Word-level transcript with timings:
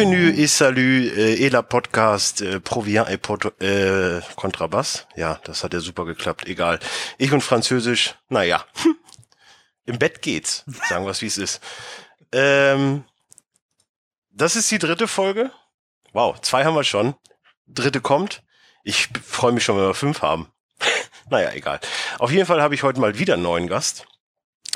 Bienvenue 0.00 0.30
et 0.30 0.46
salut 0.46 1.12
äh, 1.14 1.34
et 1.44 1.50
la 1.50 1.60
podcast 1.60 2.40
äh, 2.40 2.58
Proviant 2.58 3.06
et 3.10 3.20
Porto, 3.20 3.50
äh, 3.60 4.22
Kontrabass. 4.34 5.06
Ja, 5.14 5.38
das 5.44 5.62
hat 5.62 5.74
ja 5.74 5.80
super 5.80 6.06
geklappt. 6.06 6.46
Egal. 6.46 6.80
Ich 7.18 7.32
und 7.32 7.42
Französisch, 7.42 8.14
naja. 8.30 8.64
Im 9.84 9.98
Bett 9.98 10.22
geht's. 10.22 10.64
Sagen 10.88 11.04
wir 11.04 11.10
es, 11.10 11.20
wie 11.20 11.26
es 11.26 11.36
ist. 11.36 11.60
Ähm, 12.32 13.04
das 14.30 14.56
ist 14.56 14.70
die 14.70 14.78
dritte 14.78 15.06
Folge. 15.06 15.50
Wow, 16.14 16.40
zwei 16.40 16.64
haben 16.64 16.76
wir 16.76 16.84
schon. 16.84 17.14
Dritte 17.66 18.00
kommt. 18.00 18.42
Ich 18.84 19.10
freue 19.22 19.52
mich 19.52 19.64
schon, 19.64 19.76
wenn 19.76 19.84
wir 19.84 19.92
fünf 19.92 20.22
haben. 20.22 20.46
naja, 21.28 21.52
egal. 21.52 21.78
Auf 22.18 22.30
jeden 22.30 22.46
Fall 22.46 22.62
habe 22.62 22.74
ich 22.74 22.84
heute 22.84 23.00
mal 23.00 23.18
wieder 23.18 23.34
einen 23.34 23.42
neuen 23.42 23.66
Gast. 23.66 24.06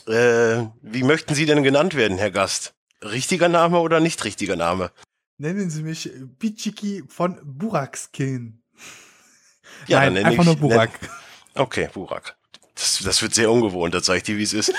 Äh, 0.06 0.66
wie 0.82 1.02
möchten 1.02 1.34
Sie 1.34 1.46
denn 1.46 1.62
genannt 1.62 1.94
werden, 1.94 2.18
Herr 2.18 2.30
Gast? 2.30 2.74
Richtiger 3.00 3.48
Name 3.48 3.80
oder 3.80 4.00
nicht 4.00 4.22
richtiger 4.24 4.56
Name? 4.56 4.90
Nennen 5.36 5.68
Sie 5.70 5.82
mich 5.82 6.10
Bichiki 6.38 7.02
von 7.08 7.38
Burakskin. 7.44 8.62
Ja, 9.86 9.98
Nein, 9.98 10.06
dann 10.06 10.14
nenne 10.14 10.26
einfach 10.28 10.42
ich, 10.42 10.46
nur 10.46 10.56
Burak. 10.56 10.90
Nenn, 11.02 11.10
okay, 11.54 11.88
Burak. 11.92 12.36
Das, 12.74 13.00
das 13.04 13.22
wird 13.22 13.34
sehr 13.34 13.50
ungewohnt, 13.50 13.94
das 13.94 14.06
sage 14.06 14.18
ich 14.18 14.22
dir, 14.24 14.36
wie 14.38 14.42
es 14.42 14.52
ist. 14.52 14.72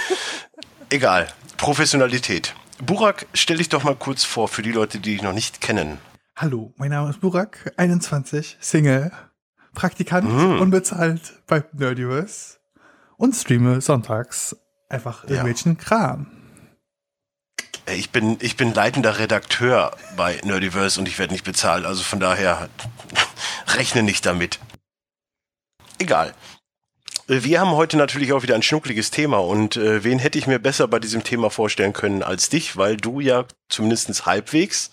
Egal. 0.90 1.28
Professionalität. 1.58 2.54
Burak, 2.86 3.26
stell 3.34 3.58
dich 3.58 3.70
doch 3.70 3.84
mal 3.84 3.96
kurz 3.96 4.24
vor 4.24 4.48
für 4.48 4.62
die 4.62 4.72
Leute, 4.72 5.00
die 5.00 5.12
dich 5.14 5.22
noch 5.22 5.34
nicht 5.34 5.62
kennen. 5.62 5.98
Hallo, 6.36 6.74
mein 6.78 6.90
Name 6.92 7.10
ist 7.10 7.22
Burak, 7.22 7.74
21, 7.78 8.58
Single, 8.60 9.12
Praktikant, 9.74 10.30
Mhm. 10.30 10.60
unbezahlt 10.62 11.42
bei 11.48 11.64
Nerdiverse 11.74 12.58
und 13.18 13.34
streame 13.36 13.80
sonntags 13.82 14.56
einfach 14.90 15.24
Ja. 15.24 15.30
irgendwelchen 15.32 15.78
Kram. 15.78 16.28
Ey, 17.86 17.98
Ich 17.98 18.10
bin, 18.10 18.38
ich 18.42 18.58
bin 18.58 18.74
leitender 18.74 19.20
Redakteur 19.20 19.96
bei 20.16 20.40
Nerdiverse 20.44 21.00
und 21.00 21.08
ich 21.08 21.20
werde 21.20 21.34
nicht 21.34 21.46
bezahlt, 21.46 21.86
also 21.86 22.04
von 22.04 22.20
daher 22.20 22.70
rechne 23.68 24.04
nicht 24.04 24.26
damit. 24.26 24.60
Egal. 26.00 26.34
Äh, 27.28 27.44
Wir 27.44 27.60
haben 27.60 27.72
heute 27.72 27.98
natürlich 27.98 28.34
auch 28.34 28.44
wieder 28.44 28.56
ein 28.56 28.64
schnuckliges 28.64 29.12
Thema 29.12 29.38
und 29.38 29.78
äh, 29.78 30.04
wen 30.04 30.20
hätte 30.20 30.38
ich 30.40 30.48
mir 30.48 30.60
besser 30.60 30.88
bei 30.88 31.00
diesem 31.00 31.24
Thema 31.24 31.50
vorstellen 31.50 31.94
können 31.94 32.24
als 32.24 32.50
dich, 32.50 32.76
weil 32.76 32.98
du 32.98 33.20
ja 33.20 33.46
zumindest 33.70 34.26
halbwegs 34.26 34.92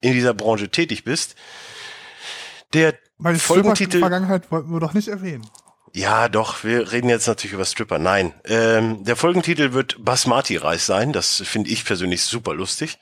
in 0.00 0.12
dieser 0.12 0.34
Branche 0.34 0.70
tätig 0.70 1.04
bist. 1.04 1.34
Der 2.72 2.94
Meine 3.18 3.38
Folgentitel. 3.38 4.00
Vergangenheit 4.00 4.50
wollten 4.50 4.72
wir 4.72 4.80
doch 4.80 4.94
nicht 4.94 5.08
erwähnen. 5.08 5.46
Ja, 5.96 6.28
doch, 6.28 6.64
wir 6.64 6.90
reden 6.90 7.08
jetzt 7.08 7.28
natürlich 7.28 7.52
über 7.54 7.64
Stripper. 7.64 8.00
Nein, 8.00 8.34
ähm, 8.46 9.04
der 9.04 9.14
Folgentitel 9.14 9.74
wird 9.74 10.04
Basmati-Reis 10.04 10.86
sein. 10.86 11.12
Das 11.12 11.40
finde 11.46 11.70
ich 11.70 11.84
persönlich 11.84 12.22
super 12.22 12.52
lustig, 12.52 12.98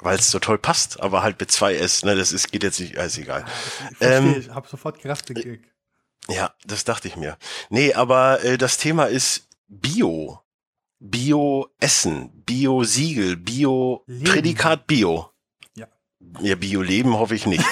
weil 0.00 0.18
es 0.18 0.30
so 0.30 0.38
toll 0.38 0.58
passt, 0.58 1.00
aber 1.00 1.22
halt 1.22 1.40
mit 1.40 1.50
zwei 1.50 1.74
S. 1.74 2.04
Ne, 2.04 2.14
das 2.14 2.32
ist, 2.32 2.52
geht 2.52 2.62
jetzt 2.62 2.78
nicht, 2.78 2.92
ist 2.94 3.16
egal. 3.16 3.46
Ich 3.92 3.96
verstehe, 3.96 4.18
Ähm, 4.18 4.54
habe 4.54 4.68
sofort 4.68 5.00
gerafft 5.00 5.30
den 5.30 5.36
Gig. 5.36 5.60
Ja, 6.28 6.52
das 6.66 6.84
dachte 6.84 7.08
ich 7.08 7.16
mir. 7.16 7.38
Nee, 7.70 7.94
aber 7.94 8.44
äh, 8.44 8.58
das 8.58 8.76
Thema 8.76 9.06
ist 9.06 9.48
Bio. 9.68 10.40
Bio-Essen, 10.98 12.30
Bio-Siegel. 12.44 13.38
Bio-Prädikat 13.38 14.86
Bio. 14.86 15.30
Ja. 15.74 15.86
Ja, 16.40 16.54
Bio-Leben 16.54 17.14
hoffe 17.18 17.34
ich 17.34 17.46
nicht. 17.46 17.64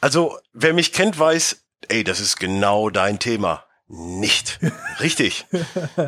also, 0.00 0.38
wer 0.52 0.72
mich 0.72 0.92
kennt, 0.92 1.18
weiß, 1.18 1.61
ey, 1.88 2.04
das 2.04 2.20
ist 2.20 2.38
genau 2.38 2.90
dein 2.90 3.18
Thema. 3.18 3.64
Nicht. 3.88 4.58
Richtig. 5.00 5.46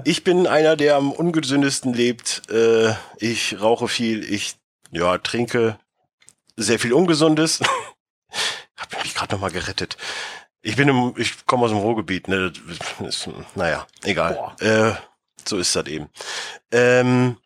Ich 0.04 0.24
bin 0.24 0.46
einer, 0.46 0.74
der 0.74 0.96
am 0.96 1.12
ungesündesten 1.12 1.92
lebt. 1.92 2.42
Äh, 2.50 2.94
ich 3.18 3.60
rauche 3.60 3.88
viel, 3.88 4.24
ich 4.24 4.56
ja, 4.90 5.18
trinke 5.18 5.78
sehr 6.56 6.78
viel 6.78 6.94
Ungesundes. 6.94 7.60
Hab 8.76 9.02
mich 9.02 9.14
gerade 9.14 9.34
noch 9.34 9.40
mal 9.42 9.50
gerettet. 9.50 9.98
Ich 10.62 10.76
bin 10.76 10.88
im, 10.88 11.14
ich 11.18 11.44
komme 11.44 11.64
aus 11.64 11.70
dem 11.72 11.78
Ruhrgebiet, 11.78 12.26
ne? 12.26 12.52
Ist, 13.06 13.28
naja, 13.54 13.86
egal. 14.02 14.54
Äh, 14.60 14.92
so 15.46 15.58
ist 15.58 15.76
das 15.76 15.86
eben. 15.86 16.08
Ähm, 16.72 17.36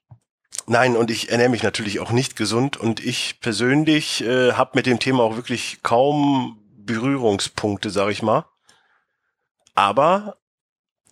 nein, 0.67 0.97
und 0.97 1.11
ich 1.11 1.31
ernähre 1.31 1.49
mich 1.49 1.65
natürlich 1.65 1.99
auch 1.99 2.13
nicht 2.13 2.37
gesund 2.37 2.77
und 2.77 3.05
ich 3.05 3.41
persönlich 3.41 4.23
äh, 4.23 4.53
habe 4.53 4.73
mit 4.75 4.87
dem 4.87 5.01
Thema 5.01 5.25
auch 5.25 5.35
wirklich 5.35 5.81
kaum 5.83 6.58
Berührungspunkte, 6.89 7.91
sag 7.91 8.11
ich 8.11 8.23
mal. 8.23 8.47
Aber 9.77 10.39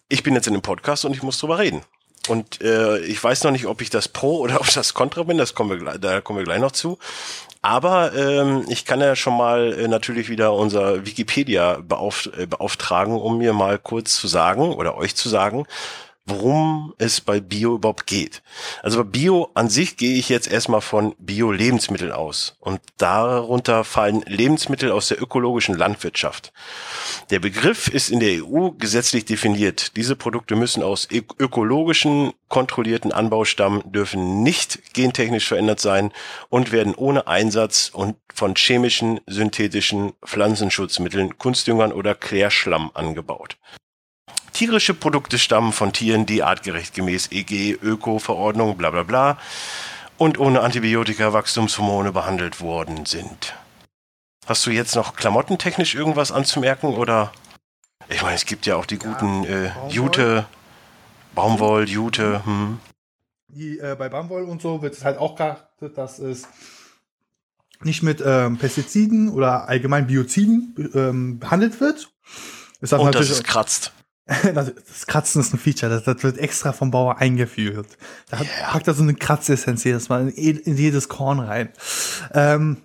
ich 0.08 0.24
bin 0.24 0.34
jetzt 0.34 0.48
in 0.48 0.54
einem 0.54 0.62
Podcast 0.62 1.04
und 1.04 1.12
ich 1.12 1.22
muss 1.22 1.38
drüber 1.38 1.58
reden. 1.58 1.82
Und 2.28 2.60
äh, 2.60 2.98
ich 2.98 3.22
weiß 3.22 3.44
noch 3.44 3.52
nicht, 3.52 3.66
ob 3.66 3.80
ich 3.80 3.90
das 3.90 4.08
Pro 4.08 4.38
oder 4.40 4.60
ob 4.60 4.72
das 4.72 4.94
Contra 4.94 5.22
bin, 5.22 5.38
das 5.38 5.54
kommen 5.54 5.70
wir, 5.70 5.98
da 5.98 6.20
kommen 6.20 6.40
wir 6.40 6.44
gleich 6.44 6.60
noch 6.60 6.72
zu. 6.72 6.98
Aber 7.62 8.14
ähm, 8.14 8.64
ich 8.68 8.84
kann 8.84 9.00
ja 9.00 9.16
schon 9.16 9.36
mal 9.36 9.72
äh, 9.72 9.88
natürlich 9.88 10.28
wieder 10.28 10.52
unser 10.52 11.04
Wikipedia 11.04 11.78
beauf 11.82 12.28
äh, 12.36 12.46
beauftragen, 12.46 13.14
um 13.16 13.38
mir 13.38 13.52
mal 13.52 13.78
kurz 13.78 14.16
zu 14.16 14.28
sagen 14.28 14.72
oder 14.72 14.96
euch 14.96 15.14
zu 15.16 15.28
sagen, 15.28 15.66
worum 16.26 16.92
es 16.98 17.20
bei 17.20 17.40
Bio 17.40 17.76
überhaupt 17.76 18.06
geht. 18.06 18.42
Also 18.82 18.98
bei 18.98 19.10
Bio 19.10 19.50
an 19.54 19.68
sich 19.68 19.96
gehe 19.96 20.16
ich 20.16 20.28
jetzt 20.28 20.50
erstmal 20.50 20.80
von 20.80 21.14
Bio-Lebensmitteln 21.18 22.10
aus. 22.12 22.56
Und 22.60 22.80
darunter 22.98 23.84
fallen 23.84 24.22
Lebensmittel 24.22 24.90
aus 24.90 25.08
der 25.08 25.22
ökologischen 25.22 25.76
Landwirtschaft. 25.76 26.52
Der 27.30 27.38
Begriff 27.38 27.88
ist 27.88 28.10
in 28.10 28.20
der 28.20 28.44
EU 28.44 28.70
gesetzlich 28.72 29.24
definiert. 29.24 29.96
Diese 29.96 30.16
Produkte 30.16 30.56
müssen 30.56 30.82
aus 30.82 31.08
ök- 31.10 31.34
ökologischen, 31.38 32.32
kontrollierten 32.48 33.12
Anbau 33.12 33.44
stammen, 33.44 33.82
dürfen 33.92 34.42
nicht 34.42 34.94
gentechnisch 34.94 35.46
verändert 35.46 35.80
sein 35.80 36.12
und 36.48 36.72
werden 36.72 36.94
ohne 36.94 37.26
Einsatz 37.28 37.90
und 37.92 38.16
von 38.34 38.54
chemischen, 38.56 39.20
synthetischen 39.26 40.12
Pflanzenschutzmitteln, 40.24 41.38
Kunstdüngern 41.38 41.92
oder 41.92 42.14
Klärschlamm 42.14 42.90
angebaut. 42.94 43.56
Tierische 44.56 44.94
Produkte 44.94 45.38
stammen 45.38 45.70
von 45.70 45.92
Tieren, 45.92 46.24
die 46.24 46.42
artgerecht 46.42 46.94
gemäß 46.94 47.30
EG, 47.30 47.72
Öko-Verordnung, 47.74 48.78
bla 48.78 48.90
bla 48.90 49.02
bla 49.02 49.36
und 50.16 50.38
ohne 50.38 50.62
Antibiotika, 50.62 51.34
Wachstumshormone 51.34 52.10
behandelt 52.10 52.62
worden 52.62 53.04
sind. 53.04 53.54
Hast 54.46 54.64
du 54.64 54.70
jetzt 54.70 54.94
noch 54.94 55.14
klamottentechnisch 55.14 55.94
irgendwas 55.94 56.32
anzumerken 56.32 56.94
oder? 56.94 57.32
Ich 58.08 58.22
meine, 58.22 58.34
es 58.34 58.46
gibt 58.46 58.64
ja 58.64 58.76
auch 58.76 58.86
die 58.86 58.96
guten 58.96 59.44
äh, 59.44 59.68
Baumwoll. 59.74 59.92
Jute, 59.92 60.46
Baumwoll, 61.34 61.88
Jute, 61.90 62.46
hm. 62.46 62.78
Die, 63.48 63.78
äh, 63.78 63.94
bei 63.98 64.08
Baumwoll 64.08 64.44
und 64.44 64.62
so 64.62 64.80
wird 64.80 64.94
es 64.94 65.04
halt 65.04 65.18
auch 65.18 65.36
geachtet, 65.36 65.98
dass 65.98 66.18
es 66.18 66.48
nicht 67.82 68.02
mit 68.02 68.22
ähm, 68.24 68.56
Pestiziden 68.56 69.28
oder 69.28 69.68
allgemein 69.68 70.06
Bioziden 70.06 70.74
ähm, 70.94 71.40
behandelt 71.40 71.78
wird. 71.82 72.08
Es 72.80 72.88
darf 72.88 73.02
Und 73.02 73.14
dass 73.14 73.28
es 73.28 73.42
kratzt. 73.42 73.92
das, 74.54 75.06
Kratzen 75.06 75.40
ist 75.40 75.54
ein 75.54 75.58
Feature, 75.58 75.90
das, 75.90 76.02
das 76.02 76.22
wird 76.24 76.38
extra 76.38 76.72
vom 76.72 76.90
Bauer 76.90 77.18
eingeführt. 77.18 77.86
Da 78.28 78.40
hat, 78.40 78.46
Yeah. 78.46 78.70
packt 78.72 78.88
er 78.88 78.94
so 78.94 79.02
eine 79.02 79.14
Kratzessenz 79.14 79.84
jedes 79.84 80.08
Mal 80.08 80.28
in, 80.28 80.58
in 80.58 80.76
jedes 80.76 81.08
Korn 81.08 81.38
rein. 81.38 81.68
Ähm, 82.34 82.78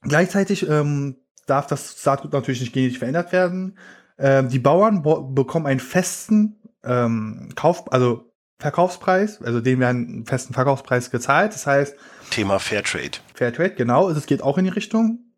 gleichzeitig 0.00 0.68
ähm, 0.68 1.16
darf 1.46 1.68
das 1.68 2.02
Saatgut 2.02 2.32
natürlich 2.32 2.60
nicht 2.60 2.72
genetisch 2.72 2.98
verändert 2.98 3.32
werden. 3.32 3.78
Ähm, 4.18 4.48
die 4.48 4.58
Bauern 4.58 5.02
bekommen 5.34 5.66
einen 5.66 5.80
festen 5.80 6.60
ähm, 6.82 7.50
Kauf, 7.54 7.92
also 7.92 8.32
Verkaufspreis, 8.58 9.40
also 9.42 9.60
denen 9.60 9.80
werden 9.80 10.06
einen 10.08 10.26
festen 10.26 10.54
Verkaufspreis 10.54 11.10
gezahlt. 11.10 11.54
Das 11.54 11.66
heißt, 11.66 11.96
Thema 12.30 12.58
Fairtrade. 12.58 13.18
Fairtrade, 13.34 13.74
genau, 13.74 14.08
es 14.08 14.26
geht 14.26 14.42
auch 14.42 14.58
in 14.58 14.64
die 14.64 14.70
Richtung. 14.70 15.32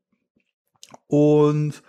Und 1.06 1.82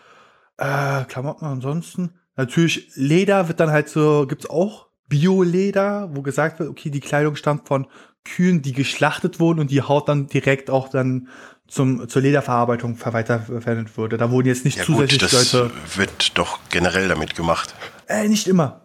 äh, 0.58 1.04
Klamotten 1.06 1.46
ansonsten. 1.46 2.20
Natürlich, 2.36 2.90
Leder 2.96 3.48
wird 3.48 3.60
dann 3.60 3.72
halt 3.72 3.90
so, 3.90 4.26
gibt's 4.28 4.50
auch 4.50 4.88
Bio-Leder, 5.08 6.10
wo 6.14 6.22
gesagt 6.22 6.60
wird, 6.60 6.70
okay, 6.70 6.90
die 6.90 7.00
Kleidung 7.00 7.36
stammt 7.36 7.68
von 7.68 7.88
Kühen, 8.24 8.62
die 8.62 8.74
geschlachtet 8.74 9.40
wurden 9.40 9.60
und 9.60 9.70
die 9.72 9.82
Haut 9.84 10.10
dann 10.10 10.28
direkt 10.28 10.70
auch 10.70 10.90
dann 10.90 11.28
zum, 11.68 12.08
zur 12.10 12.22
Lederverarbeitung 12.22 12.96
ver- 12.96 13.14
weiterverwendet 13.14 13.98
wurde. 13.98 14.18
Da 14.18 14.32
wurden 14.32 14.48
jetzt 14.48 14.66
nicht 14.66 14.78
Ja 14.78 14.84
gut, 14.86 14.96
zusätzlich 14.96 15.20
das 15.22 15.54
Leute. 15.54 15.72
wird 15.96 16.38
doch 16.38 16.60
generell 16.70 17.08
damit 17.08 17.36
gemacht. 17.36 17.76
Äh, 18.08 18.28
nicht 18.28 18.48
immer. 18.48 18.85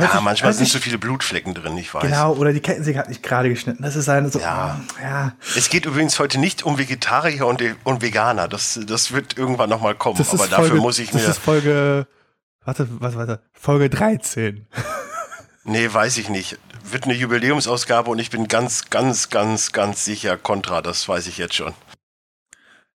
Ja, 0.00 0.20
manchmal 0.20 0.52
sind 0.52 0.68
zu 0.68 0.78
viele 0.78 0.98
Blutflecken 0.98 1.54
drin, 1.54 1.76
ich 1.76 1.92
weiß. 1.92 2.02
Genau, 2.02 2.34
oder 2.34 2.52
die 2.52 2.60
Kettensäge 2.60 2.98
hat 2.98 3.08
nicht 3.08 3.22
gerade 3.22 3.48
geschnitten. 3.48 3.82
Das 3.82 3.96
ist 3.96 4.08
eine 4.08 4.30
so. 4.30 4.38
Ja. 4.38 4.80
ja. 5.02 5.32
Es 5.56 5.70
geht 5.70 5.86
übrigens 5.86 6.18
heute 6.18 6.38
nicht 6.38 6.62
um 6.62 6.78
Vegetarier 6.78 7.46
und, 7.46 7.62
und 7.84 8.02
Veganer. 8.02 8.48
Das, 8.48 8.78
das 8.86 9.12
wird 9.12 9.36
irgendwann 9.38 9.70
nochmal 9.70 9.94
kommen. 9.94 10.18
Das 10.18 10.32
Aber 10.32 10.44
ist 10.44 10.52
dafür 10.52 10.66
Folge, 10.68 10.82
muss 10.82 10.98
ich 10.98 11.10
Das 11.10 11.22
mir. 11.22 11.28
ist 11.28 11.38
Folge. 11.38 12.06
Warte, 12.64 12.88
was, 13.00 13.16
warte. 13.16 13.40
Folge 13.52 13.90
13. 13.90 14.66
Nee, 15.64 15.92
weiß 15.92 16.16
ich 16.16 16.30
nicht. 16.30 16.58
Wird 16.82 17.04
eine 17.04 17.12
Jubiläumsausgabe 17.12 18.10
und 18.10 18.18
ich 18.18 18.30
bin 18.30 18.48
ganz, 18.48 18.88
ganz, 18.88 19.28
ganz, 19.28 19.72
ganz 19.72 20.02
sicher 20.02 20.38
kontra. 20.38 20.80
Das 20.80 21.06
weiß 21.06 21.26
ich 21.26 21.36
jetzt 21.36 21.56
schon. 21.56 21.74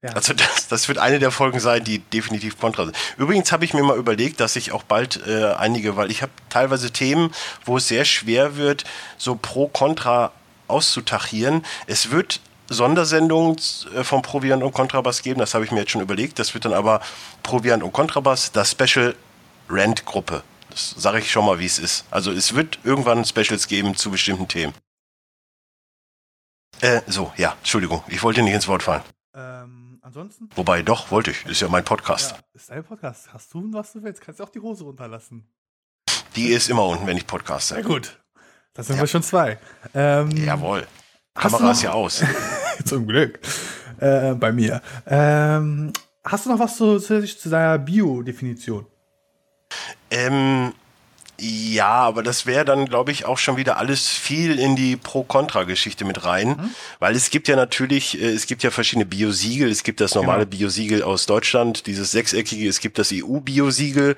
Ja. 0.04 0.10
Also 0.12 0.34
das, 0.34 0.68
das 0.68 0.88
wird 0.90 0.98
eine 0.98 1.20
der 1.20 1.32
Folgen 1.32 1.60
sein, 1.62 1.84
die 1.84 2.00
definitiv 2.00 2.60
kontra 2.60 2.84
sind. 2.86 2.98
Übrigens 3.18 3.52
habe 3.54 3.64
ich 3.64 3.74
mir 3.74 3.84
mal 3.84 3.98
überlegt, 3.98 4.42
dass 4.42 4.56
ich 4.58 4.74
auch 4.74 4.84
bald 4.84 5.26
äh, 5.26 5.54
einige, 5.54 5.96
weil 5.96 6.12
ich 6.12 6.22
habe 6.22 6.32
teilweise 6.50 6.92
Themen, 6.92 7.34
wo 7.64 7.78
es 7.78 7.88
sehr 7.88 8.04
schwer 8.04 8.58
wird, 8.58 8.84
so 9.18 9.36
pro 9.36 9.68
kontra 9.68 10.34
auszutachieren. 10.68 11.66
Es 11.88 12.12
wird 12.12 12.42
Sondersendung 12.68 13.58
äh, 13.96 14.04
von 14.04 14.22
Proviant 14.22 14.62
und 14.62 14.74
Kontrabass 14.74 15.22
geben. 15.22 15.40
Das 15.40 15.54
habe 15.54 15.64
ich 15.64 15.72
mir 15.72 15.80
jetzt 15.80 15.92
schon 15.92 16.02
überlegt. 16.02 16.38
Das 16.38 16.54
wird 16.54 16.66
dann 16.66 16.74
aber 16.74 17.02
Proviant 17.42 17.82
und 17.82 17.94
Kontrabass, 17.94 18.52
das 18.52 18.72
Special 18.72 19.16
Rent 19.70 20.04
Gruppe. 20.04 20.44
Das 20.70 20.96
sage 20.98 21.20
ich 21.20 21.32
schon 21.32 21.46
mal, 21.46 21.60
wie 21.60 21.66
es 21.66 21.80
ist. 21.80 22.04
Also 22.12 22.32
es 22.32 22.56
wird 22.56 22.80
irgendwann 22.84 23.24
Specials 23.24 23.68
geben 23.68 23.96
zu 23.96 24.12
bestimmten 24.12 24.50
Themen. 24.50 24.74
Äh, 26.82 27.02
so, 27.08 27.32
ja, 27.38 27.56
Entschuldigung, 27.60 28.04
ich 28.08 28.22
wollte 28.22 28.42
nicht 28.42 28.54
ins 28.54 28.68
Wort 28.68 28.84
fallen. 28.84 29.04
Ähm, 29.36 29.83
ansonsten? 30.14 30.48
Wobei, 30.56 30.84
doch, 30.84 31.10
wollte 31.10 31.32
ich. 31.32 31.44
Ist 31.48 31.62
ja 31.62 31.68
mein 31.68 31.84
Podcast. 31.84 32.32
Ja, 32.32 32.38
ist 32.54 32.70
dein 32.70 32.84
Podcast. 32.84 33.34
Hast 33.34 33.52
du, 33.54 33.74
was 33.74 33.94
du 33.94 34.04
willst, 34.04 34.22
kannst 34.22 34.40
du 34.40 34.44
auch 34.44 34.50
die 34.50 34.60
Hose 34.60 34.84
runterlassen. 34.84 35.48
Die 36.36 36.50
ist 36.50 36.70
immer 36.70 36.86
unten, 36.86 37.08
wenn 37.08 37.18
ich 37.18 37.26
podcaste. 37.26 37.74
Sehr 37.76 37.84
gut. 37.84 38.22
Da 38.74 38.84
sind 38.84 38.98
ja. 38.98 39.02
wir 39.02 39.08
schon 39.08 39.24
zwei. 39.24 39.58
Ähm, 39.96 40.30
Jawohl. 40.32 40.86
Kamera 41.34 41.72
ist 41.72 41.82
ja 41.82 41.94
aus. 41.94 42.24
Zum 42.86 43.08
Glück. 43.08 43.40
Äh, 44.00 44.36
bei 44.36 44.52
mir. 44.52 44.84
Ähm, 45.08 45.92
hast 46.24 46.46
du 46.46 46.52
noch 46.52 46.60
was 46.60 46.78
zu, 46.78 47.00
zu, 47.00 47.26
zu 47.26 47.50
deiner 47.50 47.80
Bio-Definition? 47.80 48.86
Ähm, 50.12 50.74
ja, 51.46 51.90
aber 51.90 52.24
das 52.24 52.46
wäre 52.46 52.64
dann, 52.64 52.86
glaube 52.86 53.12
ich, 53.12 53.26
auch 53.26 53.38
schon 53.38 53.58
wieder 53.58 53.76
alles 53.76 54.08
viel 54.08 54.58
in 54.58 54.78
die 54.78 54.96
Pro-Kontra-Geschichte 54.96 56.06
mit 56.06 56.24
rein. 56.24 56.50
Mhm. 56.50 56.70
Weil 57.00 57.16
es 57.18 57.32
gibt 57.32 57.50
ja 57.50 57.58
natürlich, 57.58 58.22
äh, 58.22 58.32
es 58.32 58.48
gibt 58.48 58.64
ja 58.64 58.72
verschiedene 58.72 59.06
Biosiegel. 59.06 59.70
Es 59.70 59.84
gibt 59.84 60.00
das 60.00 60.16
normale 60.16 60.46
genau. 60.46 60.58
Biosiegel 60.58 61.04
aus 61.04 61.26
Deutschland, 61.26 61.86
dieses 61.86 62.12
sechseckige, 62.12 62.70
es 62.70 62.80
gibt 62.80 62.98
das 62.98 63.12
EU-Biosiegel. 63.12 64.16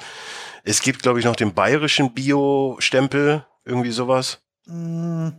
Es 0.64 0.82
gibt, 0.82 1.02
glaube 1.02 1.18
ich, 1.18 1.26
noch 1.26 1.36
den 1.36 1.56
bayerischen 1.56 2.14
Bio-Stempel, 2.14 3.44
irgendwie 3.66 3.92
sowas. 3.92 4.40
Mm, 4.68 5.30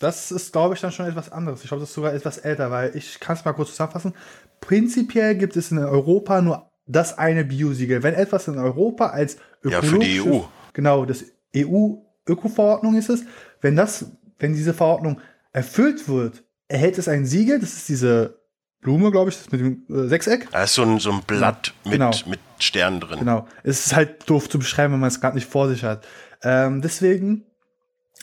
das 0.00 0.32
ist, 0.32 0.52
glaube 0.52 0.74
ich, 0.74 0.80
dann 0.80 0.90
schon 0.90 1.06
etwas 1.06 1.30
anderes. 1.30 1.62
Ich 1.62 1.68
glaube, 1.68 1.82
das 1.82 1.90
ist 1.90 1.94
sogar 1.94 2.14
etwas 2.14 2.38
älter, 2.38 2.72
weil 2.72 2.96
ich 2.96 3.20
kann 3.20 3.36
es 3.36 3.44
mal 3.44 3.52
kurz 3.52 3.70
zusammenfassen. 3.70 4.14
Prinzipiell 4.60 5.36
gibt 5.36 5.56
es 5.56 5.70
in 5.70 5.78
Europa 5.78 6.40
nur 6.42 6.68
das 6.86 7.16
eine 7.16 7.44
Biosiegel. 7.44 8.02
Wenn 8.02 8.14
etwas 8.14 8.48
in 8.48 8.58
Europa 8.58 9.06
als 9.10 9.36
ja, 9.62 9.82
für 9.82 10.00
die 10.00 10.20
EU. 10.20 10.40
Genau, 10.78 11.04
das 11.04 11.24
EU-Öko-Verordnung 11.56 12.94
ist 12.94 13.08
es. 13.08 13.24
Wenn 13.60 13.74
das, 13.74 14.12
wenn 14.38 14.52
diese 14.52 14.72
Verordnung 14.72 15.20
erfüllt 15.50 16.08
wird, 16.08 16.44
erhält 16.68 16.98
es 16.98 17.08
ein 17.08 17.26
Siegel. 17.26 17.58
Das 17.58 17.72
ist 17.72 17.88
diese 17.88 18.38
Blume, 18.80 19.10
glaube 19.10 19.28
ich, 19.28 19.36
das 19.36 19.50
mit 19.50 19.60
dem 19.60 19.84
äh, 19.88 20.06
Sechseck. 20.06 20.48
Da 20.52 20.62
ist 20.62 20.74
so 20.74 20.82
ein, 20.82 21.00
so 21.00 21.10
ein 21.10 21.22
Blatt 21.26 21.74
mit, 21.82 21.94
genau. 21.94 22.12
mit 22.26 22.38
Sternen 22.60 23.00
drin. 23.00 23.18
Genau. 23.18 23.48
Es 23.64 23.86
ist 23.86 23.96
halt 23.96 24.30
doof 24.30 24.48
zu 24.48 24.60
beschreiben, 24.60 24.92
wenn 24.92 25.00
man 25.00 25.08
es 25.08 25.20
gerade 25.20 25.34
nicht 25.34 25.50
vor 25.50 25.68
sich 25.68 25.82
hat. 25.82 26.06
Ähm, 26.44 26.80
deswegen, 26.80 27.44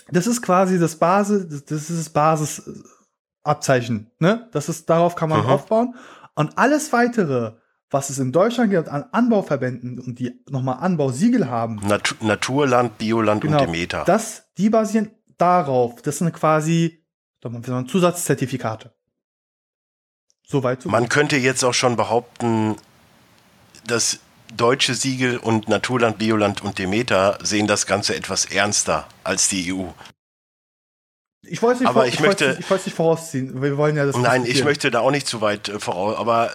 das 0.08 0.26
ist 0.26 0.40
quasi 0.40 0.78
das 0.78 0.96
Basis, 0.96 1.46
das, 1.50 1.64
das 1.66 1.90
ist 1.90 2.06
das 2.06 2.08
Basisabzeichen. 2.08 4.10
Ne? 4.18 4.48
Das 4.52 4.70
ist, 4.70 4.88
darauf 4.88 5.14
kann 5.14 5.28
man 5.28 5.42
mhm. 5.42 5.50
aufbauen. 5.50 5.94
Und 6.34 6.56
alles 6.56 6.90
weitere, 6.94 7.52
was 7.90 8.10
es 8.10 8.18
in 8.18 8.32
Deutschland 8.32 8.70
gibt 8.70 8.88
an 8.88 9.04
Anbauverbänden 9.12 9.98
und 9.98 10.18
die 10.18 10.40
nochmal 10.48 10.78
Anbausiegel 10.80 11.48
haben. 11.48 11.76
Nat 11.86 12.16
Naturland, 12.20 12.98
Bioland 12.98 13.42
genau, 13.42 13.60
und 13.60 13.66
Demeter. 13.66 14.04
Das, 14.04 14.44
die 14.58 14.70
basieren 14.70 15.10
darauf. 15.38 16.02
Das 16.02 16.18
sind 16.18 16.32
quasi 16.32 17.04
Zusatzzertifikate. 17.86 18.92
Soweit 20.44 20.82
so 20.82 20.88
Man 20.88 21.08
könnte 21.08 21.36
jetzt 21.36 21.64
auch 21.64 21.74
schon 21.74 21.96
behaupten, 21.96 22.76
dass 23.86 24.20
deutsche 24.56 24.94
Siegel 24.94 25.38
und 25.38 25.68
Naturland, 25.68 26.18
Bioland 26.18 26.62
und 26.62 26.78
Demeter 26.78 27.38
sehen 27.42 27.66
das 27.66 27.86
Ganze 27.86 28.14
etwas 28.14 28.46
ernster 28.46 29.06
als 29.24 29.48
die 29.48 29.72
EU. 29.72 29.86
Ich 31.48 31.62
wollte 31.62 31.80
nicht, 31.80 31.88
aber 31.88 32.06
ich, 32.06 32.14
ich 32.14 32.20
möchte, 32.20 32.48
nicht, 32.56 32.70
ich 32.70 32.70
nicht 32.70 32.96
vorausziehen. 32.96 33.62
Wir 33.62 33.76
wollen 33.76 33.96
ja 33.96 34.06
das. 34.06 34.16
Nein, 34.16 34.44
ich 34.46 34.64
möchte 34.64 34.90
da 34.90 35.00
auch 35.00 35.10
nicht 35.10 35.26
zu 35.26 35.40
weit 35.40 35.68
äh, 35.68 35.78
voraus. 35.78 36.16
Aber 36.16 36.50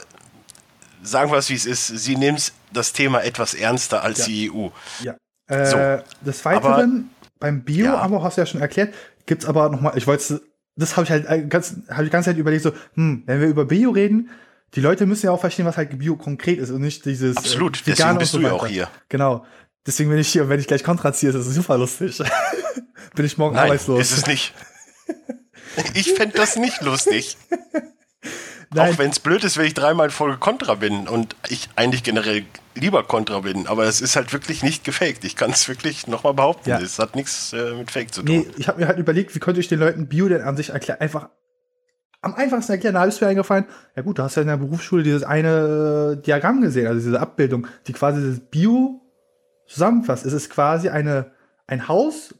sagen 1.04 1.32
wir 1.32 1.38
es, 1.38 1.50
wie 1.50 1.56
es 1.56 1.66
ist. 1.66 1.88
Sie 1.88 2.16
nimmt 2.16 2.54
das 2.74 2.94
Thema 2.94 3.24
etwas 3.24 3.54
ernster 3.54 4.04
als 4.04 4.20
ja. 4.20 4.26
die 4.26 4.52
EU. 4.52 4.68
Ja. 5.04 5.16
Äh, 5.48 5.66
so. 5.66 6.26
Des 6.26 6.44
Weiteren, 6.46 7.10
aber, 7.10 7.30
beim 7.40 7.64
Bio, 7.64 7.86
ja. 7.86 7.98
aber 7.98 8.24
hast 8.24 8.38
du 8.38 8.42
ja 8.42 8.46
schon 8.46 8.62
erklärt, 8.62 8.94
gibt 9.26 9.44
es 9.44 9.50
aber 9.50 9.70
nochmal, 9.70 9.98
ich 9.98 10.08
wollte 10.08 10.42
das 10.76 10.96
habe 10.96 11.06
ich 11.06 11.12
halt 11.12 11.26
äh, 11.28 11.46
ganz, 11.46 11.76
habe 11.90 12.06
ich 12.06 12.12
ganz 12.12 12.26
Zeit 12.26 12.38
überlegt, 12.38 12.64
so, 12.64 12.72
hm, 12.94 13.24
wenn 13.26 13.42
wir 13.42 13.48
über 13.48 13.66
Bio 13.66 13.92
reden, 13.92 14.30
die 14.74 14.82
Leute 14.82 15.06
müssen 15.06 15.26
ja 15.26 15.32
auch 15.32 15.40
verstehen, 15.40 15.66
was 15.66 15.78
halt 15.78 15.98
Bio 15.98 16.16
konkret 16.16 16.60
ist 16.60 16.72
und 16.72 16.82
nicht 16.82 17.06
dieses. 17.06 17.36
Äh, 17.36 17.40
Absolut, 17.40 17.78
äh, 17.82 17.84
deswegen 17.88 18.18
bist 18.18 18.32
so 18.32 18.40
du 18.40 18.46
ja 18.46 18.54
auch 18.54 18.66
hier. 18.66 18.88
Genau. 19.10 19.46
Deswegen 19.86 20.10
bin 20.10 20.20
ich 20.20 20.30
hier 20.30 20.44
und 20.44 20.50
wenn 20.50 20.60
ich 20.60 20.68
gleich 20.68 20.84
Kontra 20.84 21.12
ziehe, 21.12 21.32
ist 21.32 21.36
das 21.36 21.54
super 21.54 21.78
lustig. 21.78 22.22
bin 23.16 23.26
ich 23.26 23.38
morgen 23.38 23.56
Nein, 23.56 23.66
arbeitslos. 23.66 24.00
Ist 24.00 24.18
es 24.18 24.28
nicht. 24.28 24.54
Ich 25.94 26.12
fände 26.16 26.36
das 26.36 26.58
nicht 26.58 26.82
lustig. 26.82 27.38
Nein. 28.74 28.94
Auch 28.94 29.00
wenn 29.00 29.10
es 29.10 29.20
blöd 29.20 29.44
ist, 29.44 29.58
wenn 29.58 29.66
ich 29.66 29.74
dreimal 29.74 30.06
in 30.06 30.12
Folge 30.12 30.38
Contra 30.38 30.76
bin 30.76 31.08
und 31.08 31.36
ich 31.50 31.70
eigentlich 31.76 32.04
generell 32.04 32.46
lieber 32.74 33.04
Contra 33.04 33.42
bin, 33.42 33.68
aber 33.68 33.84
es 33.84 34.00
ist 34.00 34.16
halt 34.16 34.32
wirklich 34.32 34.64
nicht 34.64 34.86
gefaked. 34.86 35.26
Ich 35.26 35.36
kann 35.36 35.52
es 35.52 35.68
wirklich 35.68 36.08
nochmal 36.08 36.34
behaupten. 36.34 36.70
Ja. 36.70 36.80
Es 36.80 36.98
hat 36.98 37.16
nichts 37.16 37.52
äh, 37.52 37.74
mit 37.74 37.92
Fake 37.92 38.14
zu 38.14 38.24
tun. 38.24 38.34
Nee, 38.34 38.48
ich 38.58 38.70
habe 38.70 38.80
mir 38.80 38.88
halt 38.88 38.98
überlegt, 38.98 39.36
wie 39.36 39.40
könnte 39.40 39.60
ich 39.60 39.68
den 39.68 39.80
Leuten 39.80 40.08
Bio 40.08 40.30
denn 40.30 40.42
an 40.42 40.56
sich 40.56 40.70
erklären? 40.70 41.02
Einfach 41.02 41.28
am 42.22 42.34
einfachsten 42.34 42.72
erklären. 42.72 42.96
Da 42.96 43.04
ist 43.04 43.20
mir 43.20 43.28
eingefallen, 43.28 43.66
ja 43.96 44.04
gut, 44.04 44.20
du 44.20 44.24
hast 44.24 44.36
ja 44.36 44.42
in 44.42 44.48
der 44.48 44.58
Berufsschule 44.58 45.04
dieses 45.04 45.24
eine 45.24 46.18
äh, 46.18 46.22
Diagramm 46.22 46.62
gesehen, 46.62 46.88
also 46.88 47.02
diese 47.02 47.20
Abbildung, 47.20 47.68
die 47.88 47.94
quasi 47.94 48.26
das 48.26 48.40
Bio 48.40 49.02
zusammenfasst. 49.68 50.26
Es 50.26 50.34
ist 50.34 50.50
quasi 50.50 50.88
eine, 50.88 51.32
ein 51.68 51.90
Haus, 51.90 52.36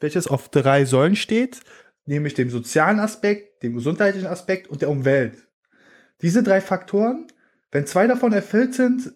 welches 0.00 0.26
auf 0.26 0.48
drei 0.48 0.84
Säulen 0.84 1.14
steht, 1.14 1.60
nämlich 2.06 2.34
dem 2.34 2.50
sozialen 2.50 2.98
Aspekt, 2.98 3.62
dem 3.62 3.74
gesundheitlichen 3.74 4.28
Aspekt 4.28 4.68
und 4.68 4.82
der 4.82 4.90
Umwelt. 4.90 5.46
Diese 6.22 6.42
drei 6.42 6.60
Faktoren, 6.60 7.26
wenn 7.70 7.86
zwei 7.86 8.06
davon 8.06 8.32
erfüllt 8.32 8.74
sind, 8.74 9.12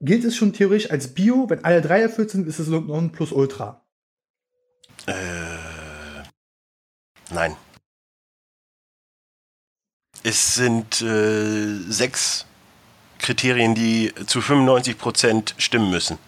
gilt 0.00 0.24
es 0.24 0.36
schon 0.36 0.52
theoretisch 0.52 0.90
als 0.90 1.14
Bio. 1.14 1.48
Wenn 1.50 1.64
alle 1.64 1.82
drei 1.82 2.00
erfüllt 2.00 2.30
sind, 2.30 2.46
ist 2.48 2.58
es 2.58 2.68
non 2.68 3.12
plus 3.12 3.32
ultra. 3.32 3.84
Äh, 5.06 6.22
nein. 7.30 7.56
Es 10.22 10.54
sind 10.54 11.00
äh, 11.00 11.78
sechs 11.88 12.46
Kriterien, 13.18 13.74
die 13.74 14.12
zu 14.26 14.40
95 14.40 14.98
Prozent 14.98 15.54
stimmen 15.58 15.90
müssen. 15.90 16.18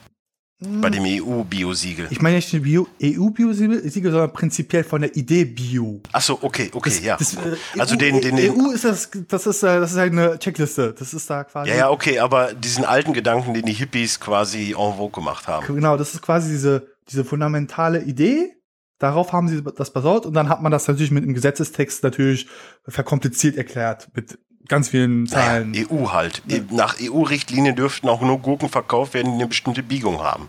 Bei 0.81 0.91
dem 0.91 1.05
EU-Biosiegel. 1.05 2.07
Ich 2.11 2.21
meine 2.21 2.37
nicht 2.37 2.55
EU-Biosiegel, 2.55 4.11
sondern 4.11 4.33
prinzipiell 4.33 4.85
von 4.85 5.01
der 5.01 5.17
Idee 5.17 5.45
Bio. 5.45 6.01
Ach 6.13 6.23
so, 6.23 6.39
okay, 6.41 6.71
okay, 6.73 6.91
das, 6.91 7.03
ja. 7.03 7.17
Das, 7.17 7.35
äh, 7.35 7.57
also 7.79 7.95
EU, 7.95 7.99
den, 7.99 8.21
den, 8.21 8.37
den 8.37 8.51
EU 8.53 8.71
ist 8.71 8.85
das, 8.85 9.11
das 9.29 9.47
ist, 9.47 9.63
äh, 9.63 9.81
das 9.81 9.93
ist 9.93 9.99
halt 9.99 10.13
eine 10.13 10.39
Checkliste. 10.39 10.95
Das 10.97 11.13
ist 11.13 11.29
da 11.29 11.45
quasi. 11.45 11.71
Ja, 11.71 11.77
ja, 11.77 11.91
okay, 11.91 12.19
aber 12.21 12.55
diesen 12.55 12.85
alten 12.85 13.13
Gedanken, 13.13 13.55
den 13.55 13.65
die 13.65 13.73
Hippies 13.73 14.21
quasi 14.21 14.71
en 14.71 14.97
vogue 14.97 15.11
gemacht 15.11 15.49
haben. 15.49 15.67
Genau, 15.67 15.97
das 15.97 16.15
ist 16.15 16.23
quasi 16.23 16.51
diese, 16.51 16.87
diese 17.09 17.25
fundamentale 17.25 18.03
Idee. 18.03 18.55
Darauf 18.99 19.33
haben 19.33 19.49
sie 19.49 19.63
das 19.63 19.93
basiert 19.93 20.27
und 20.27 20.35
dann 20.35 20.49
hat 20.49 20.63
man 20.63 20.71
das 20.71 20.87
natürlich 20.87 21.11
mit 21.11 21.25
dem 21.25 21.35
Gesetzestext 21.35 22.05
natürlich 22.05 22.47
verkompliziert 22.87 23.57
erklärt 23.57 24.09
mit 24.15 24.39
ganz 24.69 24.89
vielen 24.89 25.27
Zahlen. 25.27 25.73
Naja, 25.73 25.87
EU 25.91 26.13
halt. 26.13 26.43
Ja. 26.47 26.59
Nach 26.71 26.97
EU-Richtlinien 27.01 27.77
dürften 27.77 28.09
auch 28.09 28.21
nur 28.21 28.39
Gurken 28.39 28.69
verkauft 28.69 29.15
werden, 29.15 29.33
die 29.33 29.35
eine 29.35 29.47
bestimmte 29.47 29.83
Biegung 29.83 30.21
haben. 30.21 30.49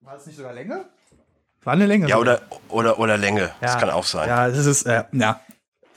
War 0.00 0.14
das 0.14 0.26
nicht 0.26 0.36
sogar 0.36 0.52
Länge? 0.54 0.86
War 1.64 1.74
eine 1.74 1.86
Länge. 1.86 2.08
Ja, 2.08 2.16
oder, 2.18 2.40
oder, 2.68 2.98
oder 2.98 3.18
Länge. 3.18 3.42
Ja. 3.42 3.52
Das 3.60 3.78
kann 3.78 3.90
auch 3.90 4.04
sein. 4.04 4.28
Ja, 4.28 4.48
das 4.48 4.64
ist, 4.64 4.84
äh, 4.84 5.04
ja. 5.12 5.40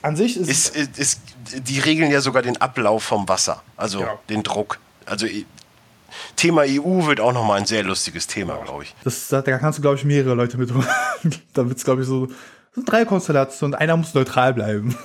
An 0.02 0.16
sich 0.16 0.36
ist, 0.36 0.48
ist, 0.48 0.76
ist, 0.76 0.98
ist, 0.98 1.20
Die 1.68 1.78
regeln 1.78 2.10
ja 2.10 2.20
sogar 2.20 2.42
den 2.42 2.60
Ablauf 2.60 3.04
vom 3.04 3.28
Wasser, 3.28 3.62
also 3.76 4.00
genau. 4.00 4.20
den 4.28 4.42
Druck. 4.42 4.80
Also 5.06 5.26
Thema 6.36 6.62
EU 6.62 7.06
wird 7.06 7.20
auch 7.20 7.32
nochmal 7.32 7.60
ein 7.60 7.66
sehr 7.66 7.84
lustiges 7.84 8.26
Thema, 8.26 8.56
glaube 8.64 8.82
ich. 8.82 8.94
Das, 9.04 9.28
da 9.28 9.40
kannst 9.42 9.78
du, 9.78 9.82
glaube 9.82 9.96
ich, 9.96 10.04
mehrere 10.04 10.34
Leute 10.34 10.58
mit. 10.58 10.70
da 11.54 11.68
wird 11.68 11.78
es, 11.78 11.84
glaube 11.84 12.02
ich, 12.02 12.08
so, 12.08 12.28
so 12.74 12.82
drei 12.84 13.04
Konstellationen 13.04 13.74
und 13.74 13.80
einer 13.80 13.96
muss 13.96 14.12
neutral 14.12 14.54
bleiben. 14.54 14.96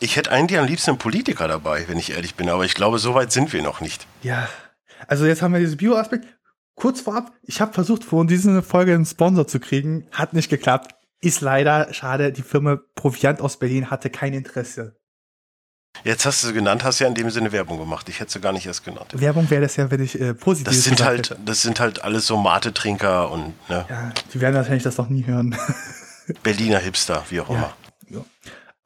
Ich 0.00 0.16
hätte 0.16 0.30
eigentlich 0.30 0.58
am 0.58 0.66
liebsten 0.66 0.90
einen 0.90 0.98
Politiker 0.98 1.48
dabei, 1.48 1.86
wenn 1.88 1.98
ich 1.98 2.12
ehrlich 2.12 2.34
bin, 2.34 2.48
aber 2.48 2.64
ich 2.64 2.74
glaube, 2.74 2.98
so 2.98 3.14
weit 3.14 3.32
sind 3.32 3.52
wir 3.52 3.62
noch 3.62 3.80
nicht. 3.80 4.06
Ja. 4.22 4.48
Also 5.06 5.26
jetzt 5.26 5.42
haben 5.42 5.52
wir 5.52 5.60
diesen 5.60 5.76
Bio-Aspekt. 5.76 6.26
Kurz 6.74 7.00
vorab, 7.00 7.32
ich 7.42 7.60
habe 7.60 7.72
versucht, 7.72 8.04
von 8.04 8.28
dieser 8.28 8.62
Folge 8.62 8.94
einen 8.94 9.06
Sponsor 9.06 9.48
zu 9.48 9.58
kriegen. 9.58 10.06
Hat 10.12 10.32
nicht 10.32 10.48
geklappt. 10.48 10.94
Ist 11.20 11.40
leider 11.40 11.92
schade. 11.92 12.32
Die 12.32 12.42
Firma 12.42 12.78
Proviant 12.94 13.40
aus 13.40 13.58
Berlin 13.58 13.90
hatte 13.90 14.10
kein 14.10 14.32
Interesse. 14.32 14.96
Jetzt 16.04 16.26
hast 16.26 16.42
du 16.42 16.48
sie 16.48 16.52
genannt, 16.52 16.84
hast 16.84 17.00
ja 17.00 17.08
in 17.08 17.14
dem 17.14 17.30
Sinne 17.30 17.50
Werbung 17.50 17.78
gemacht. 17.78 18.08
Ich 18.08 18.20
hätte 18.20 18.30
sie 18.30 18.40
gar 18.40 18.52
nicht 18.52 18.66
erst 18.66 18.84
genannt. 18.84 19.08
Werbung 19.14 19.50
wäre 19.50 19.62
das 19.62 19.74
ja, 19.74 19.90
wenn 19.90 20.02
ich 20.02 20.20
äh, 20.20 20.34
positiv. 20.34 20.72
Das 20.72 20.84
sind 20.84 21.02
halt, 21.02 21.36
das 21.44 21.62
sind 21.62 21.80
halt 21.80 22.04
alles 22.04 22.26
so 22.26 22.36
Mate-Trinker 22.36 23.30
und 23.32 23.54
ne. 23.68 23.84
Ja, 23.88 24.12
die 24.32 24.40
werden 24.40 24.54
wahrscheinlich 24.54 24.84
das 24.84 24.96
noch 24.96 25.08
nie 25.08 25.26
hören. 25.26 25.56
Berliner 26.44 26.78
Hipster, 26.78 27.24
wie 27.30 27.40
auch 27.40 27.50
ja. 27.50 27.56
immer. 27.56 27.76
Ja. 28.10 28.24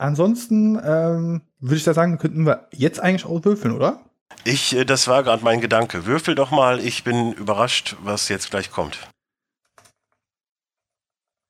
Ansonsten 0.03 0.81
ähm, 0.85 1.43
würde 1.61 1.77
ich 1.77 1.85
da 1.85 1.95
sagen, 1.95 2.19
könnten 2.19 2.45
wir 2.45 2.67
jetzt 2.73 2.99
eigentlich 2.99 3.25
auch 3.25 3.45
würfeln, 3.45 3.73
oder? 3.73 4.05
Ich, 4.43 4.75
äh, 4.75 4.85
das 4.85 5.07
war 5.07 5.23
gerade 5.23 5.45
mein 5.45 5.61
Gedanke. 5.61 6.07
Würfel 6.07 6.35
doch 6.35 6.51
mal, 6.51 6.81
ich 6.81 7.05
bin 7.05 7.33
überrascht, 7.35 7.95
was 8.01 8.29
jetzt 8.29 8.51
gleich 8.51 8.73
kommt. 8.73 8.99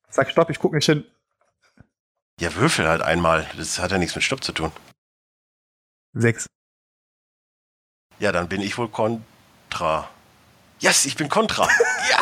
Sag 0.07 0.29
Stopp, 0.29 0.51
ich 0.51 0.59
gucke 0.59 0.75
nicht 0.75 0.85
hin. 0.85 1.03
Ja, 2.39 2.53
würfel 2.53 2.87
halt 2.87 3.01
einmal. 3.01 3.47
Das 3.57 3.79
hat 3.79 3.91
ja 3.91 3.97
nichts 3.97 4.13
mit 4.13 4.23
Stopp 4.23 4.43
zu 4.43 4.51
tun. 4.51 4.71
Sechs. 6.13 6.45
Ja, 8.19 8.31
dann 8.31 8.49
bin 8.49 8.61
ich 8.61 8.77
wohl 8.77 8.89
Contra. 8.89 10.07
Yes, 10.79 11.05
ich 11.05 11.15
bin 11.15 11.27
Contra. 11.27 11.67
ja. 12.11 12.19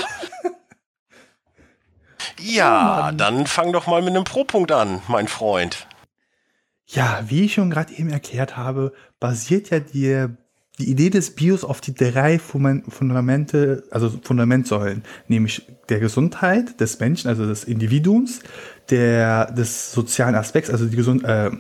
Ja, 2.40 3.10
Oh 3.10 3.16
dann 3.18 3.48
fang 3.48 3.74
doch 3.74 3.86
mal 3.88 4.02
mit 4.02 4.16
einem 4.16 4.24
Pro-Punkt 4.24 4.72
an, 4.72 5.02
mein 5.10 5.28
Freund. 5.28 5.88
Ja, 6.94 7.24
wie 7.28 7.46
ich 7.46 7.54
schon 7.54 7.70
gerade 7.70 7.94
eben 7.94 8.10
erklärt 8.10 8.58
habe, 8.58 8.92
basiert 9.22 9.70
ja 9.70 9.80
die, 9.80 10.26
die 10.78 10.90
Idee 10.90 11.10
des 11.10 11.32
Bios 11.36 11.64
auf 11.64 11.80
die 11.80 11.94
drei 11.94 12.38
Fun- 12.38 12.84
Fundamente, 12.90 13.84
also 13.92 14.10
Fundamentsäulen, 14.22 15.04
nämlich 15.30 15.66
der 15.88 16.00
Gesundheit 16.02 16.82
des 16.82 17.00
Menschen, 17.00 17.30
also 17.30 17.48
des 17.48 17.64
Individuums, 17.64 18.42
der 18.90 19.54
des 19.54 19.94
sozialen 19.94 20.36
Aspekts, 20.36 20.70
also 20.70 20.86
die 20.86 20.98
Gesund, 20.98 21.24
äh, 21.24 21.52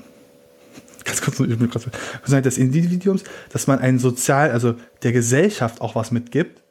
ganz 1.05 1.21
kurz, 1.21 1.39
ich 1.39 1.57
bin 1.57 1.69
kurz, 1.69 1.87
Gesundheit 2.23 2.45
des 2.45 2.57
Individuums, 2.57 3.23
dass 3.53 3.67
man 3.67 3.79
einen 3.79 3.99
sozial, 3.99 4.51
also 4.51 4.75
der 5.03 5.13
Gesellschaft 5.13 5.79
auch 5.79 5.95
was 5.95 6.11
mitgibt 6.11 6.61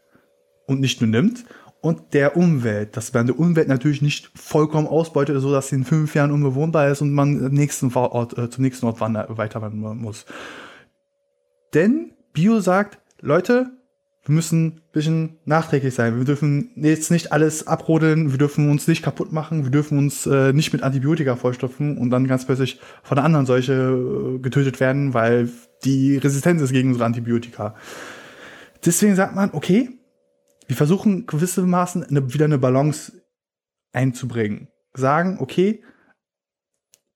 und 0.66 0.80
nicht 0.80 1.00
nur 1.00 1.08
nimmt 1.08 1.46
und 1.80 2.12
der 2.12 2.36
Umwelt, 2.36 2.96
dass 2.96 3.12
man 3.12 3.26
die 3.26 3.32
Umwelt 3.32 3.68
natürlich 3.68 4.02
nicht 4.02 4.30
vollkommen 4.34 4.86
ausbeutet, 4.86 5.40
so 5.40 5.50
dass 5.50 5.68
sie 5.68 5.76
in 5.76 5.84
fünf 5.84 6.14
Jahren 6.14 6.30
unbewohnbar 6.30 6.88
ist 6.88 7.00
und 7.00 7.12
man 7.12 7.52
nächsten 7.52 7.92
Ort, 7.94 8.36
äh, 8.36 8.50
zum 8.50 8.62
nächsten 8.62 8.86
Ort 8.86 9.00
wander, 9.00 9.26
weiter 9.30 9.62
wandern 9.62 9.98
muss. 9.98 10.26
Denn 11.72 12.12
Bio 12.32 12.60
sagt, 12.60 12.98
Leute, 13.20 13.70
wir 14.24 14.34
müssen 14.34 14.66
ein 14.66 14.80
bisschen 14.92 15.38
nachträglich 15.46 15.94
sein. 15.94 16.18
Wir 16.18 16.24
dürfen 16.24 16.70
jetzt 16.76 17.10
nicht 17.10 17.32
alles 17.32 17.66
abrodeln, 17.66 18.30
wir 18.30 18.38
dürfen 18.38 18.70
uns 18.70 18.86
nicht 18.86 19.02
kaputt 19.02 19.32
machen, 19.32 19.64
wir 19.64 19.70
dürfen 19.70 19.96
uns 19.96 20.26
äh, 20.26 20.52
nicht 20.52 20.72
mit 20.72 20.82
Antibiotika 20.82 21.36
vollstopfen 21.36 21.96
und 21.96 22.10
dann 22.10 22.26
ganz 22.26 22.44
plötzlich 22.44 22.78
von 23.02 23.16
einer 23.16 23.24
anderen 23.24 23.46
Seuche 23.46 23.72
äh, 23.72 24.38
getötet 24.38 24.78
werden, 24.80 25.14
weil 25.14 25.48
die 25.84 26.18
Resistenz 26.18 26.60
ist 26.60 26.72
gegen 26.72 26.88
unsere 26.88 27.06
Antibiotika. 27.06 27.74
Deswegen 28.84 29.14
sagt 29.14 29.34
man, 29.34 29.50
okay, 29.52 29.99
wir 30.70 30.76
versuchen 30.76 31.26
gewissermaßen 31.26 32.04
eine, 32.04 32.32
wieder 32.32 32.44
eine 32.44 32.58
Balance 32.58 33.24
einzubringen. 33.92 34.68
Sagen, 34.94 35.38
okay, 35.40 35.82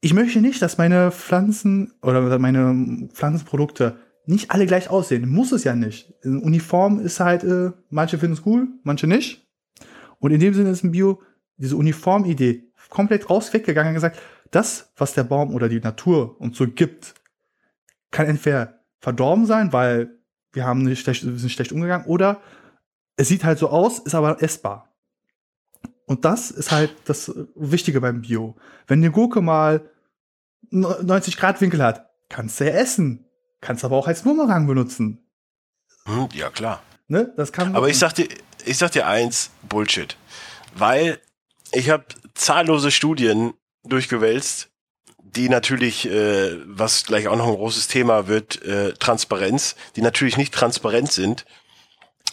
ich 0.00 0.12
möchte 0.12 0.40
nicht, 0.40 0.60
dass 0.60 0.76
meine 0.76 1.12
Pflanzen 1.12 1.94
oder 2.02 2.40
meine 2.40 3.08
Pflanzenprodukte 3.12 3.96
nicht 4.26 4.50
alle 4.50 4.66
gleich 4.66 4.90
aussehen. 4.90 5.28
Muss 5.28 5.52
es 5.52 5.62
ja 5.62 5.76
nicht. 5.76 6.12
Uniform 6.24 6.98
ist 6.98 7.20
halt, 7.20 7.44
äh, 7.44 7.70
manche 7.90 8.18
finden 8.18 8.34
es 8.34 8.44
cool, 8.44 8.66
manche 8.82 9.06
nicht. 9.06 9.46
Und 10.18 10.32
in 10.32 10.40
dem 10.40 10.52
Sinne 10.52 10.70
ist 10.70 10.82
ein 10.82 10.90
Bio 10.90 11.22
diese 11.56 11.76
Uniformidee 11.76 12.72
komplett 12.90 13.30
raus 13.30 13.52
weggegangen 13.52 13.90
und 13.90 13.94
gesagt, 13.94 14.20
das, 14.50 14.92
was 14.96 15.14
der 15.14 15.22
Baum 15.22 15.54
oder 15.54 15.68
die 15.68 15.78
Natur 15.78 16.40
uns 16.40 16.58
so 16.58 16.66
gibt, 16.66 17.14
kann 18.10 18.26
entweder 18.26 18.80
verdorben 18.98 19.46
sein, 19.46 19.72
weil 19.72 20.18
wir 20.52 20.64
haben 20.64 20.82
nicht 20.82 21.02
schlecht, 21.02 21.22
sind 21.22 21.52
schlecht 21.52 21.70
umgegangen, 21.70 22.06
oder 22.06 22.40
es 23.16 23.28
sieht 23.28 23.44
halt 23.44 23.58
so 23.58 23.68
aus, 23.70 23.98
ist 23.98 24.14
aber 24.14 24.42
essbar. 24.42 24.92
Und 26.06 26.24
das 26.24 26.50
ist 26.50 26.70
halt 26.70 26.94
das 27.06 27.32
Wichtige 27.54 28.00
beim 28.00 28.22
Bio. 28.22 28.56
Wenn 28.86 28.98
eine 28.98 29.10
Gurke 29.10 29.40
mal 29.40 29.88
90 30.70 31.36
Grad 31.36 31.60
Winkel 31.60 31.82
hat, 31.82 32.10
kannst 32.28 32.60
du 32.60 32.64
ja 32.64 32.72
essen. 32.72 33.26
Kannst 33.60 33.84
aber 33.84 33.96
auch 33.96 34.06
als 34.06 34.22
Bumerang 34.22 34.66
benutzen. 34.66 35.24
Hm, 36.06 36.28
ja, 36.34 36.50
klar. 36.50 36.82
Ne? 37.08 37.32
Das 37.36 37.52
kann 37.52 37.74
Aber 37.74 37.88
ich 37.88 37.98
sag 37.98 38.12
dir, 38.14 38.28
ich 38.64 38.76
sag 38.76 38.92
dir 38.92 39.06
eins, 39.06 39.50
Bullshit. 39.62 40.16
Weil 40.74 41.20
ich 41.72 41.90
habe 41.90 42.04
zahllose 42.34 42.90
Studien 42.90 43.54
durchgewälzt, 43.84 44.70
die 45.18 45.48
natürlich, 45.48 46.06
äh, 46.08 46.58
was 46.66 47.04
gleich 47.04 47.28
auch 47.28 47.36
noch 47.36 47.48
ein 47.48 47.54
großes 47.54 47.88
Thema 47.88 48.28
wird, 48.28 48.62
äh, 48.62 48.92
Transparenz, 48.94 49.76
die 49.96 50.02
natürlich 50.02 50.36
nicht 50.36 50.52
transparent 50.52 51.10
sind. 51.12 51.44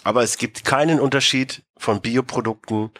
Aber 0.03 0.23
es 0.23 0.37
gibt 0.37 0.65
keinen 0.65 0.99
Unterschied 0.99 1.63
von 1.77 2.01
Bioprodukten 2.01 2.91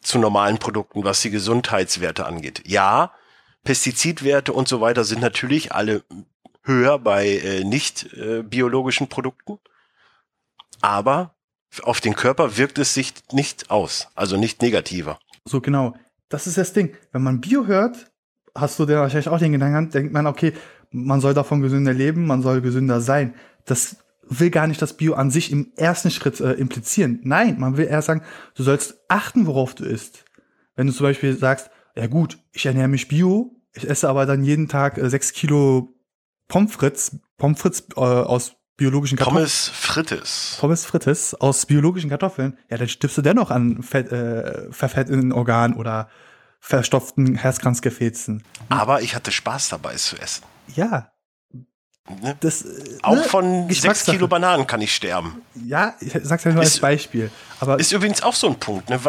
zu 0.00 0.18
normalen 0.18 0.58
Produkten, 0.58 1.04
was 1.04 1.22
die 1.22 1.30
Gesundheitswerte 1.30 2.26
angeht. 2.26 2.62
Ja, 2.66 3.12
Pestizidwerte 3.64 4.52
und 4.52 4.68
so 4.68 4.80
weiter 4.80 5.04
sind 5.04 5.20
natürlich 5.20 5.72
alle 5.72 6.04
höher 6.62 6.98
bei 6.98 7.26
äh, 7.26 7.64
nicht 7.64 8.12
äh, 8.14 8.42
biologischen 8.42 9.08
Produkten. 9.08 9.58
Aber 10.80 11.34
auf 11.82 12.00
den 12.00 12.14
Körper 12.14 12.56
wirkt 12.56 12.78
es 12.78 12.94
sich 12.94 13.14
nicht 13.32 13.70
aus, 13.70 14.08
also 14.14 14.36
nicht 14.36 14.62
negativer. 14.62 15.18
So, 15.44 15.60
genau. 15.60 15.94
Das 16.28 16.46
ist 16.46 16.58
das 16.58 16.72
Ding. 16.72 16.94
Wenn 17.10 17.22
man 17.22 17.40
Bio 17.40 17.66
hört, 17.66 18.10
hast 18.54 18.78
du 18.78 18.86
dir 18.86 18.98
wahrscheinlich 18.98 19.28
auch 19.28 19.38
den 19.38 19.52
Gedanken, 19.52 19.90
denkt 19.90 20.12
man, 20.12 20.26
okay, 20.26 20.52
man 20.90 21.20
soll 21.20 21.34
davon 21.34 21.60
gesünder 21.62 21.92
leben, 21.92 22.26
man 22.26 22.42
soll 22.42 22.60
gesünder 22.60 23.00
sein. 23.00 23.34
Das 23.64 23.96
will 24.30 24.50
gar 24.50 24.66
nicht 24.66 24.80
das 24.80 24.96
Bio 24.96 25.14
an 25.14 25.30
sich 25.30 25.50
im 25.50 25.72
ersten 25.76 26.10
Schritt 26.10 26.40
äh, 26.40 26.52
implizieren. 26.52 27.20
Nein, 27.22 27.58
man 27.58 27.76
will 27.76 27.86
eher 27.86 28.02
sagen, 28.02 28.22
du 28.54 28.62
sollst 28.62 28.96
achten, 29.08 29.46
worauf 29.46 29.74
du 29.74 29.84
isst. 29.84 30.24
Wenn 30.76 30.86
du 30.86 30.92
zum 30.92 31.04
Beispiel 31.04 31.36
sagst, 31.36 31.70
ja 31.96 32.06
gut, 32.06 32.38
ich 32.52 32.66
ernähre 32.66 32.88
mich 32.88 33.08
Bio, 33.08 33.56
ich 33.74 33.88
esse 33.88 34.08
aber 34.08 34.26
dann 34.26 34.44
jeden 34.44 34.68
Tag 34.68 34.98
äh, 34.98 35.08
sechs 35.08 35.32
Kilo 35.32 35.94
Pommes 36.48 36.72
frites, 36.72 37.18
Pommes 37.36 37.60
frites 37.60 37.88
äh, 37.96 38.00
aus 38.00 38.54
biologischen 38.76 39.18
Kartoffeln. 39.18 39.42
Pommes 39.42 39.68
frites. 39.68 40.56
Pommes 40.60 40.84
frites 40.86 41.34
aus 41.34 41.66
biologischen 41.66 42.10
Kartoffeln, 42.10 42.56
ja, 42.70 42.78
dann 42.78 42.88
stirbst 42.88 43.18
du 43.18 43.22
dennoch 43.22 43.50
an 43.50 43.82
Fett, 43.82 44.10
äh, 44.12 44.72
verfetteten 44.72 45.32
Organen 45.32 45.74
oder 45.74 46.08
verstopften 46.60 47.34
Herzkranzgefäßen. 47.34 48.42
Aber 48.68 49.02
ich 49.02 49.14
hatte 49.14 49.30
Spaß 49.30 49.68
dabei, 49.68 49.94
es 49.94 50.06
zu 50.06 50.16
essen. 50.16 50.44
Ja, 50.74 51.12
Ne? 52.22 52.36
das 52.40 52.62
äh, 52.62 52.98
Auch 53.02 53.14
ne? 53.16 53.22
von 53.24 53.52
sechs 53.68 53.68
Geschmackssache. 53.80 54.16
Kilo 54.16 54.28
Bananen 54.28 54.66
kann 54.66 54.80
ich 54.80 54.94
sterben. 54.94 55.42
Ja, 55.66 55.94
ich 56.00 56.12
sag's 56.22 56.44
ja 56.44 56.52
nur 56.52 56.60
als 56.60 56.74
Ist- 56.74 56.80
Beispiel. 56.80 57.30
Aber 57.60 57.78
Ist 57.80 57.92
übrigens 57.92 58.22
auch 58.22 58.34
so 58.34 58.46
ein 58.46 58.58
Punkt. 58.60 58.88
Ne? 58.88 59.00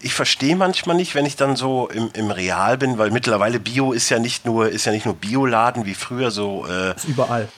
Ich 0.00 0.12
verstehe 0.14 0.56
manchmal 0.56 0.96
nicht, 0.96 1.14
wenn 1.14 1.24
ich 1.24 1.36
dann 1.36 1.54
so 1.56 1.88
im, 1.88 2.10
im 2.14 2.30
Real 2.30 2.76
bin, 2.76 2.98
weil 2.98 3.10
mittlerweile 3.12 3.60
Bio 3.60 3.92
ist 3.92 4.08
ja 4.08 4.18
nicht 4.18 4.44
nur 4.44 4.68
ist 4.70 4.84
ja 4.86 4.92
nicht 4.92 5.06
nur 5.06 5.14
Bioladen 5.14 5.86
wie 5.86 5.94
früher 5.94 6.30
so, 6.32 6.66
äh, 6.66 6.96
ist 6.96 7.04
überall. 7.04 7.48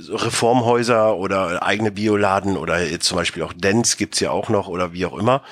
so 0.00 0.16
Reformhäuser 0.16 1.16
oder 1.16 1.62
eigene 1.62 1.90
Bioladen 1.92 2.56
oder 2.56 2.80
jetzt 2.82 3.06
zum 3.06 3.16
Beispiel 3.18 3.42
auch 3.42 3.52
Dents 3.52 3.96
gibt's 3.98 4.20
ja 4.20 4.30
auch 4.30 4.48
noch 4.48 4.68
oder 4.68 4.92
wie 4.94 5.04
auch 5.04 5.18
immer. 5.18 5.42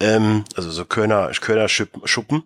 Ähm, 0.00 0.44
also 0.56 0.70
so 0.70 0.84
Körner, 0.84 1.30
Körner 1.40 1.68
Schuppen. 1.68 2.42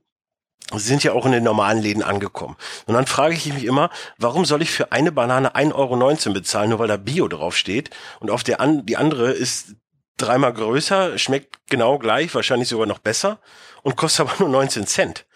Sie 0.72 0.78
sind 0.88 1.04
ja 1.04 1.12
auch 1.12 1.24
in 1.26 1.32
den 1.32 1.44
normalen 1.44 1.80
Läden 1.80 2.02
angekommen. 2.02 2.56
Und 2.86 2.94
dann 2.94 3.06
frage 3.06 3.34
ich 3.34 3.52
mich 3.52 3.64
immer, 3.64 3.90
warum 4.18 4.44
soll 4.44 4.62
ich 4.62 4.70
für 4.70 4.90
eine 4.90 5.12
Banane 5.12 5.54
1,19 5.54 5.72
Euro 5.74 6.32
bezahlen, 6.34 6.70
nur 6.70 6.80
weil 6.80 6.88
da 6.88 6.96
Bio 6.96 7.28
draufsteht 7.28 7.90
und 8.18 8.30
auf 8.30 8.42
der 8.42 8.60
an, 8.60 8.84
die 8.84 8.96
andere 8.96 9.30
ist 9.30 9.76
dreimal 10.16 10.52
größer, 10.52 11.18
schmeckt 11.18 11.58
genau 11.68 11.98
gleich, 11.98 12.34
wahrscheinlich 12.34 12.68
sogar 12.68 12.86
noch 12.86 12.98
besser 12.98 13.38
und 13.82 13.96
kostet 13.96 14.28
aber 14.28 14.34
nur 14.40 14.48
19 14.48 14.86
Cent. 14.86 15.26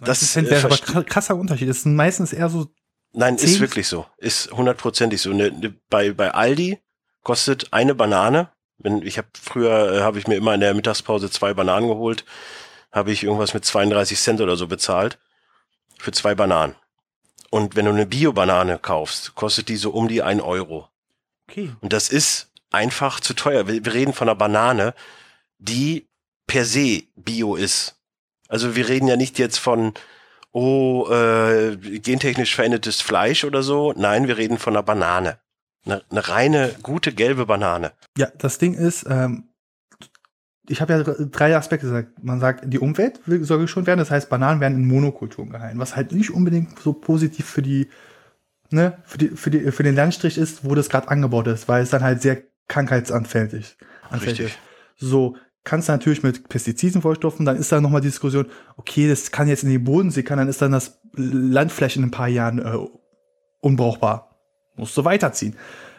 Das 0.00 0.22
ist, 0.22 0.32
Cent 0.32 0.48
äh, 0.50 0.56
aber 0.56 1.04
krasser 1.04 1.36
Unterschied. 1.36 1.68
Das 1.68 1.82
sind 1.82 1.94
meistens 1.94 2.32
eher 2.32 2.48
so, 2.48 2.66
Nein, 3.12 3.38
Zehn- 3.38 3.48
ist 3.48 3.60
wirklich 3.60 3.88
so. 3.88 4.06
Ist 4.18 4.50
hundertprozentig 4.50 5.22
so. 5.22 5.32
Ne, 5.32 5.50
ne, 5.50 5.74
bei, 5.88 6.12
bei 6.12 6.32
Aldi 6.32 6.78
kostet 7.22 7.72
eine 7.72 7.94
Banane, 7.94 8.50
wenn 8.78 9.02
ich 9.02 9.18
habe 9.18 9.28
früher 9.40 9.92
äh, 9.94 10.00
habe 10.00 10.18
ich 10.18 10.26
mir 10.26 10.36
immer 10.36 10.54
in 10.54 10.60
der 10.60 10.74
Mittagspause 10.74 11.30
zwei 11.30 11.54
Bananen 11.54 11.88
geholt, 11.88 12.24
habe 12.96 13.12
ich 13.12 13.22
irgendwas 13.22 13.52
mit 13.52 13.64
32 13.64 14.18
Cent 14.18 14.40
oder 14.40 14.56
so 14.56 14.66
bezahlt 14.66 15.18
für 15.98 16.12
zwei 16.12 16.34
Bananen. 16.34 16.74
Und 17.50 17.76
wenn 17.76 17.84
du 17.84 17.92
eine 17.92 18.06
Bio-Banane 18.06 18.78
kaufst, 18.78 19.34
kostet 19.34 19.68
die 19.68 19.76
so 19.76 19.90
um 19.90 20.08
die 20.08 20.22
1 20.22 20.42
Euro. 20.42 20.88
okay. 21.48 21.72
Und 21.80 21.92
das 21.92 22.08
ist 22.08 22.50
einfach 22.70 23.20
zu 23.20 23.34
teuer. 23.34 23.68
Wir, 23.68 23.84
wir 23.84 23.94
reden 23.94 24.14
von 24.14 24.28
einer 24.28 24.34
Banane, 24.34 24.94
die 25.58 26.08
per 26.46 26.64
se 26.64 27.02
Bio 27.16 27.54
ist. 27.54 27.96
Also 28.48 28.76
wir 28.76 28.88
reden 28.88 29.08
ja 29.08 29.16
nicht 29.16 29.38
jetzt 29.38 29.58
von, 29.58 29.92
oh, 30.52 31.06
äh, 31.10 31.76
gentechnisch 31.76 32.54
verändertes 32.54 33.02
Fleisch 33.02 33.44
oder 33.44 33.62
so. 33.62 33.92
Nein, 33.94 34.26
wir 34.26 34.38
reden 34.38 34.58
von 34.58 34.74
einer 34.74 34.82
Banane. 34.82 35.38
Eine, 35.84 36.02
eine 36.10 36.28
reine, 36.28 36.74
gute 36.82 37.12
gelbe 37.12 37.44
Banane. 37.44 37.92
Ja, 38.16 38.28
das 38.38 38.56
Ding 38.56 38.72
ist, 38.72 39.04
ähm, 39.08 39.45
ich 40.68 40.80
habe 40.80 40.92
ja 40.92 41.02
dr- 41.02 41.26
drei 41.30 41.56
Aspekte 41.56 41.86
gesagt. 41.86 42.22
Man 42.22 42.40
sagt, 42.40 42.64
die 42.66 42.78
Umwelt 42.78 43.20
soll 43.26 43.60
geschont 43.60 43.86
werden. 43.86 43.98
Das 43.98 44.10
heißt, 44.10 44.28
Bananen 44.28 44.60
werden 44.60 44.78
in 44.78 44.86
Monokulturen 44.86 45.50
gehalten, 45.50 45.78
was 45.78 45.96
halt 45.96 46.12
nicht 46.12 46.30
unbedingt 46.30 46.78
so 46.78 46.92
positiv 46.92 47.46
für 47.46 47.62
die, 47.62 47.88
ne, 48.70 48.98
für 49.04 49.18
die, 49.18 49.28
für 49.28 49.50
die, 49.50 49.72
für 49.72 49.82
den 49.82 49.94
Landstrich 49.94 50.38
ist, 50.38 50.64
wo 50.64 50.74
das 50.74 50.88
gerade 50.88 51.08
angebaut 51.08 51.46
ist, 51.46 51.68
weil 51.68 51.82
es 51.82 51.90
dann 51.90 52.02
halt 52.02 52.22
sehr 52.22 52.42
krankheitsanfällig 52.68 53.76
anfällig 54.10 54.40
Richtig. 54.40 54.46
ist. 54.46 54.58
So, 55.08 55.36
kannst 55.64 55.88
du 55.88 55.92
natürlich 55.92 56.22
mit 56.22 56.48
Pestiziden 56.48 57.02
vollstoffen, 57.02 57.44
dann 57.44 57.56
ist 57.56 57.72
da 57.72 57.80
nochmal 57.80 58.00
die 58.00 58.08
Diskussion, 58.08 58.46
okay, 58.76 59.08
das 59.08 59.30
kann 59.30 59.48
jetzt 59.48 59.64
in 59.64 59.70
den 59.70 59.84
Bodensee 59.84 60.22
kann, 60.22 60.38
dann 60.38 60.48
ist 60.48 60.62
dann 60.62 60.72
das 60.72 61.00
Landfläche 61.14 61.98
in 61.98 62.06
ein 62.06 62.10
paar 62.10 62.28
Jahren 62.28 62.58
äh, 62.58 62.78
unbrauchbar. 63.60 64.38
Musst 64.76 64.96
du 64.96 65.04
weiterziehen. 65.04 65.56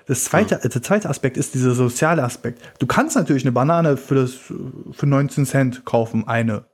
Das 0.07 0.23
zweite, 0.23 0.57
der 0.63 0.81
zweite 0.81 1.09
Aspekt 1.09 1.35
ist 1.37 1.53
dieser 1.53 1.73
soziale 1.75 2.23
Aspekt. 2.23 2.61
Du 2.79 2.87
kannst 2.87 3.15
natürlich 3.15 3.43
eine 3.43 3.51
Banane 3.51 3.97
für 3.97 4.15
das, 4.15 4.33
für 4.33 5.05
19 5.05 5.45
Cent 5.45 5.85
kaufen, 5.85 6.27
eine. 6.27 6.65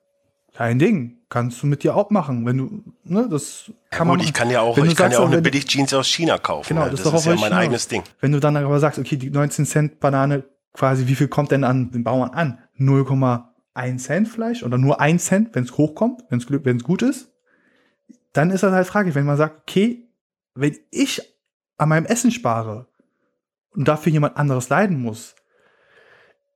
kein 0.55 0.77
Ding. 0.79 1.17
Kannst 1.29 1.63
du 1.63 1.67
mit 1.67 1.81
dir 1.83 1.95
auch 1.95 2.11
machen, 2.11 2.45
wenn 2.45 2.57
du, 2.59 2.83
ne, 3.05 3.27
das 3.27 3.71
kann 3.89 4.07
Gut, 4.07 4.17
man. 4.19 4.25
ich 4.27 4.33
kann 4.33 4.51
ja 4.51 4.61
auch, 4.61 4.77
Wenn 4.77 4.83
du 4.85 4.91
ich 4.91 4.95
kann 4.95 5.05
sagst, 5.05 5.13
ja 5.13 5.19
auch 5.19 5.25
eine 5.27 5.37
wenn 5.37 5.43
du- 5.43 5.49
Billig-Jeans 5.49 5.91
aus 5.95 6.07
China 6.07 6.37
kaufen. 6.37 6.67
Genau, 6.69 6.83
ne? 6.85 6.91
das 6.91 7.01
das, 7.01 7.07
ist 7.07 7.11
doch 7.11 7.19
ist 7.19 7.25
ja 7.25 7.31
mein 7.31 7.39
richtig 7.45 7.57
eigenes 7.57 7.87
Ding. 7.87 8.03
Wenn 8.19 8.31
du 8.33 8.39
dann 8.39 8.55
aber 8.55 8.79
sagst, 8.79 8.99
okay, 8.99 9.17
die 9.17 9.31
19 9.31 9.65
Cent 9.65 9.99
Banane 9.99 10.43
quasi, 10.73 11.07
wie 11.07 11.15
viel 11.15 11.27
kommt 11.27 11.49
denn 11.49 11.63
an 11.63 11.89
den 11.89 12.03
Bauern 12.03 12.29
an? 12.31 12.59
0,1 12.77 13.97
Cent 13.97 14.27
vielleicht 14.27 14.61
oder 14.61 14.77
nur 14.77 15.01
1 15.01 15.25
Cent, 15.25 15.55
wenn 15.55 15.63
es 15.63 15.75
hochkommt, 15.75 16.23
wenn 16.29 16.37
es 16.39 16.45
wenn 16.49 16.77
es 16.77 16.83
gut 16.83 17.01
ist. 17.01 17.31
Dann 18.33 18.51
ist 18.51 18.61
das 18.61 18.71
halt 18.73 18.85
fraglich, 18.87 19.15
wenn 19.15 19.25
man 19.25 19.37
sagt, 19.37 19.61
okay, 19.61 20.07
wenn 20.53 20.77
ich 20.91 21.21
an 21.77 21.89
meinem 21.89 22.05
Essen 22.05 22.29
spare 22.29 22.87
und 23.75 23.87
dafür 23.87 24.11
jemand 24.11 24.37
anderes 24.37 24.69
leiden 24.69 25.01
muss, 25.01 25.35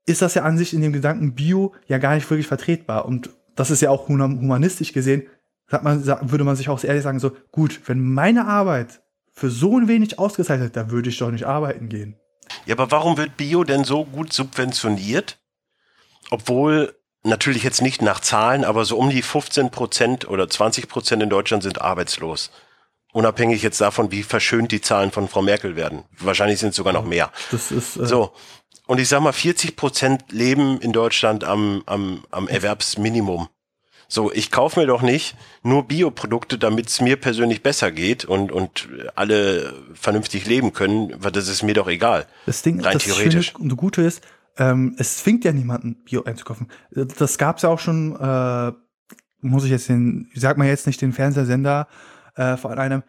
ist 0.06 0.22
das 0.22 0.34
ja 0.36 0.44
an 0.44 0.58
sich 0.58 0.74
in 0.74 0.82
dem 0.82 0.94
Gedanken 0.94 1.36
Bio 1.36 1.74
ja 1.88 1.98
gar 1.98 2.16
nicht 2.16 2.30
wirklich 2.30 2.48
vertretbar. 2.48 3.06
Und 3.06 3.30
das 3.56 3.72
ist 3.72 3.82
ja 3.82 3.90
auch 3.90 4.08
hum- 4.08 4.40
humanistisch 4.42 4.94
gesehen, 4.94 5.28
man, 5.82 6.06
würde 6.06 6.44
man 6.44 6.56
sich 6.56 6.70
auch 6.70 6.82
ehrlich 6.84 7.04
sagen, 7.04 7.20
so, 7.20 7.36
gut, 7.52 7.82
wenn 7.88 8.14
meine 8.14 8.48
Arbeit 8.48 9.02
für 9.34 9.50
so 9.50 9.78
ein 9.78 9.88
wenig 9.88 10.18
ausgezeichnet, 10.18 10.76
da 10.76 10.90
würde 10.90 11.10
ich 11.10 11.18
doch 11.18 11.30
nicht 11.30 11.46
arbeiten 11.46 11.90
gehen. 11.90 12.16
Ja, 12.66 12.76
aber 12.76 12.90
warum 12.92 13.18
wird 13.18 13.38
Bio 13.38 13.64
denn 13.64 13.84
so 13.84 14.06
gut 14.06 14.32
subventioniert? 14.32 15.40
Obwohl 16.30 16.96
natürlich 17.24 17.64
jetzt 17.64 17.82
nicht 17.82 18.02
nach 18.02 18.22
Zahlen, 18.22 18.64
aber 18.64 18.86
so 18.86 18.98
um 18.98 19.10
die 19.10 19.22
15 19.22 19.70
Prozent 19.70 20.28
oder 20.28 20.48
20 20.50 20.88
Prozent 20.88 21.22
in 21.22 21.30
Deutschland 21.30 21.64
sind 21.64 21.82
arbeitslos. 21.82 22.52
Unabhängig 23.18 23.64
jetzt 23.64 23.82
davon, 23.82 24.12
wie 24.12 24.22
verschönt 24.22 24.72
die 24.72 24.80
Zahlen 24.80 25.10
von 25.10 25.28
Frau 25.28 25.42
Merkel 25.42 25.76
werden. 25.76 26.04
Wahrscheinlich 26.20 26.60
sind 26.60 26.70
es 26.70 26.76
sogar 26.76 26.94
noch 26.94 27.04
mehr. 27.04 27.32
Das 27.50 27.72
ist, 27.72 27.98
äh, 27.98 28.06
So. 28.06 28.32
Und 28.86 29.00
ich 29.00 29.10
sag 29.10 29.22
mal, 29.22 29.32
40 29.32 29.76
Prozent 29.76 30.32
leben 30.32 30.80
in 30.82 30.94
Deutschland 30.94 31.44
am, 31.44 31.82
am, 31.88 32.24
am 32.30 32.48
Erwerbsminimum. 32.48 33.48
So, 34.08 34.32
ich 34.32 34.52
kaufe 34.52 34.80
mir 34.80 34.86
doch 34.86 35.02
nicht 35.02 35.36
nur 35.64 35.88
Bioprodukte, 35.88 36.60
damit 36.60 36.90
es 36.90 37.02
mir 37.02 37.18
persönlich 37.18 37.64
besser 37.64 37.92
geht 37.92 38.24
und, 38.24 38.52
und 38.52 38.88
alle 39.16 39.74
vernünftig 39.96 40.46
leben 40.46 40.74
können, 40.74 41.12
weil 41.18 41.32
das 41.32 41.48
ist 41.48 41.64
mir 41.64 41.74
doch 41.74 41.88
egal. 41.88 42.28
Das 42.46 42.62
Ding, 42.62 42.80
Rein 42.82 42.94
das 42.94 43.04
theoretisch. 43.06 43.48
Schöne 43.48 43.64
und 43.64 43.70
das 43.70 43.78
Gute 43.80 44.04
ist, 44.04 44.22
ähm, 44.60 44.96
es 45.00 45.18
zwingt 45.18 45.44
ja 45.44 45.54
niemanden, 45.54 46.04
Bio 46.04 46.24
einzukaufen. 46.24 46.68
Das 46.92 47.40
gab's 47.40 47.64
ja 47.64 47.70
auch 47.70 47.80
schon, 47.80 48.16
äh, 48.16 48.74
muss 49.42 49.64
ich 49.64 49.72
jetzt 49.72 49.90
den, 49.90 50.30
ich 50.36 50.40
sag 50.40 50.60
mal 50.60 50.68
jetzt 50.68 50.86
nicht 50.86 51.02
den 51.02 51.14
Fernsehsender, 51.14 51.88
äh, 52.38 52.56
von 52.58 52.78
einem 52.80 53.04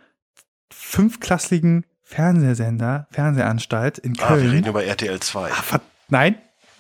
fünfklassigen 0.72 1.84
Fernsehsender, 2.02 3.06
Fernsehanstalt 3.10 3.98
in 3.98 4.12
Ah, 4.18 4.30
wir 4.30 4.36
Köln. 4.38 4.50
reden 4.50 4.66
über 4.68 4.84
RTL 4.84 5.20
2. 5.20 5.50
Ah, 5.50 5.80
Nein, 6.08 6.36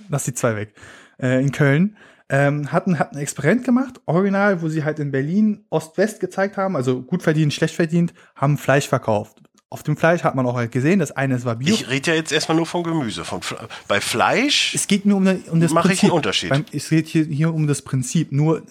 lass 0.08 0.24
die 0.24 0.34
zwei 0.34 0.56
weg. 0.56 0.74
Äh, 1.20 1.40
in 1.42 1.52
Köln. 1.52 1.96
Ähm, 2.30 2.72
hatten, 2.72 2.98
hatten 2.98 3.16
ein 3.16 3.22
Experiment 3.22 3.64
gemacht, 3.64 4.00
original, 4.04 4.60
wo 4.60 4.68
sie 4.68 4.84
halt 4.84 4.98
in 4.98 5.10
Berlin 5.10 5.64
Ost-West 5.70 6.20
gezeigt 6.20 6.58
haben, 6.58 6.76
also 6.76 7.02
gut 7.02 7.22
verdient, 7.22 7.54
schlecht 7.54 7.74
verdient, 7.74 8.12
haben 8.36 8.58
Fleisch 8.58 8.86
verkauft. 8.86 9.42
Auf 9.70 9.82
dem 9.82 9.98
Fleisch 9.98 10.24
hat 10.24 10.34
man 10.34 10.46
auch 10.46 10.54
halt 10.54 10.72
gesehen, 10.72 10.98
das 10.98 11.12
eine 11.12 11.44
war 11.44 11.56
Bio. 11.56 11.74
Ich 11.74 11.90
rede 11.90 12.12
ja 12.12 12.16
jetzt 12.16 12.32
erstmal 12.32 12.56
nur 12.56 12.64
von 12.64 12.82
Gemüse. 12.82 13.24
Von 13.26 13.42
Fle 13.42 13.68
bei 13.86 14.00
Fleisch 14.00 14.74
Es 14.74 14.86
geht 14.86 15.04
nur 15.04 15.18
um, 15.18 15.26
um 15.50 15.60
das 15.60 15.72
mache 15.72 15.88
ich 15.92 16.00
Prinzip. 16.00 16.04
einen 16.04 16.12
Unterschied. 16.12 16.48
Beim, 16.48 16.64
es 16.72 16.88
geht 16.88 17.06
hier, 17.06 17.24
hier 17.24 17.52
um 17.52 17.66
das 17.66 17.82
Prinzip. 17.82 18.32
Nur, 18.32 18.62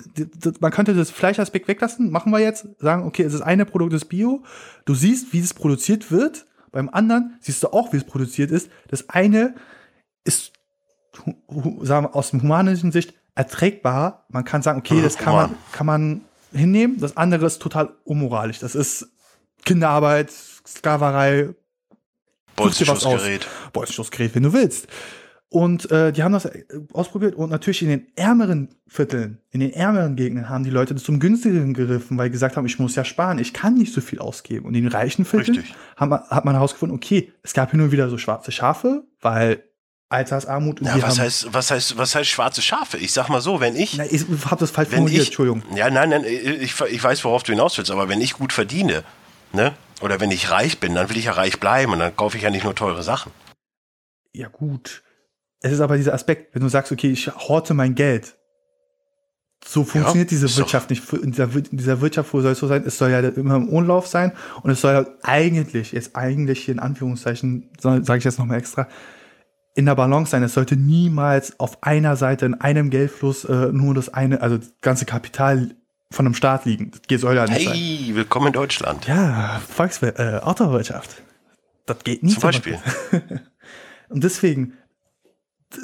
man 0.60 0.72
könnte 0.72 0.96
das 0.96 1.12
Fleischaspekt 1.12 1.68
weglassen, 1.68 2.10
machen 2.12 2.32
wir 2.32 2.40
jetzt, 2.40 2.66
sagen, 2.80 3.04
okay, 3.06 3.22
es 3.22 3.36
ist 3.36 3.42
eine 3.42 3.66
Produkt 3.66 3.94
ist 3.94 4.06
Bio. 4.06 4.44
Du 4.86 4.96
siehst, 4.96 5.34
wie 5.34 5.40
es 5.40 5.54
produziert 5.54 6.10
wird. 6.12 6.48
Beim 6.72 6.90
anderen 6.90 7.38
siehst 7.42 7.62
du 7.62 7.68
auch, 7.68 7.94
wie 7.94 7.98
es 7.98 8.04
produziert 8.04 8.50
ist. 8.50 8.72
Das 8.90 9.08
eine 9.10 9.54
ist, 10.24 10.52
sagen 11.82 12.08
wir, 12.08 12.16
aus 12.16 12.32
dem 12.32 12.42
humanischen 12.42 12.92
Sicht 12.92 13.14
erträgbar. 13.36 14.26
Man 14.30 14.46
kann 14.46 14.64
sagen, 14.64 14.80
okay, 14.80 14.96
Mhm, 14.96 15.04
das 15.04 15.18
kann 15.18 15.34
man, 15.34 15.56
kann 15.72 15.86
man 15.86 16.22
hinnehmen. 16.52 17.00
Das 17.00 17.18
andere 17.18 17.46
ist 17.46 17.62
total 17.62 17.94
unmoralisch. 18.04 18.58
Das 18.60 18.74
ist 18.74 19.08
Kinderarbeit, 19.68 20.32
Sklaverei. 20.66 21.50
Bolzenschussgerät. 22.56 23.48
Bolzenschussgerät, 23.74 24.34
wenn 24.36 24.44
du 24.44 24.54
willst. 24.54 24.88
Und 25.50 25.90
äh, 25.92 26.12
die 26.12 26.24
haben 26.24 26.34
das 26.34 26.46
äh, 26.46 26.64
ausprobiert 26.92 27.36
und 27.36 27.50
natürlich 27.50 27.82
in 27.82 27.88
den 27.88 28.08
ärmeren 28.18 28.76
Vierteln, 28.86 29.40
in 29.52 29.62
den 29.62 29.72
ärmeren 29.72 30.18
Gegenden 30.18 30.50
haben 30.50 30.66
die 30.66 30.70
Leute 30.70 30.94
das 30.94 31.04
zum 31.04 31.22
günstigeren 31.22 31.74
gegriffen, 31.74 32.18
weil 32.18 32.28
die 32.28 32.34
gesagt 32.34 32.58
haben, 32.58 32.66
ich 32.66 32.80
muss 32.80 32.96
ja 32.96 33.06
sparen, 33.06 33.40
ich 33.40 33.54
kann 33.54 33.76
nicht 33.76 33.94
so 33.94 34.02
viel 34.02 34.20
ausgeben. 34.20 34.66
Und 34.66 34.76
in 34.76 34.84
den 34.84 34.92
reichen 34.92 35.24
Vierteln 35.24 35.64
haben, 35.96 36.12
hat 36.12 36.44
man 36.44 36.56
herausgefunden, 36.56 36.98
okay, 36.98 37.32
es 37.44 37.54
gab 37.54 37.72
hier 37.72 37.80
nur 37.80 37.94
wieder 37.94 38.10
so 38.10 38.18
schwarze 38.18 38.52
Schafe, 38.52 39.06
weil 39.22 39.64
Altersarmut 40.10 40.82
und 40.82 40.88
Ja, 40.88 41.02
was 41.02 41.20
heißt, 41.20 41.54
was 41.54 41.72
heißt, 41.72 41.98
was 41.98 42.16
heißt 42.16 42.30
schwarze 42.30 42.62
Schafe? 42.62 42.98
Ich 42.98 43.14
sag 43.14 43.30
mal 43.30 43.42
so, 43.42 43.62
wenn 43.62 43.76
ich, 43.78 43.98
Na, 43.98 44.06
ich 44.10 44.26
habe 44.46 44.60
das 44.60 44.72
falsch 44.72 44.90
formuliert, 44.90 45.28
Entschuldigung. 45.28 45.64
ja, 45.76 45.90
nein, 45.90 46.10
nein, 46.10 46.26
ich, 46.26 46.80
ich 46.82 47.04
weiß, 47.04 47.24
worauf 47.24 47.44
du 47.44 47.54
hinaus 47.54 47.78
willst, 47.78 47.92
aber 47.92 48.10
wenn 48.10 48.20
ich 48.20 48.34
gut 48.34 48.52
verdiene, 48.52 49.04
ne, 49.54 49.74
oder 50.02 50.20
wenn 50.20 50.32
ich 50.32 50.52
reich 50.52 50.80
bin, 50.80 50.96
dann 50.96 51.10
will 51.10 51.18
ich 51.18 51.26
ja 51.26 51.32
reich 51.34 51.60
bleiben 51.60 51.92
und 51.94 52.00
dann 52.00 52.16
kaufe 52.16 52.38
ich 52.38 52.44
ja 52.44 52.50
nicht 52.50 52.64
nur 52.64 52.76
teure 52.76 53.04
Sachen. 53.04 53.32
Ja, 54.34 54.48
gut. 54.48 55.04
Es 55.62 55.72
ist 55.72 55.80
aber 55.80 55.98
dieser 55.98 56.14
Aspekt, 56.14 56.54
wenn 56.54 56.62
du 56.62 56.70
sagst, 56.70 56.92
okay, 56.92 57.10
ich 57.10 57.28
horte 57.36 57.74
mein 57.74 57.96
Geld. 57.96 58.38
So 59.66 59.84
funktioniert 59.84 60.30
diese 60.30 60.46
ist 60.46 60.54
doch- 60.58 60.66
Wirtschaft 60.66 60.92
nicht. 60.92 61.12
In 61.14 61.32
dieser, 61.32 61.46
in 61.56 61.78
dieser 61.78 62.00
Wirtschaft, 62.00 62.32
wo 62.34 62.42
soll 62.42 62.52
es 62.52 62.60
so 62.60 62.68
sein? 62.68 62.84
Es 62.86 62.98
soll 63.00 63.10
ja 63.10 63.20
immer 63.20 63.56
im 63.56 63.70
Umlauf 63.70 64.06
sein 64.06 64.32
und 64.62 64.70
es 64.70 64.82
soll 64.82 64.94
ja 64.94 65.06
eigentlich, 65.24 65.94
jetzt 65.94 66.16
eigentlich 66.16 66.64
hier 66.64 66.76
in 66.76 66.80
Anführungszeichen, 66.80 67.72
sage 67.80 68.18
ich 68.18 68.24
jetzt 68.24 68.38
nochmal 68.38 68.60
extra, 68.60 68.88
in 69.74 69.88
der 69.88 69.96
Balance 69.96 70.30
sein. 70.32 70.44
Es 70.44 70.54
sollte 70.54 70.76
niemals 70.76 71.60
auf 71.60 71.82
einer 71.84 72.16
Seite 72.16 72.46
in 72.46 72.54
einem 72.54 72.92
Geldfluss 72.92 73.46
äh, 73.46 73.72
nur 73.72 73.96
das 73.96 74.10
eine, 74.14 74.42
also 74.42 74.58
das 74.60 74.72
ganze 74.82 75.06
Kapital 75.06 75.76
von 76.12 76.26
einem 76.26 76.36
Staat 76.36 76.66
liegen. 76.66 76.92
Das 77.10 77.22
soll 77.22 77.36
ja 77.36 77.46
nicht 77.46 77.66
sein. 77.66 77.76
Hey, 77.76 78.16
willkommen 78.16 78.48
in 78.48 78.54
Deutschland. 78.54 79.08
Ja, 79.08 79.62
Volkswir 79.68 80.20
äh, 80.20 80.40
Autowirtschaft. 80.40 81.24
Das 81.86 82.00
geht 82.04 82.24
nie 82.24 82.34
Zum 82.34 82.42
Beispiel. 82.42 82.80
Und 84.10 84.24
deswegen, 84.24 84.74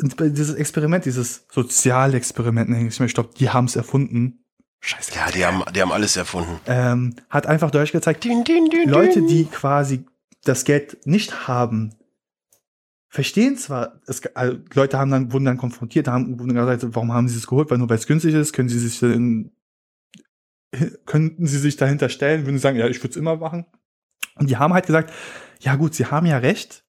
dieses 0.01 0.55
Experiment, 0.55 1.05
dieses 1.05 1.45
Sozialexperiment, 1.51 2.69
ich 2.87 2.99
ich 2.99 3.13
glaube, 3.13 3.31
die 3.37 3.49
haben 3.49 3.65
es 3.65 3.75
erfunden. 3.75 4.43
Scheiße. 4.79 5.13
Ja, 5.15 5.31
die 5.31 5.45
haben, 5.45 5.63
die 5.73 5.81
haben 5.81 5.91
alles 5.91 6.17
erfunden. 6.17 6.59
Ähm, 6.65 7.15
hat 7.29 7.47
einfach 7.47 7.71
deutlich 7.71 7.91
gezeigt, 7.91 8.23
Din, 8.23 8.43
din, 8.43 8.69
din, 8.69 8.89
Leute, 8.89 9.21
die 9.21 9.45
quasi 9.45 10.05
das 10.43 10.65
Geld 10.65 11.05
nicht 11.05 11.47
haben, 11.47 11.95
verstehen 13.07 13.55
zwar, 13.57 14.01
es, 14.07 14.25
also 14.35 14.57
Leute 14.73 14.97
haben 14.97 15.11
dann, 15.11 15.31
wurden 15.31 15.45
dann 15.45 15.57
konfrontiert, 15.57 16.07
haben, 16.07 16.39
wurden 16.39 16.53
gesagt, 16.53 16.85
warum 16.95 17.13
haben 17.13 17.29
sie 17.29 17.37
es 17.37 17.47
geholt? 17.47 17.69
Weil 17.71 17.77
nur 17.77 17.89
weil 17.89 17.97
es 17.97 18.07
günstig 18.07 18.33
ist, 18.33 18.51
können 18.51 18.69
sie 18.69 18.79
sich 18.79 18.99
dann, 18.99 19.51
könnten 21.05 21.47
sie 21.47 21.59
sich 21.59 21.77
dahinter 21.77 22.09
stellen, 22.09 22.45
würden 22.45 22.59
sagen, 22.59 22.77
ja, 22.77 22.87
ich 22.87 22.99
würde 22.99 23.11
es 23.11 23.17
immer 23.17 23.35
machen. 23.37 23.65
Und 24.35 24.49
die 24.49 24.57
haben 24.57 24.73
halt 24.73 24.85
gesagt, 24.85 25.13
ja 25.59 25.75
gut, 25.75 25.93
sie 25.93 26.07
haben 26.07 26.25
ja 26.25 26.37
recht, 26.37 26.83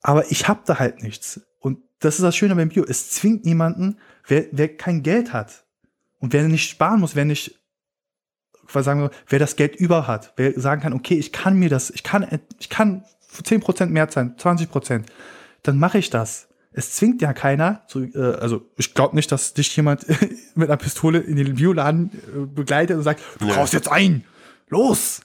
aber 0.00 0.30
ich 0.30 0.48
habe 0.48 0.60
da 0.66 0.78
halt 0.78 1.02
nichts. 1.02 1.40
Und 1.58 1.78
das 2.00 2.16
ist 2.16 2.22
das 2.22 2.36
Schöne 2.36 2.56
beim 2.56 2.68
Bio. 2.68 2.84
Es 2.86 3.10
zwingt 3.10 3.44
niemanden, 3.44 3.98
wer, 4.26 4.46
wer 4.50 4.76
kein 4.76 5.02
Geld 5.02 5.32
hat 5.32 5.64
und 6.18 6.32
wer 6.32 6.42
nicht 6.48 6.68
sparen 6.68 7.00
muss, 7.00 7.14
wer 7.14 7.24
nicht 7.24 7.62
was 8.74 8.84
sagen 8.84 9.00
wir, 9.00 9.10
wer 9.28 9.38
das 9.38 9.56
Geld 9.56 9.76
über 9.76 10.06
hat, 10.06 10.32
wer 10.36 10.58
sagen 10.58 10.82
kann, 10.82 10.92
okay, 10.92 11.14
ich 11.14 11.32
kann 11.32 11.58
mir 11.58 11.68
das, 11.68 11.90
ich 11.90 12.02
kann, 12.02 12.26
ich 12.58 12.68
kann 12.68 13.04
10% 13.32 13.86
mehr 13.86 14.08
zahlen, 14.08 14.36
20%, 14.36 15.04
dann 15.62 15.78
mache 15.78 15.98
ich 15.98 16.10
das. 16.10 16.48
Es 16.74 16.94
zwingt 16.94 17.20
ja 17.20 17.32
keiner, 17.32 17.82
zu, 17.86 18.00
äh, 18.04 18.36
also 18.40 18.70
ich 18.76 18.94
glaube 18.94 19.14
nicht, 19.16 19.30
dass 19.30 19.54
dich 19.54 19.76
jemand 19.76 20.06
mit 20.54 20.68
einer 20.68 20.76
Pistole 20.76 21.18
in 21.18 21.36
den 21.36 21.54
Bioladen 21.56 22.10
äh, 22.12 22.46
begleitet 22.46 22.96
und 22.96 23.02
sagt, 23.02 23.20
du 23.38 23.46
Nö. 23.46 23.52
kaufst 23.52 23.74
jetzt 23.74 23.90
ein, 23.90 24.24
los! 24.68 25.20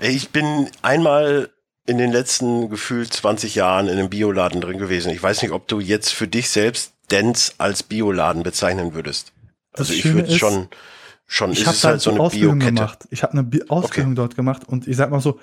Ich 0.00 0.30
bin 0.30 0.68
einmal 0.82 1.50
in 1.86 1.98
den 1.98 2.10
letzten 2.12 2.68
gefühlt 2.68 3.12
20 3.12 3.54
Jahren 3.54 3.88
in 3.88 3.98
einem 3.98 4.10
Bioladen 4.10 4.60
drin 4.60 4.78
gewesen. 4.78 5.10
Ich 5.12 5.22
weiß 5.22 5.42
nicht, 5.42 5.52
ob 5.52 5.68
du 5.68 5.80
jetzt 5.80 6.12
für 6.12 6.26
dich 6.28 6.50
selbst 6.50 6.92
Dance 7.08 7.52
als 7.58 7.82
Bioladen 7.82 8.42
bezeichnen 8.42 8.94
würdest. 8.94 9.32
Das 9.72 9.88
Also 9.88 9.92
ich 9.94 10.04
würde 10.12 10.36
schon, 10.36 10.68
schon, 11.26 11.52
Ich 11.52 11.60
es 11.60 11.66
habe 11.66 11.74
ist 11.76 11.84
da 11.84 11.88
halt 11.90 12.00
so 12.00 12.10
eine 12.10 12.20
Ausbildung 12.20 12.58
Bio-Kette. 12.58 12.74
gemacht. 12.74 13.08
Ich 13.10 13.22
habe 13.22 13.32
eine 13.34 13.44
Bi 13.44 13.62
Ausbildung 13.68 14.14
dort 14.16 14.34
gemacht 14.34 14.62
und 14.66 14.88
ich 14.88 14.96
sag 14.96 15.10
mal 15.10 15.20
so, 15.20 15.38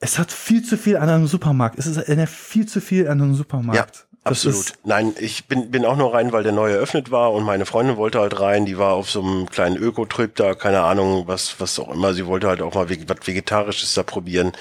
es 0.00 0.18
hat 0.18 0.32
viel 0.32 0.64
zu 0.64 0.76
viel 0.76 0.96
an 0.96 1.08
einem 1.08 1.26
Supermarkt. 1.26 1.78
Es 1.78 1.86
ist 1.86 1.96
erinnert 1.96 2.30
viel 2.30 2.66
zu 2.66 2.80
viel 2.80 3.06
an 3.06 3.20
einem 3.20 3.34
Supermarkt. 3.34 4.06
Das 4.11 4.11
Absolut. 4.24 4.72
Nein, 4.84 5.14
ich 5.18 5.46
bin, 5.46 5.70
bin 5.72 5.84
auch 5.84 5.96
nur 5.96 6.14
rein, 6.14 6.32
weil 6.32 6.44
der 6.44 6.52
neu 6.52 6.70
eröffnet 6.70 7.10
war 7.10 7.32
und 7.32 7.42
meine 7.42 7.66
Freundin 7.66 7.96
wollte 7.96 8.20
halt 8.20 8.38
rein. 8.38 8.66
Die 8.66 8.78
war 8.78 8.92
auf 8.92 9.10
so 9.10 9.20
einem 9.20 9.50
kleinen 9.50 9.76
Öko-Trip 9.76 10.34
da, 10.36 10.54
keine 10.54 10.82
Ahnung, 10.82 11.26
was, 11.26 11.58
was 11.58 11.78
auch 11.80 11.92
immer. 11.92 12.14
Sie 12.14 12.26
wollte 12.26 12.46
halt 12.46 12.62
auch 12.62 12.74
mal 12.74 12.88
was 12.88 13.26
Vegetarisches 13.26 13.94
da 13.94 14.04
probieren. 14.04 14.52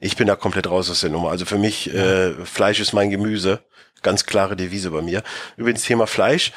Ich 0.00 0.16
bin 0.16 0.26
da 0.26 0.34
komplett 0.34 0.68
raus 0.68 0.90
aus 0.90 1.00
der 1.00 1.10
Nummer. 1.10 1.30
Also 1.30 1.44
für 1.44 1.58
mich, 1.58 1.92
äh, 1.92 2.32
Fleisch 2.44 2.80
ist 2.80 2.94
mein 2.94 3.10
Gemüse. 3.10 3.60
Ganz 4.02 4.24
klare 4.24 4.56
Devise 4.56 4.90
bei 4.90 5.02
mir. 5.02 5.22
Übrigens 5.56 5.82
Thema 5.82 6.06
Fleisch. 6.06 6.52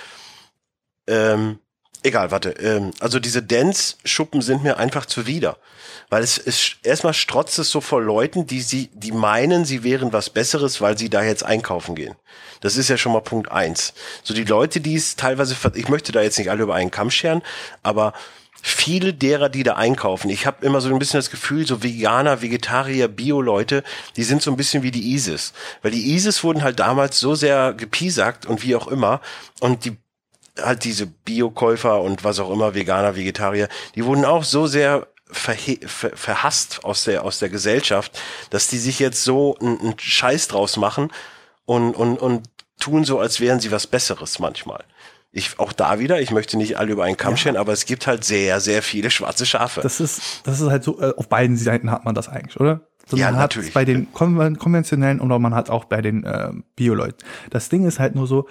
Ähm, 1.08 1.60
egal, 2.06 2.32
warte. 2.32 2.52
Ähm, 2.52 2.92
also 3.00 3.20
diese 3.20 3.44
Dance-Schuppen 3.44 4.42
sind 4.42 4.64
mir 4.64 4.78
einfach 4.78 5.06
zuwider. 5.06 5.58
Weil 6.10 6.24
es 6.24 6.38
ist, 6.38 6.78
erstmal 6.84 7.14
strotzt 7.14 7.58
es 7.60 7.72
so 7.72 7.82
vor 7.82 8.02
Leuten, 8.02 8.46
die 8.46 8.62
sie, 8.62 8.90
die 8.94 9.12
meinen, 9.12 9.66
sie 9.66 9.84
wären 9.84 10.14
was 10.14 10.30
Besseres, 10.30 10.80
weil 10.80 10.98
sie 10.98 11.10
da 11.10 11.24
jetzt 11.24 11.44
einkaufen 11.44 11.96
gehen. 11.96 12.16
Das 12.62 12.78
ist 12.78 12.90
ja 12.90 12.98
schon 12.98 13.12
mal 13.12 13.22
Punkt 13.22 13.52
eins. 13.52 13.94
So 14.24 14.34
die 14.34 14.44
Leute, 14.44 14.82
die 14.82 14.96
es 14.96 15.16
teilweise, 15.16 15.56
ich 15.74 15.90
möchte 15.90 16.12
da 16.12 16.22
jetzt 16.22 16.38
nicht 16.38 16.50
alle 16.50 16.64
über 16.64 16.76
einen 16.76 16.92
Kamm 16.92 17.10
scheren, 17.10 17.42
aber 17.82 18.14
viele 18.62 19.14
derer, 19.14 19.50
die 19.50 19.64
da 19.64 19.76
einkaufen, 19.76 20.30
ich 20.30 20.46
habe 20.46 20.66
immer 20.66 20.82
so 20.82 20.90
ein 20.90 20.98
bisschen 20.98 21.20
das 21.20 21.30
Gefühl, 21.30 21.68
so 21.68 21.84
Veganer, 21.84 22.42
Vegetarier, 22.42 23.08
Bio-Leute, 23.08 23.84
die 24.16 24.24
sind 24.24 24.42
so 24.42 24.52
ein 24.52 24.58
bisschen 24.58 24.82
wie 24.84 24.92
die 24.92 25.14
ISIS. 25.14 25.54
Weil 25.82 25.92
die 25.92 26.14
ISIS 26.14 26.44
wurden 26.44 26.64
halt 26.64 26.80
damals 26.80 27.20
so 27.20 27.36
sehr 27.36 27.74
gepiesackt 27.74 28.46
und 28.46 28.64
wie 28.64 28.76
auch 28.76 28.88
immer. 28.88 29.22
Und 29.60 29.86
die 29.86 29.98
halt 30.62 30.84
diese 30.84 31.08
Biokäufer 31.08 32.02
und 32.02 32.24
was 32.24 32.40
auch 32.40 32.52
immer, 32.52 32.76
Veganer, 32.76 33.16
Vegetarier, 33.16 33.68
die 33.96 34.06
wurden 34.06 34.26
auch 34.26 34.44
so 34.44 34.68
sehr 34.68 35.08
ver 35.32 35.56
verhasst 35.88 36.84
aus 36.84 37.04
der, 37.06 37.24
aus 37.24 37.40
der 37.40 37.50
Gesellschaft, 37.50 38.20
dass 38.52 38.68
die 38.68 38.78
sich 38.78 39.00
jetzt 39.00 39.24
so 39.24 39.58
einen 39.60 39.96
Scheiß 39.98 40.48
draus 40.48 40.78
machen 40.78 41.12
und, 41.66 41.96
und, 41.96 42.18
und 42.18 42.44
tun 42.80 43.04
so, 43.04 43.20
als 43.20 43.40
wären 43.40 43.60
sie 43.60 43.72
was 43.72 43.88
Besseres 43.88 44.40
manchmal. 44.40 44.84
Ich, 45.32 45.60
auch 45.60 45.74
da 45.74 46.00
wieder, 46.00 46.22
ich 46.22 46.32
möchte 46.32 46.58
nicht 46.58 46.78
alle 46.78 46.94
über 46.94 47.04
einen 47.04 47.18
Kamm 47.18 47.36
scheren, 47.36 47.58
aber 47.58 47.74
es 47.74 47.86
gibt 47.86 48.08
halt 48.08 48.24
sehr, 48.24 48.62
sehr 48.62 48.82
viele 48.82 49.12
schwarze 49.12 49.46
Schafe. 49.46 49.82
Das 49.82 50.00
ist, 50.00 50.42
das 50.46 50.62
ist 50.62 50.70
halt 50.70 50.84
so, 50.84 51.02
äh, 51.02 51.14
auf 51.18 51.28
beiden 51.28 51.58
Seiten 51.58 51.92
hat 51.92 52.06
man 52.06 52.16
das 52.16 52.30
eigentlich, 52.30 52.58
oder? 52.60 52.82
So, 53.06 53.18
ja, 53.18 53.32
natürlich. 53.32 53.74
Bei 53.74 53.84
den 53.84 54.12
konventionellen 54.14 55.20
oder 55.20 55.38
man 55.38 55.54
hat 55.54 55.70
auch 55.70 55.86
bei 55.86 56.02
den 56.02 56.24
äh, 56.24 56.52
Bio-Leuten. 56.76 57.18
Das 57.50 57.70
Ding 57.70 57.86
ist 57.86 58.00
halt 58.00 58.16
nur 58.16 58.28
so, 58.28 58.48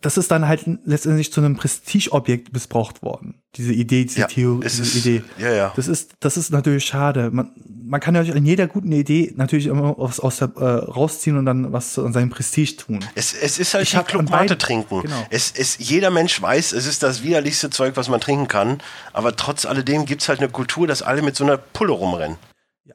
das 0.00 0.16
ist 0.16 0.30
dann 0.30 0.46
halt 0.46 0.64
letztendlich 0.84 1.32
zu 1.32 1.40
einem 1.40 1.56
Prestigeobjekt 1.56 2.52
missbraucht 2.52 3.02
worden. 3.02 3.42
Diese 3.54 3.72
Idee, 3.72 4.04
diese 4.04 4.20
ja, 4.20 4.26
Theorie, 4.26 4.62
diese 4.62 4.82
ist, 4.82 4.94
Idee. 4.96 5.22
Ja, 5.38 5.52
ja. 5.52 5.72
Das 5.76 5.88
ist, 5.88 6.12
das 6.20 6.36
ist 6.36 6.50
natürlich 6.50 6.84
schade. 6.84 7.30
Man, 7.30 7.50
man 7.66 8.00
kann 8.00 8.14
ja 8.14 8.22
in 8.22 8.44
jeder 8.44 8.66
guten 8.66 8.92
Idee 8.92 9.32
natürlich 9.36 9.66
immer 9.66 9.96
was 9.98 10.20
aus 10.20 10.38
der, 10.38 10.50
äh, 10.56 10.64
rausziehen 10.64 11.36
und 11.36 11.46
dann 11.46 11.72
was 11.72 11.98
an 11.98 12.12
seinem 12.12 12.30
Prestige 12.30 12.76
tun. 12.76 13.04
Es, 13.14 13.32
es 13.32 13.58
ist 13.58 13.74
halt 13.74 13.84
ich 13.84 13.96
wie 13.96 14.02
Club 14.02 14.28
Mate 14.30 14.58
trinken. 14.58 15.02
Genau. 15.02 15.26
Es, 15.30 15.52
es, 15.56 15.78
jeder 15.78 16.10
Mensch 16.10 16.40
weiß, 16.40 16.72
es 16.72 16.86
ist 16.86 17.02
das 17.02 17.22
widerlichste 17.22 17.70
Zeug, 17.70 17.96
was 17.96 18.08
man 18.08 18.20
trinken 18.20 18.48
kann. 18.48 18.78
Aber 19.12 19.34
trotz 19.34 19.66
alledem 19.66 20.04
gibt's 20.04 20.28
halt 20.28 20.40
eine 20.40 20.48
Kultur, 20.48 20.86
dass 20.86 21.02
alle 21.02 21.22
mit 21.22 21.36
so 21.36 21.44
einer 21.44 21.56
Pulle 21.56 21.92
rumrennen. 21.92 22.36
Ja. 22.84 22.94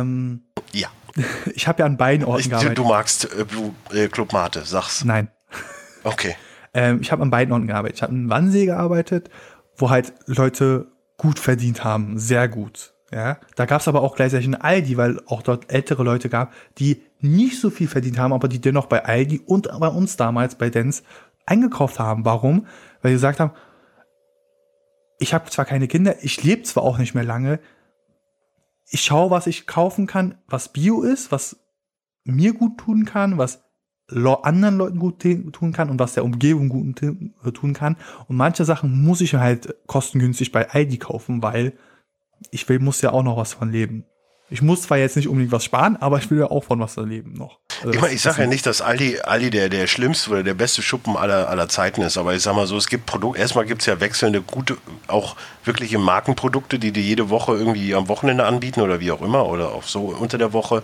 Ähm, 0.00 0.42
ja. 0.72 0.88
Ich 1.54 1.66
habe 1.66 1.80
ja 1.80 1.86
an 1.86 1.96
beiden 1.96 2.24
Orten 2.24 2.40
ich, 2.40 2.50
gearbeitet. 2.50 2.78
Du 2.78 2.84
magst 2.84 3.28
äh, 3.92 4.08
Club 4.08 4.32
Mate, 4.32 4.62
sag's. 4.64 5.04
Nein. 5.04 5.28
Okay. 6.04 6.36
Ähm, 6.74 7.00
ich 7.00 7.12
habe 7.12 7.22
an 7.22 7.30
beiden 7.30 7.52
Orten 7.52 7.66
gearbeitet. 7.66 7.96
Ich 7.96 8.02
habe 8.02 8.14
in 8.14 8.28
Wannsee 8.30 8.66
gearbeitet, 8.66 9.30
wo 9.76 9.90
halt 9.90 10.12
Leute 10.26 10.88
gut 11.16 11.38
verdient 11.38 11.84
haben, 11.84 12.18
sehr 12.18 12.48
gut. 12.48 12.94
Ja, 13.12 13.38
da 13.56 13.66
gab 13.66 13.80
es 13.80 13.88
aber 13.88 14.02
auch 14.02 14.14
gleichzeitig 14.14 14.46
einen 14.46 14.54
Aldi, 14.54 14.96
weil 14.96 15.20
auch 15.26 15.42
dort 15.42 15.72
ältere 15.72 16.04
Leute 16.04 16.28
gab, 16.28 16.52
die 16.78 17.02
nicht 17.18 17.60
so 17.60 17.68
viel 17.68 17.88
verdient 17.88 18.18
haben, 18.18 18.32
aber 18.32 18.46
die 18.46 18.60
dennoch 18.60 18.86
bei 18.86 19.04
Aldi 19.04 19.40
und 19.44 19.68
bei 19.80 19.88
uns 19.88 20.16
damals 20.16 20.54
bei 20.54 20.70
Dens 20.70 21.02
eingekauft 21.44 21.98
haben. 21.98 22.24
Warum? 22.24 22.66
Weil 23.02 23.10
sie 23.10 23.16
gesagt 23.16 23.40
haben, 23.40 23.52
ich 25.18 25.34
habe 25.34 25.50
zwar 25.50 25.64
keine 25.64 25.88
Kinder, 25.88 26.22
ich 26.22 26.42
lebe 26.44 26.62
zwar 26.62 26.84
auch 26.84 26.98
nicht 26.98 27.14
mehr 27.14 27.24
lange, 27.24 27.58
ich 28.88 29.02
schaue, 29.02 29.30
was 29.30 29.46
ich 29.46 29.66
kaufen 29.66 30.06
kann, 30.06 30.38
was 30.46 30.72
Bio 30.72 31.02
ist, 31.02 31.32
was 31.32 31.56
mir 32.24 32.52
gut 32.54 32.78
tun 32.78 33.04
kann, 33.04 33.38
was 33.38 33.64
anderen 34.42 34.76
Leuten 34.76 34.98
gut 34.98 35.20
tun 35.20 35.72
kann 35.72 35.90
und 35.90 35.98
was 35.98 36.14
der 36.14 36.24
Umgebung 36.24 36.68
gut 36.68 37.02
äh, 37.02 37.52
tun 37.52 37.72
kann. 37.72 37.96
Und 38.28 38.36
manche 38.36 38.64
Sachen 38.64 39.02
muss 39.02 39.20
ich 39.20 39.34
halt 39.34 39.74
kostengünstig 39.86 40.52
bei 40.52 40.68
Aldi 40.70 40.98
kaufen, 40.98 41.42
weil 41.42 41.72
ich 42.50 42.68
will, 42.68 42.78
muss 42.78 43.02
ja 43.02 43.12
auch 43.12 43.22
noch 43.22 43.36
was 43.36 43.52
von 43.52 43.70
leben. 43.70 44.04
Ich 44.52 44.62
muss 44.62 44.82
zwar 44.82 44.98
jetzt 44.98 45.16
nicht 45.16 45.28
unbedingt 45.28 45.52
was 45.52 45.64
sparen, 45.64 45.96
aber 45.96 46.18
ich 46.18 46.28
will 46.28 46.40
ja 46.40 46.50
auch 46.50 46.64
von 46.64 46.80
was 46.80 46.96
leben 46.96 47.34
noch. 47.34 47.60
Also 47.82 47.94
ich 47.94 48.00
meine, 48.00 48.14
ich 48.14 48.20
sage 48.20 48.42
ja 48.42 48.48
nicht, 48.48 48.66
dass 48.66 48.82
Aldi, 48.82 49.20
Aldi 49.20 49.50
der, 49.50 49.68
der 49.68 49.86
schlimmste 49.86 50.30
oder 50.30 50.42
der 50.42 50.54
beste 50.54 50.82
Schuppen 50.82 51.16
aller, 51.16 51.48
aller 51.48 51.68
Zeiten 51.68 52.02
ist, 52.02 52.18
aber 52.18 52.34
ich 52.34 52.42
sag 52.42 52.56
mal 52.56 52.66
so, 52.66 52.76
es 52.76 52.88
gibt 52.88 53.06
Produkte, 53.06 53.40
erstmal 53.40 53.64
gibt 53.64 53.82
es 53.82 53.86
ja 53.86 54.00
wechselnde, 54.00 54.42
gute, 54.42 54.76
auch 55.06 55.36
wirkliche 55.64 55.98
Markenprodukte, 55.98 56.80
die 56.80 56.90
dir 56.90 57.02
jede 57.02 57.30
Woche 57.30 57.52
irgendwie 57.52 57.94
am 57.94 58.08
Wochenende 58.08 58.44
anbieten 58.44 58.80
oder 58.80 58.98
wie 58.98 59.12
auch 59.12 59.22
immer 59.22 59.46
oder 59.46 59.70
auch 59.70 59.84
so 59.84 60.06
unter 60.06 60.36
der 60.36 60.52
Woche. 60.52 60.82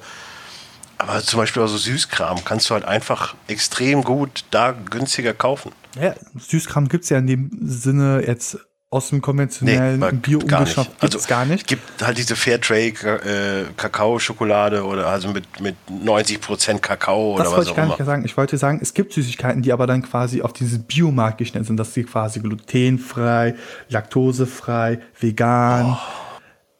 Aber 0.98 1.22
zum 1.22 1.38
Beispiel 1.38 1.62
also 1.62 1.76
Süßkram 1.76 2.44
kannst 2.44 2.70
du 2.70 2.74
halt 2.74 2.84
einfach 2.84 3.34
extrem 3.48 4.02
gut 4.02 4.44
da 4.50 4.72
günstiger 4.72 5.34
kaufen. 5.34 5.72
Ja, 6.00 6.14
Süßkram 6.38 6.88
gibt's 6.88 7.08
ja 7.10 7.18
in 7.18 7.26
dem 7.26 7.50
Sinne 7.62 8.22
jetzt 8.26 8.58
aus 8.88 9.10
dem 9.10 9.20
konventionellen 9.20 9.98
nee, 9.98 10.12
bio 10.12 10.38
gar 10.38 10.60
nicht. 10.60 10.78
Also 11.00 11.18
gar 11.26 11.44
nicht. 11.44 11.66
Gibt 11.66 12.02
halt 12.02 12.18
diese 12.18 12.36
Fairtrade 12.36 13.66
äh, 13.68 13.72
Kakao 13.76 14.18
Schokolade 14.18 14.84
oder 14.84 15.08
also 15.08 15.28
mit 15.28 15.60
mit 15.60 15.76
90% 15.90 16.78
Kakao 16.78 17.34
oder 17.34 17.44
das 17.44 17.52
was 17.52 17.56
wollte 17.58 17.70
ich 17.70 17.76
gar 17.76 17.84
immer. 17.84 17.96
nicht 17.96 18.06
sagen. 18.06 18.24
Ich 18.24 18.36
wollte 18.36 18.56
sagen, 18.58 18.78
es 18.80 18.94
gibt 18.94 19.12
Süßigkeiten, 19.12 19.62
die 19.62 19.72
aber 19.72 19.86
dann 19.86 20.02
quasi 20.02 20.40
auf 20.40 20.52
diese 20.52 20.78
Biomarkt 20.78 21.38
geschnitten 21.38 21.66
sind, 21.66 21.76
dass 21.76 21.94
sie 21.94 22.04
quasi 22.04 22.40
glutenfrei, 22.40 23.56
laktosefrei, 23.88 25.00
vegan. 25.18 25.92
Oh. 25.92 25.98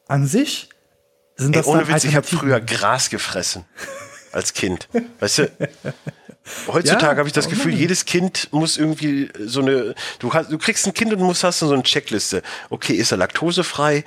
An 0.09 0.27
sich 0.27 0.71
sind 1.37 1.57
Ey, 1.57 1.63
das 1.63 1.67
ohne 1.67 1.89
Witz, 1.89 2.05
ich 2.05 2.15
habe 2.15 2.27
früher 2.27 2.61
Gras 2.61 3.11
gefressen 3.11 3.65
als 4.37 4.53
Kind. 4.53 4.89
Weißt 5.21 5.39
du? 5.39 5.51
Heutzutage 6.69 7.13
ja, 7.13 7.19
habe 7.19 7.29
ich 7.29 7.33
das 7.33 7.49
Gefühl, 7.49 7.73
nein. 7.73 7.81
jedes 7.81 8.05
Kind 8.05 8.49
muss 8.53 8.77
irgendwie 8.77 9.31
so 9.39 9.61
eine. 9.61 9.95
Du, 10.21 10.33
hast, 10.33 10.53
du 10.53 10.59
kriegst 10.59 10.87
ein 10.87 10.95
Kind 10.95 11.13
und 11.13 11.21
musst 11.21 11.43
hast 11.43 11.59
so 11.59 11.73
eine 11.73 11.83
Checkliste. 11.83 12.43
Okay, 12.71 12.95
ist 12.95 13.11
er 13.11 13.19
laktosefrei? 13.19 14.05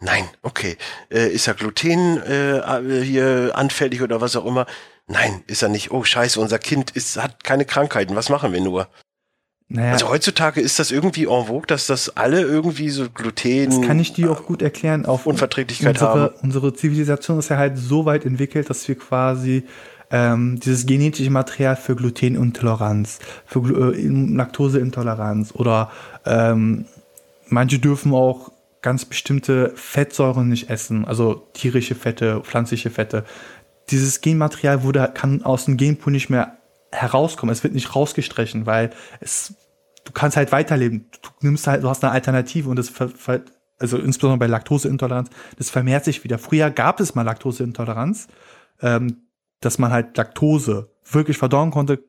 Nein, 0.00 0.28
okay. 0.42 0.76
Äh, 1.10 1.28
ist 1.28 1.46
er 1.46 1.54
Gluten 1.54 2.20
äh, 2.22 3.02
hier 3.04 3.52
anfällig 3.54 4.02
oder 4.02 4.20
was 4.20 4.34
auch 4.34 4.44
immer? 4.44 4.66
Nein, 5.06 5.44
ist 5.46 5.62
er 5.62 5.68
nicht. 5.68 5.92
Oh 5.92 6.02
Scheiße, 6.02 6.40
unser 6.40 6.58
Kind 6.58 6.90
ist, 6.90 7.16
hat 7.16 7.44
keine 7.44 7.64
Krankheiten. 7.64 8.16
Was 8.16 8.28
machen 8.28 8.52
wir 8.52 8.60
nur? 8.60 8.88
Naja, 9.68 9.92
also 9.92 10.08
heutzutage 10.08 10.60
ist 10.60 10.78
das 10.78 10.92
irgendwie 10.92 11.24
en 11.24 11.46
vogue, 11.46 11.66
dass 11.66 11.88
das 11.88 12.16
alle 12.16 12.40
irgendwie 12.40 12.88
so 12.88 13.10
Gluten. 13.10 13.66
Das 13.66 13.80
kann 13.82 13.98
ich 13.98 14.12
dir 14.12 14.30
auch 14.30 14.44
gut 14.44 14.62
erklären. 14.62 15.06
Auf 15.06 15.26
Unverträglichkeit 15.26 15.96
unsere, 15.96 16.10
haben. 16.10 16.34
Unsere 16.42 16.74
Zivilisation 16.74 17.38
ist 17.40 17.48
ja 17.48 17.56
halt 17.56 17.76
so 17.76 18.04
weit 18.04 18.24
entwickelt, 18.24 18.70
dass 18.70 18.86
wir 18.86 18.96
quasi 18.96 19.64
ähm, 20.10 20.60
dieses 20.60 20.86
genetische 20.86 21.30
Material 21.30 21.74
für 21.74 21.96
Glutenintoleranz, 21.96 23.18
für 23.44 23.92
äh, 23.92 24.06
Laktoseintoleranz 24.06 25.52
oder 25.52 25.90
ähm, 26.24 26.84
manche 27.48 27.80
dürfen 27.80 28.14
auch 28.14 28.52
ganz 28.82 29.04
bestimmte 29.04 29.72
Fettsäuren 29.74 30.48
nicht 30.48 30.70
essen, 30.70 31.04
also 31.04 31.42
tierische 31.54 31.96
Fette, 31.96 32.40
pflanzliche 32.42 32.90
Fette. 32.90 33.24
Dieses 33.90 34.20
Genmaterial 34.20 34.84
wurde, 34.84 35.10
kann 35.12 35.42
aus 35.42 35.64
dem 35.64 35.76
Genpool 35.76 36.12
nicht 36.12 36.30
mehr 36.30 36.56
herauskommen. 36.96 37.52
Es 37.52 37.62
wird 37.62 37.74
nicht 37.74 37.94
rausgestrichen, 37.94 38.66
weil 38.66 38.90
es, 39.20 39.54
du 40.04 40.12
kannst 40.12 40.36
halt 40.36 40.52
weiterleben. 40.52 41.10
Du 41.22 41.30
nimmst 41.40 41.66
halt, 41.66 41.82
du 41.82 41.88
hast 41.88 42.02
eine 42.04 42.12
Alternative 42.12 42.68
und 42.68 42.76
das, 42.76 42.92
also 43.78 43.98
insbesondere 43.98 44.38
bei 44.38 44.46
Laktoseintoleranz, 44.46 45.30
das 45.58 45.70
vermehrt 45.70 46.04
sich 46.04 46.24
wieder. 46.24 46.38
Früher 46.38 46.70
gab 46.70 47.00
es 47.00 47.14
mal 47.14 47.22
Laktoseintoleranz, 47.22 48.28
ähm, 48.80 49.28
dass 49.60 49.78
man 49.78 49.92
halt 49.92 50.16
Laktose 50.16 50.90
wirklich 51.10 51.38
verdauen 51.38 51.70
konnte, 51.70 52.04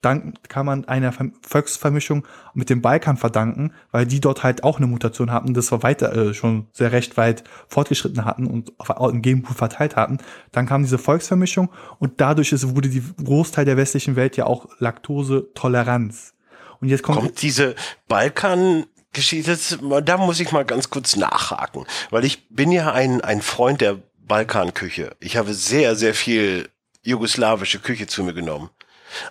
dank, 0.00 0.48
kann 0.48 0.66
man 0.66 0.86
einer 0.86 1.12
Volksvermischung 1.42 2.26
mit 2.54 2.70
dem 2.70 2.80
Balkan 2.80 3.16
verdanken, 3.16 3.72
weil 3.90 4.06
die 4.06 4.20
dort 4.20 4.42
halt 4.42 4.64
auch 4.64 4.78
eine 4.78 4.86
Mutation 4.86 5.32
hatten, 5.32 5.54
das 5.54 5.72
war 5.72 5.82
weiter 5.82 6.14
äh, 6.14 6.34
schon 6.34 6.68
sehr 6.72 6.92
recht 6.92 7.16
weit 7.16 7.44
fortgeschritten 7.68 8.24
hatten 8.24 8.46
und 8.46 8.72
auf, 8.78 8.90
im 9.12 9.22
Genpool 9.22 9.56
verteilt 9.56 9.96
hatten. 9.96 10.18
Dann 10.52 10.66
kam 10.66 10.82
diese 10.82 10.98
Volksvermischung 10.98 11.70
und 11.98 12.20
dadurch 12.20 12.52
ist, 12.52 12.74
wurde 12.74 12.88
die 12.88 13.02
Großteil 13.22 13.64
der 13.64 13.76
westlichen 13.76 14.16
Welt 14.16 14.36
ja 14.36 14.46
auch 14.46 14.68
Laktose-Toleranz. 14.78 16.34
Und 16.80 16.88
jetzt 16.88 17.02
kommt, 17.02 17.18
kommt 17.18 17.42
diese 17.42 17.74
Balkan 18.08 18.84
Geschichte, 19.12 19.56
da 20.04 20.18
muss 20.18 20.40
ich 20.40 20.50
mal 20.50 20.64
ganz 20.64 20.90
kurz 20.90 21.16
nachhaken, 21.16 21.86
weil 22.10 22.24
ich 22.24 22.48
bin 22.48 22.72
ja 22.72 22.92
ein, 22.92 23.20
ein 23.20 23.42
Freund 23.42 23.80
der 23.80 24.02
Balkanküche. 24.18 25.16
Ich 25.20 25.36
habe 25.36 25.54
sehr, 25.54 25.94
sehr 25.94 26.14
viel 26.14 26.68
jugoslawische 27.02 27.78
Küche 27.78 28.06
zu 28.06 28.24
mir 28.24 28.34
genommen. 28.34 28.70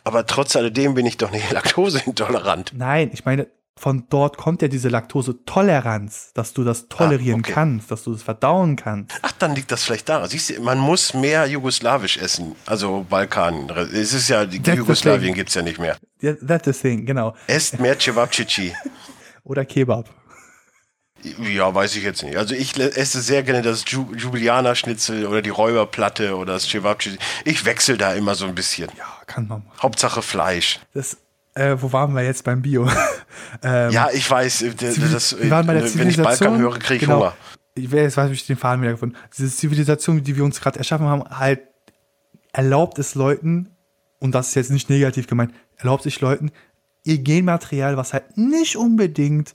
Aber 0.04 0.26
trotz 0.26 0.56
alledem 0.56 0.94
bin 0.94 1.06
ich 1.06 1.18
doch 1.18 1.32
nicht 1.32 1.52
laktoseintolerant. 1.52 2.74
Nein, 2.76 3.12
ich 3.14 3.26
meine, 3.26 3.48
von 3.76 4.06
dort 4.10 4.38
kommt 4.38 4.62
ja 4.62 4.68
diese 4.68 4.88
Laktosetoleranz, 4.90 6.32
dass 6.34 6.54
du 6.54 6.64
das 6.64 6.88
tolerieren 6.88 7.42
ah, 7.42 7.44
okay. 7.44 7.54
kannst, 7.54 7.92
dass 7.92 8.04
du 8.04 8.14
das 8.14 8.24
verdauen 8.24 8.76
kannst. 8.76 9.12
Ach, 9.22 9.32
dann 9.34 9.56
liegt 9.56 9.72
das 9.72 9.84
vielleicht 9.84 10.08
daran. 10.10 10.30
Siehst 10.30 10.52
du, 10.52 10.62
man 10.62 10.80
muss 10.80 11.14
mehr 11.14 11.48
jugoslawisch 11.48 12.18
essen, 12.18 12.56
also 12.66 13.06
Balkan. 13.10 13.70
Es 13.92 14.14
ist 14.14 14.30
ja, 14.30 14.46
die 14.46 14.62
that's 14.62 14.78
Jugoslawien 14.78 15.34
gibt's 15.34 15.56
ja 15.56 15.64
nicht 15.64 15.80
mehr. 15.80 15.98
Yeah, 16.22 16.36
that's 16.46 16.66
the 16.66 16.74
thing, 16.74 17.06
genau. 17.06 17.36
Esst 17.48 17.80
mehr 17.80 17.98
Cevapcici. 18.00 18.74
Oder 19.44 19.66
Kebab. 19.66 20.10
Ja, 21.24 21.74
weiß 21.74 21.96
ich 21.96 22.04
jetzt 22.04 22.24
nicht. 22.24 22.38
Also 22.38 22.54
ich 22.54 22.78
esse 22.78 23.22
sehr 23.22 23.44
gerne 23.44 23.62
das 23.62 23.86
Jubilianer-Schnitzel 23.88 25.26
oder 25.26 25.42
die 25.42 25.50
Räuberplatte 25.50 26.36
oder 26.36 26.54
das 26.54 26.68
Cevapcici. 26.68 27.18
Ich 27.46 27.66
wechsle 27.66 27.98
da 27.98 28.14
immer 28.14 28.36
so 28.36 28.46
ein 28.46 28.56
bisschen. 28.56 28.90
Ja, 28.98 29.06
kann 29.26 29.48
man. 29.48 29.64
Machen. 29.66 29.82
Hauptsache 29.82 30.22
Fleisch. 30.22 30.80
Das 30.94 31.18
Äh, 31.56 31.78
wo 31.80 31.94
waren 31.94 32.14
wir 32.14 32.24
jetzt 32.24 32.44
beim 32.44 32.62
Bio? 32.62 32.90
ähm, 33.64 33.92
ja, 33.92 34.10
ich 34.12 34.30
weiß. 34.30 34.64
Äh, 34.64 34.74
das, 34.76 35.40
wir 35.40 35.50
waren 35.50 35.66
bei 35.66 35.76
der 35.76 35.96
wenn 35.96 36.10
ich 36.10 36.18
Balkan 36.18 36.58
höre, 36.58 36.78
kriege 36.80 36.96
ich 36.96 37.02
genau, 37.02 37.20
Hunger. 37.20 37.34
Ich 37.76 37.92
weiß, 37.92 38.18
weiß 38.18 38.32
ich 38.32 38.46
den 38.46 38.58
Faden 38.58 38.82
wieder 38.82 38.92
gefunden. 38.92 39.16
Diese 39.36 39.50
Zivilisation, 39.50 40.24
die 40.24 40.36
wir 40.36 40.44
uns 40.44 40.60
gerade 40.60 40.78
erschaffen 40.78 41.08
haben, 41.08 41.24
halt 41.30 41.62
erlaubt 42.52 43.00
es 43.00 43.16
Leuten, 43.16 43.70
und 44.20 44.34
das 44.34 44.50
ist 44.50 44.56
jetzt 44.56 44.72
nicht 44.72 44.90
negativ 44.90 45.28
gemeint, 45.28 45.54
erlaubt 45.78 46.04
sich 46.04 46.22
Leuten, 46.22 46.52
ihr 47.04 47.18
Genmaterial, 47.18 47.98
was 47.98 48.14
halt 48.14 48.38
nicht 48.38 48.76
unbedingt 48.78 49.54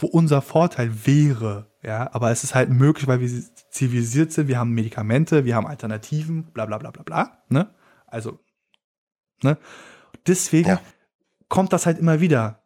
für 0.00 0.06
unser 0.06 0.40
Vorteil 0.40 1.06
wäre, 1.06 1.66
ja, 1.82 2.08
aber 2.14 2.30
es 2.30 2.42
ist 2.42 2.54
halt 2.54 2.70
möglich, 2.70 3.06
weil 3.06 3.20
wir 3.20 3.28
zivilisiert 3.70 4.32
sind, 4.32 4.48
wir 4.48 4.58
haben 4.58 4.70
Medikamente, 4.70 5.44
wir 5.44 5.54
haben 5.54 5.66
Alternativen, 5.66 6.44
bla 6.54 6.64
bla 6.64 6.78
bla 6.78 6.90
bla 6.90 7.02
bla, 7.02 7.42
ne? 7.50 7.68
Also, 8.06 8.38
ne? 9.42 9.58
Deswegen 10.26 10.70
ja. 10.70 10.80
kommt 11.50 11.74
das 11.74 11.84
halt 11.84 11.98
immer 11.98 12.20
wieder. 12.20 12.62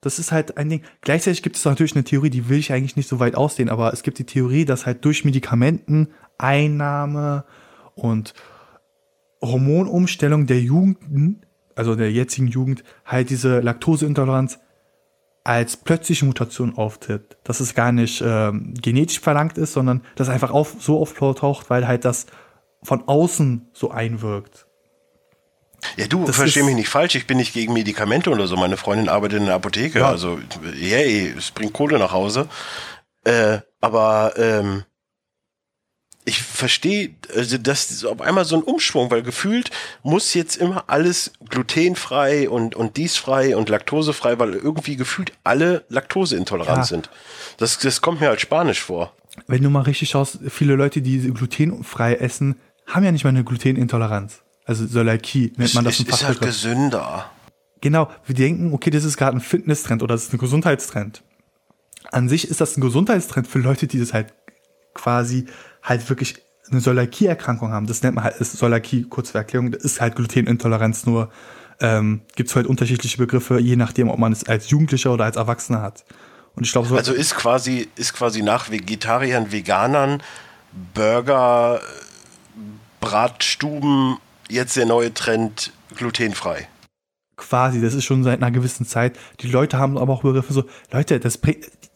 Das 0.00 0.20
ist 0.20 0.30
halt 0.30 0.58
ein 0.58 0.68
Ding. 0.68 0.82
Gleichzeitig 1.00 1.42
gibt 1.42 1.56
es 1.56 1.64
natürlich 1.64 1.96
eine 1.96 2.04
Theorie, 2.04 2.30
die 2.30 2.48
will 2.48 2.58
ich 2.58 2.72
eigentlich 2.72 2.94
nicht 2.94 3.08
so 3.08 3.18
weit 3.18 3.34
ausdehnen, 3.34 3.70
aber 3.72 3.92
es 3.92 4.04
gibt 4.04 4.20
die 4.20 4.26
Theorie, 4.26 4.64
dass 4.64 4.86
halt 4.86 5.04
durch 5.04 5.24
Medikamenten, 5.24 6.10
Einnahme 6.38 7.46
und 7.96 8.32
Hormonumstellung 9.42 10.46
der 10.46 10.60
Jugend, 10.60 11.44
also 11.74 11.96
der 11.96 12.12
jetzigen 12.12 12.46
Jugend, 12.46 12.84
halt 13.04 13.30
diese 13.30 13.58
Laktoseintoleranz 13.58 14.60
als 15.46 15.76
plötzliche 15.76 16.24
Mutation 16.24 16.76
auftritt. 16.76 17.36
Dass 17.44 17.60
es 17.60 17.74
gar 17.74 17.92
nicht 17.92 18.22
ähm, 18.24 18.74
genetisch 18.80 19.20
verlangt 19.20 19.58
ist, 19.58 19.72
sondern 19.72 20.02
dass 20.16 20.28
einfach 20.28 20.50
auf, 20.50 20.76
so 20.78 21.00
oft 21.00 21.16
taucht, 21.16 21.70
weil 21.70 21.86
halt 21.86 22.04
das 22.04 22.26
von 22.82 23.06
außen 23.06 23.68
so 23.72 23.90
einwirkt. 23.90 24.66
Ja, 25.96 26.06
du, 26.08 26.26
versteh 26.26 26.62
mich 26.62 26.74
nicht 26.74 26.88
falsch, 26.88 27.14
ich 27.14 27.26
bin 27.26 27.36
nicht 27.36 27.52
gegen 27.52 27.72
Medikamente 27.72 28.30
oder 28.30 28.46
so. 28.46 28.56
Meine 28.56 28.76
Freundin 28.76 29.08
arbeitet 29.08 29.40
in 29.40 29.46
der 29.46 29.54
Apotheke, 29.54 30.00
ja. 30.00 30.08
also 30.08 30.38
yay, 30.74 31.32
es 31.36 31.50
bringt 31.50 31.72
Kohle 31.74 31.98
nach 31.98 32.12
Hause. 32.12 32.48
Äh, 33.24 33.58
aber 33.80 34.32
ähm, 34.36 34.84
ich 36.28 36.42
verstehe, 36.42 37.14
also 37.34 37.56
das 37.56 37.90
ist 37.92 38.04
auf 38.04 38.20
einmal 38.20 38.44
so 38.44 38.56
ein 38.56 38.62
Umschwung, 38.62 39.12
weil 39.12 39.22
gefühlt 39.22 39.70
muss 40.02 40.34
jetzt 40.34 40.56
immer 40.56 40.84
alles 40.88 41.32
glutenfrei 41.48 42.50
und, 42.50 42.74
und 42.74 42.96
diesfrei 42.96 43.56
und 43.56 43.68
laktosefrei, 43.68 44.38
weil 44.40 44.54
irgendwie 44.54 44.96
gefühlt 44.96 45.32
alle 45.44 45.84
laktoseintolerant 45.88 46.78
ja. 46.78 46.84
sind. 46.84 47.10
Das, 47.58 47.78
das 47.78 48.00
kommt 48.00 48.20
mir 48.20 48.28
als 48.28 48.40
Spanisch 48.40 48.82
vor. 48.82 49.14
Wenn 49.46 49.62
du 49.62 49.70
mal 49.70 49.82
richtig 49.82 50.10
schaust, 50.10 50.40
viele 50.48 50.74
Leute, 50.74 51.00
die 51.00 51.30
glutenfrei 51.30 52.16
essen, 52.16 52.56
haben 52.86 53.04
ja 53.04 53.12
nicht 53.12 53.22
mal 53.22 53.30
eine 53.30 53.44
Glutenintoleranz. 53.44 54.42
Also 54.64 54.84
Zöliakie 54.84 55.52
nennt 55.56 55.74
man 55.74 55.84
das 55.84 56.00
im 56.00 56.08
Ist 56.08 56.26
halt 56.26 56.40
gesünder. 56.40 57.30
Genau, 57.80 58.10
wir 58.24 58.34
denken, 58.34 58.72
okay, 58.72 58.90
das 58.90 59.04
ist 59.04 59.16
gerade 59.16 59.36
ein 59.36 59.40
Fitnesstrend 59.40 60.02
oder 60.02 60.14
das 60.14 60.24
ist 60.24 60.32
ein 60.32 60.38
Gesundheitstrend. 60.38 61.22
An 62.10 62.28
sich 62.28 62.50
ist 62.50 62.60
das 62.60 62.76
ein 62.76 62.80
Gesundheitstrend 62.80 63.46
für 63.46 63.60
Leute, 63.60 63.86
die 63.86 64.00
das 64.00 64.12
halt 64.12 64.34
quasi 64.96 65.46
halt 65.86 66.08
wirklich 66.10 66.36
eine 66.70 66.80
Zöliakie-Erkrankung 66.80 67.72
haben. 67.72 67.86
Das 67.86 68.02
nennt 68.02 68.16
man 68.16 68.24
halt 68.24 68.36
ist 68.36 68.58
Zöliakie, 68.58 69.04
kurz 69.04 69.30
für 69.30 69.38
Erklärung, 69.38 69.70
das 69.70 69.82
ist 69.84 70.00
halt 70.00 70.16
Glutenintoleranz 70.16 71.06
nur. 71.06 71.30
Ähm, 71.78 72.22
Gibt 72.34 72.48
es 72.48 72.56
halt 72.56 72.66
unterschiedliche 72.66 73.18
Begriffe, 73.18 73.58
je 73.60 73.76
nachdem, 73.76 74.08
ob 74.08 74.18
man 74.18 74.32
es 74.32 74.44
als 74.44 74.70
Jugendlicher 74.70 75.12
oder 75.12 75.24
als 75.24 75.36
Erwachsener 75.36 75.82
hat. 75.82 76.04
Und 76.54 76.64
ich 76.64 76.72
glaube 76.72 76.88
so. 76.88 76.96
Also 76.96 77.12
ist 77.12 77.36
quasi, 77.36 77.88
ist 77.96 78.14
quasi 78.14 78.42
nach 78.42 78.70
Vegetariern, 78.70 79.52
Veganern, 79.52 80.22
Burger, 80.94 81.80
Bratstuben 83.00 84.16
jetzt 84.48 84.76
der 84.76 84.86
neue 84.86 85.12
Trend 85.12 85.72
glutenfrei. 85.96 86.66
Quasi, 87.36 87.82
das 87.82 87.92
ist 87.92 88.04
schon 88.04 88.24
seit 88.24 88.42
einer 88.42 88.50
gewissen 88.50 88.86
Zeit. 88.86 89.18
Die 89.40 89.48
Leute 89.48 89.78
haben 89.78 89.98
aber 89.98 90.14
auch 90.14 90.22
Begriffe 90.22 90.54
so, 90.54 90.64
Leute, 90.90 91.20
das 91.20 91.36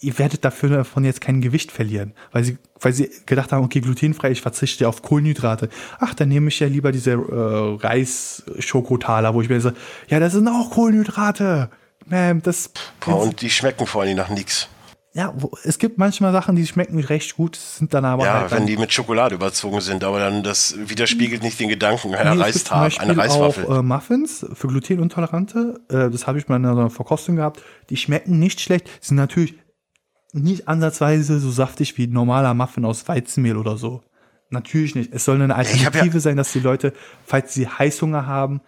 ihr 0.00 0.18
werdet 0.18 0.44
dafür 0.44 0.70
davon 0.70 1.04
jetzt 1.04 1.20
kein 1.20 1.40
Gewicht 1.40 1.70
verlieren, 1.70 2.14
weil 2.32 2.44
sie, 2.44 2.58
weil 2.80 2.92
sie 2.92 3.10
gedacht 3.26 3.52
haben, 3.52 3.64
okay, 3.64 3.80
glutenfrei, 3.80 4.30
ich 4.30 4.40
verzichte 4.40 4.88
auf 4.88 5.02
Kohlenhydrate. 5.02 5.68
Ach, 5.98 6.14
dann 6.14 6.28
nehme 6.28 6.48
ich 6.48 6.58
ja 6.58 6.66
lieber 6.66 6.90
diese 6.90 7.12
äh, 7.12 7.86
Reis-Schokotaler, 7.86 9.34
wo 9.34 9.42
ich 9.42 9.48
mir 9.48 9.60
so, 9.60 9.72
ja, 10.08 10.18
das 10.18 10.32
sind 10.32 10.48
auch 10.48 10.70
Kohlenhydrate. 10.70 11.70
Ma'am, 12.10 12.42
das. 12.42 12.70
Boah, 13.00 13.22
und 13.22 13.40
die 13.40 13.50
schmecken 13.50 13.86
vor 13.86 14.02
allem 14.02 14.16
nach 14.16 14.30
nichts. 14.30 14.68
Ja, 15.12 15.32
wo, 15.36 15.50
es 15.64 15.78
gibt 15.78 15.98
manchmal 15.98 16.32
Sachen, 16.32 16.54
die 16.54 16.66
schmecken 16.66 16.98
recht 17.00 17.36
gut, 17.36 17.56
sind 17.56 17.92
dann 17.94 18.04
aber. 18.04 18.24
Ja, 18.24 18.40
halt 18.42 18.52
wenn 18.52 18.66
die 18.66 18.76
mit 18.76 18.92
Schokolade 18.92 19.34
überzogen 19.34 19.80
sind, 19.80 20.04
aber 20.04 20.20
dann 20.20 20.42
das 20.42 20.76
widerspiegelt 20.78 21.42
nicht 21.42 21.58
den 21.58 21.68
Gedanken 21.68 22.14
einer 22.14 22.34
nee, 22.34 22.42
Reistab, 22.42 22.92
eine 22.98 23.16
Reiswaffel. 23.16 23.66
Auch, 23.66 23.78
äh, 23.78 23.82
Muffins 23.82 24.46
für 24.54 24.68
Glutenintolerante, 24.68 25.80
äh, 25.88 26.10
das 26.10 26.26
habe 26.28 26.38
ich 26.38 26.48
mal 26.48 26.56
in 26.56 26.66
einer 26.66 26.90
Verkostung 26.90 27.36
gehabt, 27.36 27.60
die 27.90 27.96
schmecken 27.96 28.38
nicht 28.38 28.60
schlecht, 28.60 28.88
sind 29.00 29.16
natürlich 29.16 29.56
nicht 30.33 30.69
ansatzweise 30.69 31.40
so 31.40 31.51
saftig 31.51 31.97
wie 31.99 32.07
normaler 32.07 32.55
Muffin 32.55 32.85
aus 32.85 33.07
Weizenmehl 33.09 33.57
oder 33.57 33.77
so. 33.77 34.03
Natürlich 34.51 34.95
nicht. 34.95 35.12
Es 35.12 35.25
soll 35.25 35.40
eine 35.40 35.55
Alternative 35.55 36.14
ja, 36.14 36.21
sein, 36.21 36.37
dass 36.37 36.53
die 36.53 36.61
Leute, 36.61 36.93
falls 37.25 37.55
sie 37.55 37.69
Heißhunger 37.69 38.27
haben, 38.27 38.61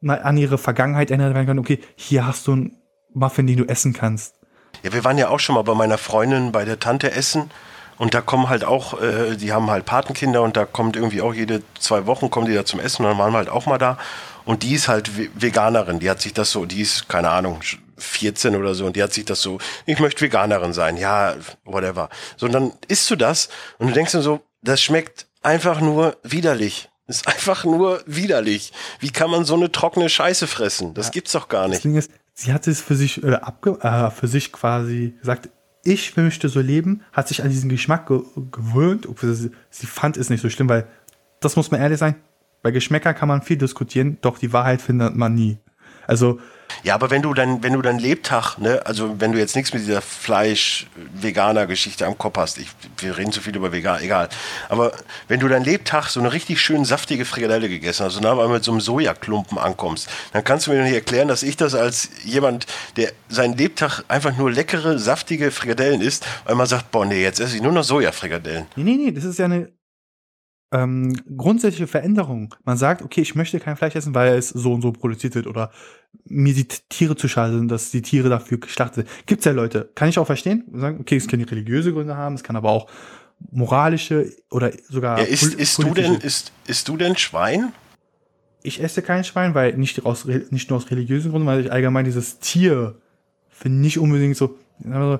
mal 0.00 0.22
an 0.22 0.36
ihre 0.36 0.58
Vergangenheit 0.58 1.10
erinnern 1.10 1.46
können. 1.46 1.58
Okay, 1.58 1.78
hier 1.94 2.26
hast 2.26 2.46
du 2.46 2.52
einen 2.52 2.76
Muffin, 3.12 3.46
den 3.46 3.58
du 3.58 3.64
essen 3.64 3.92
kannst. 3.92 4.34
Ja, 4.82 4.92
wir 4.92 5.04
waren 5.04 5.18
ja 5.18 5.28
auch 5.28 5.40
schon 5.40 5.54
mal 5.54 5.62
bei 5.62 5.74
meiner 5.74 5.98
Freundin 5.98 6.52
bei 6.52 6.64
der 6.64 6.80
Tante 6.80 7.12
essen 7.12 7.50
und 7.98 8.14
da 8.14 8.20
kommen 8.20 8.48
halt 8.48 8.64
auch, 8.64 9.00
äh, 9.00 9.36
die 9.36 9.52
haben 9.52 9.70
halt 9.70 9.84
Patenkinder 9.84 10.42
und 10.42 10.56
da 10.56 10.64
kommt 10.64 10.96
irgendwie 10.96 11.20
auch 11.20 11.34
jede 11.34 11.62
zwei 11.78 12.06
Wochen 12.06 12.30
kommen 12.30 12.46
die 12.46 12.54
da 12.54 12.64
zum 12.64 12.80
Essen 12.80 13.04
und 13.04 13.10
dann 13.10 13.18
waren 13.18 13.32
wir 13.32 13.38
halt 13.38 13.50
auch 13.50 13.66
mal 13.66 13.78
da 13.78 13.98
und 14.44 14.62
die 14.62 14.74
ist 14.74 14.88
halt 14.88 15.10
Veganerin, 15.40 16.00
die 16.00 16.10
hat 16.10 16.20
sich 16.20 16.32
das 16.32 16.50
so, 16.50 16.64
die 16.64 16.80
ist, 16.80 17.08
keine 17.08 17.30
Ahnung, 17.30 17.60
14 17.98 18.56
oder 18.56 18.74
so 18.74 18.86
und 18.86 18.96
die 18.96 19.02
hat 19.02 19.12
sich 19.12 19.24
das 19.24 19.42
so, 19.42 19.58
ich 19.86 19.98
möchte 19.98 20.22
Veganerin 20.22 20.72
sein, 20.72 20.96
ja, 20.96 21.36
whatever. 21.64 22.08
So, 22.36 22.46
und 22.46 22.52
dann 22.52 22.72
isst 22.88 23.10
du 23.10 23.16
das 23.16 23.48
und 23.78 23.88
du 23.88 23.92
denkst 23.92 24.12
dir 24.12 24.22
so, 24.22 24.40
das 24.62 24.82
schmeckt 24.82 25.26
einfach 25.42 25.80
nur 25.80 26.16
widerlich. 26.22 26.88
Ist 27.08 27.26
einfach 27.26 27.64
nur 27.64 28.02
widerlich. 28.06 28.72
Wie 29.00 29.10
kann 29.10 29.30
man 29.30 29.44
so 29.44 29.54
eine 29.54 29.72
trockene 29.72 30.08
Scheiße 30.08 30.46
fressen? 30.46 30.94
Das 30.94 31.06
ja, 31.06 31.12
gibt's 31.12 31.32
doch 31.32 31.48
gar 31.48 31.66
nicht. 31.66 31.78
Das 31.78 31.82
Ding 31.82 31.96
ist, 31.96 32.10
sie 32.32 32.52
hat 32.52 32.66
es 32.66 32.80
für 32.80 32.94
sich, 32.94 33.22
äh, 33.22 33.34
abge 33.34 33.78
äh, 33.82 34.10
für 34.10 34.28
sich 34.28 34.52
quasi 34.52 35.14
gesagt, 35.18 35.50
ich 35.84 36.16
möchte 36.16 36.48
so 36.48 36.60
leben, 36.60 37.02
hat 37.12 37.28
sich 37.28 37.42
an 37.42 37.50
diesen 37.50 37.68
Geschmack 37.68 38.06
ge 38.06 38.22
gewöhnt. 38.52 39.08
Sie 39.70 39.86
fand 39.86 40.16
es 40.16 40.30
nicht 40.30 40.40
so 40.40 40.48
schlimm, 40.48 40.68
weil, 40.68 40.86
das 41.40 41.56
muss 41.56 41.72
man 41.72 41.80
ehrlich 41.80 41.98
sein, 41.98 42.14
bei 42.62 42.70
Geschmäcker 42.70 43.14
kann 43.14 43.28
man 43.28 43.42
viel 43.42 43.56
diskutieren, 43.56 44.18
doch 44.20 44.38
die 44.38 44.52
Wahrheit 44.52 44.80
findet 44.80 45.16
man 45.16 45.34
nie. 45.34 45.58
Also 46.06 46.38
ja, 46.82 46.94
aber 46.94 47.10
wenn 47.10 47.22
du 47.22 47.34
dann, 47.34 47.62
wenn 47.62 47.72
du 47.72 47.82
dann 47.82 47.98
Lebtag, 47.98 48.58
ne, 48.58 48.82
also 48.84 49.20
wenn 49.20 49.32
du 49.32 49.38
jetzt 49.38 49.56
nichts 49.56 49.72
mit 49.72 49.82
dieser 49.82 50.02
Fleisch-Veganer-Geschichte 50.02 52.06
am 52.06 52.18
Kopf 52.18 52.36
hast, 52.36 52.58
ich, 52.58 52.68
wir 52.98 53.16
reden 53.16 53.32
zu 53.32 53.40
viel 53.40 53.56
über 53.56 53.72
Vegan, 53.72 54.02
egal. 54.02 54.28
Aber 54.68 54.92
wenn 55.28 55.40
du 55.40 55.48
dann 55.48 55.64
Lebtag 55.64 56.08
so 56.08 56.20
eine 56.20 56.32
richtig 56.32 56.60
schön 56.60 56.84
saftige 56.84 57.24
Frikadelle 57.24 57.68
gegessen 57.68 58.06
hast 58.06 58.16
und 58.16 58.24
dann 58.24 58.50
mit 58.50 58.64
so 58.64 58.72
einem 58.72 58.80
Sojaklumpen 58.80 59.58
ankommst, 59.58 60.08
dann 60.32 60.44
kannst 60.44 60.66
du 60.66 60.72
mir 60.72 60.82
nicht 60.82 60.94
erklären, 60.94 61.28
dass 61.28 61.42
ich 61.42 61.56
das 61.56 61.74
als 61.74 62.10
jemand, 62.24 62.66
der 62.96 63.12
seinen 63.28 63.56
Lebtag 63.56 64.02
einfach 64.08 64.36
nur 64.36 64.50
leckere, 64.50 64.98
saftige 64.98 65.50
Frikadellen 65.50 66.00
isst, 66.00 66.26
weil 66.44 66.54
man 66.54 66.66
sagt, 66.66 66.90
boah, 66.90 67.06
nee, 67.06 67.22
jetzt 67.22 67.40
esse 67.40 67.56
ich 67.56 67.62
nur 67.62 67.72
noch 67.72 67.84
Sojafrikadellen. 67.84 68.66
Nee, 68.76 68.84
nee, 68.84 68.96
nee, 68.96 69.12
das 69.12 69.24
ist 69.24 69.38
ja 69.38 69.46
eine 69.46 69.72
ähm, 70.72 71.14
grundsätzliche 71.36 71.86
Veränderung. 71.86 72.54
Man 72.64 72.76
sagt, 72.76 73.02
okay, 73.02 73.20
ich 73.20 73.34
möchte 73.34 73.60
kein 73.60 73.76
Fleisch 73.76 73.94
essen, 73.94 74.14
weil 74.14 74.34
es 74.34 74.48
so 74.48 74.72
und 74.72 74.82
so 74.82 74.92
produziert 74.92 75.34
wird 75.34 75.46
oder 75.46 75.70
mir 76.24 76.54
die 76.54 76.66
Tiere 76.66 77.16
zu 77.16 77.28
schade 77.28 77.54
sind, 77.54 77.68
dass 77.68 77.90
die 77.90 78.02
Tiere 78.02 78.28
dafür 78.28 78.58
geschlachtet 78.58 79.06
sind. 79.06 79.26
Gibt's 79.26 79.44
ja 79.44 79.52
Leute, 79.52 79.90
kann 79.94 80.08
ich 80.08 80.18
auch 80.18 80.26
verstehen. 80.26 80.64
Sagen, 80.72 80.98
okay, 81.00 81.16
es 81.16 81.26
kann 81.26 81.40
religiöse 81.40 81.92
Gründe 81.92 82.16
haben, 82.16 82.34
es 82.34 82.42
kann 82.42 82.56
aber 82.56 82.70
auch 82.70 82.88
moralische 83.50 84.32
oder 84.50 84.70
sogar. 84.88 85.18
Ja, 85.18 85.24
ist, 85.24 85.54
ist 85.54 85.82
du 85.82 85.94
denn, 85.94 86.14
ist, 86.14 86.52
ist 86.66 86.88
du 86.88 86.96
denn 86.96 87.16
Schwein? 87.16 87.72
Ich 88.62 88.80
esse 88.80 89.02
kein 89.02 89.24
Schwein, 89.24 89.54
weil 89.54 89.76
nicht 89.76 90.04
aus, 90.06 90.24
nicht 90.24 90.70
nur 90.70 90.78
aus 90.78 90.90
religiösen 90.90 91.32
Gründen, 91.32 91.48
weil 91.48 91.60
ich 91.64 91.72
allgemein 91.72 92.04
dieses 92.04 92.38
Tier 92.38 92.94
finde 93.50 93.78
nicht 93.78 93.98
unbedingt 93.98 94.36
so, 94.36 94.58
also, 94.88 95.18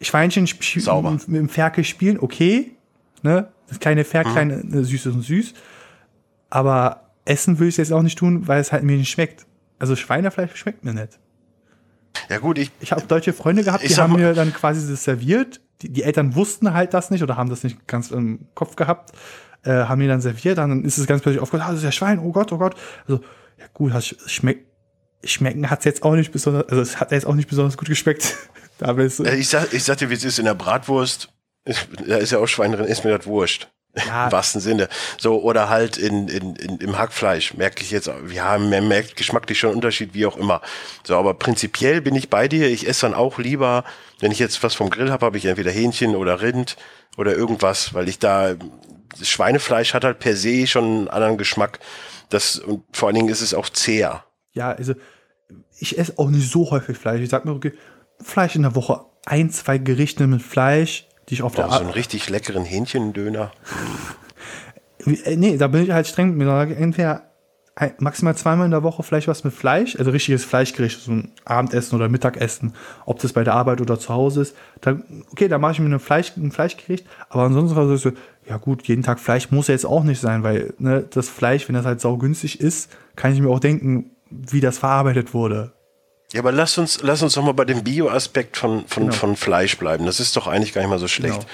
Schweinchen 0.00 0.46
Sauber. 0.46 1.12
mit 1.12 1.40
dem 1.40 1.48
Ferkel 1.48 1.84
spielen, 1.84 2.18
okay, 2.20 2.72
ne, 3.22 3.48
das 3.68 3.80
kleine 3.80 4.04
Ferkel, 4.04 4.44
mhm. 4.44 4.70
Ne, 4.70 4.84
süß 4.84 5.06
und 5.06 5.22
süß, 5.22 5.54
aber 6.50 7.10
essen 7.24 7.58
würde 7.58 7.70
ich 7.70 7.76
jetzt 7.78 7.92
auch 7.92 8.02
nicht 8.02 8.18
tun, 8.18 8.46
weil 8.46 8.60
es 8.60 8.72
halt 8.72 8.82
mir 8.82 8.96
nicht 8.96 9.10
schmeckt. 9.10 9.46
Also 9.78 9.96
Schweinefleisch 9.96 10.54
schmeckt 10.54 10.84
mir 10.84 10.94
nicht. 10.94 11.18
Ja 12.28 12.38
gut, 12.38 12.58
ich. 12.58 12.70
Ich 12.80 12.92
habe 12.92 13.02
deutsche 13.02 13.32
Freunde 13.32 13.64
gehabt, 13.64 13.88
die 13.88 13.94
haben 13.96 14.14
mir 14.14 14.34
dann 14.34 14.52
quasi 14.52 14.88
das 14.88 15.04
serviert. 15.04 15.60
Die, 15.82 15.92
die, 15.92 16.02
Eltern 16.04 16.34
wussten 16.34 16.72
halt 16.72 16.94
das 16.94 17.10
nicht 17.10 17.22
oder 17.22 17.36
haben 17.36 17.50
das 17.50 17.64
nicht 17.64 17.86
ganz 17.86 18.10
im 18.10 18.46
Kopf 18.54 18.76
gehabt, 18.76 19.12
äh, 19.64 19.70
haben 19.70 19.98
mir 19.98 20.08
dann 20.08 20.20
serviert, 20.20 20.58
dann 20.58 20.84
ist 20.84 20.98
es 20.98 21.06
ganz 21.06 21.20
plötzlich 21.20 21.42
aufgehört, 21.42 21.68
ah, 21.68 21.72
das 21.72 21.80
ist 21.80 21.84
ja 21.84 21.92
Schwein, 21.92 22.20
oh 22.20 22.30
Gott, 22.30 22.52
oh 22.52 22.58
Gott. 22.58 22.76
Also, 23.08 23.22
ja 23.58 23.66
gut, 23.72 23.92
das 23.92 24.06
schmeckt, 24.26 24.66
schmecken 25.24 25.68
hat's 25.68 25.84
jetzt 25.84 26.04
auch 26.04 26.14
nicht 26.14 26.30
besonders, 26.30 26.68
also 26.68 26.80
es 26.80 27.00
hat 27.00 27.10
jetzt 27.10 27.26
auch 27.26 27.34
nicht 27.34 27.48
besonders 27.48 27.76
gut 27.76 27.88
geschmeckt. 27.88 28.36
da 28.78 28.96
ich, 28.96 29.48
sag, 29.48 29.72
ich 29.72 29.82
sag 29.82 29.98
dir, 29.98 30.10
wie 30.10 30.14
es 30.14 30.24
ist 30.24 30.38
in 30.38 30.44
der 30.44 30.54
Bratwurst, 30.54 31.32
da 31.64 32.16
ist 32.16 32.30
ja 32.30 32.38
auch 32.38 32.46
Schwein 32.46 32.72
drin, 32.72 32.84
ist 32.84 33.04
mir 33.04 33.16
das 33.16 33.26
wurscht. 33.26 33.68
Ja. 34.06 34.26
Im 34.26 34.32
wahrsten 34.32 34.60
Sinne. 34.60 34.88
So, 35.18 35.40
oder 35.40 35.68
halt 35.68 35.96
in, 35.96 36.28
in, 36.28 36.56
in, 36.56 36.78
im 36.78 36.98
Hackfleisch 36.98 37.54
merke 37.54 37.82
ich 37.82 37.90
jetzt, 37.92 38.10
ja, 38.32 38.58
man 38.58 38.88
merkt 38.88 39.16
geschmacklich 39.16 39.58
schon 39.58 39.74
Unterschied, 39.74 40.14
wie 40.14 40.26
auch 40.26 40.36
immer. 40.36 40.60
So, 41.04 41.16
aber 41.16 41.34
prinzipiell 41.34 42.00
bin 42.00 42.16
ich 42.16 42.28
bei 42.28 42.48
dir. 42.48 42.68
Ich 42.68 42.88
esse 42.88 43.02
dann 43.02 43.14
auch 43.14 43.38
lieber, 43.38 43.84
wenn 44.20 44.32
ich 44.32 44.40
jetzt 44.40 44.62
was 44.62 44.74
vom 44.74 44.90
Grill 44.90 45.12
habe, 45.12 45.26
habe 45.26 45.38
ich 45.38 45.44
entweder 45.44 45.70
Hähnchen 45.70 46.16
oder 46.16 46.40
Rind 46.40 46.76
oder 47.16 47.36
irgendwas, 47.36 47.94
weil 47.94 48.08
ich 48.08 48.18
da, 48.18 48.54
Schweinefleisch 49.22 49.94
hat 49.94 50.04
halt 50.04 50.18
per 50.18 50.34
se 50.34 50.66
schon 50.66 50.84
einen 50.84 51.08
anderen 51.08 51.38
Geschmack. 51.38 51.78
Das, 52.30 52.58
und 52.58 52.82
vor 52.92 53.08
allen 53.08 53.16
Dingen 53.16 53.28
ist 53.28 53.42
es 53.42 53.54
auch 53.54 53.68
zäher. 53.68 54.24
Ja, 54.52 54.72
also, 54.72 54.94
ich 55.78 55.98
esse 55.98 56.18
auch 56.18 56.30
nicht 56.30 56.50
so 56.50 56.70
häufig 56.70 56.96
Fleisch. 56.96 57.20
Ich 57.20 57.28
sag 57.28 57.44
mir, 57.44 57.52
okay, 57.52 57.74
Fleisch 58.20 58.56
in 58.56 58.62
der 58.62 58.74
Woche, 58.74 59.04
ein, 59.26 59.50
zwei 59.50 59.78
Gerichte 59.78 60.26
mit 60.26 60.42
Fleisch, 60.42 61.06
die 61.28 61.34
ich 61.34 61.42
auf 61.42 61.54
Boah, 61.54 61.62
der 61.62 61.72
So 61.72 61.80
einen 61.80 61.90
richtig 61.90 62.28
leckeren 62.28 62.64
Hähnchendöner. 62.64 63.52
Äh, 65.06 65.36
nee, 65.36 65.56
da 65.56 65.68
bin 65.68 65.82
ich 65.82 65.90
halt 65.90 66.06
streng 66.06 66.36
mit 66.36 66.46
mir. 66.46 66.76
Entweder 66.76 67.22
maximal 67.98 68.36
zweimal 68.36 68.66
in 68.66 68.70
der 68.70 68.84
Woche 68.84 69.02
vielleicht 69.02 69.26
was 69.26 69.42
mit 69.42 69.52
Fleisch, 69.52 69.96
also 69.96 70.12
richtiges 70.12 70.44
Fleischgericht, 70.44 71.00
so 71.00 71.10
ein 71.10 71.32
Abendessen 71.44 71.96
oder 71.96 72.08
Mittagessen, 72.08 72.74
ob 73.04 73.18
das 73.18 73.32
bei 73.32 73.42
der 73.42 73.54
Arbeit 73.54 73.80
oder 73.80 73.98
zu 73.98 74.14
Hause 74.14 74.42
ist. 74.42 74.56
Dann, 74.80 75.24
okay, 75.32 75.48
da 75.48 75.58
mache 75.58 75.72
ich 75.72 75.80
mir 75.80 75.92
ein, 75.92 75.98
Fleisch, 75.98 76.36
ein 76.36 76.52
Fleischgericht, 76.52 77.04
aber 77.28 77.42
ansonsten 77.42 77.76
war 77.76 77.96
so, 77.96 78.12
ja 78.48 78.58
gut, 78.58 78.86
jeden 78.86 79.02
Tag 79.02 79.18
Fleisch 79.18 79.50
muss 79.50 79.66
ja 79.66 79.72
jetzt 79.72 79.86
auch 79.86 80.04
nicht 80.04 80.20
sein, 80.20 80.44
weil 80.44 80.74
ne, 80.78 81.04
das 81.10 81.28
Fleisch, 81.28 81.66
wenn 81.68 81.74
das 81.74 81.84
halt 81.84 82.00
saugünstig 82.00 82.60
ist, 82.60 82.90
kann 83.16 83.32
ich 83.32 83.40
mir 83.40 83.50
auch 83.50 83.60
denken, 83.60 84.12
wie 84.30 84.60
das 84.60 84.78
verarbeitet 84.78 85.34
wurde. 85.34 85.72
Ja, 86.34 86.40
aber 86.40 86.50
lass 86.50 86.76
uns, 86.78 87.00
lass 87.00 87.22
uns 87.22 87.34
doch 87.34 87.44
mal 87.44 87.54
bei 87.54 87.64
dem 87.64 87.84
Bio-Aspekt 87.84 88.56
von, 88.56 88.88
von, 88.88 89.04
genau. 89.04 89.14
von 89.14 89.36
Fleisch 89.36 89.78
bleiben. 89.78 90.04
Das 90.04 90.18
ist 90.18 90.36
doch 90.36 90.48
eigentlich 90.48 90.74
gar 90.74 90.80
nicht 90.80 90.90
mal 90.90 90.98
so 90.98 91.06
schlecht. 91.06 91.46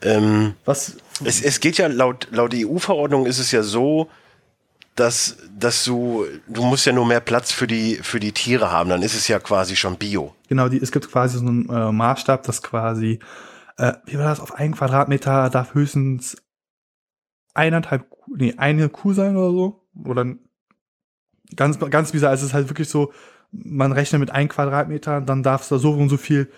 Genau. 0.00 0.16
Ähm, 0.16 0.54
Was? 0.64 0.98
Es, 1.24 1.42
es 1.42 1.58
geht 1.58 1.78
ja 1.78 1.88
laut, 1.88 2.28
laut 2.30 2.54
EU-Verordnung 2.54 3.26
ist 3.26 3.40
es 3.40 3.50
ja 3.50 3.64
so, 3.64 4.08
dass, 4.94 5.36
dass 5.58 5.82
du, 5.82 6.26
du 6.46 6.62
musst 6.62 6.86
ja 6.86 6.92
nur 6.92 7.06
mehr 7.06 7.18
Platz 7.18 7.50
für 7.50 7.66
die, 7.66 7.96
für 7.96 8.20
die 8.20 8.30
Tiere 8.30 8.70
haben, 8.70 8.88
dann 8.88 9.02
ist 9.02 9.14
es 9.14 9.26
ja 9.26 9.40
quasi 9.40 9.74
schon 9.74 9.96
Bio. 9.96 10.32
Genau, 10.48 10.68
die, 10.68 10.78
es 10.78 10.92
gibt 10.92 11.10
quasi 11.10 11.38
so 11.38 11.44
einen 11.44 11.68
äh, 11.68 11.90
Maßstab, 11.90 12.44
dass 12.44 12.62
quasi, 12.62 13.18
äh, 13.78 13.94
wie 14.06 14.16
war 14.16 14.26
das, 14.26 14.38
auf 14.38 14.54
einen 14.54 14.76
Quadratmeter 14.76 15.50
darf 15.50 15.74
höchstens 15.74 16.36
eineinhalb, 17.52 18.06
nee, 18.28 18.54
eine 18.56 18.88
Kuh 18.90 19.12
sein 19.12 19.36
oder 19.36 19.50
so. 19.50 19.88
Oder 20.04 20.24
ganz, 21.56 21.80
ganz 21.80 22.12
bizarr, 22.12 22.32
es 22.32 22.42
ist 22.42 22.54
halt 22.54 22.68
wirklich 22.68 22.88
so, 22.88 23.12
man 23.52 23.92
rechnet 23.92 24.20
mit 24.20 24.30
ein 24.30 24.48
Quadratmeter, 24.48 25.20
dann 25.20 25.42
darf 25.42 25.62
es 25.62 25.68
da 25.68 25.78
so 25.78 25.92
und 25.92 26.08
so 26.08 26.16
viel 26.16 26.50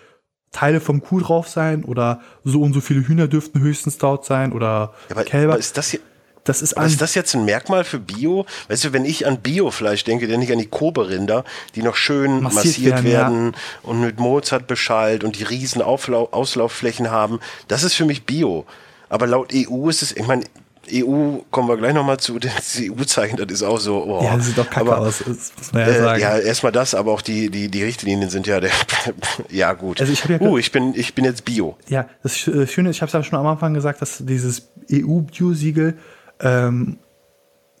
Teile 0.51 0.79
vom 0.79 1.01
Kuh 1.01 1.19
drauf 1.19 1.47
sein 1.47 1.83
oder 1.83 2.21
so 2.43 2.61
und 2.61 2.73
so 2.73 2.81
viele 2.81 3.07
Hühner 3.07 3.27
dürften 3.27 3.59
höchstens 3.59 3.97
dort 3.97 4.25
sein 4.25 4.53
oder 4.53 4.93
ja, 5.09 5.15
aber, 5.15 5.23
Kälber. 5.23 5.53
Aber 5.53 5.59
ist 5.59 5.77
das 5.77 5.89
hier, 5.89 5.99
das 6.43 6.61
ist, 6.61 6.73
ist 6.73 7.01
das 7.01 7.15
jetzt 7.15 7.33
ein 7.35 7.45
Merkmal 7.45 7.83
für 7.85 7.99
Bio? 7.99 8.45
Weißt 8.67 8.83
du, 8.83 8.93
wenn 8.93 9.05
ich 9.05 9.25
an 9.25 9.39
Biofleisch 9.39 10.03
denke, 10.03 10.27
denke 10.27 10.45
ich 10.45 10.51
an 10.51 10.59
die 10.59 10.67
Kobe-Rinder, 10.67 11.45
die 11.75 11.81
noch 11.81 11.95
schön 11.95 12.41
massiert, 12.41 12.65
massiert 12.65 13.03
werden, 13.03 13.05
werden 13.05 13.53
ja. 13.53 13.89
und 13.89 14.01
mit 14.01 14.19
Mozart 14.19 14.67
beschallt 14.67 15.23
und 15.23 15.39
die 15.39 15.43
riesen 15.43 15.81
Auflau 15.81 16.27
Auslaufflächen 16.31 17.09
haben. 17.09 17.39
Das 17.67 17.83
ist 17.83 17.93
für 17.93 18.05
mich 18.05 18.25
Bio. 18.25 18.65
Aber 19.09 19.25
laut 19.25 19.53
EU 19.53 19.89
ist 19.89 20.01
es, 20.01 20.11
ich 20.15 20.27
meine, 20.27 20.43
EU 20.91 21.37
kommen 21.49 21.69
wir 21.69 21.77
gleich 21.77 21.93
nochmal 21.93 22.17
zu, 22.17 22.39
das 22.39 22.77
EU-Zeichen, 22.79 23.37
das 23.37 23.51
ist 23.51 23.63
auch 23.63 23.79
so. 23.79 24.03
Oh. 24.03 24.23
Ja, 24.23 24.35
das 24.35 24.47
sieht 24.47 24.57
doch 24.57 24.69
kacke 24.69 24.91
aber, 24.91 24.99
aus, 24.99 25.19
das 25.19 25.53
muss 25.57 25.73
man 25.73 25.81
ja 25.81 25.87
äh, 25.87 25.99
sagen. 25.99 26.21
Ja, 26.21 26.37
erstmal 26.37 26.71
das, 26.71 26.95
aber 26.95 27.11
auch 27.11 27.21
die, 27.21 27.49
die, 27.49 27.69
die 27.69 27.83
Richtlinien 27.83 28.29
sind 28.29 28.47
ja 28.47 28.59
der, 28.59 28.71
ja 29.49 29.73
gut. 29.73 30.01
Also 30.01 30.11
ich, 30.11 30.23
ja 30.25 30.39
uh, 30.41 30.57
ich, 30.57 30.71
bin, 30.71 30.93
ich 30.95 31.13
bin 31.13 31.25
jetzt 31.25 31.45
Bio. 31.45 31.77
Ja, 31.87 32.07
das 32.21 32.37
Schöne 32.37 32.89
ist, 32.89 32.97
ich 32.97 33.01
habe 33.01 33.07
es 33.07 33.13
ja 33.13 33.23
schon 33.23 33.39
am 33.39 33.47
Anfang 33.47 33.73
gesagt, 33.73 34.01
dass 34.01 34.17
dieses 34.19 34.69
EU-Bio-Siegel 34.91 35.97
ähm, 36.39 36.97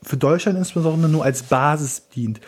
für 0.01 0.17
Deutschland 0.17 0.57
insbesondere 0.57 1.09
nur 1.09 1.23
als 1.23 1.43
Basis 1.43 2.09
dient. 2.09 2.39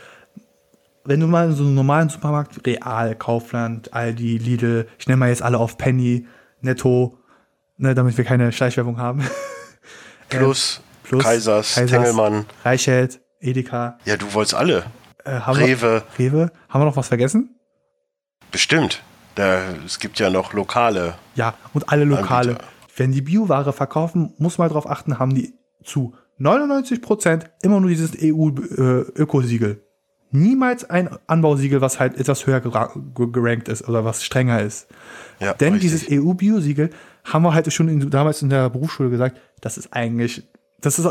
Wenn 1.04 1.20
du 1.20 1.28
mal 1.28 1.50
in 1.50 1.56
so 1.56 1.64
einem 1.64 1.76
normalen 1.76 2.10
Supermarkt, 2.10 2.66
Real, 2.66 3.16
Kaufland, 3.16 3.94
Aldi, 3.94 4.38
Lidl, 4.40 4.88
ich 4.98 5.08
nenne 5.08 5.18
mal 5.18 5.30
jetzt 5.30 5.44
alle 5.44 5.60
auf 5.60 5.78
Penny, 5.78 6.26
Netto, 6.62 7.18
ne, 7.78 7.94
damit 7.94 8.18
wir 8.18 8.26
keine 8.26 8.52
Schleichwerbung 8.52 8.98
haben. 8.98 9.24
Plus, 10.30 10.82
Plus 11.04 11.24
Kaisers, 11.24 11.76
Kaisers, 11.76 11.92
Tengelmann. 11.92 12.46
Reichelt, 12.64 13.22
Edeka. 13.40 13.98
Ja, 14.06 14.18
du 14.18 14.34
wolltest 14.34 14.56
alle. 14.56 14.86
Äh, 15.24 15.32
Rewe. 15.32 16.04
Wir, 16.18 16.32
Rewe. 16.34 16.52
Haben 16.70 16.82
wir 16.82 16.86
noch 16.86 16.98
was 16.98 17.08
vergessen? 17.08 17.60
Bestimmt. 18.52 19.04
Da, 19.36 19.60
es 19.86 20.00
gibt 20.00 20.20
ja 20.20 20.30
noch 20.30 20.54
lokale. 20.54 21.16
Ja, 21.36 21.56
und 21.74 21.90
alle 21.90 22.06
lokale. 22.06 22.52
Anbieter. 22.52 22.70
Wenn 22.96 23.12
die 23.12 23.22
Bioware 23.22 23.74
verkaufen, 23.74 24.34
muss 24.38 24.58
man 24.58 24.70
darauf 24.70 24.90
achten, 24.90 25.20
haben 25.20 25.36
die 25.36 25.54
zu 25.84 26.16
99 26.38 27.02
Prozent 27.02 27.50
immer 27.62 27.80
nur 27.80 27.90
dieses 27.90 28.12
EU-Ökosiegel. 28.22 29.85
Niemals 30.36 30.90
ein 30.90 31.10
Anbausiegel, 31.28 31.82
was 31.82 32.00
halt 32.00 32.18
etwas 32.18 32.46
höher 32.46 32.60
gerankt 32.62 33.68
ist 33.70 33.88
oder 33.88 34.06
was 34.06 34.24
strenger 34.24 34.62
ist. 34.62 34.88
Ja, 35.40 35.54
Denn 35.54 35.74
richtig. 35.74 35.92
dieses 35.92 36.12
EU-Biosiegel 36.12 36.90
haben 37.24 37.44
wir 37.44 37.54
halt 37.54 37.72
schon 37.72 37.90
in, 37.90 38.10
damals 38.10 38.42
in 38.42 38.50
der 38.50 38.70
Berufsschule 38.70 39.10
gesagt, 39.10 39.40
das 39.62 39.78
ist 39.78 39.94
eigentlich, 39.94 40.44
das 40.82 41.00
ist, 41.00 41.08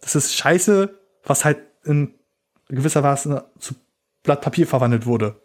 das 0.00 0.14
ist 0.14 0.34
scheiße, 0.34 0.98
was 1.24 1.44
halt 1.44 1.58
in 1.84 2.14
gewisser 2.68 3.02
Weise 3.02 3.44
zu 3.58 3.74
Blatt 4.22 4.40
Papier 4.40 4.66
verwandelt 4.66 5.06
wurde. 5.06 5.36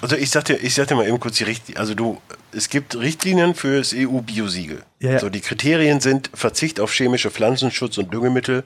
Also 0.00 0.16
ich 0.16 0.30
sagte, 0.30 0.54
ich 0.54 0.74
sagte 0.74 0.94
mal 0.96 1.06
eben 1.06 1.20
kurz 1.20 1.36
die 1.36 1.44
Richtlinien. 1.44 1.80
Also 1.80 1.94
du, 1.94 2.20
es 2.52 2.68
gibt 2.68 2.96
Richtlinien 2.96 3.54
für 3.54 3.78
das 3.78 3.94
EU-Biosiegel. 3.94 4.82
Ja, 4.98 5.12
ja. 5.12 5.18
So 5.18 5.30
die 5.30 5.40
Kriterien 5.40 6.00
sind 6.00 6.30
Verzicht 6.34 6.80
auf 6.80 6.92
chemische 6.92 7.30
Pflanzenschutz 7.30 7.98
und 7.98 8.12
Düngemittel, 8.12 8.64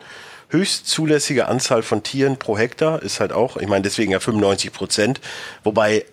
höchst 0.49 0.87
zulässige 0.87 1.49
Anzahl 1.49 1.83
von 1.83 2.03
Tieren 2.03 2.39
pro 2.39 2.57
Hektar 2.57 3.03
ist 3.03 3.21
halt 3.21 3.33
auch, 3.33 3.57
ich 3.57 3.69
meine 3.69 3.83
deswegen 3.83 4.13
ja 4.13 4.21
95 4.21 4.73
Prozent, 4.73 5.21
wobei 5.65 6.05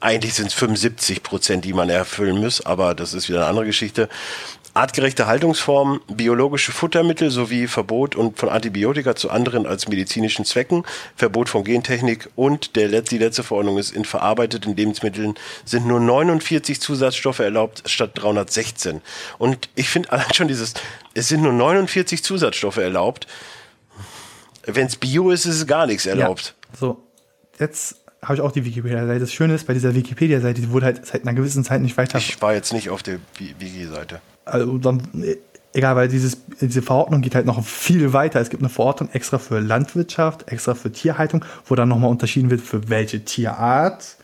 eigentlich 0.00 0.34
sind 0.34 0.48
es 0.48 0.54
75 0.54 1.22
Prozent, 1.22 1.64
die 1.64 1.72
man 1.72 1.88
erfüllen 1.88 2.38
muss, 2.38 2.64
aber 2.64 2.94
das 2.94 3.14
ist 3.14 3.28
wieder 3.28 3.38
eine 3.38 3.48
andere 3.48 3.66
Geschichte. 3.66 4.08
Artgerechte 4.74 5.26
Haltungsformen, 5.26 6.00
biologische 6.08 6.72
Futtermittel 6.72 7.30
sowie 7.30 7.66
Verbot 7.66 8.16
und 8.16 8.38
von 8.38 8.48
Antibiotika 8.48 9.14
zu 9.14 9.30
anderen 9.30 9.66
als 9.66 9.86
medizinischen 9.86 10.46
Zwecken, 10.46 10.84
Verbot 11.14 11.50
von 11.50 11.62
Gentechnik 11.62 12.30
und 12.36 12.74
der, 12.74 13.02
die 13.02 13.18
letzte 13.18 13.42
Verordnung 13.42 13.76
ist, 13.76 13.90
in 13.90 14.06
verarbeiteten 14.06 14.74
Lebensmitteln 14.74 15.34
sind 15.66 15.86
nur 15.86 16.00
49 16.00 16.80
Zusatzstoffe 16.80 17.40
erlaubt 17.40 17.82
statt 17.84 18.12
316. 18.14 19.02
Und 19.36 19.68
ich 19.74 19.90
finde 19.90 20.10
allein 20.10 20.32
schon 20.32 20.48
dieses, 20.48 20.72
es 21.12 21.28
sind 21.28 21.42
nur 21.42 21.52
49 21.52 22.24
Zusatzstoffe 22.24 22.78
erlaubt. 22.78 23.26
Wenn 24.64 24.86
es 24.86 24.96
Bio 24.96 25.30
ist, 25.30 25.46
ist 25.46 25.56
es 25.56 25.66
gar 25.66 25.86
nichts 25.86 26.06
erlaubt. 26.06 26.54
Ja, 26.72 26.78
so, 26.78 27.02
jetzt 27.58 27.96
habe 28.22 28.34
ich 28.34 28.40
auch 28.40 28.52
die 28.52 28.64
Wikipedia-Seite. 28.64 29.18
Das 29.18 29.32
Schöne 29.32 29.54
ist, 29.54 29.66
bei 29.66 29.74
dieser 29.74 29.94
Wikipedia-Seite, 29.94 30.60
die 30.60 30.70
wurde 30.70 30.86
halt 30.86 31.04
seit 31.04 31.22
einer 31.22 31.34
gewissen 31.34 31.64
Zeit 31.64 31.80
nicht 31.82 31.96
weiter. 31.96 32.18
Ich 32.18 32.40
war 32.40 32.54
jetzt 32.54 32.72
nicht 32.72 32.88
auf 32.90 33.02
der 33.02 33.18
Wiki-Seite. 33.38 34.20
Also 34.44 34.78
dann, 34.78 35.02
egal, 35.72 35.96
weil 35.96 36.08
dieses, 36.08 36.38
diese 36.60 36.82
Verordnung 36.82 37.20
geht 37.20 37.34
halt 37.34 37.46
noch 37.46 37.64
viel 37.64 38.12
weiter. 38.12 38.40
Es 38.40 38.50
gibt 38.50 38.62
eine 38.62 38.68
Verordnung 38.68 39.10
extra 39.12 39.38
für 39.38 39.58
Landwirtschaft, 39.58 40.48
extra 40.48 40.74
für 40.74 40.92
Tierhaltung, 40.92 41.44
wo 41.66 41.74
dann 41.74 41.88
nochmal 41.88 42.10
unterschieden 42.10 42.50
wird, 42.50 42.60
für 42.60 42.88
welche 42.88 43.24
Tierart 43.24 44.16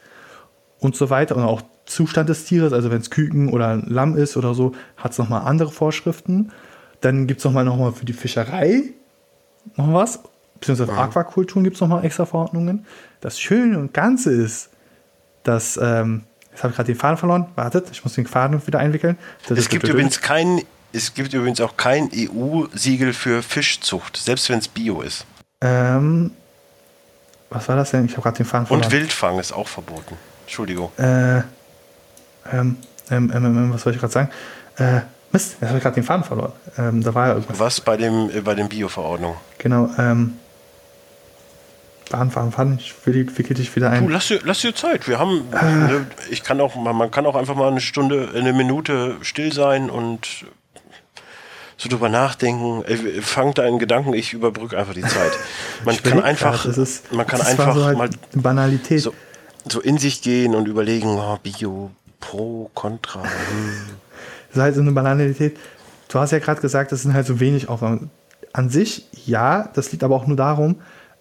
und 0.79 0.95
so 0.95 1.11
weiter 1.11 1.35
und 1.37 1.43
auch 1.43 1.63
Zustand 1.85 2.29
des 2.29 2.45
Tieres. 2.45 2.73
Also 2.73 2.93
wenn 2.93 3.01
es 3.01 3.11
Küken 3.11 3.49
oder 3.49 3.83
Lamm 3.85 4.17
ist 4.17 4.37
oder 4.37 4.55
so, 4.55 4.75
hat 4.97 5.13
es 5.13 5.19
nochmal 5.19 5.43
andere 5.43 5.73
Vorschriften. 5.73 6.53
Dann 7.01 7.27
gibt 7.27 7.39
es 7.39 7.45
nochmal 7.45 7.65
noch 7.65 7.77
mal 7.77 7.93
für 7.93 8.05
die 8.05 8.13
Fischerei 8.13 8.93
noch 9.77 9.93
was 9.93 10.21
beziehungsweise 10.61 10.93
ja. 10.93 10.99
Aquakulturen 11.05 11.65
gibt 11.65 11.77
es 11.77 11.81
nochmal 11.81 12.05
extra 12.05 12.27
Verordnungen. 12.27 12.87
Das 13.21 13.41
Schöne 13.41 13.79
und 13.79 13.95
Ganze 13.95 14.33
ist, 14.33 14.71
dass, 15.43 15.79
ähm, 15.81 16.25
jetzt 16.51 16.63
habe 16.63 16.71
ich 16.71 16.77
gerade 16.77 16.93
den 16.93 16.97
Faden 16.97 17.17
verloren, 17.17 17.47
wartet, 17.55 17.89
ich 17.91 18.03
muss 18.05 18.15
den 18.15 18.27
Faden 18.27 18.65
wieder 18.67 18.79
einwickeln. 18.79 19.19
Das 19.49 19.59
es 19.59 19.69
gibt 19.69 19.89
übrigens 19.89 20.21
kein, 20.21 20.63
es 20.93 21.15
gibt 21.15 21.33
übrigens 21.33 21.61
auch 21.61 21.77
kein 21.77 22.11
EU-Siegel 22.15 23.13
für 23.13 23.43
Fischzucht, 23.43 24.17
selbst 24.17 24.49
wenn 24.51 24.59
es 24.59 24.69
Bio 24.69 25.01
ist. 25.01 25.25
Ähm, 25.61 26.33
was 27.51 27.69
war 27.69 27.77
das 27.77 27.91
denn? 27.91 28.05
Ich 28.05 28.13
habe 28.13 28.23
gerade 28.23 28.37
den 28.37 28.47
Faden 28.47 28.67
verloren. 28.67 28.85
Und 28.85 28.93
Wildfang 28.93 29.39
ist 29.39 29.53
auch 29.53 29.69
verboten. 29.69 30.17
Entschuldigung. 30.43 30.91
Äh, 30.99 31.39
ähm, 31.39 31.45
ähm, 32.53 32.77
ähm, 33.11 33.33
ähm 33.33 33.73
was 33.73 33.83
soll 33.83 33.95
ich 33.95 34.01
gerade 34.01 34.13
sagen? 34.13 34.31
Äh, 34.77 35.01
Mist, 35.33 35.57
jetzt 35.61 35.69
habe 35.69 35.79
ich 35.79 35.83
gerade 35.83 35.95
den 35.95 36.05
Faden 36.05 36.25
verloren. 36.25 36.53
Ähm, 36.79 37.03
da 37.03 37.15
war 37.15 37.29
ja 37.29 37.35
irgendwas. 37.35 37.59
Was 37.59 37.81
bei 37.81 37.97
dem, 37.97 38.31
äh, 38.31 38.41
bei 38.41 38.55
dem 38.55 38.69
Bio-Verordnung? 38.69 39.37
Genau, 39.59 39.91
ähm, 39.99 40.35
Fahren, 42.09 42.31
fahren, 42.31 42.53
fahren. 42.53 42.79
Ich 42.81 42.95
will, 43.05 43.27
wickel 43.37 43.55
dich 43.55 43.75
wieder 43.77 43.91
ein. 43.91 44.07
Du, 44.07 44.13
lass 44.13 44.29
dir, 44.29 44.41
lass 44.43 44.63
dir 44.63 44.75
Zeit. 44.75 45.09
Wir 45.09 45.19
haben, 45.19 45.45
äh. 45.53 45.65
ne, 45.65 46.07
ich 46.31 46.43
kann 46.43 46.59
auch, 46.61 46.75
man 46.75 47.11
kann 47.11 47.27
auch 47.27 47.37
einfach 47.37 47.55
mal 47.55 47.69
eine 47.69 47.83
Stunde, 47.83 48.31
eine 48.35 48.55
Minute 48.55 49.17
still 49.21 49.53
sein 49.53 49.91
und 49.91 50.47
so 51.77 51.89
drüber 51.91 52.09
nachdenken. 52.09 52.83
Fang 53.21 53.53
da 53.53 53.67
in 53.67 53.79
Gedanken, 53.79 54.15
ich 54.15 54.33
überbrücke 54.33 54.79
einfach 54.79 54.95
die 54.95 55.03
Zeit. 55.03 55.33
Man 55.85 56.03
kann 56.03 56.23
einfach, 56.23 56.65
grad, 56.65 56.77
ist, 56.77 57.13
man 57.13 57.27
kann 57.27 57.41
einfach 57.41 57.75
so 57.75 57.85
halt 57.85 57.97
mal 57.97 58.11
Banalität. 58.35 59.01
So, 59.01 59.15
so, 59.71 59.81
in 59.81 59.97
sich 59.99 60.23
gehen 60.23 60.57
und 60.57 60.67
überlegen, 60.67 61.19
oh, 61.19 61.39
Bio, 61.41 61.93
Pro, 62.19 62.69
Contra. 62.75 63.23
Hm. 63.23 63.29
Das 64.49 64.57
ist 64.57 64.63
halt 64.63 64.75
so 64.75 64.81
eine 64.81 64.93
Banalität. 64.93 65.57
du 66.09 66.19
hast 66.19 66.33
ja 66.33 66.39
gerade 66.39 66.61
gesagt, 66.61 66.93
das 66.93 67.03
sind 67.03 67.15
halt 67.15 67.27
so 67.27 67.41
wenig 67.41 67.69
Aufwand. 67.69 68.09
An 68.53 68.71
sich, 68.71 69.07
ja, 69.27 69.69
das 69.75 69.93
liegt 69.93 70.03
aber 70.03 70.17
auch 70.17 70.27
nur 70.27 70.37
darum, 70.37 70.77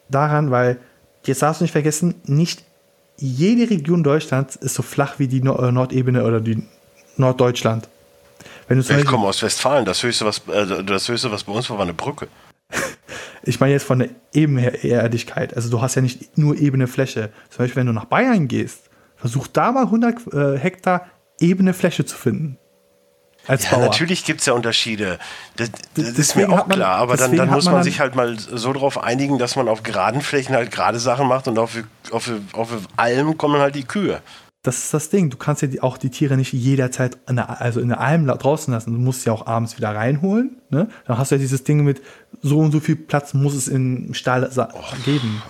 daran, 0.09 0.49
weil, 0.51 0.77
jetzt 1.25 1.41
darfst 1.41 1.61
du 1.61 1.65
nicht 1.65 1.73
vergessen, 1.73 2.15
nicht 2.25 2.63
jede 3.17 3.69
Region 3.69 4.03
Deutschlands 4.03 4.55
ist 4.55 4.75
so 4.75 4.83
flach 4.83 5.19
wie 5.19 5.27
die 5.27 5.41
Nord 5.41 5.73
Nordebene 5.73 6.23
oder 6.23 6.39
die 6.39 6.63
Norddeutschland. 7.17 7.89
Wenn 8.67 8.79
du 8.81 8.97
ich 8.97 9.05
komme 9.05 9.27
aus 9.27 9.41
Westfalen, 9.41 9.85
das 9.85 10.03
höchste, 10.03 10.25
was, 10.25 10.41
äh, 10.47 10.83
das 10.83 11.07
höchste, 11.07 11.31
was 11.31 11.43
bei 11.43 11.53
uns 11.53 11.69
war, 11.69 11.77
war 11.77 11.85
eine 11.85 11.93
Brücke. 11.93 12.27
ich 13.43 13.59
meine 13.59 13.73
jetzt 13.73 13.85
von 13.85 13.99
der 13.99 14.09
Ebenerdigkeit. 14.33 15.55
Also 15.55 15.69
du 15.69 15.81
hast 15.81 15.95
ja 15.95 16.01
nicht 16.01 16.37
nur 16.37 16.57
ebene 16.57 16.87
Fläche. 16.87 17.31
Zum 17.49 17.59
Beispiel, 17.59 17.77
wenn 17.77 17.87
du 17.87 17.93
nach 17.93 18.05
Bayern 18.05 18.47
gehst, 18.47 18.89
versuch 19.15 19.47
da 19.47 19.71
mal 19.71 19.85
100 19.85 20.33
äh, 20.33 20.57
Hektar 20.57 21.07
ebene 21.39 21.73
Fläche 21.73 22.05
zu 22.05 22.17
finden. 22.17 22.57
Als 23.47 23.63
ja, 23.65 23.71
Bauer. 23.71 23.85
natürlich 23.85 24.25
gibt 24.25 24.41
es 24.41 24.45
ja 24.45 24.53
Unterschiede. 24.53 25.19
Das, 25.55 25.71
das 25.95 26.09
ist 26.09 26.35
mir 26.35 26.49
auch 26.49 26.67
man, 26.67 26.77
klar, 26.77 26.97
aber 26.97 27.17
dann, 27.17 27.35
dann 27.35 27.49
muss 27.49 27.65
man, 27.65 27.75
man 27.75 27.83
sich 27.83 27.99
halt 27.99 28.15
mal 28.15 28.37
so 28.37 28.73
darauf 28.73 29.01
einigen, 29.03 29.37
dass 29.39 29.55
man 29.55 29.67
auf 29.67 29.83
geraden 29.83 30.21
Flächen 30.21 30.55
halt 30.55 30.71
gerade 30.71 30.99
Sachen 30.99 31.27
macht 31.27 31.47
und 31.47 31.57
auf, 31.57 31.71
auf, 32.11 32.29
auf 32.53 32.69
Alm 32.97 33.37
kommen 33.37 33.61
halt 33.61 33.75
die 33.75 33.85
Kühe. 33.85 34.21
Das 34.63 34.79
ist 34.79 34.93
das 34.93 35.09
Ding. 35.09 35.29
Du 35.29 35.37
kannst 35.37 35.61
ja 35.61 35.67
die, 35.67 35.81
auch 35.81 35.97
die 35.97 36.09
Tiere 36.09 36.35
nicht 36.35 36.51
jederzeit 36.51 37.17
in 37.29 37.37
der, 37.37 37.61
also 37.61 37.79
in 37.79 37.87
der 37.87 38.01
Alm 38.01 38.27
draußen 38.27 38.73
lassen. 38.73 38.91
Du 38.91 38.99
musst 38.99 39.21
sie 39.21 39.29
auch 39.29 39.47
abends 39.47 39.77
wieder 39.77 39.95
reinholen. 39.95 40.57
Ne? 40.69 40.89
Dann 41.05 41.17
hast 41.17 41.31
du 41.31 41.35
ja 41.35 41.39
dieses 41.39 41.63
Ding 41.63 41.83
mit 41.83 42.01
so 42.41 42.59
und 42.59 42.71
so 42.71 42.79
viel 42.79 42.95
Platz 42.95 43.33
muss 43.33 43.53
es 43.53 43.67
im 43.67 44.13
Stall 44.13 44.49
geben. 45.05 45.41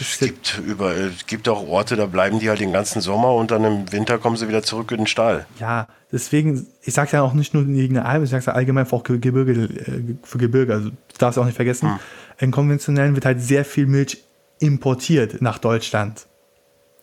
Es 0.00 0.18
gibt, 0.18 0.62
über, 0.66 0.96
es 0.96 1.26
gibt 1.26 1.48
auch 1.48 1.68
Orte, 1.68 1.96
da 1.96 2.06
bleiben 2.06 2.38
die 2.38 2.48
halt 2.48 2.60
den 2.60 2.72
ganzen 2.72 3.02
Sommer 3.02 3.34
und 3.34 3.50
dann 3.50 3.64
im 3.64 3.92
Winter 3.92 4.18
kommen 4.18 4.36
sie 4.36 4.48
wieder 4.48 4.62
zurück 4.62 4.90
in 4.92 4.98
den 4.98 5.06
Stall. 5.06 5.46
Ja, 5.60 5.86
deswegen, 6.10 6.66
ich 6.82 6.94
sage 6.94 7.10
ja 7.12 7.22
auch 7.22 7.34
nicht 7.34 7.52
nur 7.52 7.66
wegen 7.68 7.94
der 7.94 8.06
Alm, 8.06 8.24
ich 8.24 8.30
sage 8.30 8.44
ja 8.46 8.54
allgemein 8.54 8.86
für, 8.86 8.96
auch 8.96 9.02
Gebirge, 9.02 9.52
äh, 9.52 10.16
für 10.22 10.38
Gebirge. 10.38 10.72
Also 10.72 10.88
du 10.88 11.18
darfst 11.18 11.38
auch 11.38 11.44
nicht 11.44 11.56
vergessen, 11.56 11.90
hm. 11.90 11.98
in 12.38 12.50
konventionellen 12.50 13.14
wird 13.14 13.26
halt 13.26 13.42
sehr 13.42 13.64
viel 13.64 13.86
Milch 13.86 14.24
importiert 14.58 15.42
nach 15.42 15.58
Deutschland 15.58 16.26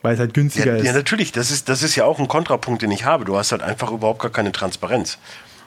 weil 0.02 0.14
es 0.14 0.20
halt 0.20 0.34
günstiger 0.34 0.74
ja, 0.74 0.78
ist. 0.78 0.86
Ja, 0.86 0.94
natürlich. 0.94 1.32
Das 1.32 1.52
ist, 1.52 1.70
das 1.70 1.84
ist 1.84 1.96
ja 1.96 2.06
auch 2.06 2.20
ein 2.20 2.28
Kontrapunkt, 2.28 2.82
den 2.82 2.92
ich 2.92 3.06
habe. 3.06 3.26
Du 3.26 3.38
hast 3.38 3.52
halt 3.52 3.62
einfach 3.62 3.92
überhaupt 3.92 4.20
gar 4.20 4.32
keine 4.32 4.52
Transparenz. 4.52 5.18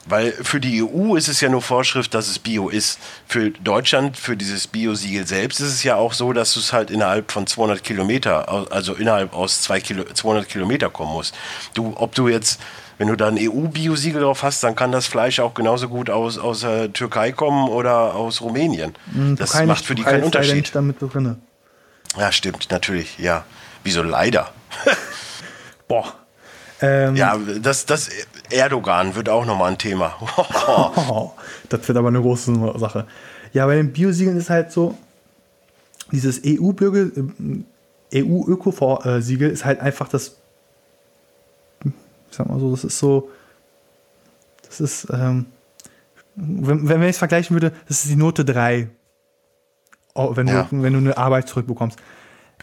Weil 0.06 0.32
für 0.32 0.60
die 0.60 0.82
EU 0.82 1.16
ist 1.16 1.28
es 1.28 1.40
ja 1.40 1.48
nur 1.48 1.62
Vorschrift, 1.62 2.12
dass 2.12 2.28
es 2.28 2.38
Bio 2.38 2.68
ist. 2.68 2.98
Für 3.26 3.50
Deutschland, 3.50 4.18
für 4.18 4.36
dieses 4.36 4.66
Bio-Siegel 4.66 5.26
selbst, 5.26 5.60
ist 5.60 5.68
es 5.68 5.82
ja 5.82 5.96
auch 5.96 6.12
so, 6.12 6.34
dass 6.34 6.52
du 6.52 6.60
es 6.60 6.74
halt 6.74 6.90
innerhalb 6.90 7.32
von 7.32 7.46
200 7.46 7.82
Kilometer, 7.82 8.70
also 8.70 8.94
innerhalb 8.94 9.32
aus 9.32 9.62
zwei 9.62 9.80
Kilo, 9.80 10.04
200 10.04 10.46
Kilometer 10.46 10.90
kommen 10.90 11.12
musst. 11.12 11.34
Du, 11.72 11.94
ob 11.96 12.14
du 12.14 12.28
jetzt, 12.28 12.60
wenn 12.98 13.08
du 13.08 13.16
da 13.16 13.28
ein 13.28 13.38
EU-Bio-Siegel 13.40 14.20
drauf 14.20 14.42
hast, 14.42 14.62
dann 14.62 14.76
kann 14.76 14.92
das 14.92 15.06
Fleisch 15.06 15.40
auch 15.40 15.54
genauso 15.54 15.88
gut 15.88 16.10
aus, 16.10 16.36
aus 16.36 16.60
der 16.60 16.92
Türkei 16.92 17.32
kommen 17.32 17.70
oder 17.70 18.14
aus 18.14 18.42
Rumänien. 18.42 18.94
Mhm, 19.10 19.36
das 19.36 19.54
macht 19.64 19.86
für 19.86 19.94
die 19.94 20.02
keinen 20.02 20.24
Unterschied. 20.24 20.70
Damit 20.74 20.96
drin. 21.00 21.36
Ja, 22.18 22.30
stimmt, 22.30 22.70
natürlich, 22.70 23.18
ja. 23.18 23.44
Wieso 23.84 24.02
leider? 24.02 24.50
Boah. 25.88 26.14
Ähm, 26.80 27.14
ja, 27.16 27.38
das, 27.60 27.86
das 27.86 28.10
Erdogan 28.50 29.14
wird 29.14 29.28
auch 29.28 29.44
nochmal 29.44 29.72
ein 29.72 29.78
Thema. 29.78 30.16
das 31.68 31.86
wird 31.86 31.96
aber 31.96 32.08
eine 32.08 32.20
große 32.20 32.78
Sache. 32.78 33.06
Ja, 33.52 33.66
bei 33.66 33.76
den 33.76 33.92
Biosiegeln 33.92 34.36
ist 34.36 34.50
halt 34.50 34.72
so, 34.72 34.98
dieses 36.10 36.42
EU-Bürger, 36.44 37.10
EU-Öko-Siegel 38.12 39.50
ist 39.50 39.64
halt 39.64 39.80
einfach 39.80 40.08
das, 40.08 40.36
ich 41.84 41.92
sag 42.36 42.48
mal 42.48 42.58
so, 42.58 42.70
das 42.72 42.84
ist 42.84 42.98
so, 42.98 43.30
das 44.66 44.80
ist, 44.80 45.06
ähm, 45.10 45.46
wenn, 46.34 46.88
wenn 46.88 47.02
ich 47.02 47.10
es 47.10 47.18
vergleichen 47.18 47.54
würde, 47.54 47.72
das 47.86 48.04
ist 48.04 48.10
die 48.10 48.16
Note 48.16 48.44
3. 48.44 48.88
Wenn, 50.16 50.46
ja. 50.46 50.64
du, 50.64 50.82
wenn 50.82 50.92
du 50.92 50.98
eine 50.98 51.16
Arbeit 51.16 51.48
zurückbekommst. 51.48 51.98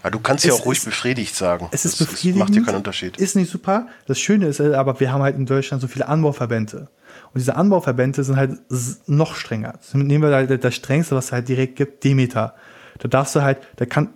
Aber 0.02 0.12
du 0.12 0.20
kannst 0.20 0.46
ja 0.46 0.54
auch 0.54 0.66
ruhig 0.66 0.80
ist, 0.80 0.86
befriedigt 0.86 1.36
sagen. 1.36 1.68
Es 1.72 1.86
ist 1.86 2.02
das, 2.02 2.08
befriedigend. 2.08 2.40
macht 2.40 2.56
dir 2.56 2.64
keinen 2.64 2.78
Unterschied. 2.78 3.18
Ist 3.18 3.36
nicht 3.36 3.52
super. 3.52 3.88
Das 4.08 4.20
Schöne 4.20 4.48
ist 4.48 4.60
aber, 4.60 5.00
wir 5.00 5.12
haben 5.12 5.22
halt 5.22 5.36
in 5.36 5.46
Deutschland 5.46 5.82
so 5.82 5.88
viele 5.88 6.08
Anbauverbände. 6.08 6.90
Und 7.34 7.40
diese 7.40 7.56
Anbauverbände 7.56 8.24
sind 8.24 8.36
halt 8.36 8.60
noch 9.08 9.36
strenger. 9.36 9.80
Nehmen 9.94 10.24
wir 10.24 10.34
halt 10.36 10.64
das 10.64 10.76
strengste, 10.76 11.16
was 11.16 11.26
es 11.26 11.32
halt 11.32 11.48
direkt 11.48 11.76
gibt, 11.76 12.04
Demeter. 12.04 12.56
Da 13.00 13.08
darfst 13.08 13.36
du 13.36 13.42
halt, 13.42 13.60
der 13.80 13.88
kann, 13.88 14.14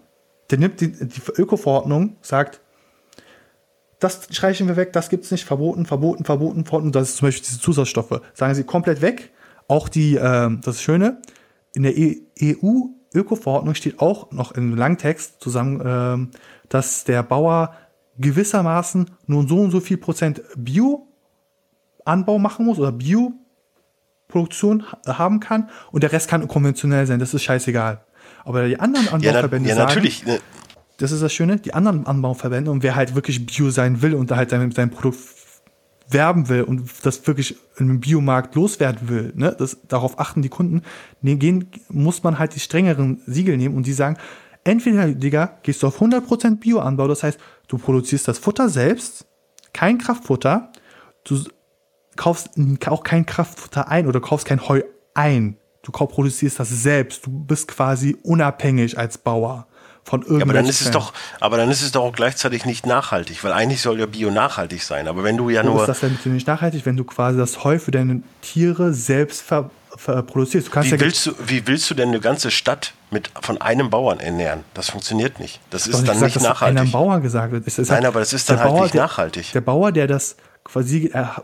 der 0.49 0.57
nimmt 0.57 0.81
die, 0.81 0.91
die 0.91 1.21
Öko-Verordnung, 1.37 2.17
sagt, 2.21 2.61
das 3.99 4.27
streichen 4.29 4.67
wir 4.67 4.75
weg, 4.75 4.93
das 4.93 5.09
gibt's 5.09 5.31
nicht, 5.31 5.45
verboten, 5.45 5.85
verboten, 5.85 6.25
verboten, 6.25 6.65
verboten. 6.65 6.91
Das 6.91 7.09
ist 7.09 7.17
zum 7.17 7.27
Beispiel 7.27 7.45
diese 7.45 7.59
Zusatzstoffe. 7.59 8.21
Sagen 8.33 8.53
sie 8.53 8.63
komplett 8.63 9.01
weg. 9.01 9.31
Auch 9.67 9.89
die, 9.89 10.15
äh, 10.15 10.49
das 10.61 10.81
Schöne, 10.81 11.21
in 11.73 11.83
der 11.83 11.97
e 11.97 12.21
EU 12.41 12.87
Öko-Verordnung 13.15 13.75
steht 13.75 13.99
auch 13.99 14.31
noch 14.31 14.51
im 14.51 14.75
Langtext 14.75 15.41
zusammen, 15.41 15.81
ähm, 15.85 16.31
dass 16.69 17.03
der 17.03 17.23
Bauer 17.23 17.75
gewissermaßen 18.17 19.11
nur 19.27 19.47
so 19.47 19.59
und 19.59 19.71
so 19.71 19.79
viel 19.79 19.97
Prozent 19.97 20.41
Bio-Anbau 20.55 22.39
machen 22.39 22.65
muss 22.65 22.79
oder 22.79 22.91
Bio-Produktion 22.91 24.83
haben 25.07 25.39
kann 25.39 25.69
und 25.91 26.03
der 26.03 26.11
Rest 26.11 26.29
kann 26.29 26.47
konventionell 26.47 27.05
sein. 27.07 27.19
Das 27.19 27.33
ist 27.33 27.43
scheißegal. 27.43 28.03
Aber 28.43 28.67
die 28.67 28.79
anderen 28.79 29.09
Anbauverbände 29.09 29.69
ja, 29.69 29.75
na, 29.75 29.81
ja, 29.81 29.87
natürlich. 29.87 30.19
sagen, 30.19 30.39
das 30.97 31.11
ist 31.11 31.21
das 31.21 31.33
Schöne, 31.33 31.57
die 31.57 31.73
anderen 31.73 32.05
Anbauverbände 32.07 32.71
und 32.71 32.83
wer 32.83 32.95
halt 32.95 33.15
wirklich 33.15 33.45
Bio 33.45 33.69
sein 33.69 34.01
will 34.01 34.13
und 34.13 34.31
da 34.31 34.37
halt 34.37 34.49
sein, 34.49 34.71
sein 34.71 34.91
Produkt 34.91 35.17
werben 36.09 36.49
will 36.49 36.63
und 36.63 36.89
das 37.03 37.25
wirklich 37.27 37.57
im 37.77 37.99
Biomarkt 37.99 38.55
loswerden 38.55 39.09
will, 39.09 39.33
ne, 39.35 39.55
das, 39.57 39.77
darauf 39.87 40.19
achten 40.19 40.41
die 40.41 40.49
Kunden, 40.49 40.81
ne, 41.21 41.35
gehen, 41.35 41.69
muss 41.89 42.23
man 42.23 42.37
halt 42.37 42.55
die 42.55 42.59
strengeren 42.59 43.21
Siegel 43.25 43.57
nehmen 43.57 43.75
und 43.75 43.85
die 43.85 43.93
sagen, 43.93 44.17
entweder, 44.63 45.07
Digga, 45.07 45.57
gehst 45.63 45.83
du 45.83 45.87
auf 45.87 46.01
100% 46.01 46.59
Bioanbau, 46.59 47.07
das 47.07 47.23
heißt, 47.23 47.39
du 47.67 47.77
produzierst 47.77 48.27
das 48.27 48.37
Futter 48.37 48.69
selbst, 48.69 49.25
kein 49.73 49.97
Kraftfutter, 49.97 50.71
du 51.23 51.43
kaufst 52.15 52.51
auch 52.87 53.03
kein 53.03 53.25
Kraftfutter 53.25 53.89
ein 53.89 54.07
oder 54.07 54.21
kaufst 54.21 54.47
kein 54.47 54.67
Heu 54.67 54.81
ein, 55.13 55.57
du 55.81 55.91
produzierst 55.91 56.59
das 56.59 56.69
selbst, 56.69 57.25
du 57.25 57.31
bist 57.31 57.67
quasi 57.67 58.17
unabhängig 58.23 58.97
als 58.97 59.17
Bauer 59.17 59.67
von 60.05 60.21
irgendwelchen. 60.21 60.39
Ja, 60.39 60.45
aber 60.45 60.53
dann 60.53 60.69
ist 60.69 60.81
es 60.81 60.91
doch, 60.91 61.13
aber 61.39 61.57
dann 61.57 61.71
ist 61.71 61.81
es 61.81 61.91
doch 61.91 62.03
auch 62.03 62.13
gleichzeitig 62.13 62.65
nicht 62.65 62.85
nachhaltig, 62.85 63.43
weil 63.43 63.51
eigentlich 63.51 63.81
soll 63.81 63.99
ja 63.99 64.05
Bio 64.05 64.29
nachhaltig 64.29 64.83
sein. 64.83 65.07
Aber 65.07 65.23
wenn 65.23 65.35
du 65.35 65.49
ja 65.49 65.63
Wo 65.63 65.69
nur. 65.69 65.81
ist 65.81 65.87
das 65.87 65.99
denn 65.99 66.17
nicht 66.25 66.47
nachhaltig, 66.47 66.85
wenn 66.85 66.95
du 66.95 67.03
quasi 67.03 67.37
das 67.37 67.63
Heu 67.63 67.79
für 67.79 67.91
deine 67.91 68.21
Tiere 68.41 68.93
selbst 68.93 69.41
ver, 69.41 69.71
produzierst? 69.97 70.73
wie, 70.75 70.89
ja 70.89 70.99
willst 70.99 71.25
du, 71.25 71.31
wie 71.47 71.65
willst 71.65 71.89
du 71.89 71.95
denn 71.95 72.09
eine 72.09 72.19
ganze 72.19 72.51
Stadt 72.51 72.93
mit, 73.09 73.31
von 73.41 73.59
einem 73.59 73.89
Bauern 73.89 74.19
ernähren? 74.19 74.63
Das 74.75 74.91
funktioniert 74.91 75.39
nicht. 75.39 75.59
Das 75.71 75.87
ist, 75.87 75.95
ist 75.95 76.07
dann 76.07 76.15
gesagt, 76.15 76.35
nicht 76.35 76.43
nachhaltig. 76.43 76.79
einem 76.79 76.91
Bauer 76.91 77.19
gesagt 77.19 77.51
wird. 77.51 77.65
Nein, 77.65 77.87
halt 77.89 78.05
aber 78.05 78.19
das 78.19 78.31
ist 78.31 78.47
dann 78.49 78.59
halt 78.59 78.69
Bauer, 78.69 78.83
nicht 78.83 78.95
nachhaltig. 78.95 79.51
Der, 79.53 79.61
der 79.61 79.65
Bauer, 79.65 79.91
der 79.91 80.05
das 80.05 80.35
quasi, 80.63 81.09
er, 81.11 81.43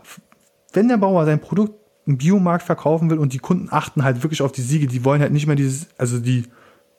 wenn 0.72 0.86
der 0.86 0.98
Bauer 0.98 1.24
sein 1.24 1.40
Produkt 1.40 1.74
im 2.06 2.18
Biomarkt 2.18 2.64
verkaufen 2.64 3.10
will 3.10 3.18
und 3.18 3.32
die 3.32 3.38
Kunden 3.38 3.68
achten 3.72 4.04
halt 4.04 4.22
wirklich 4.22 4.42
auf 4.42 4.52
die 4.52 4.62
Siege, 4.62 4.86
die 4.86 5.04
wollen 5.04 5.20
halt 5.20 5.32
nicht 5.32 5.46
mehr 5.46 5.56
dieses, 5.56 5.88
also 5.98 6.20
die, 6.20 6.44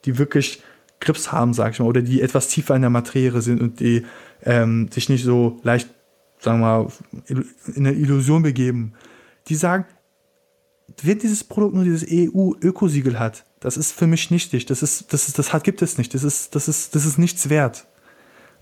die 0.05 0.17
wirklich 0.17 0.61
Grips 0.99 1.31
haben, 1.31 1.53
sag 1.53 1.73
ich 1.73 1.79
mal, 1.79 1.85
oder 1.85 2.01
die 2.01 2.21
etwas 2.21 2.47
tiefer 2.47 2.75
in 2.75 2.81
der 2.81 2.89
Materie 2.89 3.41
sind 3.41 3.61
und 3.61 3.79
die 3.79 4.05
ähm, 4.43 4.89
sich 4.91 5.09
nicht 5.09 5.23
so 5.23 5.59
leicht, 5.63 5.89
sagen 6.39 6.59
wir 6.59 6.83
mal, 6.83 6.87
in 7.27 7.87
eine 7.87 7.91
Illusion 7.91 8.43
begeben. 8.43 8.93
Die 9.47 9.55
sagen, 9.55 9.85
wenn 11.01 11.19
dieses 11.19 11.43
Produkt 11.43 11.75
nur 11.75 11.83
dieses 11.83 12.05
EU-Ökosiegel 12.09 13.19
hat, 13.19 13.45
das 13.59 13.77
ist 13.77 13.93
für 13.93 14.07
mich 14.07 14.31
nichtig. 14.31 14.65
Das 14.65 14.83
ist, 14.83 15.13
das 15.13 15.27
ist, 15.27 15.39
das 15.39 15.53
hat, 15.53 15.63
gibt 15.63 15.81
es 15.81 15.97
nicht. 15.97 16.13
Das 16.13 16.23
ist, 16.23 16.55
das 16.55 16.67
ist, 16.67 16.95
das 16.95 17.05
ist 17.05 17.17
nichts 17.17 17.49
wert. 17.49 17.85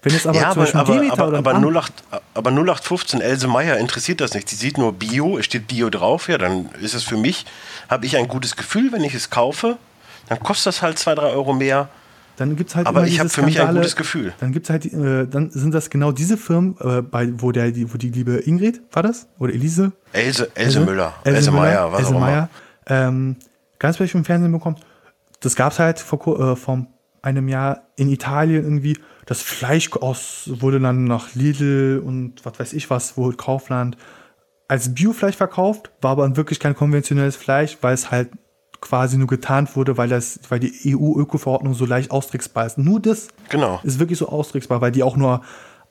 Wenn 0.03 0.15
es 0.15 0.25
aber 0.25 0.39
ja, 0.39 0.51
zum 0.51 0.63
aber, 0.63 0.95
Beispiel 0.95 1.11
aber, 1.11 1.37
aber, 1.37 1.53
aber, 1.53 1.79
08, 1.79 1.93
aber 2.33 2.51
0815 2.51 3.21
Else 3.21 3.47
Meyer 3.47 3.77
interessiert 3.77 4.19
das 4.19 4.33
nicht. 4.33 4.49
Sie 4.49 4.55
sieht 4.55 4.77
nur 4.77 4.93
Bio, 4.93 5.37
es 5.37 5.45
steht 5.45 5.67
Bio 5.67 5.91
drauf, 5.91 6.27
ja, 6.27 6.39
dann 6.39 6.69
ist 6.81 6.95
es 6.95 7.03
für 7.03 7.17
mich, 7.17 7.45
habe 7.87 8.07
ich 8.07 8.17
ein 8.17 8.27
gutes 8.27 8.55
Gefühl, 8.55 8.91
wenn 8.91 9.03
ich 9.03 9.13
es 9.13 9.29
kaufe, 9.29 9.77
dann 10.27 10.39
kostet 10.39 10.67
das 10.67 10.81
halt 10.81 10.97
zwei, 10.97 11.13
drei 11.13 11.27
Euro 11.27 11.53
mehr 11.53 11.89
dann 12.41 12.55
gibt's 12.55 12.75
halt 12.75 12.87
Aber 12.87 13.05
ich 13.05 13.19
habe 13.19 13.29
für 13.29 13.43
mich 13.43 13.61
ein 13.61 13.75
gutes 13.75 13.95
Gefühl. 13.95 14.33
Dann 14.39 14.51
gibt's 14.51 14.69
halt, 14.69 14.85
äh, 14.85 15.27
dann 15.27 15.51
sind 15.51 15.73
das 15.73 15.91
genau 15.91 16.11
diese 16.11 16.37
Firmen, 16.37 16.75
äh, 16.79 17.01
bei, 17.01 17.29
wo 17.39 17.51
der, 17.51 17.71
die, 17.71 17.93
wo 17.93 17.97
die 17.97 18.09
liebe 18.09 18.37
Ingrid 18.37 18.81
war 18.91 19.03
das 19.03 19.27
oder 19.37 19.53
Elise? 19.53 19.91
Else, 20.11 20.49
Else, 20.55 20.79
Else 20.79 20.79
Müller, 20.81 21.13
Else, 21.23 21.37
Else 21.37 21.51
Meyer, 21.51 21.91
was 21.91 21.99
Else 21.99 22.11
auch 22.11 22.17
immer. 22.17 22.25
Meyer, 22.25 22.49
ähm, 22.87 23.35
ganz 23.77 23.97
vielleicht 23.97 24.15
im 24.15 24.25
Fernsehen 24.25 24.51
bekommt. 24.51 24.79
Das 25.39 25.55
gab's 25.55 25.77
halt 25.77 25.99
vor, 25.99 26.39
äh, 26.39 26.55
vor 26.55 26.87
einem 27.21 27.47
Jahr 27.47 27.83
in 27.95 28.09
Italien 28.09 28.63
irgendwie. 28.63 28.97
Das 29.27 29.41
Fleisch 29.41 29.91
aus 29.93 30.49
wurde 30.51 30.79
dann 30.79 31.03
nach 31.03 31.35
Lidl 31.35 32.01
und 32.03 32.43
was 32.43 32.59
weiß 32.59 32.73
ich 32.73 32.89
was, 32.89 33.17
wo 33.17 33.31
Kaufland 33.31 33.97
als 34.67 34.93
Biofleisch 34.95 35.35
verkauft, 35.35 35.91
war 36.01 36.11
aber 36.11 36.37
wirklich 36.37 36.59
kein 36.59 36.75
konventionelles 36.75 37.35
Fleisch, 37.35 37.77
weil 37.81 37.93
es 37.93 38.09
halt 38.09 38.29
quasi 38.81 39.17
nur 39.17 39.27
getarnt 39.27 39.75
wurde, 39.75 39.97
weil 39.97 40.09
das, 40.09 40.39
weil 40.49 40.59
die 40.59 40.95
EU-Öko-Verordnung 40.95 41.73
so 41.73 41.85
leicht 41.85 42.11
austricksbar 42.11 42.65
ist. 42.65 42.77
Nur 42.77 42.99
das 42.99 43.29
genau. 43.49 43.79
ist 43.83 43.99
wirklich 43.99 44.17
so 44.17 44.27
austricksbar, 44.27 44.81
weil 44.81 44.91
die 44.91 45.03
auch 45.03 45.15
nur 45.15 45.41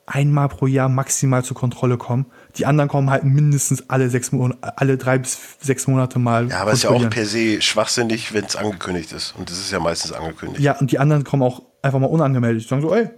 einmal 0.05 0.49
pro 0.49 0.67
Jahr 0.67 0.89
maximal 0.89 1.43
zur 1.43 1.55
Kontrolle 1.55 1.97
kommen. 1.97 2.25
Die 2.57 2.65
anderen 2.65 2.89
kommen 2.89 3.09
halt 3.09 3.23
mindestens 3.23 3.89
alle 3.89 4.09
sechs 4.09 4.31
Monate, 4.31 4.77
alle 4.77 4.97
drei 4.97 5.17
bis 5.17 5.37
sechs 5.61 5.87
Monate 5.87 6.19
mal. 6.19 6.49
Ja, 6.49 6.61
aber 6.61 6.71
es 6.71 6.79
ist 6.79 6.83
ja 6.83 6.89
auch 6.89 7.09
per 7.09 7.25
se 7.25 7.61
schwachsinnig, 7.61 8.33
wenn 8.33 8.45
es 8.45 8.55
angekündigt 8.55 9.13
ist. 9.13 9.33
Und 9.37 9.49
das 9.49 9.57
ist 9.57 9.71
ja 9.71 9.79
meistens 9.79 10.11
angekündigt. 10.11 10.61
Ja, 10.61 10.77
und 10.77 10.91
die 10.91 10.99
anderen 10.99 11.23
kommen 11.23 11.43
auch 11.43 11.61
einfach 11.81 11.99
mal 11.99 12.07
unangemeldet. 12.07 12.63
Die 12.63 12.67
sagen 12.67 12.81
so, 12.81 12.93
ey, 12.93 13.03
äh, 13.03 13.09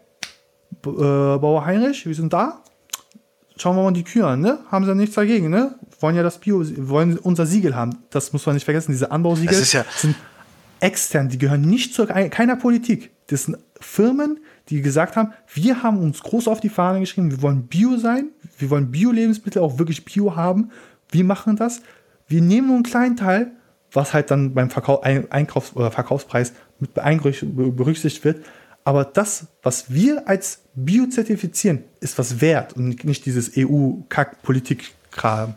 Bauer 0.86 1.66
Heinrich, 1.66 2.06
wir 2.06 2.16
sind 2.16 2.32
da. 2.32 2.64
Schauen 3.58 3.76
wir 3.76 3.84
mal 3.84 3.92
die 3.92 4.04
Kühe 4.04 4.26
an, 4.26 4.42
ne? 4.42 4.60
Haben 4.72 4.86
sie 4.86 4.90
ja 4.90 4.96
nichts 4.96 5.16
dagegen, 5.16 5.50
ne? 5.50 5.76
Wollen 6.00 6.16
ja 6.16 6.24
das 6.24 6.40
Bio, 6.40 6.64
wollen 6.90 7.18
unser 7.18 7.46
Siegel 7.46 7.76
haben. 7.76 7.98
Das 8.10 8.34
muss 8.34 8.46
man 8.46 8.56
nicht 8.56 8.66
vergessen. 8.66 8.92
Diese 8.92 9.12
Anbausiegel 9.12 9.58
ja 9.72 9.86
sind 9.96 10.16
extern, 10.80 11.30
die 11.30 11.38
gehören 11.38 11.62
nicht 11.62 11.94
zu 11.94 12.06
keiner 12.06 12.56
Politik. 12.56 13.12
Das 13.28 13.44
sind 13.44 13.58
Firmen, 13.80 14.40
die 14.70 14.82
gesagt 14.82 15.16
haben, 15.16 15.34
wir 15.54 15.84
haben 15.84 15.98
uns 15.98 16.22
groß 16.22 16.48
auf 16.48 16.60
die 16.60 16.70
Fahne 16.70 17.00
geschrieben, 17.00 17.32
wir 17.32 17.42
wollen 17.42 17.68
Bio 17.68 17.98
sein, 17.98 18.30
wir 18.58 18.70
wollen 18.70 18.92
Bio-Lebensmittel 18.92 19.62
auch 19.62 19.78
wirklich 19.78 20.04
Bio 20.04 20.36
haben. 20.36 20.72
Wir 21.10 21.24
machen 21.24 21.56
das. 21.56 21.82
Wir 22.28 22.42
nehmen 22.42 22.68
nur 22.68 22.78
einen 22.78 22.84
kleinen 22.84 23.16
Teil, 23.16 23.52
was 23.92 24.14
halt 24.14 24.32
dann 24.32 24.54
beim 24.54 24.70
Verkauf, 24.70 25.04
Einkaufs- 25.04 25.76
oder 25.76 25.92
Verkaufspreis 25.92 26.54
mit 26.80 26.94
berücksichtigt 26.96 28.26
wird. 28.26 28.46
Aber 28.84 29.06
das, 29.06 29.46
was 29.62 29.94
wir 29.94 30.28
als 30.28 30.60
Bio 30.76 31.06
zertifizieren, 31.08 31.84
ist 32.00 32.18
was 32.18 32.42
wert 32.42 32.74
und 32.74 33.04
nicht 33.04 33.26
dieses 33.26 33.52
EU-Kack-Politik-Kram. 33.56 35.54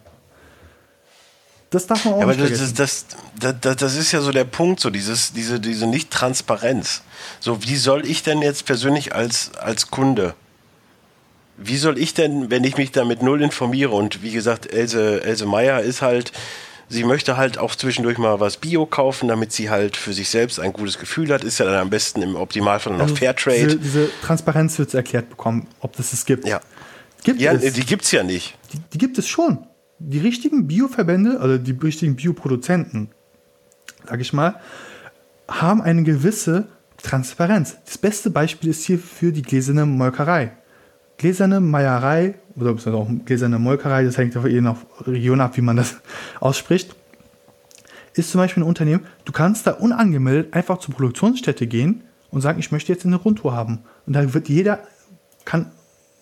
Das 1.71 1.89
darf 1.89 2.05
man 2.05 2.15
auch 2.15 2.21
ja, 2.21 2.27
nicht 2.27 2.41
aber 2.41 2.49
das, 2.49 2.75
das, 2.75 3.07
das, 3.41 3.77
das, 3.77 3.97
ist 3.97 4.13
ja 4.13 4.21
so 4.21 4.31
der 4.31 4.45
Punkt, 4.45 4.79
so 4.79 4.91
dieses, 4.91 5.33
diese, 5.33 5.59
diese 5.59 5.89
Nicht-Transparenz. 5.89 7.03
So, 7.41 7.65
wie 7.65 7.77
soll 7.77 8.07
ich 8.07 8.23
denn 8.23 8.41
jetzt 8.41 8.67
persönlich 8.67 9.15
als, 9.15 9.51
als 9.57 9.91
Kunde, 9.91 10.35
wie 11.57 11.77
soll 11.77 11.99
ich 11.99 12.15
denn, 12.15 12.51
wenn 12.51 12.65
ich 12.65 12.77
mich 12.77 12.93
da 12.93 13.05
mit 13.05 13.23
null 13.23 13.43
informiere 13.43 13.91
und 13.91 14.23
wie 14.23 14.31
gesagt, 14.31 14.73
Else, 14.73 15.25
Else 15.25 15.47
Meyer 15.47 15.81
ist 15.81 16.03
halt, 16.03 16.33
sie 16.89 17.05
möchte 17.05 17.37
halt 17.37 17.59
auch 17.59 17.75
zwischendurch 17.75 18.19
mal 18.19 18.41
was 18.41 18.57
Bio 18.57 18.87
kaufen, 18.87 19.29
damit 19.29 19.53
sie 19.53 19.71
halt 19.71 19.97
für 19.97 20.13
sich 20.13 20.29
selbst 20.29 20.61
ein 20.61 20.73
gutes 20.73 20.99
Gefühl 20.99 21.33
hat, 21.33 21.45
ist 21.45 21.59
ja 21.59 21.67
dann 21.67 21.75
am 21.75 21.91
besten 21.91 22.23
im 22.23 22.37
Optimalfall 22.37 22.95
noch 22.95 23.03
also 23.03 23.17
Fairtrade. 23.17 23.67
Diese, 23.67 23.79
diese 23.79 24.11
Transparenz 24.23 24.79
wird 24.79 24.95
erklärt 24.95 25.31
bekommen, 25.31 25.67
ob 25.81 25.97
das 25.97 26.13
es 26.13 26.25
gibt. 26.25 26.47
Ja. 26.47 26.61
Gibt 27.25 27.41
ja, 27.41 27.53
es. 27.53 27.73
die 27.73 27.85
gibt 27.85 28.05
es 28.05 28.13
ja 28.13 28.23
nicht. 28.23 28.57
Die, 28.73 28.79
die 28.93 28.99
gibt 28.99 29.19
es 29.19 29.27
schon 29.27 29.67
die 29.99 30.19
richtigen 30.19 30.67
Bioverbände, 30.67 31.41
also 31.41 31.59
die 31.59 31.73
richtigen 31.73 32.17
Bioproduzenten, 32.17 33.11
sage 34.07 34.23
ich 34.23 34.33
mal, 34.33 34.61
haben 35.49 35.81
eine 35.81 36.03
gewisse 36.03 36.69
Transparenz. 37.03 37.77
Das 37.85 37.99
beste 37.99 38.31
Beispiel 38.31 38.71
ist 38.71 38.85
hier 38.85 38.99
für 38.99 39.33
die 39.33 39.43
gläserne 39.43 39.87
Molkerei. 39.87 40.53
Gläserne 41.19 41.61
Meierei 41.61 42.35
oder 42.57 42.73
auch 42.95 43.09
gläserne 43.25 43.59
Molkerei, 43.59 44.05
das 44.05 44.19
hängt 44.19 44.35
je 44.35 44.61
nach 44.61 44.77
Region 45.07 45.41
ab, 45.41 45.57
wie 45.57 45.63
man 45.63 45.77
das 45.77 45.97
ausspricht, 46.41 46.95
ist 48.15 48.31
zum 48.31 48.41
Beispiel 48.41 48.63
ein 48.63 48.67
Unternehmen, 48.67 49.05
du 49.25 49.33
kannst 49.33 49.67
da 49.67 49.73
unangemeldet 49.73 50.55
einfach 50.55 50.79
zur 50.79 50.95
Produktionsstätte 50.95 51.67
gehen 51.67 52.03
und 52.31 52.41
sagen, 52.41 52.59
ich 52.59 52.73
möchte 52.73 52.93
jetzt 52.93 53.05
eine 53.05 53.17
Rundtour 53.17 53.55
haben. 53.55 53.81
Und 54.07 54.15
dann 54.15 54.33
wird 54.35 54.49
jeder, 54.49 54.81
kann, 55.45 55.71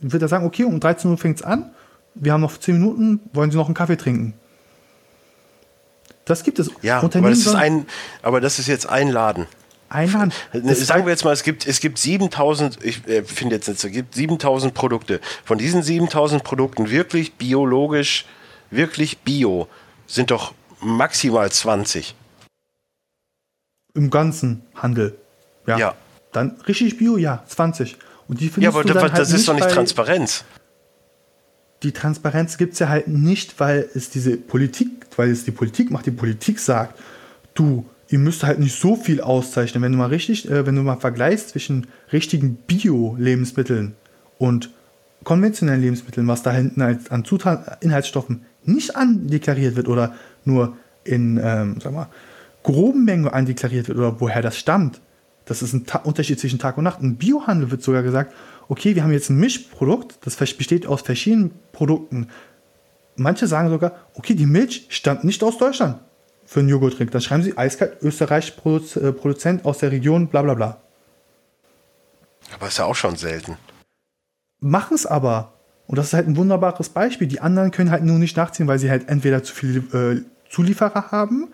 wird 0.01 0.23
er 0.23 0.29
sagen, 0.29 0.45
okay, 0.45 0.65
um 0.65 0.81
13 0.81 1.11
Uhr 1.11 1.19
fängt 1.19 1.39
es 1.39 1.43
an 1.43 1.71
wir 2.15 2.33
haben 2.33 2.41
noch 2.41 2.57
zehn 2.59 2.79
Minuten, 2.79 3.21
wollen 3.33 3.51
Sie 3.51 3.57
noch 3.57 3.67
einen 3.67 3.75
Kaffee 3.75 3.97
trinken? 3.97 4.35
Das 6.25 6.43
gibt 6.43 6.59
es. 6.59 6.71
Ja, 6.81 7.03
aber 7.03 7.09
das, 7.09 7.41
ist 7.41 7.55
ein, 7.55 7.87
aber 8.23 8.41
das 8.41 8.59
ist 8.59 8.67
jetzt 8.67 8.89
ein 8.89 9.09
Laden. 9.09 9.47
Ein 9.95 10.13
Laden. 10.13 10.33
Das 10.53 10.81
Sagen 10.87 11.05
wir 11.05 11.11
jetzt 11.11 11.25
mal, 11.25 11.33
es 11.33 11.43
gibt, 11.43 11.67
es 11.67 11.81
gibt 11.81 11.99
7000, 11.99 12.85
ich 12.85 13.07
äh, 13.07 13.23
finde 13.23 13.57
jetzt 13.57 13.69
nicht, 13.69 13.83
es 13.83 13.93
gibt 13.93 14.15
7000 14.15 14.75
Produkte. 14.75 15.21
Von 15.45 15.59
diesen 15.59 15.83
7000 15.83 16.43
Produkten 16.43 16.91
wirklich 16.91 17.35
biologisch, 17.35 18.27
wirklich 18.71 19.19
bio, 19.19 19.69
sind 20.07 20.31
doch 20.31 20.53
maximal 20.81 21.51
20. 21.51 22.15
Im 23.95 24.11
ganzen 24.11 24.63
Handel. 24.75 25.17
Ja. 25.67 25.79
ja. 25.79 25.95
Dann 26.33 26.57
richtig 26.67 26.99
bio, 26.99 27.17
ja, 27.17 27.45
20. 27.47 27.97
Und 28.27 28.41
die 28.41 28.49
findest 28.49 28.63
ja, 28.63 28.69
aber 28.71 28.83
du 28.83 28.95
dann 28.95 29.11
das 29.13 29.29
halt 29.29 29.39
ist 29.39 29.47
doch 29.47 29.55
nicht 29.55 29.71
Transparenz 29.71 30.45
die 31.85 31.93
Transparenz 31.93 32.57
gibt 32.57 32.73
es 32.73 32.79
ja 32.79 32.89
halt 32.89 33.09
nicht, 33.09 33.61
weil 33.61 33.89
es 33.95 34.09
diese 34.09 34.37
Politik, 34.39 35.07
weil 35.17 35.31
es 35.31 35.45
die 35.45 35.51
Politik 35.51 35.91
macht, 35.91 36.07
die 36.07 36.11
Politik 36.11 36.59
sagt, 36.59 36.99
du, 37.53 37.85
ihr 38.09 38.19
müsst 38.19 38.45
halt 38.45 38.59
nicht 38.59 38.79
so 38.79 38.97
viel 38.97 39.21
auszeichnen. 39.21 39.83
Wenn 39.83 39.93
du 39.93 39.99
mal 39.99 40.09
richtig, 40.09 40.51
äh, 40.51 40.67
wenn 40.67 40.77
du 40.77 40.83
mal 40.83 40.97
vergleichst 40.97 41.51
zwischen 41.51 41.87
richtigen 42.13 42.57
Bio-Lebensmitteln 42.57 43.95
und 44.39 44.71
konventionellen 45.25 45.81
Lebensmitteln, 45.81 46.29
was 46.29 46.43
da 46.43 46.53
hinten 46.53 46.83
als, 46.83 47.11
an 47.11 47.25
Zutaten, 47.25 47.75
Inhaltsstoffen 47.81 48.45
nicht 48.65 48.97
andeklariert 48.97 49.77
wird 49.77 49.89
oder 49.89 50.15
nur 50.45 50.77
in, 51.05 51.41
ähm, 51.43 51.77
sag 51.83 51.93
mal, 51.93 52.09
groben 52.63 53.05
Mengen 53.05 53.29
andeklariert 53.29 53.89
wird 53.89 53.99
oder 53.99 54.21
woher 54.21 54.43
das 54.43 54.59
stammt, 54.59 55.01
das 55.45 55.63
ist 55.63 55.75
ein 55.75 55.85
Ta 55.85 55.99
Unterschied 55.99 56.41
zwischen 56.41 56.59
Tag 56.59 56.79
und 56.79 56.85
Nacht. 56.85 57.03
Im 57.03 57.17
Biohandel 57.17 57.71
wird 57.71 57.83
sogar 57.83 58.03
gesagt, 58.03 58.35
okay, 58.69 58.95
wir 58.95 59.03
haben 59.03 59.13
jetzt 59.13 59.29
ein 59.29 59.37
Mischprodukt, 59.37 60.19
das 60.23 60.37
besteht 60.37 60.87
aus 60.87 61.03
verschiedenen 61.03 61.51
Produkten. 61.73 62.29
Manche 63.17 63.47
sagen 63.47 63.69
sogar, 63.69 63.93
okay, 64.15 64.35
die 64.35 64.47
Milch 64.47 64.87
stammt 64.89 65.25
nicht 65.25 65.43
aus 65.43 65.59
Deutschland 65.59 65.99
für 66.45 66.61
einen 66.61 66.69
Joghurttrink. 66.69 67.11
Dann 67.11 67.21
schreiben 67.21 67.43
sie 67.43 67.57
eiskalt 67.57 68.03
Österreich 68.03 68.53
äh, 68.57 69.13
Produzent 69.13 69.65
aus 69.65 69.79
der 69.79 69.93
Region, 69.93 70.29
bla 70.29 70.43
bla 70.43 70.55
bla. 70.55 70.81
Aber 72.55 72.69
ist 72.69 72.79
ja 72.79 72.85
auch 72.85 72.95
schon 72.95 73.17
selten. 73.17 73.57
Machen 74.61 74.95
es 74.95 75.07
aber. 75.07 75.53
Und 75.87 75.99
das 75.99 76.07
ist 76.09 76.13
halt 76.15 76.27
ein 76.27 76.37
wunderbares 76.37 76.89
Beispiel. 76.89 77.27
Die 77.27 77.41
anderen 77.41 77.71
können 77.71 77.91
halt 77.91 78.05
nur 78.05 78.19
nicht 78.19 78.37
nachziehen, 78.37 78.67
weil 78.67 78.79
sie 78.79 78.91
halt 78.91 79.09
entweder 79.09 79.43
zu 79.43 79.55
viele 79.55 79.81
äh, 79.93 80.23
Zulieferer 80.51 81.11
haben, 81.11 81.49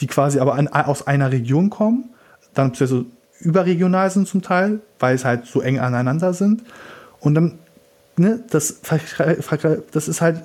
die 0.00 0.06
quasi 0.06 0.38
aber 0.38 0.54
an, 0.54 0.68
aus 0.68 1.06
einer 1.06 1.32
Region 1.32 1.70
kommen, 1.70 2.10
dann 2.54 2.72
also 2.78 3.04
überregional 3.40 4.10
sind 4.10 4.28
zum 4.28 4.42
Teil, 4.42 4.80
weil 4.98 5.14
es 5.14 5.24
halt 5.24 5.46
so 5.46 5.60
eng 5.60 5.78
aneinander 5.78 6.32
sind. 6.32 6.62
Und 7.20 7.34
dann, 7.34 7.58
ne, 8.16 8.42
das, 8.50 8.80
das 8.80 10.08
ist 10.08 10.20
halt, 10.20 10.42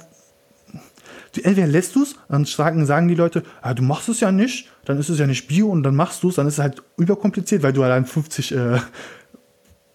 entweder 1.38 1.68
lässt 1.68 1.96
du 1.96 2.04
es, 2.04 2.16
dann 2.28 2.46
sagen, 2.46 3.08
die 3.08 3.16
Leute, 3.16 3.44
ah, 3.62 3.74
du 3.74 3.84
machst 3.84 4.10
es 4.10 4.20
ja 4.20 4.32
nicht, 4.32 4.70
dann 4.86 4.98
ist 4.98 5.10
es 5.10 5.20
ja 5.20 5.28
nicht 5.28 5.48
Bio 5.48 5.68
und 5.68 5.84
dann 5.84 5.96
machst 5.96 6.24
du 6.24 6.30
es, 6.30 6.36
dann 6.36 6.48
ist 6.48 6.54
es 6.54 6.60
halt 6.60 6.82
überkompliziert, 6.98 7.64
weil 7.64 7.74
du 7.74 7.84
allein 7.84 8.06
50 8.06 8.52
äh, 8.54 8.80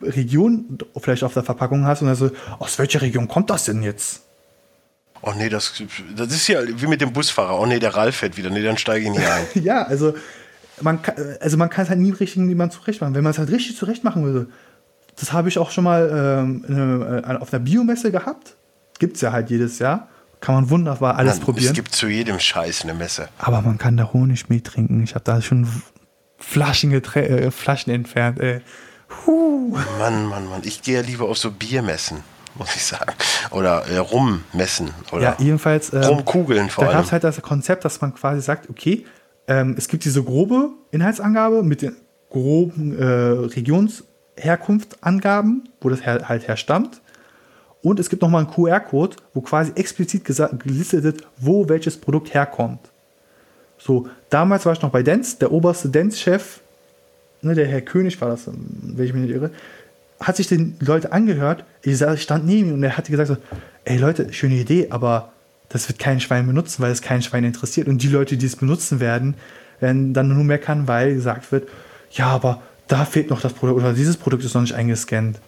Regionen 0.03 0.79
vielleicht 0.99 1.25
auf 1.25 1.35
der 1.35 1.43
Verpackung 1.43 1.85
hast 1.87 2.03
und 2.03 2.09
also, 2.09 2.31
aus 2.59 2.79
welcher 2.79 3.03
Region 3.03 3.29
kommt 3.29 3.51
das 3.51 3.65
denn 3.65 3.83
jetzt? 3.83 4.23
Oh 5.23 5.33
nee, 5.37 5.49
das, 5.49 5.73
das 6.17 6.29
ist 6.29 6.49
ja 6.49 6.61
wie 6.67 6.87
mit 6.87 7.01
dem 7.01 7.13
Busfahrer. 7.13 7.59
Oh 7.59 7.65
nee, 7.65 7.79
der 7.79 7.95
Ralf 7.95 8.17
fährt 8.17 8.37
wieder. 8.37 8.51
Nee, 8.51 8.63
dann 8.63 8.77
steige 8.77 9.07
ich 9.07 9.11
nicht 9.11 9.27
ein. 9.27 9.47
ja, 9.65 9.83
also 9.83 10.15
man 10.83 11.01
kann, 11.01 11.15
also 11.41 11.57
man 11.57 11.71
kann 11.71 11.85
es 11.85 11.89
halt 11.89 12.01
nie 12.01 12.11
richtig 12.11 12.37
niemand 12.37 12.75
zurecht 12.75 13.01
machen. 13.01 13.15
Wenn 13.15 13.25
man 13.25 13.31
es 13.31 13.39
halt 13.39 13.51
richtig 13.51 13.77
zurecht 13.77 14.05
machen 14.05 14.25
würde, 14.25 14.49
das 15.17 15.33
habe 15.33 15.49
ich 15.49 15.59
auch 15.59 15.71
schon 15.71 15.85
mal 15.85 16.45
ähm, 16.45 17.23
äh, 17.25 17.37
auf 17.37 17.49
der 17.49 17.61
Biomesse 17.61 18.13
gehabt. 18.13 18.57
Gibt 18.99 19.17
es 19.17 19.23
ja 19.23 19.33
halt 19.33 19.49
jedes 19.49 19.79
Jahr. 19.79 20.09
Kann 20.45 20.57
man 20.57 20.69
wunderbar 20.69 21.17
alles 21.17 21.37
man, 21.37 21.45
probieren. 21.47 21.69
Es 21.69 21.73
gibt 21.73 21.95
zu 21.95 22.07
jedem 22.07 22.39
Scheiß 22.39 22.83
eine 22.83 22.93
Messe. 22.93 23.31
Aber 23.39 23.63
man 23.63 23.79
kann 23.79 23.97
da 23.97 24.13
Honigmehl 24.13 24.61
trinken. 24.61 25.03
Ich 25.03 25.15
habe 25.15 25.25
da 25.25 25.41
schon 25.41 25.67
Flaschen, 26.37 26.93
äh, 26.93 27.51
Flaschen 27.51 27.95
entfernt. 27.95 28.41
Äh. 28.41 28.61
Huh. 29.25 29.75
Mann, 29.99 30.27
Mann, 30.27 30.47
Mann. 30.47 30.61
Ich 30.65 30.83
gehe 30.83 30.97
ja 30.97 31.01
lieber 31.01 31.31
auf 31.31 31.39
so 31.39 31.51
Biermessen 31.51 32.23
muss 32.57 32.77
ich 32.77 32.85
sagen. 32.85 33.15
Oder 33.51 33.85
äh, 33.89 33.99
Rummessen. 33.99 34.91
Oder 35.13 35.23
ja, 35.23 35.35
jedenfalls. 35.39 35.93
Ähm, 35.93 36.03
Rumkugeln 36.03 36.71
vor 36.71 36.85
da 36.85 36.91
allem. 36.91 36.99
Da 36.99 37.01
gab 37.01 37.07
es 37.07 37.13
halt 37.13 37.25
das 37.25 37.43
Konzept, 37.43 37.85
dass 37.85 38.01
man 38.01 38.15
quasi 38.15 38.41
sagt, 38.41 38.71
okay, 38.71 39.05
ähm, 39.49 39.75
es 39.77 39.89
gibt 39.89 40.05
diese 40.05 40.23
grobe 40.23 40.71
Inhaltsangabe 40.93 41.65
mit 41.65 41.83
den 41.83 41.97
groben 42.31 42.97
äh, 42.97 43.05
Regionsherkunftangaben, 43.05 45.69
wo 45.81 45.89
das 45.89 46.07
her 46.07 46.29
halt 46.29 46.47
herstammt. 46.49 47.03
Und 47.85 48.01
es 48.01 48.11
gibt 48.11 48.23
nochmal 48.23 48.45
einen 48.45 48.53
QR-Code, 48.53 49.17
wo 49.35 49.43
quasi 49.43 49.71
explizit 49.77 50.25
gelistet 50.25 51.05
wird, 51.05 51.25
wo 51.37 51.69
welches 51.69 51.97
Produkt 51.97 52.35
herkommt. 52.35 52.81
So, 53.79 54.09
damals 54.31 54.65
war 54.65 54.73
ich 54.73 54.81
noch 54.81 54.91
bei 54.91 55.03
Dents, 55.03 55.39
der 55.39 55.53
oberste 55.53 55.91
Dents-Chef, 55.91 56.61
ne, 57.43 57.55
der 57.55 57.67
Herr 57.67 57.83
König 57.83 58.19
war 58.23 58.31
das, 58.31 58.47
wenn 58.47 59.05
ich 59.05 59.13
mich 59.13 59.23
nicht 59.23 59.35
irre, 59.35 59.51
hat 60.19 60.37
sich 60.37 60.49
den 60.49 60.77
Leute 60.81 61.13
angehört. 61.13 61.65
Ich 61.83 61.99
stand 62.23 62.47
neben 62.47 62.71
ihm 62.71 62.75
und 62.75 62.83
er 62.83 62.97
hat 62.97 63.07
gesagt 63.07 63.29
so, 63.29 63.37
ey 63.85 63.99
Leute, 63.99 64.33
schöne 64.33 64.55
Idee, 64.55 64.87
aber 64.89 65.33
das 65.69 65.87
wird 65.89 65.99
kein 65.99 66.21
Schwein 66.21 66.47
benutzen, 66.47 66.83
weil 66.83 66.91
es 66.91 67.03
kein 67.03 67.21
Schwein 67.21 67.45
interessiert. 67.45 67.87
Und 67.87 68.03
die 68.03 68.09
Leute, 68.09 68.39
die 68.39 68.47
es 68.47 68.57
benutzen 68.57 68.99
werden, 69.01 69.35
werden 69.81 70.15
dann 70.15 70.29
nur 70.29 70.45
meckern, 70.45 70.89
weil 70.89 71.15
gesagt 71.15 71.53
wird, 71.53 71.69
ja, 72.11 72.29
aber 72.29 72.63
da 72.89 73.05
fehlt 73.05 73.29
noch 73.29 73.43
das 73.43 73.53
Produkt 73.53 73.81
oder 73.81 73.93
dieses 73.93 74.17
Produkt 74.17 74.45
ist 74.45 74.55
noch 74.55 74.63
nicht 74.63 74.75
eingescannt. 74.75 75.39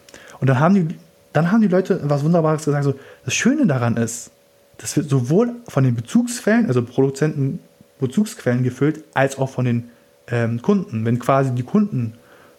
Und 0.41 0.49
dann 0.49 0.61
haben 0.61 0.75
die, 0.75 0.95
dann 1.37 1.53
haben 1.53 1.61
die 1.61 1.69
Leute 1.69 2.01
was 2.05 2.25
Wunderbares 2.25 2.65
gesagt, 2.65 2.85
so, 2.85 2.95
das 3.27 3.35
Schöne 3.35 3.67
daran 3.67 3.99
ist, 3.99 4.31
das 4.79 4.97
wird 4.97 5.11
sowohl 5.11 5.53
von 5.69 5.85
den 5.85 5.95
Bezugsquellen, 5.95 6.67
also 6.67 6.83
Produzenten 6.83 7.61
Bezugsquellen 8.01 8.63
gefüllt, 8.63 9.05
als 9.13 9.37
auch 9.37 9.51
von 9.51 9.67
den 9.67 9.91
ähm, 10.29 10.63
Kunden. 10.63 11.05
Wenn 11.05 11.19
quasi 11.19 11.53
die 11.53 11.63
Kunden 11.63 12.15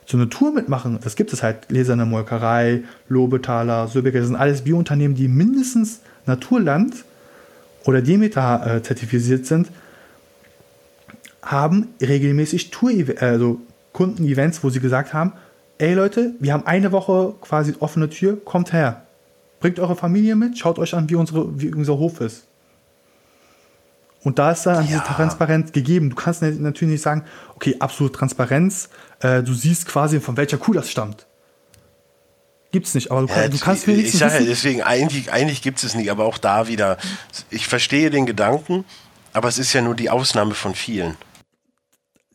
so 0.05 0.17
eine 0.17 0.30
Tour 0.30 0.51
mitmachen, 0.51 0.99
das 1.03 1.15
gibt 1.15 1.34
es 1.34 1.41
halt. 1.41 1.69
Leserne 1.69 2.05
Molkerei, 2.05 2.84
Lobetaler, 3.09 3.88
Söbecker, 3.88 4.19
das 4.19 4.28
sind 4.28 4.36
alles 4.36 4.61
Biounternehmen, 4.61 5.17
die 5.17 5.28
mindestens 5.28 6.01
Naturland 6.28 7.03
oder 7.86 8.01
Demeter 8.01 8.75
äh, 8.75 8.84
zertifiziert 8.84 9.47
sind, 9.47 9.69
haben 11.41 11.88
regelmäßig 12.01 12.69
Tour, 12.69 12.91
also 13.19 13.59
Kundenevents, 13.93 14.63
wo 14.63 14.69
sie 14.69 14.80
gesagt 14.80 15.13
haben, 15.13 15.34
ey 15.78 15.93
Leute, 15.93 16.34
wir 16.39 16.53
haben 16.53 16.65
eine 16.65 16.91
Woche 16.91 17.36
quasi 17.41 17.75
offene 17.80 18.09
Tür, 18.09 18.43
kommt 18.43 18.73
her. 18.73 19.03
Bringt 19.59 19.80
eure 19.80 19.95
Familie 19.95 20.36
mit, 20.36 20.57
schaut 20.57 20.78
euch 20.80 20.93
an, 20.93 21.09
wie, 21.09 21.15
unsere, 21.15 21.59
wie 21.59 21.73
unser 21.73 21.97
Hof 21.97 22.21
ist. 22.21 22.43
Und 24.23 24.39
da 24.39 24.51
ist 24.51 24.65
dann 24.65 24.75
ja. 24.75 24.82
diese 24.82 25.03
Transparenz 25.03 25.71
gegeben. 25.71 26.09
Du 26.09 26.15
kannst 26.15 26.41
natürlich 26.41 26.82
nicht 26.91 27.01
sagen, 27.01 27.23
okay, 27.55 27.78
absolute 27.80 28.17
Transparenz, 28.17 28.89
äh, 29.21 29.41
du 29.41 29.53
siehst 29.53 29.88
quasi, 29.88 30.19
von 30.19 30.38
welcher 30.38 30.57
Kuh 30.57 30.73
das 30.73 30.89
stammt. 30.89 31.25
Gibt's 32.71 32.93
nicht, 32.93 33.09
aber 33.11 33.21
du, 33.21 33.34
ja, 33.34 33.47
du 33.47 33.57
kannst 33.57 33.88
wenigstens. 33.88 34.15
Ich 34.15 34.19
sage 34.19 34.43
ja, 34.43 34.49
deswegen, 34.49 34.82
eigentlich, 34.84 35.32
eigentlich 35.32 35.61
gibt 35.61 35.82
es 35.82 35.95
nicht, 35.95 36.11
aber 36.11 36.25
auch 36.25 36.38
da 36.38 36.67
wieder, 36.67 36.97
ich 37.49 37.67
verstehe 37.67 38.09
den 38.09 38.25
Gedanken, 38.25 38.84
aber 39.32 39.47
es 39.47 39.57
ist 39.57 39.71
ja 39.71 39.82
nur 39.82 39.95
die 39.95 40.09
Ausnahme 40.09 40.53
von 40.53 40.75
vielen. 40.75 41.15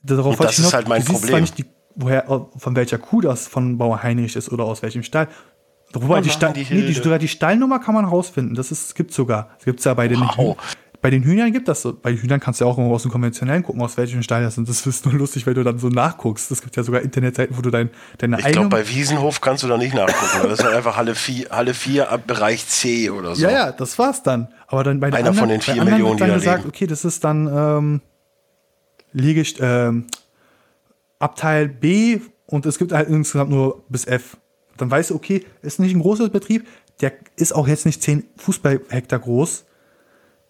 Darauf 0.02 0.40
Und 0.40 0.44
das 0.44 0.58
ist 0.58 0.66
noch, 0.66 0.72
halt 0.72 0.88
mein 0.88 1.04
Problem. 1.04 1.46
Die, 1.94 2.02
woher, 2.02 2.48
von 2.56 2.76
welcher 2.76 2.98
Kuh 2.98 3.20
das 3.20 3.48
von 3.48 3.78
Bauer 3.78 4.02
Heinrich 4.02 4.36
ist 4.36 4.50
oder 4.50 4.64
aus 4.64 4.82
welchem 4.82 5.02
Stall. 5.02 5.28
Wobei 5.94 6.20
die, 6.22 6.30
Stall, 6.30 6.54
die, 6.54 6.66
nee, 6.70 6.86
die, 6.86 6.92
sogar 6.94 7.18
die 7.18 7.28
Stallnummer 7.28 7.78
kann 7.78 7.94
man 7.94 8.04
rausfinden. 8.04 8.54
Das 8.54 8.72
ist, 8.72 8.94
gibt 8.94 9.12
sogar. 9.12 9.50
Das 9.56 9.64
gibt's 9.66 9.84
ja 9.84 9.94
bei 9.94 10.08
den 10.08 10.20
wow. 10.20 10.56
Bei 11.02 11.10
den 11.10 11.24
Hühnern 11.24 11.52
gibt 11.52 11.66
das 11.66 11.82
so. 11.82 11.92
Bei 12.00 12.12
den 12.12 12.20
Hühnern 12.20 12.38
kannst 12.38 12.60
du 12.60 12.64
ja 12.64 12.70
auch 12.70 12.78
aus 12.78 13.02
dem 13.02 13.10
konventionellen 13.10 13.64
gucken, 13.64 13.82
aus 13.82 13.96
welchem 13.96 14.22
Stall 14.22 14.44
das 14.44 14.54
sind. 14.54 14.68
Das 14.68 14.86
ist 14.86 15.04
nur 15.04 15.14
lustig, 15.14 15.44
wenn 15.46 15.54
du 15.54 15.64
dann 15.64 15.80
so 15.80 15.88
nachguckst. 15.88 16.48
Es 16.52 16.62
gibt 16.62 16.76
ja 16.76 16.84
sogar 16.84 17.02
Internetseiten, 17.02 17.56
wo 17.56 17.60
du 17.60 17.70
dein, 17.70 17.90
deine 18.18 18.38
Ich 18.38 18.46
glaube, 18.46 18.68
bei 18.68 18.88
Wiesenhof 18.88 19.40
kannst 19.40 19.64
du 19.64 19.68
da 19.68 19.76
nicht 19.76 19.94
nachgucken. 19.94 20.48
Das 20.48 20.60
ist 20.60 20.64
halt 20.64 20.76
einfach 20.76 20.96
Halle 20.96 21.16
4, 21.16 21.50
Halle 21.50 21.74
4 21.74 22.08
ab 22.08 22.28
Bereich 22.28 22.68
C 22.68 23.10
oder 23.10 23.34
so. 23.34 23.42
Ja, 23.42 23.50
ja, 23.50 23.72
das 23.72 23.98
war's 23.98 24.22
dann. 24.22 24.46
Aber 24.68 24.84
dann 24.84 25.00
bei 25.00 25.10
den 25.10 25.16
Einer 25.16 25.30
anderen, 25.30 25.38
von 25.40 25.48
den 25.48 25.60
vier 25.60 25.84
Millionen, 25.84 26.20
wird 26.20 26.30
dann 26.30 26.38
gesagt, 26.38 26.58
leben. 26.58 26.68
okay, 26.68 26.86
das 26.86 27.04
ist 27.04 27.24
dann 27.24 27.48
ähm, 27.48 28.00
Liegest, 29.12 29.58
ähm, 29.60 30.06
Abteil 31.22 31.68
B 31.68 32.20
und 32.46 32.66
es 32.66 32.78
gibt 32.78 32.92
halt 32.92 33.08
insgesamt 33.08 33.50
nur 33.50 33.84
bis 33.88 34.06
F. 34.06 34.36
Dann 34.76 34.90
weißt 34.90 35.10
du, 35.10 35.14
okay, 35.14 35.44
ist 35.62 35.80
nicht 35.80 35.94
ein 35.94 36.00
großer 36.00 36.28
Betrieb, 36.28 36.66
der 37.00 37.12
ist 37.36 37.54
auch 37.54 37.68
jetzt 37.68 37.86
nicht 37.86 38.02
10 38.02 38.24
Fußballhektar 38.36 39.18
groß 39.18 39.64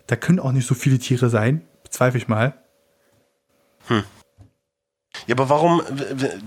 da 0.07 0.17
können 0.17 0.41
auch 0.41 0.53
nicht 0.53 0.67
so 0.67 0.75
viele 0.75 0.99
Tiere 0.99 1.31
sein, 1.31 1.63
bezweifle 1.83 2.19
ich 2.19 2.29
mal. 2.29 2.55
Hm. 3.87 4.05
Ja, 5.27 5.35
aber 5.35 5.49
warum, 5.49 5.83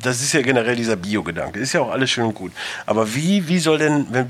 das 0.01 0.21
ist 0.21 0.33
ja 0.33 0.41
generell 0.41 0.75
dieser 0.75 0.95
Bio-Gedanke, 0.95 1.59
ist 1.59 1.73
ja 1.73 1.81
auch 1.81 1.91
alles 1.91 2.09
schön 2.09 2.25
und 2.25 2.33
gut. 2.33 2.51
Aber 2.85 3.13
wie, 3.13 3.47
wie 3.47 3.59
soll 3.59 3.77
denn, 3.77 4.27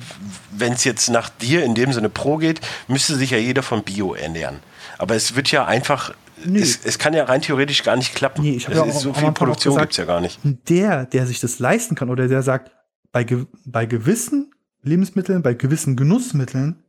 wenn 0.51 0.73
es 0.73 0.83
jetzt 0.83 1.09
nach 1.09 1.29
dir 1.29 1.63
in 1.63 1.73
dem 1.73 1.93
Sinne 1.93 2.09
pro 2.09 2.37
geht, 2.37 2.59
müsste 2.87 3.15
sich 3.15 3.31
ja 3.31 3.37
jeder 3.37 3.63
von 3.63 3.83
Bio 3.83 4.13
ernähren. 4.13 4.59
Aber 4.97 5.15
es 5.15 5.35
wird 5.35 5.51
ja 5.51 5.65
einfach, 5.65 6.13
es, 6.53 6.79
es, 6.83 6.99
kann 6.99 7.13
ja 7.13 7.25
rein 7.25 7.41
theoretisch 7.41 7.83
gar 7.83 7.95
nicht 7.95 8.15
klappen. 8.15 8.41
Nee, 8.41 8.55
ich 8.55 8.67
ja 8.67 8.89
so 8.91 9.13
viel 9.13 9.31
Produktion 9.31 9.77
gibt 9.77 9.91
es 9.91 9.97
ja 9.97 10.05
gar 10.05 10.21
nicht. 10.21 10.39
Der, 10.69 11.05
der 11.05 11.27
sich 11.27 11.39
das 11.39 11.59
leisten 11.59 11.95
kann 11.95 12.09
oder 12.09 12.27
der 12.27 12.41
sagt, 12.41 12.71
bei, 13.11 13.25
bei 13.65 13.85
gewissen 13.85 14.51
Lebensmitteln, 14.83 15.41
bei 15.41 15.53
gewissen 15.53 15.95
Genussmitteln 15.95 16.83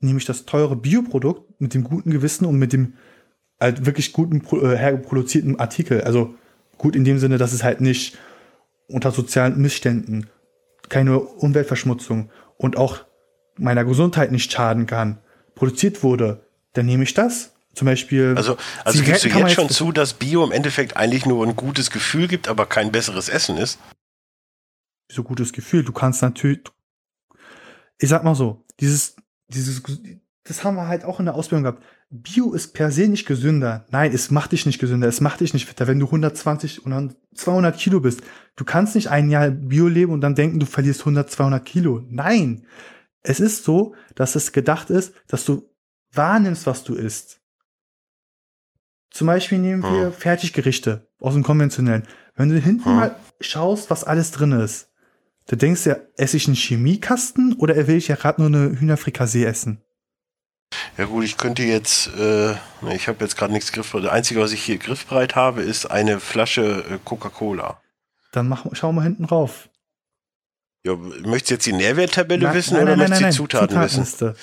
nehme 0.00 0.18
ich 0.18 0.24
das 0.24 0.44
teure 0.44 0.76
Bioprodukt 0.76 1.60
mit 1.60 1.74
dem 1.74 1.84
guten 1.84 2.10
Gewissen 2.10 2.44
und 2.44 2.58
mit 2.58 2.72
dem 2.72 2.94
halt 3.60 3.86
wirklich 3.86 4.12
guten 4.12 4.42
äh, 4.56 4.76
herproduzierten 4.76 5.58
Artikel. 5.58 6.02
Also 6.02 6.34
gut 6.78 6.96
in 6.96 7.04
dem 7.04 7.18
Sinne, 7.18 7.38
dass 7.38 7.52
es 7.52 7.62
halt 7.62 7.80
nicht 7.80 8.18
unter 8.88 9.12
sozialen 9.12 9.60
Missständen, 9.60 10.28
keine 10.88 11.20
Umweltverschmutzung 11.20 12.30
und 12.58 12.76
auch 12.76 13.04
meiner 13.56 13.84
Gesundheit 13.84 14.32
nicht 14.32 14.52
schaden 14.52 14.86
kann, 14.86 15.18
produziert 15.54 16.02
wurde, 16.02 16.44
dann 16.72 16.86
nehme 16.86 17.04
ich 17.04 17.14
das. 17.14 17.54
Zum 17.74 17.86
Beispiel. 17.86 18.34
Also, 18.36 18.56
also 18.84 19.02
gibst 19.02 19.24
du 19.24 19.28
jetzt 19.28 19.54
schon 19.54 19.68
zu, 19.70 19.92
dass 19.92 20.14
Bio 20.14 20.44
im 20.44 20.52
Endeffekt 20.52 20.96
eigentlich 20.96 21.26
nur 21.26 21.46
ein 21.46 21.56
gutes 21.56 21.90
Gefühl 21.90 22.28
gibt, 22.28 22.48
aber 22.48 22.66
kein 22.66 22.92
besseres 22.92 23.28
Essen 23.28 23.56
ist? 23.56 23.78
So 25.10 25.22
gutes 25.22 25.52
Gefühl. 25.52 25.82
Du 25.82 25.92
kannst 25.92 26.22
natürlich, 26.22 26.60
ich 27.98 28.08
sag 28.08 28.24
mal 28.24 28.34
so, 28.34 28.64
dieses 28.80 29.16
dieses, 29.54 29.82
das 30.44 30.64
haben 30.64 30.76
wir 30.76 30.88
halt 30.88 31.04
auch 31.04 31.18
in 31.18 31.26
der 31.26 31.34
Ausbildung 31.34 31.64
gehabt. 31.64 31.82
Bio 32.10 32.52
ist 32.52 32.74
per 32.74 32.90
se 32.90 33.08
nicht 33.08 33.26
gesünder. 33.26 33.86
Nein, 33.90 34.12
es 34.12 34.30
macht 34.30 34.52
dich 34.52 34.66
nicht 34.66 34.78
gesünder. 34.78 35.08
Es 35.08 35.20
macht 35.20 35.40
dich 35.40 35.54
nicht 35.54 35.66
fitter, 35.66 35.86
wenn 35.86 35.98
du 35.98 36.06
120 36.06 36.84
und 36.84 37.16
200 37.34 37.76
Kilo 37.76 38.00
bist. 38.00 38.22
Du 38.56 38.64
kannst 38.64 38.94
nicht 38.94 39.08
ein 39.08 39.30
Jahr 39.30 39.50
Bio 39.50 39.88
leben 39.88 40.12
und 40.12 40.20
dann 40.20 40.34
denken, 40.34 40.60
du 40.60 40.66
verlierst 40.66 41.00
100, 41.00 41.30
200 41.30 41.64
Kilo. 41.64 42.02
Nein. 42.08 42.66
Es 43.22 43.40
ist 43.40 43.64
so, 43.64 43.94
dass 44.14 44.34
es 44.34 44.52
gedacht 44.52 44.90
ist, 44.90 45.14
dass 45.28 45.44
du 45.44 45.70
wahrnimmst, 46.12 46.66
was 46.66 46.84
du 46.84 46.94
isst. 46.94 47.40
Zum 49.12 49.26
Beispiel 49.26 49.58
nehmen 49.58 49.82
wir 49.82 50.06
hm. 50.06 50.12
Fertiggerichte 50.12 51.08
aus 51.20 51.34
dem 51.34 51.42
konventionellen. 51.42 52.06
Wenn 52.34 52.48
du 52.48 52.58
hinten 52.58 52.86
hm. 52.86 52.96
mal 52.96 53.16
schaust, 53.40 53.90
was 53.90 54.04
alles 54.04 54.30
drin 54.30 54.52
ist, 54.52 54.88
Du 55.48 55.56
denkst 55.56 55.86
ja, 55.86 55.96
esse 56.16 56.36
ich 56.36 56.46
einen 56.46 56.56
Chemiekasten 56.56 57.54
oder 57.54 57.74
will 57.86 57.96
ich 57.96 58.08
ja 58.08 58.16
gerade 58.16 58.40
nur 58.40 58.48
eine 58.48 58.78
Hühnerfrikassee 58.78 59.44
essen? 59.44 59.82
Ja 60.96 61.04
gut, 61.04 61.24
ich 61.24 61.36
könnte 61.36 61.62
jetzt, 61.62 62.08
äh, 62.18 62.52
ich 62.94 63.08
habe 63.08 63.18
jetzt 63.20 63.36
gerade 63.36 63.52
nichts 63.52 63.72
griffbereit. 63.72 64.06
Das 64.06 64.12
Einzige, 64.12 64.40
was 64.40 64.52
ich 64.52 64.62
hier 64.62 64.78
griffbereit 64.78 65.34
habe, 65.34 65.62
ist 65.62 65.86
eine 65.86 66.20
Flasche 66.20 66.84
äh, 66.88 66.98
Coca-Cola. 67.04 67.80
Dann 68.32 68.48
mach, 68.48 68.66
schau 68.72 68.92
mal 68.92 69.02
hinten 69.02 69.24
rauf. 69.24 69.68
Ja, 70.84 70.96
möchtest 70.96 71.50
du 71.50 71.54
jetzt 71.54 71.66
die 71.66 71.72
Nährwerttabelle 71.72 72.54
wissen 72.54 72.74
nein, 72.74 72.84
oder 72.84 72.96
nein, 72.96 73.10
möchtest 73.10 73.38
du 73.38 73.42
die 73.42 73.50
Zutaten 73.50 73.80
wissen? 73.80 74.34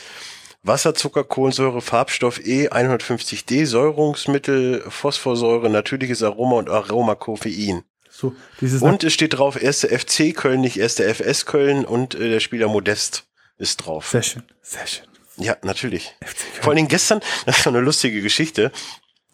Wasser, 0.62 0.93
Zucker, 0.93 1.24
Kohlensäure, 1.24 1.82
Farbstoff 1.82 2.39
E, 2.45 2.70
150D, 2.70 3.66
Säurungsmittel, 3.66 4.84
Phosphorsäure, 4.88 5.70
natürliches 5.70 6.22
Aroma 6.22 6.57
und 6.57 6.70
Aroma 6.70 7.16
Koffein. 7.16 7.84
So, 8.10 8.36
dieses 8.60 8.82
und 8.82 9.03
es 9.03 9.14
steht 9.14 9.38
drauf, 9.38 9.62
erste 9.62 9.88
FC 9.88 10.36
Köln, 10.36 10.62
nicht 10.62 10.78
erste 10.78 11.05
FS 11.05 11.45
Köln 11.45 11.86
und 11.86 12.16
äh, 12.16 12.30
der 12.30 12.39
Spieler 12.39 12.68
Modest 12.68 13.28
ist 13.57 13.78
drauf. 13.78 14.10
Sehr 14.10 14.24
schön, 14.24 14.43
sehr 14.62 14.86
schön. 14.88 15.05
Ja, 15.38 15.55
natürlich. 15.62 16.14
Vor 16.60 16.70
allen 16.70 16.78
Dingen 16.78 16.88
gestern, 16.89 17.22
das 17.45 17.66
war 17.66 17.74
eine 17.74 17.82
lustige 17.82 18.22
Geschichte, 18.22 18.72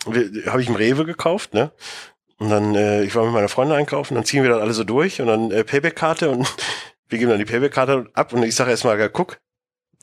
habe 0.05 0.61
ich 0.61 0.67
im 0.67 0.75
Rewe 0.75 1.05
gekauft, 1.05 1.53
ne? 1.53 1.71
Und 2.37 2.49
dann, 2.49 2.75
äh, 2.75 3.03
ich 3.03 3.15
war 3.15 3.23
mit 3.23 3.33
meiner 3.33 3.49
Freundin 3.49 3.77
einkaufen, 3.77 4.15
dann 4.15 4.25
ziehen 4.25 4.43
wir 4.43 4.49
dann 4.51 4.61
alle 4.61 4.73
so 4.73 4.83
durch 4.83 5.21
und 5.21 5.27
dann 5.27 5.51
äh, 5.51 5.63
Payback-Karte 5.63 6.29
und 6.29 6.53
wir 7.09 7.17
geben 7.17 7.31
dann 7.31 7.39
die 7.39 7.45
Payback-Karte 7.45 8.07
ab 8.13 8.33
und 8.33 8.43
ich 8.43 8.55
sage 8.55 8.71
erstmal, 8.71 9.09
guck, 9.09 9.39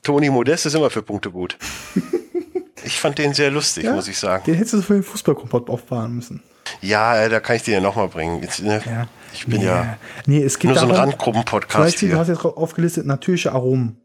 Toni 0.03 0.29
Modest 0.29 0.65
ist 0.65 0.75
immer 0.75 0.89
für 0.89 1.01
Punkte 1.01 1.31
gut. 1.31 1.57
ich 2.83 2.99
fand 2.99 3.17
den 3.17 3.33
sehr 3.33 3.51
lustig, 3.51 3.85
ja, 3.85 3.93
muss 3.93 4.07
ich 4.07 4.17
sagen. 4.17 4.43
Den 4.45 4.55
hättest 4.55 4.73
du 4.73 4.81
für 4.81 4.93
den 4.93 5.03
Fußballkompott 5.03 5.69
auffahren 5.69 6.13
müssen. 6.13 6.43
Ja, 6.81 7.17
äh, 7.17 7.29
da 7.29 7.39
kann 7.39 7.55
ich 7.55 7.63
dir 7.63 7.75
ja 7.75 7.79
nochmal 7.79 8.09
bringen. 8.09 8.41
Jetzt, 8.41 8.61
ne? 8.61 8.81
ja. 8.85 9.07
Ich 9.33 9.45
bin 9.45 9.59
nee. 9.59 9.65
ja 9.65 9.97
nee, 10.27 10.43
es 10.43 10.59
gibt 10.59 10.73
nur 10.73 10.79
so 10.79 10.87
ein 10.87 10.91
Randgruppen-Podcast. 10.91 12.01
Du 12.01 12.17
hast 12.17 12.27
jetzt 12.27 12.45
aufgelistet 12.45 13.05
natürliche 13.05 13.51
Aromen. 13.51 14.01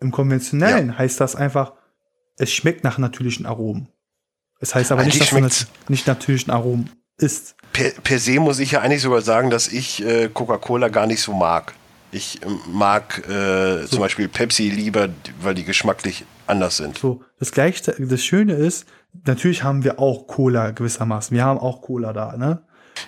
Im 0.00 0.10
konventionellen 0.10 0.88
ja. 0.88 0.98
heißt 0.98 1.20
das 1.20 1.36
einfach, 1.36 1.74
es 2.36 2.52
schmeckt 2.52 2.84
nach 2.84 2.98
natürlichen 2.98 3.46
Aromen. 3.46 3.88
Es 4.60 4.74
heißt 4.74 4.92
aber 4.92 5.02
eigentlich 5.02 5.20
nicht, 5.20 5.32
dass 5.32 5.58
du 5.60 5.66
nicht 5.88 6.06
natürlichen 6.06 6.52
Aromen 6.52 6.90
isst. 7.18 7.54
Per, 7.72 7.90
per, 7.90 8.18
se 8.18 8.40
muss 8.40 8.58
ich 8.58 8.72
ja 8.72 8.80
eigentlich 8.80 9.02
sogar 9.02 9.22
sagen, 9.22 9.50
dass 9.50 9.68
ich 9.68 10.04
äh, 10.04 10.28
Coca-Cola 10.28 10.88
gar 10.88 11.06
nicht 11.06 11.22
so 11.22 11.32
mag. 11.32 11.74
Ich 12.12 12.40
ähm, 12.44 12.58
mag 12.66 13.26
äh, 13.28 13.82
so. 13.82 13.88
zum 13.88 14.00
Beispiel 14.00 14.28
Pepsi 14.28 14.68
lieber, 14.68 15.08
weil 15.40 15.54
die 15.54 15.64
geschmacklich 15.64 16.24
anders 16.46 16.76
sind. 16.76 16.98
So, 16.98 17.22
das 17.38 17.52
gleiche, 17.52 17.94
das 17.98 18.24
Schöne 18.24 18.54
ist, 18.54 18.86
natürlich 19.26 19.62
haben 19.62 19.84
wir 19.84 19.98
auch 19.98 20.26
Cola 20.26 20.70
gewissermaßen. 20.70 21.36
Wir 21.36 21.44
haben 21.44 21.58
auch 21.58 21.82
Cola 21.82 22.12
da, 22.12 22.36
ne? 22.36 22.62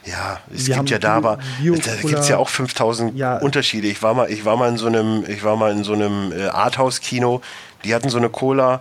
Ja, 0.04 0.40
es 0.52 0.66
wir 0.66 0.76
gibt 0.76 0.90
ja 0.90 0.98
da 0.98 1.14
aber, 1.14 1.38
da 1.38 1.96
gibt 1.96 2.18
es 2.18 2.28
ja 2.28 2.38
auch 2.38 2.48
5000 2.48 3.16
ja. 3.16 3.38
Unterschiede. 3.38 3.88
Ich 3.88 4.02
war 4.02 4.14
mal, 4.14 4.30
ich 4.30 4.44
war 4.44 4.56
mal 4.56 4.68
in 4.68 4.78
so 4.78 4.86
einem, 4.86 5.24
ich 5.28 5.44
war 5.44 5.56
mal 5.56 5.72
in 5.72 5.84
so 5.84 5.92
einem 5.92 6.32
äh, 6.32 6.46
Arthouse-Kino, 6.46 7.42
die 7.84 7.94
hatten 7.94 8.08
so 8.08 8.18
eine 8.18 8.30
Cola, 8.30 8.80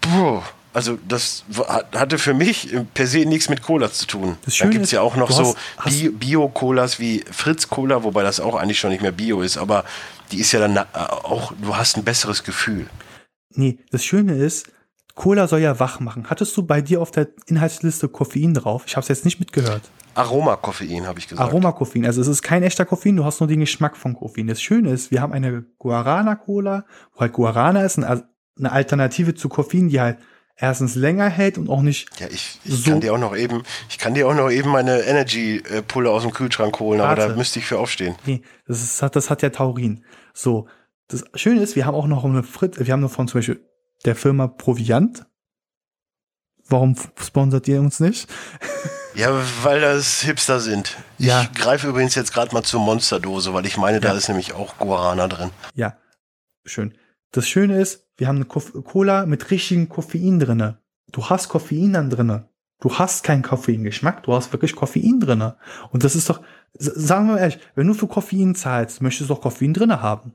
puh, 0.00 0.42
also 0.72 0.98
das 1.08 1.44
hatte 1.92 2.18
für 2.18 2.34
mich 2.34 2.74
per 2.94 3.06
se 3.06 3.20
nichts 3.20 3.48
mit 3.48 3.62
Cola 3.62 3.90
zu 3.90 4.06
tun. 4.06 4.36
Da 4.58 4.66
gibt 4.68 4.84
es 4.84 4.90
ja 4.92 5.00
auch 5.00 5.16
noch 5.16 5.30
so 5.30 5.56
Bio-Colas 6.12 7.00
wie 7.00 7.24
Fritz-Cola, 7.30 8.04
wobei 8.04 8.22
das 8.22 8.40
auch 8.40 8.54
eigentlich 8.54 8.78
schon 8.78 8.90
nicht 8.90 9.02
mehr 9.02 9.12
Bio 9.12 9.42
ist, 9.42 9.56
aber 9.56 9.84
die 10.30 10.38
ist 10.38 10.52
ja 10.52 10.60
dann 10.60 10.76
äh, 10.76 10.84
auch, 10.94 11.52
du 11.60 11.76
hast 11.76 11.96
ein 11.96 12.04
besseres 12.04 12.44
Gefühl. 12.44 12.86
Nee, 13.54 13.78
das 13.90 14.04
Schöne 14.04 14.34
ist, 14.34 14.70
Cola 15.16 15.48
soll 15.48 15.60
ja 15.60 15.80
wach 15.80 15.98
machen. 15.98 16.30
Hattest 16.30 16.56
du 16.56 16.62
bei 16.62 16.80
dir 16.80 17.02
auf 17.02 17.10
der 17.10 17.28
Inhaltsliste 17.46 18.08
Koffein 18.08 18.54
drauf? 18.54 18.84
Ich 18.86 18.94
habe 18.94 19.02
es 19.02 19.08
jetzt 19.08 19.24
nicht 19.24 19.40
mitgehört. 19.40 19.82
Aromakoffein, 20.14 21.06
habe 21.06 21.18
ich 21.18 21.28
gesagt. 21.28 21.48
Aromakoffein. 21.48 22.06
Also 22.06 22.20
es 22.20 22.28
ist 22.28 22.42
kein 22.42 22.62
echter 22.62 22.84
Koffein, 22.84 23.16
du 23.16 23.24
hast 23.24 23.40
nur 23.40 23.48
den 23.48 23.60
Geschmack 23.60 23.96
von 23.96 24.14
Koffein. 24.14 24.46
Das 24.46 24.62
Schöne 24.62 24.90
ist, 24.90 25.10
wir 25.10 25.20
haben 25.20 25.32
eine 25.32 25.64
Guarana-Cola, 25.78 26.84
wo 27.14 27.20
halt 27.20 27.32
Guarana 27.32 27.84
ist, 27.84 27.98
eine 27.98 28.72
Alternative 28.72 29.34
zu 29.34 29.48
Koffein, 29.48 29.88
die 29.88 30.00
halt 30.00 30.18
erstens 30.60 30.94
länger 30.94 31.28
hält 31.28 31.58
und 31.58 31.68
auch 31.68 31.82
nicht. 31.82 32.08
Ja, 32.20 32.26
ich, 32.28 32.60
ich 32.64 32.74
so 32.74 32.90
kann 32.90 33.00
dir 33.00 33.14
auch 33.14 33.18
noch 33.18 33.34
eben, 33.34 33.62
ich 33.88 33.98
kann 33.98 34.14
dir 34.14 34.28
auch 34.28 34.34
noch 34.34 34.50
eben 34.50 34.70
meine 34.70 35.00
Energy-Pulle 35.00 36.10
aus 36.10 36.22
dem 36.22 36.32
Kühlschrank 36.32 36.78
holen, 36.78 37.00
Warte. 37.00 37.22
aber 37.22 37.32
da 37.32 37.36
müsste 37.36 37.58
ich 37.58 37.66
für 37.66 37.78
aufstehen. 37.78 38.14
Nee, 38.26 38.42
das, 38.66 38.82
ist, 38.82 39.02
das 39.02 39.30
hat 39.30 39.42
ja 39.42 39.50
Taurin. 39.50 40.04
So. 40.34 40.68
Das 41.08 41.24
Schöne 41.34 41.60
ist, 41.60 41.74
wir 41.74 41.86
haben 41.86 41.96
auch 41.96 42.06
noch 42.06 42.24
eine 42.24 42.44
Frit, 42.44 42.78
wir 42.78 42.92
haben 42.92 43.00
noch 43.00 43.10
von 43.10 43.26
zum 43.26 43.38
Beispiel 43.38 43.60
der 44.04 44.14
Firma 44.14 44.46
Proviant. 44.46 45.26
Warum 46.68 46.94
sponsert 47.16 47.66
ihr 47.66 47.80
uns 47.80 47.98
nicht? 47.98 48.28
Ja, 49.12 49.42
weil 49.64 49.80
das 49.80 50.20
Hipster 50.20 50.60
sind. 50.60 50.96
Ja. 51.18 51.42
Ich 51.42 51.52
greife 51.52 51.88
übrigens 51.88 52.14
jetzt 52.14 52.32
gerade 52.32 52.54
mal 52.54 52.62
zur 52.62 52.78
Monsterdose, 52.78 53.52
weil 53.52 53.66
ich 53.66 53.76
meine, 53.76 53.96
ja. 53.96 54.00
da 54.00 54.12
ist 54.12 54.28
nämlich 54.28 54.52
auch 54.52 54.78
Guarana 54.78 55.26
drin. 55.26 55.50
Ja, 55.74 55.96
schön. 56.64 56.96
Das 57.32 57.48
Schöne 57.48 57.80
ist, 57.80 58.06
wir 58.20 58.28
haben 58.28 58.36
eine 58.36 58.44
Cola 58.44 59.24
mit 59.24 59.50
richtigem 59.50 59.88
Koffein 59.88 60.38
drinne. 60.38 60.78
Du 61.10 61.30
hast 61.30 61.48
Koffein 61.48 61.94
dann 61.94 62.10
drinne. 62.10 62.50
Du 62.78 62.98
hast 62.98 63.24
keinen 63.24 63.42
Koffeingeschmack, 63.42 64.22
du 64.22 64.34
hast 64.34 64.52
wirklich 64.52 64.76
Koffein 64.76 65.20
drinne. 65.20 65.56
Und 65.90 66.04
das 66.04 66.14
ist 66.14 66.28
doch, 66.28 66.42
sagen 66.74 67.26
wir 67.26 67.34
mal 67.34 67.40
ehrlich, 67.40 67.58
wenn 67.74 67.86
du 67.86 67.94
für 67.94 68.06
Koffein 68.06 68.54
zahlst, 68.54 69.00
möchtest 69.00 69.30
du 69.30 69.34
doch 69.34 69.40
Koffein 69.40 69.72
drinne 69.72 70.02
haben. 70.02 70.34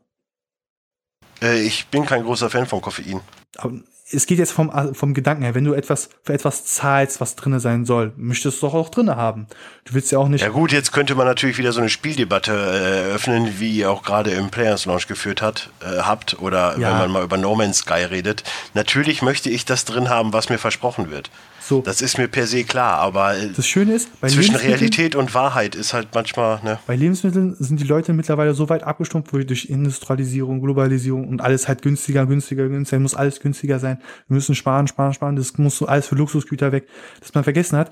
Äh, 1.41 1.61
ich 1.61 1.86
bin 1.88 2.05
kein 2.05 2.23
großer 2.23 2.49
Fan 2.49 2.65
von 2.65 2.81
Koffein. 2.81 3.21
Aber 3.57 3.73
es 4.11 4.27
geht 4.27 4.37
jetzt 4.37 4.51
vom, 4.51 4.93
vom 4.93 5.13
Gedanken 5.15 5.43
her, 5.43 5.55
wenn 5.55 5.63
du 5.63 5.73
etwas 5.73 6.09
für 6.23 6.33
etwas 6.33 6.65
zahlst, 6.65 7.19
was 7.21 7.35
drinne 7.35 7.59
sein 7.59 7.85
soll, 7.85 8.13
möchtest 8.17 8.45
du 8.45 8.49
es 8.49 8.59
doch 8.59 8.73
auch 8.75 8.89
drinne 8.89 9.15
haben. 9.15 9.47
Du 9.85 9.95
willst 9.95 10.11
ja 10.11 10.19
auch 10.19 10.27
nicht. 10.27 10.41
Ja 10.41 10.49
gut, 10.49 10.71
jetzt 10.71 10.91
könnte 10.91 11.15
man 11.15 11.25
natürlich 11.25 11.57
wieder 11.57 11.71
so 11.71 11.79
eine 11.79 11.89
Spieldebatte 11.89 12.51
äh, 12.51 13.09
eröffnen, 13.09 13.59
wie 13.59 13.77
ihr 13.79 13.89
auch 13.89 14.03
gerade 14.03 14.29
im 14.31 14.49
Players 14.49 14.85
Launch 14.85 15.07
geführt 15.07 15.41
hat, 15.41 15.71
äh, 15.81 16.01
habt, 16.01 16.39
oder 16.39 16.77
ja. 16.77 16.91
wenn 16.91 16.97
man 16.99 17.11
mal 17.11 17.23
über 17.23 17.37
No 17.37 17.55
Man's 17.55 17.79
Sky 17.79 18.03
redet. 18.03 18.43
Natürlich 18.75 19.23
möchte 19.23 19.49
ich 19.49 19.65
das 19.65 19.85
drin 19.85 20.09
haben, 20.09 20.33
was 20.33 20.49
mir 20.49 20.59
versprochen 20.59 21.09
wird. 21.09 21.31
So. 21.68 21.82
Das 21.82 22.01
ist 22.01 22.20
mir 22.20 22.28
per 22.28 22.45
se 22.45 22.63
klar, 22.63 22.99
aber 22.99 23.36
äh, 23.36 23.49
das 23.49 23.68
Schöne 23.68 23.93
ist, 23.93 24.09
zwischen 24.28 24.55
Realität 24.55 25.16
und 25.16 25.34
Wahrheit 25.34 25.74
ist 25.74 25.95
halt 25.95 26.09
manchmal. 26.13 26.61
Ne? 26.63 26.78
Bei 26.86 26.95
Lebensmitteln 26.95 27.55
sind 27.57 27.80
die 27.80 27.86
Leute 27.86 28.13
mittlerweile 28.13 28.53
so 28.53 28.70
weit 28.70 28.84
abgestumpft, 28.84 29.34
wo 29.34 29.39
durch 29.39 29.66
Industrialisierung, 29.66 30.61
Globalisierung 30.61 31.28
und 31.28 31.41
alles 31.41 31.68
halt 31.68 31.82
günstiger, 31.82 32.28
günstiger, 32.28 32.70
günstiger, 32.70 32.99
muss 32.99 33.16
alles 33.16 33.39
günstiger 33.39 33.80
sein. 33.80 33.97
Wir 34.28 34.36
müssen 34.36 34.53
sparen, 34.53 34.88
sparen, 34.88 35.16
sparen. 35.16 35.36
Das 35.36 35.57
muss 35.57 35.78
so 35.78 35.88
alles 35.88 36.05
für 36.05 36.13
Luxusgüter 36.13 36.72
weg, 36.72 36.88
dass 37.20 37.34
man 37.34 37.43
vergessen 37.43 37.80
hat. 37.80 37.89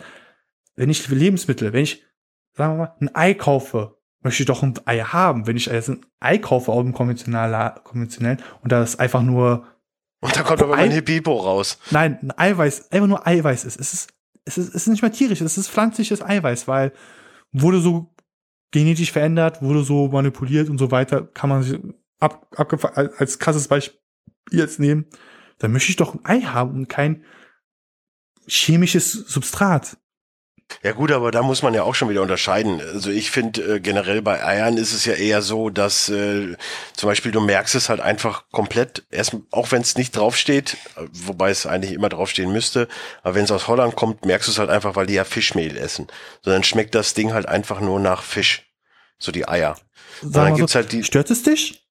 Wenn 0.75 0.91
ich 0.91 1.07
Lebensmittel, 1.07 1.73
wenn 1.73 1.83
ich, 1.83 2.03
sagen 2.55 2.73
wir 2.73 2.77
mal, 2.77 2.95
ein 2.99 3.15
Ei 3.15 3.33
kaufe, 3.33 3.97
möchte 4.21 4.43
ich 4.43 4.47
doch 4.47 4.61
ein 4.61 4.75
Ei 4.85 4.99
haben. 4.99 5.47
Wenn 5.47 5.57
ich 5.57 5.65
jetzt 5.65 5.89
ein 5.89 6.05
Ei 6.19 6.37
kaufe 6.37 6.71
aus 6.71 6.83
dem 6.83 6.93
konventionellen 6.93 8.37
und 8.61 8.71
da 8.71 8.83
ist 8.83 8.99
einfach 8.99 9.23
nur 9.23 9.65
und 10.23 10.35
da 10.35 10.43
kommt 10.43 10.61
aber 10.61 10.75
ein 10.75 10.91
Hippipo 10.91 11.37
raus. 11.37 11.77
Nein, 11.91 12.17
ein 12.21 12.37
Eiweiß, 12.37 12.91
einfach 12.91 13.07
nur 13.07 13.27
Eiweiß 13.27 13.65
ist. 13.65 13.79
Es 13.79 13.93
ist, 13.93 14.09
es 14.45 14.57
ist, 14.57 14.69
es 14.69 14.75
ist 14.75 14.87
nicht 14.87 15.01
mehr 15.01 15.11
tierisch, 15.11 15.41
es 15.41 15.57
ist 15.57 15.69
pflanzliches 15.69 16.21
Eiweiß, 16.21 16.67
weil 16.67 16.93
wurde 17.51 17.81
so 17.81 18.13
genetisch 18.71 19.11
verändert, 19.11 19.61
wurde 19.61 19.83
so 19.83 20.07
manipuliert 20.07 20.69
und 20.69 20.77
so 20.77 20.91
weiter, 20.91 21.27
kann 21.27 21.49
man 21.49 21.63
sich 21.63 21.79
ab, 22.19 22.47
als 23.17 23.37
krasses 23.37 23.67
Beispiel 23.67 23.99
jetzt 24.49 24.79
nehmen. 24.79 25.05
Dann 25.59 25.71
möchte 25.71 25.89
ich 25.89 25.97
doch 25.97 26.13
ein 26.13 26.25
Ei 26.25 26.41
haben 26.41 26.71
und 26.71 26.87
kein 26.87 27.23
chemisches 28.47 29.11
Substrat. 29.11 29.97
Ja 30.81 30.93
gut, 30.93 31.11
aber 31.11 31.31
da 31.31 31.41
muss 31.43 31.61
man 31.61 31.73
ja 31.73 31.83
auch 31.83 31.95
schon 31.95 32.09
wieder 32.09 32.21
unterscheiden. 32.21 32.81
Also 32.81 33.11
ich 33.11 33.31
finde 33.31 33.75
äh, 33.75 33.79
generell 33.79 34.21
bei 34.21 34.43
Eiern 34.43 34.77
ist 34.77 34.93
es 34.93 35.05
ja 35.05 35.13
eher 35.13 35.41
so, 35.41 35.69
dass 35.69 36.09
äh, 36.09 36.55
zum 36.93 37.09
Beispiel 37.09 37.31
du 37.31 37.41
merkst 37.41 37.75
es 37.75 37.89
halt 37.89 37.99
einfach 37.99 38.45
komplett, 38.51 39.03
erst 39.11 39.37
auch 39.51 39.71
wenn 39.71 39.81
es 39.81 39.95
nicht 39.95 40.15
draufsteht, 40.15 40.77
wobei 41.11 41.49
es 41.49 41.65
eigentlich 41.65 41.93
immer 41.93 42.09
draufstehen 42.09 42.51
müsste, 42.51 42.87
aber 43.21 43.35
wenn 43.35 43.43
es 43.43 43.51
aus 43.51 43.67
Holland 43.67 43.95
kommt, 43.95 44.25
merkst 44.25 44.47
du 44.47 44.51
es 44.51 44.59
halt 44.59 44.69
einfach, 44.69 44.95
weil 44.95 45.05
die 45.05 45.13
ja 45.13 45.23
Fischmehl 45.23 45.77
essen. 45.77 46.07
So 46.41 46.51
dann 46.51 46.63
schmeckt 46.63 46.95
das 46.95 47.13
Ding 47.13 47.33
halt 47.33 47.47
einfach 47.47 47.79
nur 47.79 47.99
nach 47.99 48.23
Fisch. 48.23 48.63
So 49.19 49.31
die 49.31 49.47
Eier. 49.47 49.77
Und 50.21 50.35
dann 50.35 50.55
gibt's 50.55 50.73
so, 50.73 50.79
halt 50.79 50.91
die. 50.91 51.03
Stört 51.03 51.29
es 51.31 51.43
dich? 51.43 51.87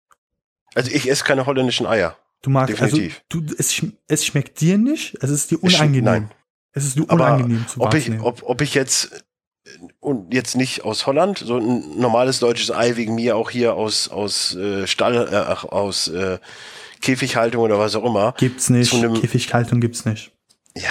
Also 0.75 0.91
ich 0.91 1.09
esse 1.09 1.25
keine 1.25 1.47
holländischen 1.47 1.87
Eier. 1.87 2.17
Du 2.43 2.51
magst 2.51 2.81
also 2.81 2.97
Definitiv. 2.97 3.23
also 3.33 3.47
du, 3.47 3.55
es, 3.59 3.83
es 4.09 4.27
schmeckt 4.27 4.61
dir 4.61 4.77
nicht, 4.77 5.17
es 5.21 5.31
ist 5.31 5.51
dir 5.51 5.63
unangenehm. 5.63 6.05
Nein. 6.05 6.31
Es 6.73 6.85
ist 6.85 6.99
unangenehm 6.99 7.59
Aber 7.59 7.69
zu 7.69 7.81
ob 7.81 7.95
ich, 7.95 8.21
ob, 8.21 8.43
ob 8.45 8.61
ich 8.61 8.75
jetzt 8.75 9.25
und 10.01 10.35
jetzt 10.35 10.57
nicht 10.57 10.85
aus 10.85 11.07
Holland, 11.07 11.39
so 11.39 11.59
ein 11.59 11.99
normales 11.99 12.41
deutsches 12.41 12.71
Ei 12.71 12.97
wegen 12.97 13.15
mir 13.15 13.37
auch 13.37 13.51
hier 13.51 13.75
aus 13.75 14.09
aus 14.09 14.55
äh, 14.57 14.87
Stall, 14.87 15.29
äh, 15.33 15.67
aus 15.67 16.09
äh, 16.09 16.39
Käfighaltung 17.01 17.63
oder 17.63 17.79
was 17.79 17.95
auch 17.95 18.05
immer. 18.05 18.35
Gibt's 18.39 18.71
nicht. 18.71 18.91
Käfighaltung 18.91 19.81
gibt's 19.81 20.05
nicht. 20.05 20.33
Ja, 20.77 20.91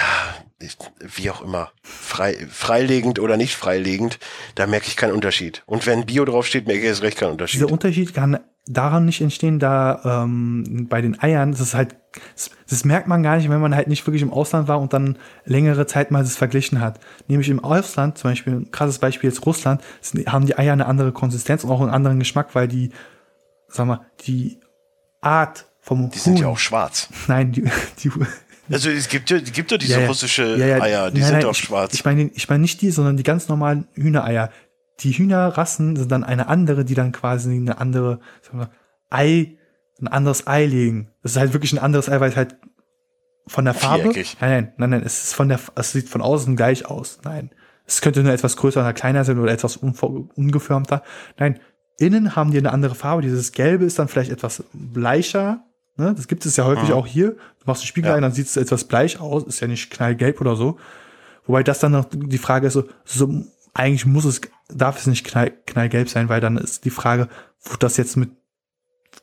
wie 1.00 1.30
auch 1.30 1.42
immer. 1.42 1.72
Frei, 1.82 2.46
freilegend 2.50 3.18
oder 3.18 3.36
nicht 3.36 3.56
freilegend, 3.56 4.18
da 4.54 4.66
merke 4.66 4.86
ich 4.88 4.96
keinen 4.96 5.12
Unterschied. 5.12 5.62
Und 5.66 5.86
wenn 5.86 6.06
Bio 6.06 6.24
draufsteht, 6.24 6.66
merke 6.66 6.82
ich 6.82 6.86
erst 6.86 7.02
recht 7.02 7.18
keinen 7.18 7.32
Unterschied. 7.32 7.60
Dieser 7.60 7.72
Unterschied 7.72 8.14
kann 8.14 8.38
daran 8.66 9.04
nicht 9.04 9.20
entstehen, 9.20 9.58
da 9.58 10.22
ähm, 10.22 10.86
bei 10.88 11.00
den 11.00 11.20
Eiern, 11.20 11.50
das 11.50 11.60
ist 11.60 11.74
halt, 11.74 11.96
das, 12.34 12.50
das, 12.68 12.84
merkt 12.84 13.08
man 13.08 13.22
gar 13.22 13.36
nicht, 13.36 13.48
wenn 13.48 13.60
man 13.60 13.74
halt 13.74 13.88
nicht 13.88 14.06
wirklich 14.06 14.22
im 14.22 14.32
Ausland 14.32 14.68
war 14.68 14.80
und 14.80 14.92
dann 14.92 15.18
längere 15.44 15.86
Zeit 15.86 16.10
mal 16.10 16.22
das 16.22 16.36
verglichen 16.36 16.80
hat. 16.80 17.00
Nämlich 17.26 17.48
im 17.48 17.62
Ausland, 17.64 18.18
zum 18.18 18.30
Beispiel, 18.30 18.54
ein 18.54 18.70
krasses 18.70 18.98
Beispiel 18.98 19.30
jetzt 19.30 19.44
Russland, 19.46 19.82
sind, 20.00 20.30
haben 20.30 20.46
die 20.46 20.56
Eier 20.56 20.72
eine 20.72 20.86
andere 20.86 21.12
Konsistenz 21.12 21.64
und 21.64 21.70
auch 21.70 21.80
einen 21.80 21.90
anderen 21.90 22.18
Geschmack, 22.18 22.54
weil 22.54 22.68
die, 22.68 22.90
sag 23.68 23.86
mal, 23.86 24.06
die 24.26 24.60
Art 25.20 25.66
vom 25.80 26.10
Die 26.10 26.18
Huhn, 26.18 26.22
sind 26.22 26.38
ja 26.38 26.46
auch 26.46 26.58
schwarz. 26.58 27.08
Nein, 27.26 27.50
die, 27.50 27.64
die 27.98 28.10
also 28.70 28.90
es 28.90 29.08
gibt 29.08 29.30
ja, 29.30 29.38
gibt 29.38 29.70
ja 29.70 29.78
diese 29.78 30.00
ja, 30.00 30.06
russische 30.06 30.56
ja, 30.56 30.66
ja, 30.66 30.82
Eier, 30.82 31.10
die 31.10 31.20
nein, 31.20 31.28
sind 31.28 31.38
nein, 31.38 31.46
auch 31.46 31.54
schwarz. 31.54 31.94
Ich 31.94 32.04
meine, 32.04 32.30
ich 32.34 32.48
meine 32.48 32.60
nicht 32.60 32.80
die, 32.80 32.90
sondern 32.90 33.16
die 33.16 33.22
ganz 33.22 33.48
normalen 33.48 33.88
Hühnereier 33.94 34.50
die 35.00 35.12
Hühnerrassen 35.12 35.96
sind 35.96 36.12
dann 36.12 36.24
eine 36.24 36.48
andere, 36.48 36.84
die 36.84 36.94
dann 36.94 37.12
quasi 37.12 37.54
eine 37.54 37.78
andere, 37.78 38.20
sagen 38.42 38.58
wir, 38.58 38.70
Ei, 39.10 39.58
ein 40.00 40.08
anderes 40.08 40.46
Ei 40.46 40.66
legen. 40.66 41.10
Das 41.22 41.32
ist 41.32 41.38
halt 41.38 41.52
wirklich 41.52 41.72
ein 41.72 41.78
anderes 41.78 42.08
Ei, 42.08 42.20
weil 42.20 42.30
es 42.30 42.36
halt 42.36 42.56
von 43.46 43.64
der 43.64 43.74
Farbe. 43.74 44.04
Viereckig. 44.04 44.36
Nein, 44.40 44.50
nein, 44.50 44.72
nein, 44.76 44.90
nein, 44.90 45.02
es 45.04 45.24
ist 45.24 45.34
von 45.34 45.48
der, 45.48 45.60
es 45.74 45.92
sieht 45.92 46.08
von 46.08 46.22
außen 46.22 46.56
gleich 46.56 46.86
aus. 46.86 47.18
Nein. 47.24 47.50
Es 47.84 48.00
könnte 48.00 48.22
nur 48.22 48.32
etwas 48.32 48.56
größer 48.56 48.80
oder 48.80 48.92
kleiner 48.92 49.24
sein 49.24 49.38
oder 49.38 49.52
etwas 49.52 49.76
ungeförmter. 49.76 51.02
Nein, 51.36 51.58
innen 51.98 52.36
haben 52.36 52.52
die 52.52 52.58
eine 52.58 52.72
andere 52.72 52.94
Farbe. 52.94 53.22
Dieses 53.22 53.52
Gelbe 53.52 53.84
ist 53.84 53.98
dann 53.98 54.08
vielleicht 54.08 54.30
etwas 54.30 54.64
bleicher. 54.72 55.64
Ne? 55.96 56.14
Das 56.14 56.28
gibt 56.28 56.46
es 56.46 56.56
ja 56.56 56.64
häufig 56.64 56.88
mhm. 56.88 56.94
auch 56.94 57.06
hier. 57.06 57.32
Du 57.32 57.66
machst 57.66 57.82
den 57.82 57.86
Spiegel 57.86 58.10
ja. 58.10 58.16
ein, 58.16 58.22
dann 58.22 58.32
sieht 58.32 58.46
es 58.46 58.56
etwas 58.56 58.84
bleich 58.84 59.20
aus. 59.20 59.44
Ist 59.44 59.60
ja 59.60 59.68
nicht 59.68 59.90
knallgelb 59.90 60.40
oder 60.40 60.56
so. 60.56 60.78
Wobei 61.46 61.62
das 61.62 61.80
dann 61.80 61.92
noch 61.92 62.06
die 62.10 62.38
Frage 62.38 62.68
ist, 62.68 62.74
so, 62.74 62.84
so 63.04 63.44
eigentlich 63.74 64.06
muss 64.06 64.24
es, 64.24 64.40
darf 64.68 64.98
es 64.98 65.06
nicht 65.06 65.24
knall, 65.26 65.52
knallgelb 65.66 66.08
sein, 66.08 66.28
weil 66.28 66.40
dann 66.40 66.56
ist 66.56 66.84
die 66.84 66.90
Frage, 66.90 67.28
wird 67.64 67.82
das 67.82 67.96
jetzt 67.96 68.16
mit 68.16 68.30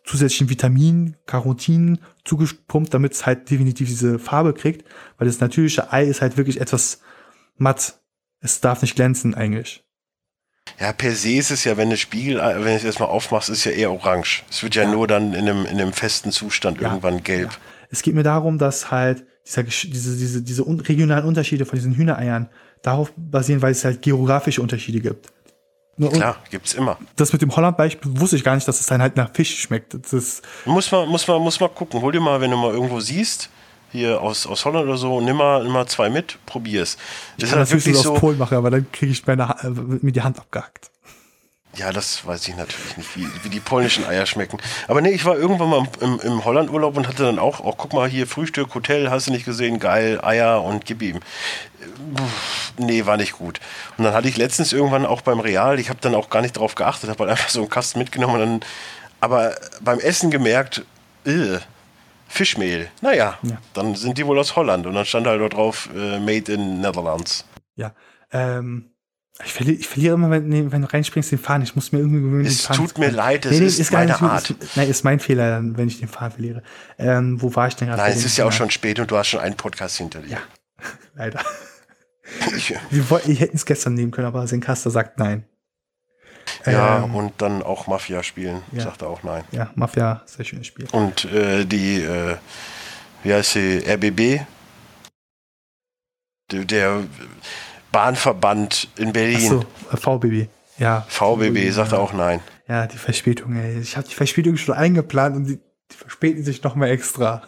zusätzlichen 0.05 0.49
Vitaminen, 0.49 1.17
Carotinen 1.25 1.99
zugepumpt, 2.25 2.93
damit 2.93 3.13
es 3.13 3.25
halt 3.25 3.49
definitiv 3.49 3.87
diese 3.87 4.19
Farbe 4.19 4.53
kriegt, 4.53 4.87
weil 5.17 5.27
das 5.27 5.39
natürliche 5.39 5.91
Ei 5.91 6.03
ist 6.05 6.21
halt 6.21 6.37
wirklich 6.37 6.61
etwas 6.61 7.01
matt. 7.57 7.99
Es 8.39 8.61
darf 8.61 8.81
nicht 8.81 8.95
glänzen 8.95 9.33
eigentlich. 9.33 9.83
Ja, 10.79 10.93
per 10.93 11.13
se 11.13 11.31
ist 11.31 11.51
es 11.51 11.63
ja, 11.63 11.77
wenn 11.77 11.89
du 11.89 11.97
Spiegel, 11.97 12.37
wenn 12.37 12.63
du 12.63 12.71
es 12.71 12.83
erstmal 12.83 13.09
aufmachst, 13.09 13.49
ist 13.49 13.63
ja 13.63 13.71
eher 13.71 13.91
orange. 13.91 14.43
Es 14.49 14.63
wird 14.63 14.75
ja, 14.75 14.83
ja, 14.83 14.91
nur 14.91 15.07
dann 15.07 15.33
in 15.33 15.47
einem, 15.47 15.65
in 15.65 15.79
einem 15.79 15.93
festen 15.93 16.31
Zustand 16.31 16.81
ja, 16.81 16.89
irgendwann 16.89 17.23
gelb. 17.23 17.51
Ja. 17.51 17.57
Es 17.91 18.01
geht 18.01 18.15
mir 18.15 18.23
darum, 18.23 18.57
dass 18.57 18.91
halt 18.91 19.25
dieser, 19.45 19.63
diese, 19.63 20.17
diese, 20.17 20.41
diese 20.41 20.65
regionalen 20.67 21.25
Unterschiede 21.25 21.65
von 21.65 21.77
diesen 21.77 21.95
Hühnereiern 21.95 22.49
darauf 22.81 23.11
basieren, 23.15 23.61
weil 23.61 23.71
es 23.71 23.83
halt 23.83 24.01
geografische 24.01 24.61
Unterschiede 24.61 24.99
gibt. 24.99 25.31
Und 25.97 26.13
Klar, 26.13 26.37
gibt's 26.49 26.73
immer. 26.73 26.97
Das 27.17 27.33
mit 27.33 27.41
dem 27.41 27.53
Holland-Beispiel 27.53 28.11
wusste 28.19 28.37
ich 28.37 28.43
gar 28.43 28.55
nicht, 28.55 28.67
dass 28.67 28.79
es 28.79 28.85
dann 28.85 29.01
halt 29.01 29.17
nach 29.17 29.31
Fisch 29.33 29.59
schmeckt. 29.59 29.97
Das 30.11 30.41
muss 30.63 30.89
man, 30.91 31.09
muss 31.09 31.27
man, 31.27 31.41
muss 31.41 31.59
man 31.59 31.73
gucken. 31.75 32.01
Hol 32.01 32.13
dir 32.13 32.21
mal, 32.21 32.39
wenn 32.39 32.51
du 32.51 32.57
mal 32.57 32.71
irgendwo 32.71 33.01
siehst, 33.01 33.49
hier 33.91 34.21
aus, 34.21 34.45
aus 34.45 34.65
Holland 34.65 34.85
oder 34.85 34.97
so, 34.97 35.21
nimm 35.21 35.37
mal, 35.37 35.63
nimm 35.63 35.73
mal 35.73 35.87
zwei 35.87 36.09
mit, 36.09 36.37
probier's. 36.45 36.97
Das 37.37 37.49
ich 37.49 37.53
kann 37.53 37.63
ist 37.63 37.71
halt 37.71 37.85
wirklich 37.85 37.97
so 37.97 38.13
aus 38.13 38.19
Polen 38.19 38.37
machen, 38.37 38.57
aber 38.57 38.69
dann 38.69 38.91
kriege 38.91 39.11
ich 39.11 39.25
meine, 39.25 39.55
äh, 39.63 39.69
mir 39.69 40.11
die 40.11 40.21
Hand 40.21 40.39
abgehackt. 40.39 40.91
Ja, 41.75 41.93
das 41.93 42.25
weiß 42.25 42.47
ich 42.47 42.55
natürlich 42.55 42.97
nicht, 42.97 43.15
wie, 43.15 43.27
wie 43.43 43.49
die 43.49 43.59
polnischen 43.59 44.03
Eier 44.03 44.25
schmecken. 44.25 44.57
Aber 44.87 45.01
nee, 45.01 45.11
ich 45.11 45.23
war 45.23 45.37
irgendwann 45.37 45.69
mal 45.69 45.87
im, 46.01 46.19
im 46.19 46.43
Holland-Urlaub 46.43 46.97
und 46.97 47.07
hatte 47.07 47.23
dann 47.23 47.37
auch, 47.37 47.61
auch, 47.61 47.77
guck 47.77 47.93
mal 47.93 48.09
hier, 48.09 48.25
Frühstück, 48.25 48.73
Hotel, 48.73 49.11
hast 49.11 49.27
du 49.27 49.31
nicht 49.31 49.45
gesehen, 49.45 49.79
geil, 49.79 50.19
Eier 50.21 50.63
und 50.63 50.85
gib 50.85 51.01
ihm. 51.03 51.19
Nee, 52.77 53.05
war 53.05 53.17
nicht 53.17 53.33
gut. 53.33 53.59
Und 53.97 54.03
dann 54.03 54.13
hatte 54.13 54.27
ich 54.27 54.35
letztens 54.35 54.73
irgendwann 54.73 55.05
auch 55.05 55.21
beim 55.21 55.39
Real, 55.39 55.79
ich 55.79 55.89
habe 55.89 55.99
dann 56.01 56.15
auch 56.15 56.29
gar 56.29 56.41
nicht 56.41 56.57
drauf 56.57 56.73
geachtet, 56.73 57.09
habe 57.09 57.19
halt 57.19 57.31
einfach 57.37 57.49
so 57.49 57.59
einen 57.59 57.69
Kasten 57.69 57.99
mitgenommen 57.99 58.33
und 58.33 58.39
dann, 58.39 58.59
aber 59.21 59.55
beim 59.79 59.99
Essen 59.99 60.31
gemerkt, 60.31 60.83
äh, 61.25 61.59
Fischmehl. 62.29 62.87
Naja, 63.01 63.37
ja. 63.41 63.57
dann 63.73 63.95
sind 63.95 64.17
die 64.17 64.25
wohl 64.25 64.39
aus 64.39 64.55
Holland 64.55 64.85
und 64.87 64.93
dann 64.95 65.05
stand 65.05 65.27
halt 65.27 65.41
dort 65.41 65.53
drauf, 65.53 65.89
äh, 65.95 66.19
made 66.19 66.51
in 66.53 66.79
Netherlands. 66.79 67.43
Ja, 67.75 67.93
ähm, 68.31 68.91
Ich 69.43 69.53
verliere, 69.53 69.77
ich 69.77 69.87
verliere 69.87 70.13
immer, 70.15 70.29
wenn, 70.29 70.71
wenn 70.71 70.81
du 70.81 70.91
reinspringst, 70.93 71.31
den 71.31 71.39
Faden. 71.39 71.63
Ich 71.63 71.75
muss 71.75 71.91
mir 71.91 71.99
irgendwie 71.99 72.21
gewöhnen, 72.21 72.45
Es 72.45 72.57
den 72.57 72.65
Faden 72.67 72.87
tut 72.87 72.97
mir 72.97 73.09
leid, 73.09 73.45
es 73.45 73.51
Nee, 73.51 73.59
nee, 73.61 73.65
ist 73.65 73.89
gar 73.91 73.99
meine 73.99 74.11
nicht. 74.11 74.21
Art. 74.21 74.49
Ist, 74.49 74.77
nein, 74.77 74.89
ist 74.89 75.03
mein 75.03 75.19
Fehler, 75.19 75.61
wenn 75.63 75.87
ich 75.87 75.99
den 75.99 76.07
Faden 76.07 76.31
verliere. 76.33 76.63
Ähm, 76.97 77.41
wo 77.41 77.53
war 77.55 77.67
ich 77.67 77.75
denn 77.75 77.87
gerade? 77.87 78.01
Nein, 78.01 78.11
es 78.13 78.25
ist 78.25 78.37
ja 78.37 78.45
auch 78.45 78.51
schon 78.51 78.69
spät 78.69 78.99
und 78.99 79.09
du 79.09 79.17
hast 79.17 79.27
schon 79.29 79.39
einen 79.39 79.55
Podcast 79.55 79.97
hinter 79.97 80.19
dir. 80.21 80.31
Ja. 80.31 80.39
Leider. 81.15 81.41
Wir 82.91 83.09
wollten, 83.09 83.31
ich 83.31 83.39
hätten 83.39 83.55
es 83.55 83.65
gestern 83.65 83.95
nehmen 83.95 84.11
können, 84.11 84.27
aber 84.27 84.45
Senkaster 84.45 84.91
sagt 84.91 85.17
nein. 85.17 85.45
Ja, 86.65 87.03
Ähm, 87.03 87.15
und 87.15 87.33
dann 87.37 87.63
auch 87.63 87.87
Mafia 87.87 88.23
spielen, 88.23 88.61
ja. 88.71 88.83
sagt 88.83 89.01
er 89.01 89.09
auch 89.09 89.23
nein. 89.23 89.43
ja, 89.51 89.69
Mafia, 89.75 90.21
sehr 90.25 90.45
schönes 90.45 90.67
Spiel. 90.67 90.87
Und 90.91 91.25
äh, 91.25 91.65
die, 91.65 92.01
äh, 92.01 92.35
wie 93.23 93.33
heißt 93.33 93.53
sie, 93.53 93.83
RBB? 93.87 94.45
Der, 96.51 96.65
der 96.65 97.03
Bahnverband 97.91 98.89
in 98.97 99.13
Berlin, 99.13 99.37
Achso, 99.37 99.65
äh, 99.91 99.97
VBB. 99.97 100.49
Ja. 100.77 101.05
VBB, 101.09 101.71
sagt 101.71 101.91
er 101.91 101.99
auch 101.99 102.13
nein. 102.13 102.39
Ja, 102.67 102.87
die 102.87 102.97
Verspätung, 102.97 103.55
ey. 103.55 103.79
Ich 103.79 103.97
habe 103.97 104.07
die 104.07 104.15
Verspätung 104.15 104.57
schon 104.57 104.75
eingeplant 104.75 105.35
und 105.35 105.45
die, 105.45 105.59
die 105.91 105.95
verspäten 105.95 106.43
sich 106.43 106.63
noch 106.63 106.75
mal 106.75 106.87
extra. 106.87 107.41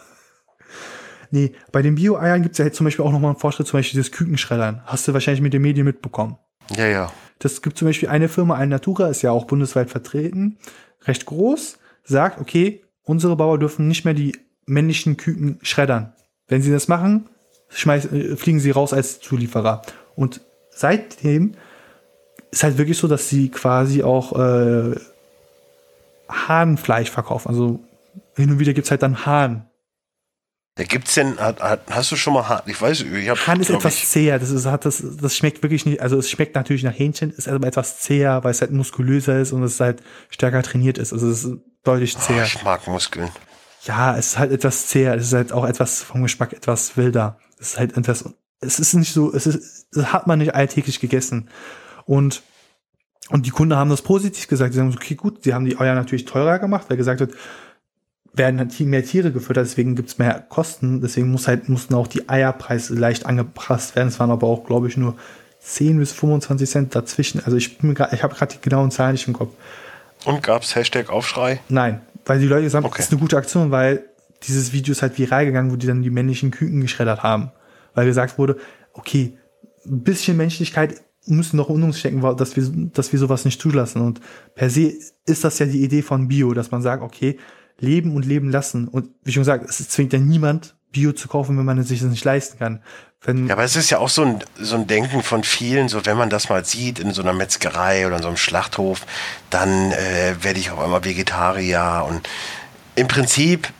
Nee, 1.29 1.53
bei 1.71 1.81
den 1.81 1.95
Bio-Eiern 1.95 2.43
gibt 2.43 2.53
es 2.53 2.57
ja 2.57 2.65
jetzt 2.65 2.75
zum 2.75 2.83
Beispiel 2.85 3.05
auch 3.05 3.11
noch 3.11 3.19
mal 3.19 3.29
einen 3.29 3.39
Fortschritt, 3.39 3.67
zum 3.67 3.79
Beispiel 3.79 4.01
das 4.01 4.11
Kükenschreddern. 4.11 4.81
Hast 4.85 5.07
du 5.07 5.13
wahrscheinlich 5.13 5.41
mit 5.41 5.53
den 5.53 5.61
Medien 5.61 5.85
mitbekommen. 5.85 6.37
Ja, 6.75 6.87
ja. 6.87 7.11
Das 7.41 7.63
gibt 7.63 7.77
zum 7.77 7.87
Beispiel 7.87 8.09
eine 8.09 8.29
Firma, 8.29 8.55
Alnatura, 8.55 9.07
ist 9.07 9.23
ja 9.23 9.31
auch 9.31 9.45
bundesweit 9.45 9.89
vertreten, 9.89 10.57
recht 11.05 11.25
groß, 11.25 11.79
sagt, 12.03 12.39
okay, 12.39 12.83
unsere 13.01 13.35
Bauer 13.35 13.57
dürfen 13.57 13.87
nicht 13.87 14.05
mehr 14.05 14.13
die 14.13 14.37
männlichen 14.67 15.17
Küken 15.17 15.57
schreddern. 15.63 16.13
Wenn 16.47 16.61
sie 16.61 16.71
das 16.71 16.87
machen, 16.87 17.29
schmeiß, 17.69 18.11
äh, 18.11 18.35
fliegen 18.35 18.59
sie 18.59 18.69
raus 18.69 18.93
als 18.93 19.19
Zulieferer. 19.21 19.81
Und 20.15 20.41
seitdem 20.69 21.55
ist 22.51 22.63
halt 22.63 22.77
wirklich 22.77 22.99
so, 22.99 23.07
dass 23.07 23.27
sie 23.27 23.49
quasi 23.49 24.03
auch 24.03 24.37
äh, 24.37 24.95
Hahnfleisch 26.29 27.09
verkaufen. 27.09 27.49
Also 27.49 27.79
hin 28.35 28.51
und 28.51 28.59
wieder 28.59 28.73
gibt's 28.73 28.91
halt 28.91 29.01
dann 29.01 29.25
Hahn. 29.25 29.65
Da 30.75 30.85
gibt's 30.85 31.15
denn, 31.15 31.37
hat, 31.37 31.61
hat, 31.61 31.81
hast 31.89 32.11
du 32.11 32.15
schon 32.15 32.33
mal 32.33 32.47
Hahn? 32.47 32.61
Ich 32.65 32.81
weiß, 32.81 33.01
ich 33.01 33.29
habe, 33.29 33.45
Hahn 33.45 33.59
ist 33.59 33.69
etwas 33.69 33.95
ich, 33.95 34.07
zäher. 34.07 34.39
Das, 34.39 34.51
ist, 34.51 34.65
hat 34.65 34.85
das, 34.85 35.03
das 35.21 35.35
schmeckt 35.35 35.61
wirklich 35.63 35.85
nicht. 35.85 36.01
Also 36.01 36.17
es 36.17 36.29
schmeckt 36.29 36.55
natürlich 36.55 36.83
nach 36.83 36.97
Hähnchen, 36.97 37.31
ist 37.31 37.49
aber 37.49 37.67
etwas 37.67 37.99
zäher, 37.99 38.43
weil 38.43 38.51
es 38.51 38.61
halt 38.61 38.71
muskulöser 38.71 39.39
ist 39.39 39.51
und 39.51 39.63
es 39.63 39.79
halt 39.81 40.01
stärker 40.29 40.63
trainiert 40.63 40.97
ist. 40.97 41.11
Also 41.11 41.29
es 41.29 41.43
ist 41.43 41.57
deutlich 41.83 42.15
oh, 42.15 42.21
zäher. 42.21 42.45
ich 42.45 42.63
mag 42.63 42.87
Muskeln. 42.87 43.29
Ja, 43.83 44.15
es 44.17 44.27
ist 44.27 44.37
halt 44.37 44.51
etwas 44.51 44.87
zäher. 44.87 45.15
Es 45.15 45.27
ist 45.27 45.33
halt 45.33 45.51
auch 45.51 45.65
etwas 45.65 46.03
vom 46.03 46.21
Geschmack 46.23 46.53
etwas 46.53 46.95
wilder. 46.95 47.37
Es 47.59 47.71
ist 47.71 47.79
halt 47.79 47.97
etwas. 47.97 48.33
Es 48.61 48.79
ist 48.79 48.93
nicht 48.93 49.13
so. 49.13 49.33
Es 49.33 49.47
ist. 49.47 49.87
Das 49.91 50.13
hat 50.13 50.25
man 50.27 50.39
nicht 50.39 50.55
alltäglich 50.55 51.01
gegessen. 51.01 51.49
Und 52.05 52.43
und 53.29 53.45
die 53.45 53.49
Kunden 53.51 53.75
haben 53.75 53.89
das 53.89 54.01
positiv 54.01 54.47
gesagt. 54.47 54.73
Sie 54.73 54.79
sagen, 54.79 54.91
so, 54.91 54.97
okay, 54.97 55.15
gut, 55.15 55.43
sie 55.43 55.53
haben 55.53 55.65
die 55.65 55.77
Eier 55.77 55.95
natürlich 55.95 56.25
teurer 56.25 56.59
gemacht, 56.59 56.85
weil 56.89 56.97
gesagt 56.97 57.19
wird, 57.19 57.33
werden 58.33 58.59
halt 58.59 58.79
mehr 58.79 59.03
Tiere 59.03 59.31
gefüttert, 59.31 59.65
deswegen 59.65 59.95
gibt's 59.95 60.17
mehr 60.17 60.45
Kosten, 60.47 61.01
deswegen 61.01 61.31
muss 61.31 61.47
halt, 61.47 61.67
mussten 61.69 61.93
auch 61.95 62.07
die 62.07 62.29
Eierpreise 62.29 62.93
leicht 62.95 63.25
angepasst 63.25 63.95
werden. 63.95 64.07
Es 64.07 64.19
waren 64.19 64.31
aber 64.31 64.47
auch, 64.47 64.65
glaube 64.65 64.87
ich, 64.87 64.95
nur 64.97 65.15
10 65.59 65.99
bis 65.99 66.11
25 66.13 66.69
Cent 66.69 66.95
dazwischen. 66.95 67.41
Also 67.43 67.57
ich 67.57 67.77
bin 67.77 67.93
grad, 67.93 68.13
ich 68.13 68.23
habe 68.23 68.33
gerade 68.33 68.53
die 68.53 68.61
genauen 68.61 68.89
Zahlen 68.91 69.13
nicht 69.13 69.27
im 69.27 69.33
Kopf. 69.33 69.53
Und 70.25 70.41
gab's 70.43 70.75
Hashtag 70.75 71.09
Aufschrei? 71.09 71.59
Nein, 71.69 72.01
weil 72.25 72.39
die 72.39 72.47
Leute 72.47 72.63
gesagt 72.63 72.83
haben, 72.83 72.89
Okay. 72.89 72.97
das 72.99 73.07
ist 73.07 73.11
eine 73.11 73.21
gute 73.21 73.37
Aktion, 73.37 73.71
weil 73.71 74.05
dieses 74.43 74.71
Video 74.71 74.91
ist 74.91 75.01
halt 75.01 75.17
viral 75.17 75.45
gegangen, 75.45 75.71
wo 75.71 75.75
die 75.75 75.87
dann 75.87 76.01
die 76.01 76.09
männlichen 76.09 76.51
Küken 76.51 76.81
geschreddert 76.81 77.23
haben. 77.23 77.51
Weil 77.93 78.05
gesagt 78.05 78.37
wurde, 78.37 78.57
okay, 78.93 79.37
ein 79.85 80.03
bisschen 80.03 80.37
Menschlichkeit 80.37 81.01
müssen 81.27 81.57
noch 81.57 81.69
in 81.69 81.83
uns 81.83 81.99
stecken, 81.99 82.21
dass 82.37 82.55
wir, 82.55 82.63
dass 82.93 83.11
wir 83.11 83.19
sowas 83.19 83.45
nicht 83.45 83.61
zulassen. 83.61 84.01
Und 84.01 84.21
per 84.55 84.69
se 84.69 84.93
ist 85.25 85.43
das 85.43 85.59
ja 85.59 85.65
die 85.65 85.83
Idee 85.83 86.01
von 86.01 86.27
Bio, 86.27 86.53
dass 86.53 86.71
man 86.71 86.81
sagt, 86.81 87.03
okay, 87.03 87.37
leben 87.81 88.15
und 88.15 88.25
leben 88.25 88.49
lassen. 88.49 88.87
Und 88.87 89.09
wie 89.23 89.31
schon 89.33 89.41
gesagt, 89.41 89.69
es 89.69 89.89
zwingt 89.89 90.13
ja 90.13 90.19
niemand, 90.19 90.75
Bio 90.91 91.11
zu 91.13 91.27
kaufen, 91.27 91.57
wenn 91.57 91.65
man 91.65 91.77
es 91.77 91.87
sich 91.87 91.99
das 91.99 92.09
nicht 92.09 92.23
leisten 92.23 92.59
kann. 92.59 92.81
Wenn, 93.23 93.47
Ja, 93.47 93.53
aber 93.53 93.63
es 93.63 93.75
ist 93.75 93.89
ja 93.89 93.99
auch 93.99 94.09
so 94.09 94.23
ein, 94.23 94.39
so 94.59 94.75
ein 94.75 94.87
Denken 94.87 95.23
von 95.23 95.43
vielen, 95.43 95.89
so 95.89 96.05
wenn 96.05 96.17
man 96.17 96.29
das 96.29 96.49
mal 96.49 96.65
sieht 96.65 96.99
in 96.99 97.11
so 97.11 97.21
einer 97.21 97.33
Metzgerei 97.33 98.07
oder 98.07 98.17
in 98.17 98.21
so 98.21 98.27
einem 98.27 98.37
Schlachthof, 98.37 99.05
dann 99.49 99.91
äh, 99.91 100.35
werde 100.41 100.59
ich 100.59 100.71
auf 100.71 100.79
einmal 100.79 101.03
Vegetarier 101.03 102.05
und 102.09 102.27
im 102.95 103.07
Prinzip 103.07 103.71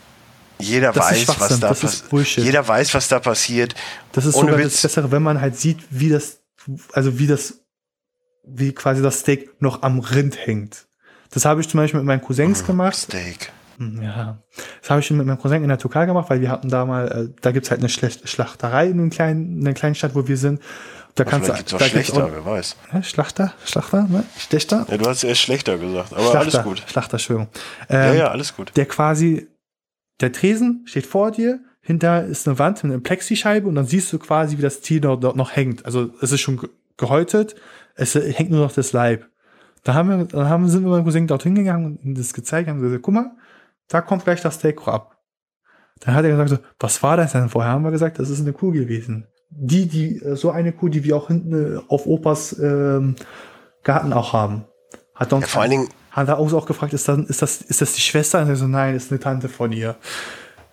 jeder 0.60 0.92
Das 0.92 1.12
weiß, 1.12 1.28
was 1.28 1.60
da 1.60 1.74
passiert. 1.74 2.46
Jeder 2.46 2.68
weiß, 2.68 2.94
was 2.94 3.08
da 3.08 3.20
passiert. 3.20 3.76
Das 4.12 4.26
ist 4.26 4.36
Ohne 4.36 4.52
sogar 4.52 4.66
Witz. 4.66 4.74
das 4.74 4.82
Bessere, 4.84 5.12
wenn 5.12 5.24
man 5.24 5.42
halt 5.42 5.58
sieht, 5.58 5.80
wie 5.90 6.10
das, 6.10 6.40
also 6.94 7.18
wie 7.18 7.28
das, 7.28 7.62
wie 8.46 8.72
quasi 8.72 9.02
das 9.02 9.20
Steak 9.20 9.60
noch 9.60 9.82
am 9.82 10.00
Rind 10.00 10.38
hängt. 10.46 10.88
Das 11.32 11.46
habe 11.46 11.62
ich 11.62 11.70
zum 11.70 11.80
Beispiel 11.80 12.00
mit 12.00 12.08
meinen 12.08 12.22
Cousins 12.22 12.66
gemacht. 12.66 12.96
Steak. 12.96 13.52
Hm, 13.78 14.02
Ja, 14.02 14.40
das 14.82 14.90
habe 14.90 15.00
ich 15.00 15.12
mit 15.12 15.26
meinem 15.26 15.40
Cousin 15.40 15.62
in 15.64 15.70
der 15.70 15.78
Türkei 15.78 16.06
gemacht, 16.06 16.30
weil 16.30 16.42
wir 16.42 16.50
hatten 16.50 16.70
da 16.70 16.86
mal, 16.86 17.08
äh, 17.32 17.34
da 17.42 17.52
gibt's 17.52 17.72
halt 17.72 17.80
eine 17.82 17.90
Schle- 17.90 18.26
Schlachterei 18.28 18.88
in, 18.88 18.94
einem 19.00 19.10
kleinen, 19.10 19.60
in 19.60 19.68
einer 19.68 19.74
kleinen 19.74 19.96
Stadt, 19.96 20.16
wo 20.16 20.28
wir 20.28 20.38
sind. 20.38 20.62
Da 21.16 21.26
kannst 21.26 21.50
du, 21.50 21.54
gibt's 21.54 21.74
auch 21.74 21.80
da 21.80 21.86
schlechter, 21.86 22.26
auch, 22.26 22.32
wer 22.32 22.46
weiß. 22.46 22.78
ja, 22.94 23.04
Schlachter, 23.04 23.54
Schlachter, 23.66 24.08
ne? 24.08 24.24
Stechter? 24.38 24.86
Ja, 24.90 24.98
du 24.98 25.10
hast 25.10 25.24
erst 25.26 25.42
schlechter 25.42 25.78
gesagt, 25.78 26.14
aber 26.14 26.22
Schlachter, 26.22 26.40
alles 26.40 26.64
gut. 26.64 26.84
Schlachter, 26.88 27.14
Entschuldigung. 27.16 27.50
Ja, 27.90 28.12
Ähm, 28.12 28.18
ja, 28.18 28.28
alles 28.30 28.56
gut. 28.56 28.72
der 28.78 28.86
quasi, 28.86 29.48
der 30.22 30.32
Tresen 30.32 30.84
steht 30.86 31.06
vor 31.06 31.32
dir, 31.32 31.60
hinter 31.82 32.24
ist 32.26 32.48
eine 32.48 32.60
Wand 32.60 32.84
mit 32.84 32.94
einer 32.94 33.02
Plexischeibe 33.02 33.68
und 33.68 33.76
dann 33.76 33.86
siehst 33.88 34.14
du 34.14 34.20
quasi, 34.20 34.58
wie 34.58 34.62
das 34.62 34.80
Tier 34.82 35.02
dort, 35.02 35.24
dort 35.24 35.36
noch 35.36 35.54
hängt. 35.56 35.86
Also 35.86 36.12
es 36.22 36.32
ist 36.32 36.40
schon 36.42 36.58
ge- 36.58 36.70
gehäutet, 36.96 37.56
es 37.96 38.16
hängt 38.16 38.52
nur 38.52 38.62
noch 38.62 38.72
das 38.72 38.94
Leib. 38.94 39.28
Da 39.84 39.96
haben 39.96 40.10
wir, 40.10 40.26
dann 40.26 40.48
haben, 40.48 40.70
sind 40.70 40.84
wir 40.84 40.90
mit 40.90 40.98
meinem 41.00 41.06
Cousin 41.06 41.28
dort 41.28 41.44
hingegangen 41.44 41.86
und 41.88 42.06
ihm 42.06 42.16
das 42.16 42.34
gezeigt, 42.34 42.70
haben 42.70 42.80
gesagt, 42.82 43.02
guck 43.02 43.14
mal, 43.16 43.32
da 43.94 44.02
kommt 44.02 44.24
gleich 44.24 44.42
das 44.42 44.56
Steak 44.56 44.88
ab. 44.88 45.18
Dann 46.00 46.16
hat 46.16 46.26
er 46.26 46.32
gesagt, 46.32 46.50
so, 46.50 46.58
was 46.80 47.04
war 47.04 47.18
das 47.18 47.34
denn? 47.34 47.50
Vorher 47.50 47.72
haben 47.72 47.84
wir 47.84 47.92
gesagt, 47.92 48.20
das 48.20 48.30
ist 48.30 48.42
eine 48.42 48.54
Kuh 48.54 48.72
gewesen. 48.72 49.28
Die, 49.50 49.88
die, 49.88 50.18
äh, 50.24 50.36
so 50.36 50.52
eine 50.52 50.72
Kuh, 50.72 50.90
die 50.90 51.04
wir 51.04 51.16
auch 51.16 51.28
hinten 51.28 51.76
äh, 51.78 51.80
auf 51.90 52.08
Opas 52.08 52.58
ähm, 52.58 53.16
Garten 53.84 54.14
auch 54.14 54.34
haben. 54.34 54.66
Hat 55.14 55.34
uns 55.34 55.44
Ja, 55.44 55.48
vor 55.48 55.62
allen 55.62 55.72
Dingen, 55.72 55.90
hat 56.12 56.28
er 56.28 56.40
auch 56.40 56.66
gefragt, 56.66 56.94
ist 56.94 57.08
das, 57.08 57.20
ist 57.20 57.42
das, 57.42 57.62
ist 57.62 57.82
das 57.82 57.94
die 57.94 58.02
Schwester? 58.02 58.42
Und 58.42 58.50
er 58.50 58.56
so, 58.56 58.68
nein, 58.68 58.96
ist 58.96 59.12
eine 59.12 59.20
Tante 59.20 59.50
von 59.50 59.72
ihr. 59.72 59.96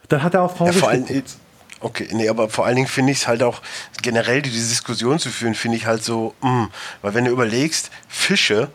Dann 0.09 0.23
hat 0.23 0.35
er 0.35 0.43
auch 0.43 0.53
ja, 0.53 0.57
traurig 0.57 0.77
vor 0.77 0.89
allen. 0.89 1.23
Okay, 1.81 2.09
nee, 2.13 2.29
aber 2.29 2.49
vor 2.49 2.67
allen 2.67 2.75
Dingen 2.75 2.89
finde 2.89 3.13
ich 3.13 3.19
es 3.19 3.29
halt 3.29 3.43
auch, 3.43 3.63
generell 4.03 4.43
diese 4.43 4.69
Diskussion 4.69 5.19
zu 5.19 5.29
führen, 5.29 5.55
finde 5.55 5.77
ich 5.77 5.87
halt 5.87 6.03
so, 6.03 6.35
mh, 6.41 6.71
weil 7.03 7.15
wenn 7.15 7.25
du 7.25 7.31
überlegst, 7.31 7.91
Fische 8.09 8.69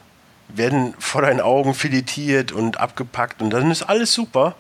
werden 0.50 0.94
vor 1.00 1.22
deinen 1.22 1.42
Augen 1.42 1.74
filetiert 1.74 2.52
und 2.52 2.80
abgepackt 2.80 3.42
und 3.42 3.50
dann 3.52 3.72
ist 3.72 3.84
alles 3.84 4.14
super. 4.14 4.56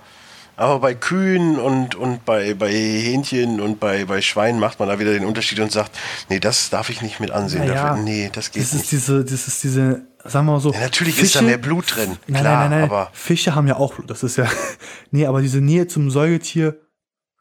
Aber 0.55 0.79
bei 0.79 0.93
Kühen 0.93 1.57
und, 1.57 1.95
und 1.95 2.25
bei, 2.25 2.53
bei 2.53 2.69
Hähnchen 2.71 3.59
und 3.59 3.79
bei, 3.79 4.05
bei 4.05 4.21
Schweinen 4.21 4.59
macht 4.59 4.79
man 4.79 4.87
da 4.87 4.99
wieder 4.99 5.11
den 5.11 5.25
Unterschied 5.25 5.59
und 5.59 5.71
sagt, 5.71 5.97
nee, 6.29 6.39
das 6.39 6.69
darf 6.69 6.91
ich 6.91 7.01
nicht 7.01 7.19
mit 7.19 7.31
ansehen. 7.31 7.65
Naja, 7.65 7.89
Dafür, 7.89 8.03
nee, 8.03 8.29
das 8.31 8.51
geht 8.51 8.61
Das 8.61 8.73
ist 8.73 8.79
nicht. 8.81 8.91
diese, 8.91 9.23
das 9.23 9.47
ist 9.47 9.63
diese, 9.63 10.05
sagen 10.23 10.45
wir 10.45 10.51
mal 10.53 10.59
so. 10.59 10.71
Ja, 10.71 10.81
natürlich 10.81 11.19
ist 11.19 11.35
da 11.35 11.41
mehr 11.41 11.57
Blut 11.57 11.95
drin, 11.95 12.17
Nein, 12.27 12.41
klar, 12.43 12.59
nein, 12.61 12.69
nein, 12.69 12.79
nein. 12.81 12.89
aber- 12.89 13.09
Fische 13.13 13.55
haben 13.55 13.67
ja 13.67 13.77
auch 13.77 13.95
Blut. 13.95 14.11
Das 14.11 14.21
ist 14.21 14.35
ja, 14.37 14.45
nee, 15.11 15.25
aber 15.25 15.41
diese 15.41 15.59
Nähe 15.59 15.87
zum 15.87 16.11
Säugetier, 16.11 16.79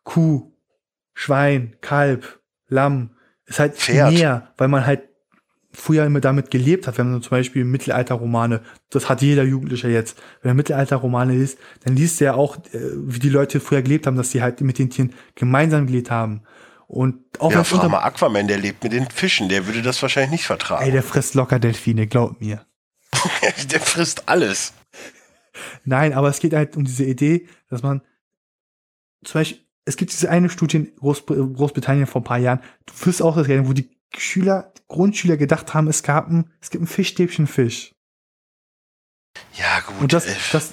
Kuh, 0.04 0.50
Schwein, 1.12 1.76
Kalb, 1.82 2.40
Lamm, 2.68 3.10
ist 3.44 3.58
halt 3.58 3.76
Pferd. 3.76 4.12
näher, 4.14 4.52
weil 4.56 4.68
man 4.68 4.86
halt 4.86 5.02
früher 5.72 6.04
immer 6.04 6.20
damit 6.20 6.50
gelebt 6.50 6.86
hat, 6.86 6.98
wenn 6.98 7.10
man 7.10 7.22
zum 7.22 7.30
Beispiel 7.30 7.64
Mittelalterromane, 7.64 8.60
das 8.90 9.08
hat 9.08 9.22
jeder 9.22 9.42
Jugendliche 9.42 9.88
jetzt, 9.88 10.18
wenn 10.42 10.50
er 10.50 10.54
Mittelalterromane 10.54 11.34
liest, 11.34 11.58
dann 11.84 11.96
liest 11.96 12.20
er 12.20 12.36
auch, 12.36 12.56
äh, 12.72 12.78
wie 12.94 13.18
die 13.18 13.28
Leute 13.30 13.60
früher 13.60 13.82
gelebt 13.82 14.06
haben, 14.06 14.16
dass 14.16 14.30
sie 14.30 14.42
halt 14.42 14.60
mit 14.60 14.78
den 14.78 14.90
Tieren 14.90 15.14
gemeinsam 15.34 15.86
gelebt 15.86 16.10
haben. 16.10 16.42
Und 16.86 17.16
auch 17.38 17.50
Ja, 17.50 17.64
frag 17.64 17.90
mal 17.90 18.00
Aquaman, 18.00 18.48
der 18.48 18.58
lebt 18.58 18.84
mit 18.84 18.92
den 18.92 19.08
Fischen, 19.08 19.48
der 19.48 19.66
würde 19.66 19.80
das 19.80 20.02
wahrscheinlich 20.02 20.32
nicht 20.32 20.44
vertragen. 20.44 20.84
Ey, 20.84 20.92
der 20.92 21.02
frisst 21.02 21.34
locker 21.34 21.58
Delfine, 21.58 22.06
glaub 22.06 22.38
mir. 22.40 22.66
der 23.72 23.80
frisst 23.80 24.28
alles. 24.28 24.74
Nein, 25.84 26.12
aber 26.12 26.28
es 26.28 26.38
geht 26.38 26.52
halt 26.52 26.76
um 26.76 26.84
diese 26.84 27.04
Idee, 27.04 27.46
dass 27.70 27.82
man 27.82 28.02
zum 29.24 29.40
Beispiel, 29.40 29.60
es 29.84 29.96
gibt 29.96 30.12
diese 30.12 30.30
eine 30.30 30.50
Studie 30.50 30.76
in 30.76 30.94
Groß 30.96 31.24
Großbritannien 31.26 32.06
vor 32.06 32.20
ein 32.20 32.24
paar 32.24 32.38
Jahren, 32.38 32.60
du 32.86 33.06
wirst 33.06 33.22
auch 33.22 33.36
das 33.36 33.46
kennen, 33.46 33.68
wo 33.68 33.72
die 33.72 33.88
Schüler, 34.16 34.72
Grundschüler 34.88 35.36
gedacht 35.36 35.74
haben, 35.74 35.88
es 35.88 36.02
gab 36.02 36.28
ein, 36.28 36.50
es 36.60 36.70
gibt 36.70 36.84
ein 36.84 36.86
Fischstäbchen 36.86 37.46
Fisch. 37.46 37.94
Ja, 39.54 39.80
gut. 39.86 40.00
Und 40.00 40.12
das, 40.12 40.26
äh, 40.26 40.34
das, 40.52 40.72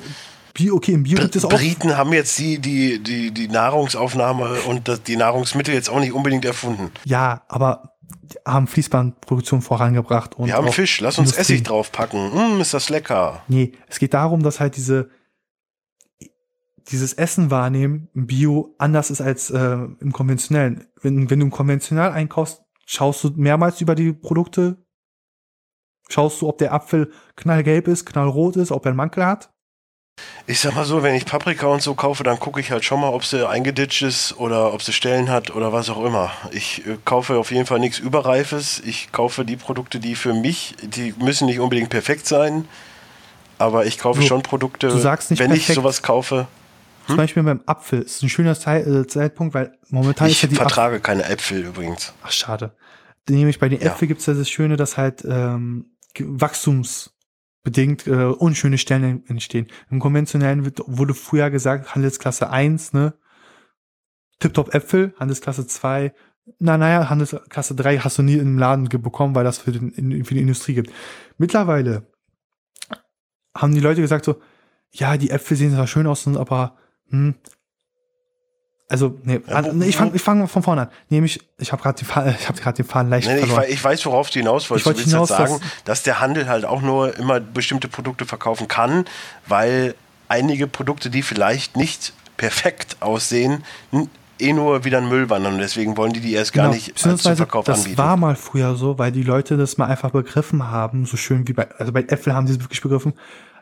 Bio, 0.53 0.75
okay, 0.75 0.93
im 0.93 1.03
Bio 1.03 1.15
Br 1.15 1.23
gibt 1.23 1.35
es 1.35 1.45
auch, 1.45 1.49
Briten 1.49 1.95
haben 1.95 2.11
jetzt 2.11 2.37
die, 2.37 2.59
die, 2.59 3.01
die, 3.01 3.31
die 3.31 3.47
Nahrungsaufnahme 3.47 4.61
und 4.61 4.87
das, 4.87 5.03
die 5.03 5.15
Nahrungsmittel 5.15 5.73
jetzt 5.73 5.89
auch 5.89 5.99
nicht 5.99 6.13
unbedingt 6.13 6.45
erfunden. 6.45 6.91
ja, 7.05 7.43
aber 7.47 7.95
haben 8.45 8.67
Fließbandproduktion 8.67 9.61
vorangebracht 9.61 10.35
und 10.35 10.47
Wir 10.47 10.55
haben 10.55 10.71
Fisch, 10.71 10.99
lass 11.01 11.17
uns 11.17 11.31
Industrie. 11.31 11.53
Essig 11.53 11.63
draufpacken. 11.63 12.57
Mm, 12.57 12.61
ist 12.61 12.73
das 12.73 12.89
lecker. 12.89 13.43
Nee, 13.47 13.71
es 13.87 13.99
geht 13.99 14.13
darum, 14.13 14.43
dass 14.43 14.59
halt 14.59 14.75
diese 14.75 15.09
dieses 16.91 17.13
Essen 17.13 17.51
wahrnehmen 17.51 18.09
im 18.13 18.27
Bio 18.27 18.73
anders 18.77 19.11
ist 19.11 19.21
als 19.21 19.51
äh, 19.51 19.77
im 19.99 20.11
konventionellen. 20.11 20.87
Wenn, 21.01 21.29
wenn 21.29 21.39
du 21.39 21.49
konventionell 21.49 22.11
einkaufst, 22.11 22.63
schaust 22.89 23.23
du 23.23 23.31
mehrmals 23.35 23.81
über 23.81 23.95
die 23.95 24.13
Produkte, 24.13 24.77
Schaust 26.11 26.41
du, 26.41 26.49
ob 26.49 26.57
der 26.57 26.73
Apfel 26.73 27.11
knallgelb 27.35 27.87
ist, 27.87 28.05
knallrot 28.05 28.55
ist, 28.55 28.71
ob 28.71 28.85
er 28.85 28.89
einen 28.89 28.97
Mankel 28.97 29.25
hat? 29.25 29.51
Ich 30.47 30.59
sag 30.59 30.73
mal 30.73 30.83
so, 30.83 31.03
wenn 31.03 31.13
ich 31.13 31.25
Paprika 31.25 31.67
und 31.67 31.81
so 31.81 31.93
kaufe, 31.93 32.23
dann 32.23 32.39
gucke 32.39 32.59
ich 32.59 32.71
halt 32.71 32.83
schon 32.83 32.99
mal, 32.99 33.09
ob 33.09 33.23
sie 33.23 33.47
eingeditscht 33.47 34.01
ist 34.01 34.37
oder 34.37 34.73
ob 34.73 34.81
sie 34.81 34.91
Stellen 34.91 35.29
hat 35.29 35.51
oder 35.55 35.71
was 35.71 35.89
auch 35.89 36.03
immer. 36.03 36.31
Ich 36.51 36.85
äh, 36.87 36.97
kaufe 37.05 37.37
auf 37.37 37.51
jeden 37.51 37.67
Fall 37.67 37.79
nichts 37.79 37.99
Überreifes. 37.99 38.81
Ich 38.83 39.11
kaufe 39.11 39.45
die 39.45 39.55
Produkte, 39.55 39.99
die 39.99 40.15
für 40.15 40.33
mich, 40.33 40.75
die 40.81 41.13
müssen 41.19 41.45
nicht 41.45 41.59
unbedingt 41.59 41.89
perfekt 41.89 42.25
sein, 42.25 42.67
aber 43.59 43.85
ich 43.85 43.99
kaufe 43.99 44.21
So, 44.21 44.27
schon 44.27 44.41
Produkte, 44.41 44.91
wenn 44.91 45.51
ich 45.51 45.59
perfekt. 45.59 45.75
sowas 45.75 46.01
kaufe. 46.01 46.47
Zum 47.05 47.17
Beispiel 47.17 47.43
beim 47.43 47.61
Apfel 47.65 48.01
ist 48.01 48.21
ein 48.23 48.29
schöner 48.29 48.51
äh, 48.67 49.07
Zeitpunkt, 49.07 49.53
weil 49.53 49.77
momentan 49.89 50.27
Ich 50.27 50.33
ist 50.33 50.41
ja 50.41 50.47
die 50.49 50.55
Apfel 50.55 50.67
vertrage 50.67 50.99
keine 50.99 51.25
Äpfel 51.25 51.63
übrigens. 51.65 52.13
Ach, 52.23 52.31
schade. 52.31 52.71
Nämlich 53.29 53.59
bei 53.59 53.69
den 53.69 53.81
Ja. 53.81 53.87
Äpfeln 53.87 54.07
gibt 54.07 54.21
es 54.21 54.25
ja 54.25 54.33
das 54.33 54.49
Schöne, 54.49 54.77
dass 54.77 54.97
halt 54.97 55.23
ähm, 55.27 55.91
wachstumsbedingt 56.17 58.07
äh, 58.07 58.25
unschöne 58.25 58.77
Stellen 58.77 59.25
entstehen. 59.27 59.67
Im 59.89 59.99
konventionellen 59.99 60.65
wird, 60.65 60.81
wurde 60.85 61.13
früher 61.13 61.49
gesagt, 61.49 61.95
Handelsklasse 61.95 62.49
1, 62.49 62.93
ne? 62.93 63.13
Tiptop 64.39 64.73
Äpfel, 64.73 65.13
Handelsklasse 65.19 65.67
2. 65.67 66.13
Na, 66.59 66.77
naja, 66.77 67.09
Handelsklasse 67.09 67.75
3 67.75 67.99
hast 67.99 68.17
du 68.17 68.23
nie 68.23 68.37
im 68.37 68.57
Laden 68.57 68.87
bekommen, 68.89 69.35
weil 69.35 69.43
das 69.43 69.59
für, 69.59 69.71
den, 69.71 70.25
für 70.25 70.33
die 70.33 70.41
Industrie 70.41 70.73
gibt. 70.73 70.91
Mittlerweile 71.37 72.07
haben 73.55 73.73
die 73.73 73.81
Leute 73.81 74.01
gesagt 74.01 74.25
so, 74.25 74.41
ja, 74.91 75.17
die 75.17 75.29
Äpfel 75.29 75.57
sehen 75.57 75.73
zwar 75.73 75.87
schön 75.87 76.07
aus, 76.07 76.27
aber 76.27 76.77
hm, 77.09 77.35
also, 78.89 79.17
nee, 79.23 79.39
Ja, 79.47 79.63
wo- 79.65 79.69
an- 79.69 79.81
ich 79.83 79.95
fange 79.95 80.11
ich 80.15 80.21
fang 80.21 80.47
von 80.47 80.63
vorne 80.63 80.81
an. 80.81 80.87
Nämlich, 81.09 81.39
ich 81.57 81.71
habe 81.71 81.81
gerade 81.81 82.01
ich 82.39 82.47
habe 82.49 82.59
gerade 82.59 82.75
den 82.77 82.85
Faden 82.85 83.09
leicht 83.09 83.27
Nee, 83.27 83.35
ich, 83.35 83.39
verloren. 83.41 83.61
wei- 83.61 83.69
ich 83.69 83.83
weiß, 83.83 84.05
worauf 84.07 84.29
du 84.29 84.39
hinaus 84.39 84.69
wolltest. 84.69 84.81
Ich 84.81 84.85
wollte 84.87 84.99
willst 84.99 85.11
hinaus, 85.11 85.29
sagen, 85.29 85.59
dass 85.85 86.03
der 86.03 86.19
Handel 86.19 86.49
halt 86.49 86.65
auch 86.65 86.81
nur 86.81 87.15
immer 87.17 87.39
bestimmte 87.39 87.87
Produkte 87.87 88.25
verkaufen 88.25 88.67
kann, 88.67 89.05
weil 89.47 89.95
einige 90.27 90.67
Produkte, 90.67 91.09
die 91.09 91.21
vielleicht 91.21 91.77
nicht 91.77 92.13
perfekt 92.37 92.97
aussehen, 93.01 93.63
eh 94.39 94.53
nur 94.53 94.85
wieder 94.85 94.99
in 94.99 95.09
Müll 95.09 95.29
wandern. 95.29 95.53
Und 95.55 95.59
deswegen 95.59 95.97
wollen 95.97 96.13
die 96.13 96.21
die 96.21 96.33
erst 96.33 96.53
gar 96.53 96.63
Genau, 96.67 96.75
nicht 96.75 96.87
als 96.89 96.95
beziehungsweise, 96.95 97.35
zum 97.35 97.37
Verkauf 97.37 97.65
das 97.65 97.79
anbieten. 97.79 97.97
war 97.97 98.15
mal 98.17 98.35
früher 98.35 98.75
so, 98.75 98.97
weil 98.97 99.11
die 99.11 99.23
Leute 99.23 99.57
das 99.57 99.77
mal 99.77 99.87
einfach 99.87 100.11
begriffen 100.11 100.71
haben, 100.71 101.05
so 101.05 101.17
schön 101.17 101.47
wie 101.47 101.53
bei, 101.53 101.69
also 101.77 101.91
bei 101.91 102.01
Äpfeln 102.03 102.35
haben 102.35 102.47
sie 102.47 102.53
es 102.53 102.59
wirklich 102.61 102.81
begriffen, 102.81 103.13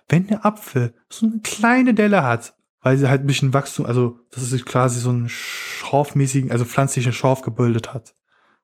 wenn 0.10 0.28
der 0.28 0.46
Apfel 0.46 0.94
so 1.10 1.26
eine 1.26 1.40
kleine 1.44 1.94
Delle 1.94 2.22
hat, 2.24 2.54
weil 2.82 2.98
sie 2.98 3.10
halt 3.10 3.22
ein 3.24 3.28
bisschen 3.28 3.54
Wachstum, 3.54 3.86
also 3.86 4.20
dass 4.32 4.44
es 4.44 4.50
sich 4.52 4.66
quasi 4.66 5.00
so 5.00 5.10
einen 5.10 5.30
schorfmäßigen, 5.30 6.52
also 6.52 6.66
pflanzlichen 6.66 7.14
Schorf 7.14 7.42
gebildet 7.42 7.94
hat. 7.94 8.14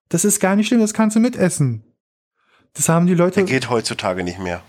Das 0.10 0.26
ist 0.26 0.40
gar 0.40 0.56
nicht 0.56 0.68
schlimm, 0.68 0.80
das 0.82 0.94
kannst 0.94 1.16
du 1.16 1.20
mitessen. 1.20 1.84
Das 2.74 2.90
haben 2.90 3.08
die 3.08 3.16
Leute. 3.16 3.36
Der 3.36 3.44
geht 3.46 3.70
heutzutage 3.70 4.24
nicht 4.24 4.40
mehr. 4.40 4.62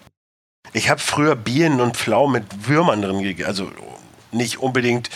Ich 0.73 0.89
habe 0.91 1.01
früher 1.01 1.37
Bienen 1.37 1.81
und 1.81 1.97
Pflaumen 1.97 2.43
mit 2.43 2.69
Würmern 2.69 3.03
drin 3.03 3.23
gegessen. 3.23 3.49
Also 3.49 3.71
nicht 4.33 4.59
unbedingt 4.59 5.11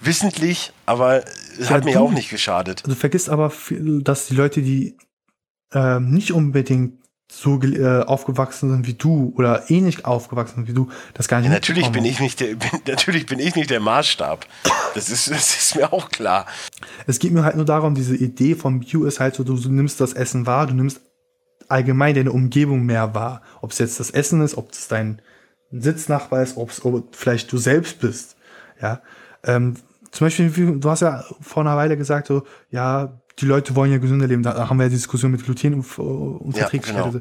wissentlich, 0.00 0.72
aber 0.86 1.24
es 1.58 1.68
Ja, 1.68 1.76
hat 1.76 1.84
mir 1.84 1.94
du- 1.94 2.00
auch 2.00 2.10
nicht 2.10 2.30
geschadet. 2.30 2.82
Du 2.86 2.94
vergisst 2.94 3.28
aber, 3.28 3.52
dass 3.70 4.26
die 4.26 4.34
Leute, 4.34 4.62
die 4.62 4.96
ähm, 5.72 6.10
nicht 6.10 6.32
unbedingt 6.32 6.98
so 7.30 7.60
äh, 7.62 8.02
aufgewachsen 8.02 8.70
sind 8.70 8.86
wie 8.86 8.94
du 8.94 9.32
oder 9.36 9.70
ähnlich 9.70 10.04
aufgewachsen 10.04 10.56
sind 10.56 10.68
wie 10.68 10.74
du, 10.74 10.88
das 11.14 11.26
gar 11.26 11.38
nicht 11.40 11.48
Ja, 11.48 11.54
natürlich 11.54 11.90
bin 11.90 12.04
ich 12.04 12.20
nicht 12.20 12.40
der, 12.40 12.54
bin, 12.54 12.70
natürlich 12.86 13.26
bin 13.26 13.38
ich 13.38 13.56
nicht 13.56 13.70
der 13.70 13.80
Maßstab. 13.80 14.46
Das 14.94 15.10
ist, 15.10 15.30
das 15.30 15.56
ist 15.56 15.76
mir 15.76 15.92
auch 15.92 16.10
klar. 16.10 16.46
Es 17.06 17.18
geht 17.18 17.32
mir 17.32 17.42
halt 17.42 17.56
nur 17.56 17.64
darum, 17.64 17.94
diese 17.94 18.14
Idee 18.14 18.54
vom 18.54 18.80
Bio 18.80 19.04
ist 19.04 19.20
halt 19.20 19.34
so, 19.34 19.44
du, 19.44 19.56
du 19.56 19.70
nimmst 19.70 20.00
das 20.00 20.12
Essen 20.12 20.46
wahr, 20.46 20.66
du 20.66 20.74
nimmst 20.74 21.00
allgemein 21.68 22.14
deine 22.14 22.32
Umgebung 22.32 22.84
mehr 22.84 23.14
wahr. 23.14 23.42
Ob 23.60 23.72
es 23.72 23.78
jetzt 23.78 23.98
das 24.00 24.10
Essen 24.10 24.42
ist, 24.42 24.56
ob 24.56 24.72
es 24.72 24.88
dein 24.88 25.22
Sitznachbar 25.72 26.42
ist, 26.42 26.56
ob 26.56 26.70
es 26.70 26.82
vielleicht 27.12 27.50
du 27.50 27.58
selbst 27.58 28.00
bist. 28.00 28.36
Ja. 28.80 29.02
Ähm, 29.42 29.74
zum 30.10 30.26
Beispiel, 30.26 30.78
du 30.78 30.90
hast 30.90 31.00
ja 31.00 31.24
vor 31.40 31.62
einer 31.62 31.76
Weile 31.76 31.96
gesagt, 31.96 32.28
so, 32.28 32.44
ja, 32.70 33.20
die 33.38 33.46
Leute 33.46 33.74
wollen 33.74 33.92
ja 33.92 33.98
gesünder 33.98 34.26
leben. 34.26 34.42
Da 34.42 34.68
haben 34.68 34.76
wir 34.78 34.84
ja 34.84 34.88
die 34.88 34.96
Diskussion 34.96 35.30
mit 35.30 35.44
Gluten 35.44 35.74
und, 35.74 35.98
und 35.98 36.56
Ja, 36.56 36.68
genau. 36.68 37.12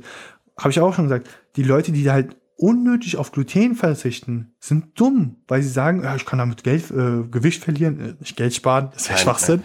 Habe 0.58 0.70
ich 0.70 0.80
auch 0.80 0.94
schon 0.94 1.06
gesagt. 1.06 1.28
Die 1.56 1.64
Leute, 1.64 1.92
die 1.92 2.10
halt 2.10 2.36
unnötig 2.56 3.18
auf 3.18 3.32
Gluten 3.32 3.76
verzichten, 3.76 4.54
sind 4.60 5.00
dumm, 5.00 5.38
weil 5.48 5.62
sie 5.64 5.70
sagen, 5.70 6.04
ja, 6.04 6.16
ich 6.16 6.26
kann 6.26 6.40
damit 6.40 6.64
Geld, 6.64 6.92
äh, 6.92 7.24
Gewicht 7.30 7.64
verlieren, 7.64 8.00
äh, 8.00 8.14
nicht 8.20 8.38
Geld 8.38 8.54
sparen, 8.54 8.90
das 8.94 9.06
wäre 9.06 9.16
Nein, 9.16 9.24
Schwachsinn. 9.24 9.64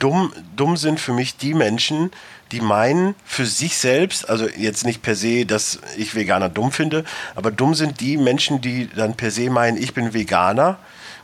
Dumm, 0.00 0.32
dumm 0.56 0.76
sind 0.76 1.00
für 1.00 1.14
mich 1.14 1.38
die 1.38 1.54
Menschen, 1.54 2.10
die 2.52 2.60
meinen, 2.60 3.14
für 3.24 3.46
sich 3.46 3.78
selbst, 3.78 4.28
also 4.28 4.46
jetzt 4.48 4.84
nicht 4.84 5.00
per 5.00 5.14
se, 5.14 5.46
dass 5.46 5.78
ich 5.96 6.14
Veganer 6.14 6.50
dumm 6.50 6.72
finde, 6.72 7.04
aber 7.36 7.50
dumm 7.50 7.74
sind 7.74 8.00
die 8.00 8.18
Menschen, 8.18 8.60
die 8.60 8.88
dann 8.88 9.14
per 9.14 9.30
se 9.30 9.48
meinen, 9.48 9.78
ich 9.78 9.94
bin 9.94 10.12
Veganer. 10.12 10.78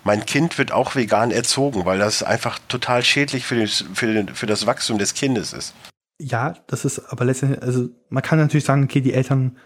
Mein 0.04 0.24
Kind 0.24 0.56
wird 0.58 0.72
auch 0.72 0.94
vegan 0.94 1.30
erzogen, 1.30 1.84
weil 1.84 1.98
das 1.98 2.22
einfach 2.22 2.58
total 2.68 3.02
schädlich 3.04 3.44
für, 3.44 3.60
das- 3.60 3.84
für, 3.94 4.26
für 4.34 4.46
das 4.46 4.66
Wachstum 4.66 4.98
des 4.98 5.14
Kindes 5.14 5.52
ist. 5.52 5.74
Ja, 6.18 6.54
das 6.66 6.84
ist 6.84 6.98
aber 7.10 7.24
letztendlich, 7.24 7.62
also 7.62 7.88
man 8.08 8.22
kann 8.22 8.38
natürlich 8.38 8.64
sagen, 8.64 8.84
okay, 8.84 9.00
die 9.00 9.12
Eltern 9.14 9.56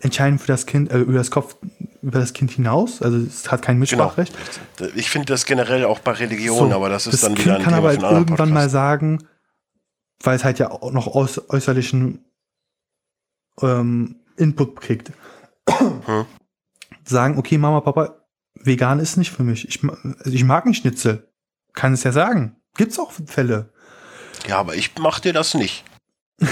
entscheiden 0.00 0.38
für 0.38 0.46
das 0.46 0.64
Kind, 0.66 0.90
äh, 0.90 0.98
über 0.98 1.12
das 1.12 1.30
Kopf, 1.30 1.56
über 2.00 2.18
das 2.18 2.32
Kind 2.32 2.50
hinaus, 2.50 3.02
also 3.02 3.18
es 3.18 3.50
hat 3.50 3.60
kein 3.62 3.74
Genau. 3.76 3.80
Mitspracherecht. 3.80 4.34
Ich 4.96 5.10
finde 5.10 5.26
das 5.26 5.44
generell 5.44 5.84
auch 5.84 5.98
bei 6.00 6.12
Religion, 6.12 6.70
So, 6.70 6.74
aber 6.74 6.88
das 6.88 7.06
ist 7.06 7.12
das 7.14 7.20
dann 7.22 7.34
kind 7.34 7.46
wieder 7.46 7.56
ein 7.56 7.62
kann 7.62 7.74
Thema 7.74 7.78
aber 7.78 7.88
halt 7.88 8.02
irgendwann 8.02 8.48
mal 8.50 8.54
Podcast. 8.60 8.72
sagen, 8.72 9.18
weil 10.22 10.36
es 10.36 10.44
halt 10.44 10.58
ja 10.58 10.70
auch 10.70 10.90
noch 10.92 11.06
aus, 11.08 11.40
äußerlichen 11.50 12.24
ähm, 13.60 14.16
Input 14.36 14.80
kriegt. 14.80 15.12
Hm. 15.68 16.24
Sagen, 17.04 17.38
okay, 17.38 17.58
Mama, 17.58 17.80
Papa, 17.80 18.16
vegan 18.62 18.98
ist 18.98 19.16
nicht 19.16 19.30
für 19.30 19.42
mich. 19.42 19.66
Ich, 19.68 19.80
also 19.84 20.30
ich 20.30 20.44
mag 20.44 20.64
einen 20.64 20.74
Schnitzel. 20.74 21.28
Kann 21.72 21.92
es 21.92 22.04
ja 22.04 22.12
sagen. 22.12 22.56
Gibt's 22.76 22.98
auch 22.98 23.12
Fälle. 23.26 23.72
Ja, 24.48 24.58
aber 24.58 24.74
ich 24.74 24.92
mach 24.98 25.20
dir 25.20 25.32
das 25.32 25.54
nicht. 25.54 25.84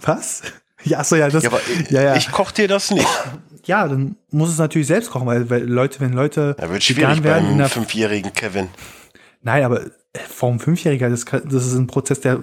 Was? 0.00 0.42
Ja, 0.82 1.02
so 1.04 1.16
ja, 1.16 1.28
das. 1.28 1.44
Ja, 1.44 1.50
aber 1.50 1.60
ich, 1.60 1.90
ja, 1.90 2.02
ja. 2.02 2.16
ich 2.16 2.30
koch 2.30 2.50
dir 2.50 2.68
das 2.68 2.90
nicht. 2.90 3.08
ja, 3.64 3.88
dann 3.88 4.16
muss 4.30 4.50
es 4.50 4.58
natürlich 4.58 4.86
selbst 4.86 5.10
kochen, 5.10 5.26
weil, 5.26 5.48
weil 5.48 5.64
Leute, 5.64 6.00
wenn 6.00 6.12
Leute 6.12 6.56
Da 6.58 6.70
wird 6.70 6.82
schwierig 6.82 7.22
bei 7.22 7.38
in 7.38 7.46
einem 7.46 7.58
der 7.58 7.68
fünfjährigen 7.68 8.32
Kevin. 8.32 8.68
Nein, 9.40 9.64
aber 9.64 9.82
vom 10.28 10.60
Fünfjähriger, 10.60 11.10
das, 11.10 11.24
das 11.24 11.66
ist 11.66 11.74
ein 11.74 11.86
Prozess, 11.86 12.20
der 12.20 12.40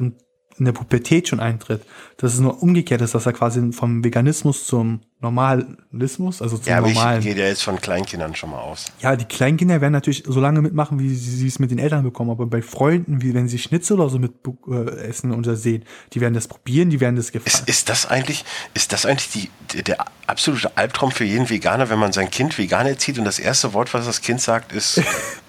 in 0.61 0.65
der 0.65 0.73
Pubertät 0.73 1.27
schon 1.27 1.39
eintritt. 1.39 1.81
Das 2.17 2.35
ist 2.35 2.39
nur 2.39 2.61
umgekehrt 2.61 3.01
ist, 3.01 3.15
dass 3.15 3.25
er 3.25 3.33
quasi 3.33 3.71
vom 3.71 4.03
Veganismus 4.03 4.67
zum 4.67 4.99
Normalismus, 5.19 6.41
also 6.41 6.57
zum 6.57 6.67
Ja, 6.71 6.77
aber 6.77 6.87
ich 6.87 6.93
Normalen. 6.95 7.21
gehe 7.21 7.35
ja 7.35 7.45
jetzt 7.45 7.63
von 7.63 7.79
Kleinkindern 7.81 8.35
schon 8.35 8.51
mal 8.51 8.59
aus. 8.59 8.85
Ja, 8.99 9.15
die 9.15 9.25
Kleinkinder 9.25 9.81
werden 9.81 9.93
natürlich 9.93 10.23
so 10.27 10.39
lange 10.39 10.61
mitmachen, 10.61 10.99
wie 10.99 11.13
sie 11.15 11.47
es 11.47 11.57
mit 11.57 11.71
den 11.71 11.79
Eltern 11.79 12.03
bekommen. 12.03 12.29
Aber 12.31 12.45
bei 12.45 12.61
Freunden, 12.61 13.21
wie 13.23 13.33
wenn 13.33 13.47
sie 13.47 13.57
Schnitzel 13.57 13.99
oder 13.99 14.09
so 14.09 14.19
mit 14.19 14.33
äh, 14.69 14.89
essen 15.07 15.31
oder 15.31 15.55
sehen, 15.55 15.83
die 16.13 16.21
werden 16.21 16.33
das 16.35 16.47
probieren, 16.47 16.89
die 16.91 16.99
werden 16.99 17.15
das 17.15 17.25
Ist, 17.25 17.31
gefallen. 17.31 17.63
ist 17.67 17.89
das 17.89 18.05
eigentlich, 18.05 18.45
ist 18.75 18.93
das 18.93 19.05
eigentlich 19.07 19.29
die, 19.31 19.49
der- 19.77 19.83
der 19.83 20.05
absolute 20.27 20.77
Albtraum 20.77 21.09
für 21.11 21.25
jeden 21.25 21.49
Veganer, 21.49 21.89
wenn 21.89 21.99
man 21.99 22.11
sein 22.13 22.29
Kind 22.29 22.57
vegan 22.57 22.85
erzieht 22.85 23.17
und 23.17 23.25
das 23.25 23.39
erste 23.39 23.73
Wort, 23.73 23.93
was 23.95 24.05
das 24.05 24.21
Kind 24.21 24.41
sagt, 24.41 24.73
ist 24.73 25.01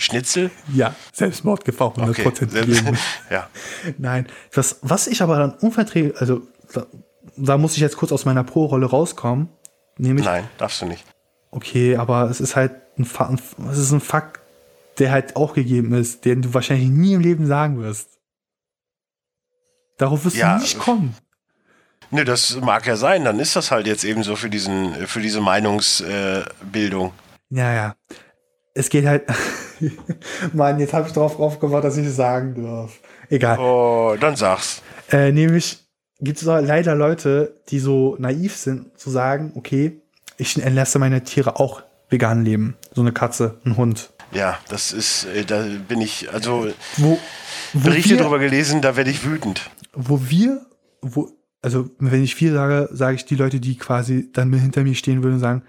Schnitzel? 0.00 0.50
Ja, 0.74 0.94
Selbstmordgefahr, 1.12 1.92
100% 1.96 2.10
Okay. 2.10 2.46
gegeben. 2.46 2.98
ja. 3.30 3.48
Nein, 3.98 4.26
was, 4.54 4.78
was 4.82 5.06
ich 5.06 5.22
aber 5.22 5.38
dann 5.38 5.52
unverträglich, 5.54 6.16
also 6.20 6.42
da, 6.72 6.86
da 7.36 7.58
muss 7.58 7.74
ich 7.74 7.80
jetzt 7.80 7.96
kurz 7.96 8.10
aus 8.12 8.24
meiner 8.24 8.42
Pro-Rolle 8.44 8.86
rauskommen. 8.86 9.48
Nämlich, 9.98 10.24
Nein, 10.24 10.48
darfst 10.58 10.80
du 10.80 10.86
nicht. 10.86 11.04
okay, 11.50 11.96
aber 11.96 12.30
es 12.30 12.40
ist 12.40 12.56
halt 12.56 12.72
ein, 12.98 13.04
Fa 13.04 13.34
es 13.70 13.78
ist 13.78 13.92
ein 13.92 14.00
Fakt, 14.00 14.40
der 14.98 15.10
halt 15.12 15.36
auch 15.36 15.52
gegeben 15.54 15.92
ist, 15.94 16.24
den 16.24 16.42
du 16.42 16.54
wahrscheinlich 16.54 16.88
nie 16.88 17.12
im 17.12 17.20
Leben 17.20 17.46
sagen 17.46 17.80
wirst. 17.82 18.18
Darauf 19.98 20.24
wirst 20.24 20.36
Ja, 20.36 20.56
du 20.56 20.62
nicht 20.62 20.78
kommen. 20.78 21.14
Nö, 22.10 22.24
das 22.24 22.56
mag 22.60 22.86
ja 22.86 22.96
sein, 22.96 23.24
dann 23.24 23.38
ist 23.38 23.54
das 23.54 23.70
halt 23.70 23.86
jetzt 23.86 24.04
eben 24.04 24.22
so 24.22 24.34
für 24.34 24.50
diesen, 24.50 25.06
für 25.06 25.20
diese 25.20 25.40
Meinungsbildung. 25.40 27.12
Ja, 27.50 27.72
ja. 27.72 27.96
Es 28.74 28.88
geht 28.88 29.04
halt. 29.06 29.24
Mann, 30.52 30.78
jetzt 30.78 30.92
habe 30.92 31.06
ich 31.06 31.12
darauf 31.12 31.38
aufgewartet, 31.38 31.90
dass 31.90 31.96
ich 31.96 32.06
es 32.06 32.16
sagen 32.16 32.62
darf. 32.62 32.98
Egal. 33.28 33.58
Oh, 33.58 34.16
dann 34.18 34.36
sag's. 34.36 34.82
Äh, 35.10 35.32
nämlich 35.32 35.78
gibt 36.20 36.38
es 36.38 36.44
leider 36.44 36.94
Leute, 36.94 37.60
die 37.68 37.78
so 37.78 38.16
naiv 38.18 38.56
sind, 38.56 38.98
zu 38.98 39.10
sagen, 39.10 39.52
okay, 39.54 40.00
ich 40.36 40.60
entlasse 40.62 40.98
meine 40.98 41.22
Tiere 41.22 41.58
auch 41.58 41.82
vegan 42.08 42.44
leben. 42.44 42.76
So 42.94 43.00
eine 43.02 43.12
Katze, 43.12 43.60
ein 43.64 43.76
Hund. 43.76 44.12
Ja, 44.32 44.58
das 44.68 44.92
ist, 44.92 45.24
äh, 45.26 45.44
da 45.44 45.64
bin 45.88 46.00
ich, 46.00 46.32
also 46.32 46.68
Wo, 46.96 47.18
wo 47.72 47.80
Berichte 47.88 48.10
wir, 48.10 48.18
darüber 48.18 48.38
gelesen, 48.38 48.80
da 48.80 48.96
werde 48.96 49.10
ich 49.10 49.24
wütend. 49.24 49.70
wo 49.92 50.20
wir, 50.28 50.64
wo, 51.02 51.28
also 51.62 51.90
wenn 51.98 52.22
ich 52.22 52.34
viel 52.34 52.52
sage, 52.52 52.88
sage 52.92 53.16
ich 53.16 53.24
die 53.24 53.34
Leute, 53.34 53.60
die 53.60 53.76
quasi 53.76 54.30
dann 54.32 54.52
hinter 54.52 54.82
mir 54.82 54.94
stehen 54.94 55.22
würden 55.22 55.34
und 55.34 55.40
sagen, 55.40 55.62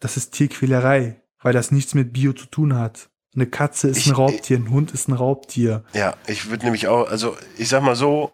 das 0.00 0.16
ist 0.16 0.32
Tierquälerei, 0.32 1.20
weil 1.42 1.52
das 1.52 1.70
nichts 1.72 1.94
mit 1.94 2.12
Bio 2.12 2.32
zu 2.32 2.46
tun 2.46 2.74
hat. 2.74 3.08
Eine 3.36 3.46
Katze 3.46 3.88
ist 3.88 3.98
Ich- 3.98 4.06
ein 4.08 4.14
Raubtier, 4.14 4.56
ein 4.56 4.70
Hund 4.70 4.90
ist 4.92 5.08
ein 5.08 5.12
Raubtier. 5.12 5.84
Ja, 5.92 6.14
ich 6.26 6.48
würde 6.50 6.64
nämlich 6.64 6.88
auch, 6.88 7.08
also 7.08 7.36
ich 7.58 7.68
sag 7.68 7.82
mal 7.82 7.94
so, 7.96 8.32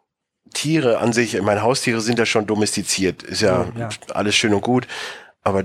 Tiere 0.55 0.99
an 0.99 1.13
sich, 1.13 1.41
meine 1.43 1.63
Haustiere 1.63 2.01
sind 2.01 2.19
ja 2.19 2.27
schon 2.27 2.47
domestiziert, 2.47 3.23
ist 3.23 3.41
ja, 3.43 3.67
Ja, 3.77 3.81
ja. 3.81 3.89
alles 4.15 4.35
schön 4.37 4.55
und 4.55 4.61
gut, 4.63 4.87
aber 5.43 5.65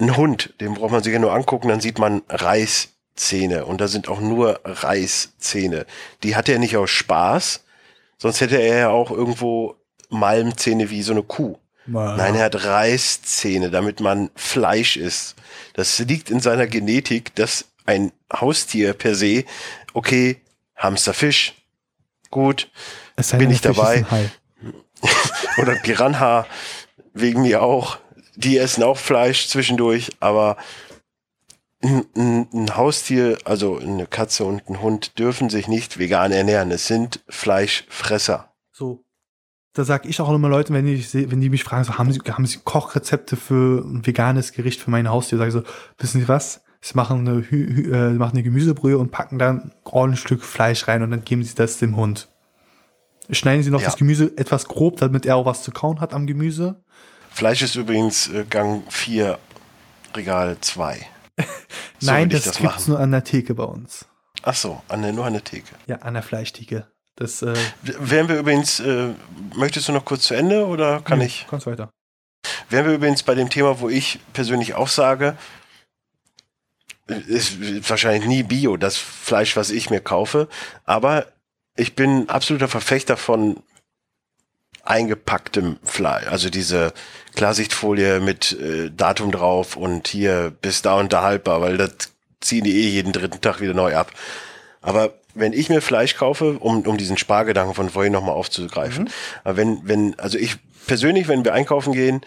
ein 0.00 0.16
Hund, 0.16 0.54
den 0.60 0.74
braucht 0.74 0.92
man 0.92 1.02
sich 1.02 1.12
ja 1.12 1.18
nur 1.18 1.32
angucken, 1.34 1.68
dann 1.68 1.80
sieht 1.80 1.98
man 1.98 2.22
Reißzähne 2.28 3.66
und 3.66 3.80
da 3.80 3.88
sind 3.88 4.08
auch 4.08 4.20
nur 4.20 4.60
Reißzähne. 4.64 5.84
Die 6.22 6.36
hat 6.36 6.48
er 6.48 6.58
nicht 6.58 6.76
aus 6.76 6.90
Spaß, 6.90 7.64
sonst 8.18 8.40
hätte 8.40 8.56
er 8.56 8.78
ja 8.78 8.88
auch 8.90 9.10
irgendwo 9.10 9.76
Malmzähne 10.08 10.90
wie 10.90 11.02
so 11.02 11.12
eine 11.12 11.22
Kuh. 11.22 11.56
Nein, 11.86 12.36
er 12.36 12.44
hat 12.44 12.64
Reißzähne, 12.64 13.70
damit 13.70 14.00
man 14.00 14.30
Fleisch 14.36 14.96
isst. 14.96 15.34
Das 15.74 15.98
liegt 15.98 16.30
in 16.30 16.38
seiner 16.40 16.66
Genetik, 16.68 17.34
dass 17.34 17.64
ein 17.86 18.12
Haustier 18.32 18.92
per 18.94 19.14
se, 19.14 19.44
okay, 19.94 20.40
Hamsterfisch, 20.76 21.54
gut, 22.30 22.70
Es 23.16 23.30
bin 23.32 23.50
ich 23.50 23.60
dabei. 23.60 24.04
oder 25.58 25.74
Piranha, 25.76 26.46
wegen 27.12 27.42
mir 27.42 27.62
auch. 27.62 27.98
Die 28.36 28.56
essen 28.58 28.82
auch 28.82 28.96
Fleisch 28.96 29.48
zwischendurch, 29.48 30.10
aber 30.20 30.56
ein, 31.82 32.04
ein, 32.16 32.48
ein 32.52 32.76
Haustier, 32.76 33.38
also 33.44 33.78
eine 33.78 34.06
Katze 34.06 34.44
und 34.44 34.68
ein 34.68 34.80
Hund 34.80 35.18
dürfen 35.18 35.50
sich 35.50 35.68
nicht 35.68 35.98
vegan 35.98 36.32
ernähren. 36.32 36.70
Es 36.70 36.86
sind 36.86 37.20
Fleischfresser. 37.28 38.52
So. 38.72 39.04
Da 39.72 39.84
sag 39.84 40.04
ich 40.04 40.20
auch 40.20 40.30
immer 40.32 40.48
Leuten, 40.48 40.74
wenn 40.74 40.86
die, 40.86 41.00
seh- 41.00 41.30
wenn 41.30 41.40
die 41.40 41.48
mich 41.48 41.62
fragen, 41.64 41.84
so, 41.84 41.96
haben 41.96 42.12
sie, 42.12 42.20
haben 42.30 42.44
sie 42.46 42.58
Kochrezepte 42.64 43.36
für 43.36 43.84
ein 43.84 44.04
veganes 44.06 44.52
Gericht 44.52 44.80
für 44.80 44.90
mein 44.90 45.08
Haustier? 45.08 45.38
Sag 45.38 45.46
ich 45.48 45.52
so, 45.52 45.62
wissen 45.98 46.20
Sie 46.20 46.28
was? 46.28 46.62
Sie 46.82 46.94
machen 46.94 47.28
eine, 47.28 47.42
Hü 47.42 47.92
äh, 47.92 48.10
machen 48.12 48.32
eine 48.32 48.42
Gemüsebrühe 48.42 48.96
und 48.96 49.10
packen 49.10 49.38
dann 49.38 49.72
ein 49.92 50.16
Stück 50.16 50.42
Fleisch 50.42 50.88
rein 50.88 51.02
und 51.02 51.10
dann 51.10 51.24
geben 51.24 51.42
sie 51.44 51.54
das 51.54 51.78
dem 51.78 51.96
Hund. 51.96 52.28
Schneiden 53.30 53.62
sie 53.62 53.70
noch 53.70 53.80
Ja. 53.80 53.86
das 53.86 53.96
Gemüse 53.96 54.32
etwas 54.36 54.66
grob, 54.66 54.96
damit 54.96 55.26
er 55.26 55.36
auch 55.36 55.46
was 55.46 55.62
zu 55.62 55.70
kauen 55.72 56.00
hat 56.00 56.14
am 56.14 56.26
Gemüse. 56.26 56.82
Fleisch 57.30 57.62
ist 57.62 57.76
übrigens 57.76 58.28
äh, 58.28 58.44
Gang 58.48 58.82
4, 58.90 59.38
Regal 60.16 60.56
2. 60.60 61.06
So 62.02 62.10
Nein, 62.10 62.30
das, 62.30 62.44
das 62.44 62.56
gibt's 62.56 62.78
machen. 62.78 62.90
nur 62.92 63.00
an 63.00 63.10
der 63.10 63.24
Theke 63.24 63.54
bei 63.54 63.64
uns. 63.64 64.06
Ach 64.42 64.54
so, 64.54 64.80
an 64.88 65.02
der, 65.02 65.12
nur 65.12 65.26
an 65.26 65.34
der 65.34 65.44
Theke. 65.44 65.74
Ja, 65.86 65.96
an 65.96 66.14
der 66.14 66.22
Fleischtheke. 66.22 66.86
Das, 67.16 67.42
äh, 67.42 67.54
Wären 67.82 68.28
wir 68.28 68.38
übrigens, 68.38 68.80
äh, 68.80 69.10
möchtest 69.54 69.86
du 69.88 69.92
noch 69.92 70.06
kurz 70.06 70.22
zu 70.22 70.32
Ende 70.32 70.66
oder 70.66 71.02
kann 71.02 71.18
nee, 71.18 71.26
ich? 71.26 71.46
Kannst 71.50 71.66
weiter. 71.66 71.90
Wären 72.70 72.86
wir 72.86 72.94
übrigens 72.94 73.22
bei 73.22 73.34
dem 73.34 73.50
Thema, 73.50 73.80
wo 73.80 73.90
ich 73.90 74.18
persönlich 74.32 74.74
auch 74.74 74.88
sage, 74.88 75.36
ist 77.10 77.88
wahrscheinlich 77.88 78.26
nie 78.26 78.42
Bio, 78.42 78.76
das 78.76 78.96
Fleisch, 78.96 79.56
was 79.56 79.70
ich 79.70 79.90
mir 79.90 80.00
kaufe, 80.00 80.48
aber 80.84 81.26
ich 81.76 81.94
bin 81.94 82.28
absoluter 82.28 82.68
Verfechter 82.68 83.16
von 83.16 83.62
eingepacktem 84.84 85.78
Fleisch, 85.84 86.26
also 86.26 86.50
diese 86.50 86.92
Klarsichtfolie 87.34 88.20
mit 88.20 88.52
äh, 88.52 88.90
Datum 88.90 89.30
drauf 89.30 89.76
und 89.76 90.08
hier 90.08 90.52
bis 90.62 90.82
da 90.82 90.94
und 90.98 91.12
da 91.12 91.22
haltbar, 91.22 91.60
weil 91.60 91.76
das 91.76 92.12
ziehen 92.40 92.64
die 92.64 92.82
eh 92.82 92.88
jeden 92.88 93.12
dritten 93.12 93.40
Tag 93.40 93.60
wieder 93.60 93.74
neu 93.74 93.94
ab. 93.96 94.10
Aber 94.80 95.14
wenn 95.34 95.52
ich 95.52 95.68
mir 95.68 95.80
Fleisch 95.80 96.16
kaufe, 96.16 96.58
um, 96.58 96.82
um 96.82 96.96
diesen 96.96 97.18
Spargedanken 97.18 97.74
von 97.74 97.90
vorhin 97.90 98.12
nochmal 98.12 98.34
aufzugreifen, 98.34 99.10
aber 99.44 99.56
wenn, 99.56 99.80
wenn, 99.84 100.18
also 100.18 100.38
ich 100.38 100.56
persönlich, 100.86 101.28
wenn 101.28 101.44
wir 101.44 101.54
einkaufen 101.54 101.92
gehen, 101.92 102.22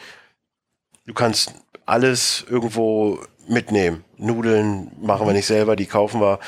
du 1.06 1.14
kannst 1.14 1.54
alles 1.86 2.46
irgendwo 2.50 3.20
mitnehmen. 3.48 4.04
Nudeln 4.18 4.92
machen 5.02 5.28
wir 5.28 5.34
nicht 5.34 5.46
selber, 5.46 5.76
die 5.76 5.86
kaufen 5.86 6.22
wir, 6.22 6.40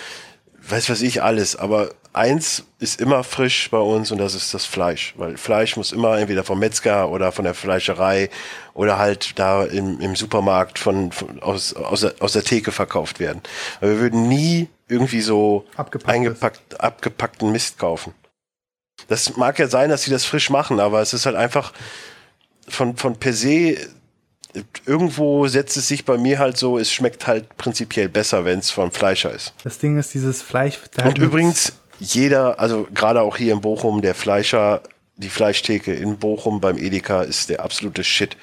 weiß 0.68 0.90
was 0.90 1.02
ich, 1.02 1.22
alles. 1.22 1.56
Aber 1.56 1.90
eins 2.14 2.64
ist 2.80 3.02
immer 3.02 3.24
frisch 3.24 3.70
bei 3.70 3.78
uns 3.78 4.12
und 4.12 4.18
das 4.18 4.36
ist 4.36 4.54
das 4.54 4.66
Fleisch. 4.66 5.14
Weil 5.18 5.38
Fleisch 5.38 5.76
muss 5.78 5.92
immer 5.92 6.18
entweder 6.18 6.44
vom 6.44 6.60
Metzger 6.60 7.10
oder 7.10 7.32
von 7.32 7.46
der 7.46 7.54
Fleischerei 7.54 8.30
oder 8.74 8.98
halt 8.98 9.38
da 9.38 9.64
im, 9.66 10.00
im 10.00 10.16
Supermarkt 10.16 10.80
von, 10.80 11.12
von 11.12 11.42
aus, 11.42 11.74
aus, 11.74 12.02
der, 12.02 12.16
aus 12.20 12.34
der 12.34 12.44
Theke 12.44 12.72
verkauft 12.72 13.20
werden. 13.20 13.42
Aber 13.80 13.92
wir 13.92 14.00
würden 14.00 14.28
nie 14.28 14.70
irgendwie 14.88 15.22
so 15.22 15.66
eingepackt, 16.06 16.80
abgepackten 16.80 17.52
Mist 17.52 17.80
kaufen. 17.80 18.14
Das 19.08 19.36
mag 19.36 19.60
ja 19.60 19.68
sein, 19.68 19.90
dass 19.90 20.04
sie 20.04 20.12
das 20.12 20.26
frisch 20.26 20.50
machen, 20.50 20.80
aber 20.80 21.02
es 21.02 21.14
ist 21.14 21.26
halt 21.26 21.36
einfach 21.36 21.74
von, 22.68 22.96
von 22.96 23.18
per 23.18 23.34
se, 23.34 23.78
irgendwo 24.86 25.48
setzt 25.48 25.78
es 25.78 25.88
sich 25.88 26.06
bei 26.06 26.18
mir 26.18 26.40
halt 26.40 26.58
so, 26.58 26.78
es 26.78 26.92
schmeckt 26.92 27.28
halt 27.28 27.58
prinzipiell 27.58 28.10
besser, 28.10 28.46
wenn 28.46 28.60
es 28.60 28.72
vom 28.72 28.92
Fleischer 28.92 29.32
ist. 29.32 29.54
Das 29.64 29.80
Ding 29.80 29.98
ist, 29.98 30.14
dieses 30.14 30.42
Fleisch. 30.42 30.80
da 30.96 31.08
Und 31.08 31.18
übrigens, 31.18 31.74
jeder, 32.00 32.60
also 32.60 32.88
gerade 32.94 33.22
auch 33.22 33.38
hier 33.38 33.54
in 33.54 33.62
Bochum, 33.62 34.02
der 34.02 34.16
Fleischer, 34.16 34.82
die 35.18 35.30
Fleischtheke 35.30 35.94
in 35.94 36.18
Bochum 36.18 36.60
beim 36.60 36.78
Edeka 36.78 37.22
ist 37.22 37.50
der 37.50 37.62
absolute 37.62 38.04
Shit. 38.04 38.36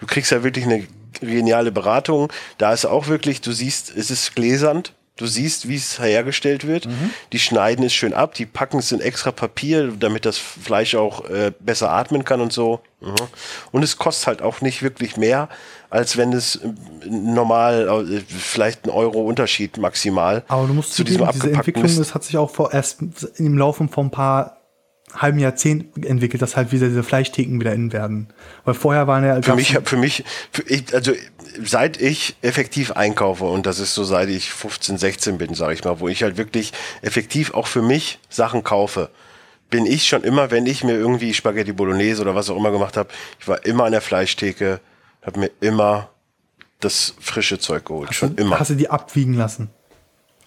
Du 0.00 0.06
kriegst 0.06 0.32
ja 0.32 0.42
wirklich 0.42 0.64
eine 0.64 0.86
geniale 1.20 1.72
Beratung. 1.72 2.32
Da 2.58 2.72
ist 2.72 2.84
auch 2.84 3.06
wirklich, 3.06 3.40
du 3.40 3.52
siehst, 3.52 3.94
es 3.96 4.10
ist 4.10 4.34
gläsernd. 4.34 4.92
Du 5.16 5.26
siehst, 5.26 5.66
wie 5.66 5.76
es 5.76 5.98
hergestellt 5.98 6.66
wird. 6.66 6.86
Die 7.32 7.38
schneiden 7.38 7.84
es 7.84 7.94
schön 7.94 8.12
ab, 8.12 8.34
die 8.34 8.44
packen 8.44 8.78
es 8.78 8.92
in 8.92 9.00
extra 9.00 9.32
Papier, 9.32 9.92
damit 9.98 10.26
das 10.26 10.36
Fleisch 10.36 10.94
auch 10.94 11.28
äh, 11.30 11.52
besser 11.58 11.90
atmen 11.90 12.24
kann 12.24 12.42
und 12.42 12.52
so. 12.52 12.80
Mhm. 13.00 13.14
Und 13.72 13.82
es 13.82 13.96
kostet 13.96 14.26
halt 14.26 14.42
auch 14.42 14.60
nicht 14.60 14.82
wirklich 14.82 15.16
mehr, 15.16 15.48
als 15.88 16.18
wenn 16.18 16.34
es 16.34 16.56
äh, 16.56 16.68
normal, 17.08 18.06
äh, 18.10 18.20
vielleicht 18.28 18.84
ein 18.84 18.90
Euro 18.90 19.20
Unterschied 19.20 19.78
maximal 19.78 20.44
Aber 20.48 20.66
du 20.66 20.74
musst 20.74 20.92
zu 20.92 21.02
diesem 21.02 21.20
diese 21.20 21.28
abgepackten 21.28 21.56
Entwicklung, 21.56 21.84
Mist. 21.84 21.98
das 21.98 22.14
hat 22.14 22.24
sich 22.24 22.36
auch 22.36 22.50
vor 22.50 22.74
erst 22.74 22.98
im 23.36 23.56
Laufe 23.56 23.88
von 23.88 24.06
ein 24.06 24.10
paar 24.10 24.55
halben 25.16 25.38
Jahrzehnt 25.38 26.04
entwickelt, 26.04 26.42
dass 26.42 26.56
halt 26.56 26.72
wieder 26.72 26.88
diese 26.88 27.02
Fleischtheken 27.02 27.60
wieder 27.60 27.72
in 27.72 27.92
werden. 27.92 28.28
Weil 28.64 28.74
vorher 28.74 29.06
waren 29.06 29.24
ja 29.24 29.40
Für 29.42 29.54
mich, 29.54 29.78
für 29.84 29.96
mich, 29.96 30.24
für 30.52 30.62
ich, 30.62 30.94
also 30.94 31.12
seit 31.62 32.00
ich 32.00 32.36
effektiv 32.42 32.92
einkaufe 32.92 33.44
und 33.44 33.66
das 33.66 33.78
ist 33.78 33.94
so 33.94 34.04
seit 34.04 34.28
ich 34.28 34.50
15, 34.50 34.98
16 34.98 35.38
bin, 35.38 35.54
sage 35.54 35.74
ich 35.74 35.84
mal, 35.84 36.00
wo 36.00 36.08
ich 36.08 36.22
halt 36.22 36.36
wirklich 36.36 36.72
effektiv 37.02 37.54
auch 37.54 37.66
für 37.66 37.82
mich 37.82 38.18
Sachen 38.28 38.62
kaufe, 38.62 39.10
bin 39.70 39.86
ich 39.86 40.06
schon 40.06 40.22
immer, 40.22 40.50
wenn 40.50 40.66
ich 40.66 40.84
mir 40.84 40.94
irgendwie 40.94 41.34
Spaghetti 41.34 41.72
Bolognese 41.72 42.22
oder 42.22 42.34
was 42.34 42.50
auch 42.50 42.56
immer 42.56 42.70
gemacht 42.70 42.96
habe, 42.96 43.08
ich 43.40 43.48
war 43.48 43.64
immer 43.64 43.84
an 43.84 43.92
der 43.92 44.00
Fleischtheke, 44.00 44.80
habe 45.22 45.40
mir 45.40 45.50
immer 45.60 46.10
das 46.80 47.14
frische 47.20 47.58
Zeug 47.58 47.86
geholt, 47.86 48.14
schon 48.14 48.36
immer. 48.36 48.60
hast 48.60 48.70
du 48.70 48.74
die 48.74 48.90
abwiegen 48.90 49.34
lassen. 49.34 49.70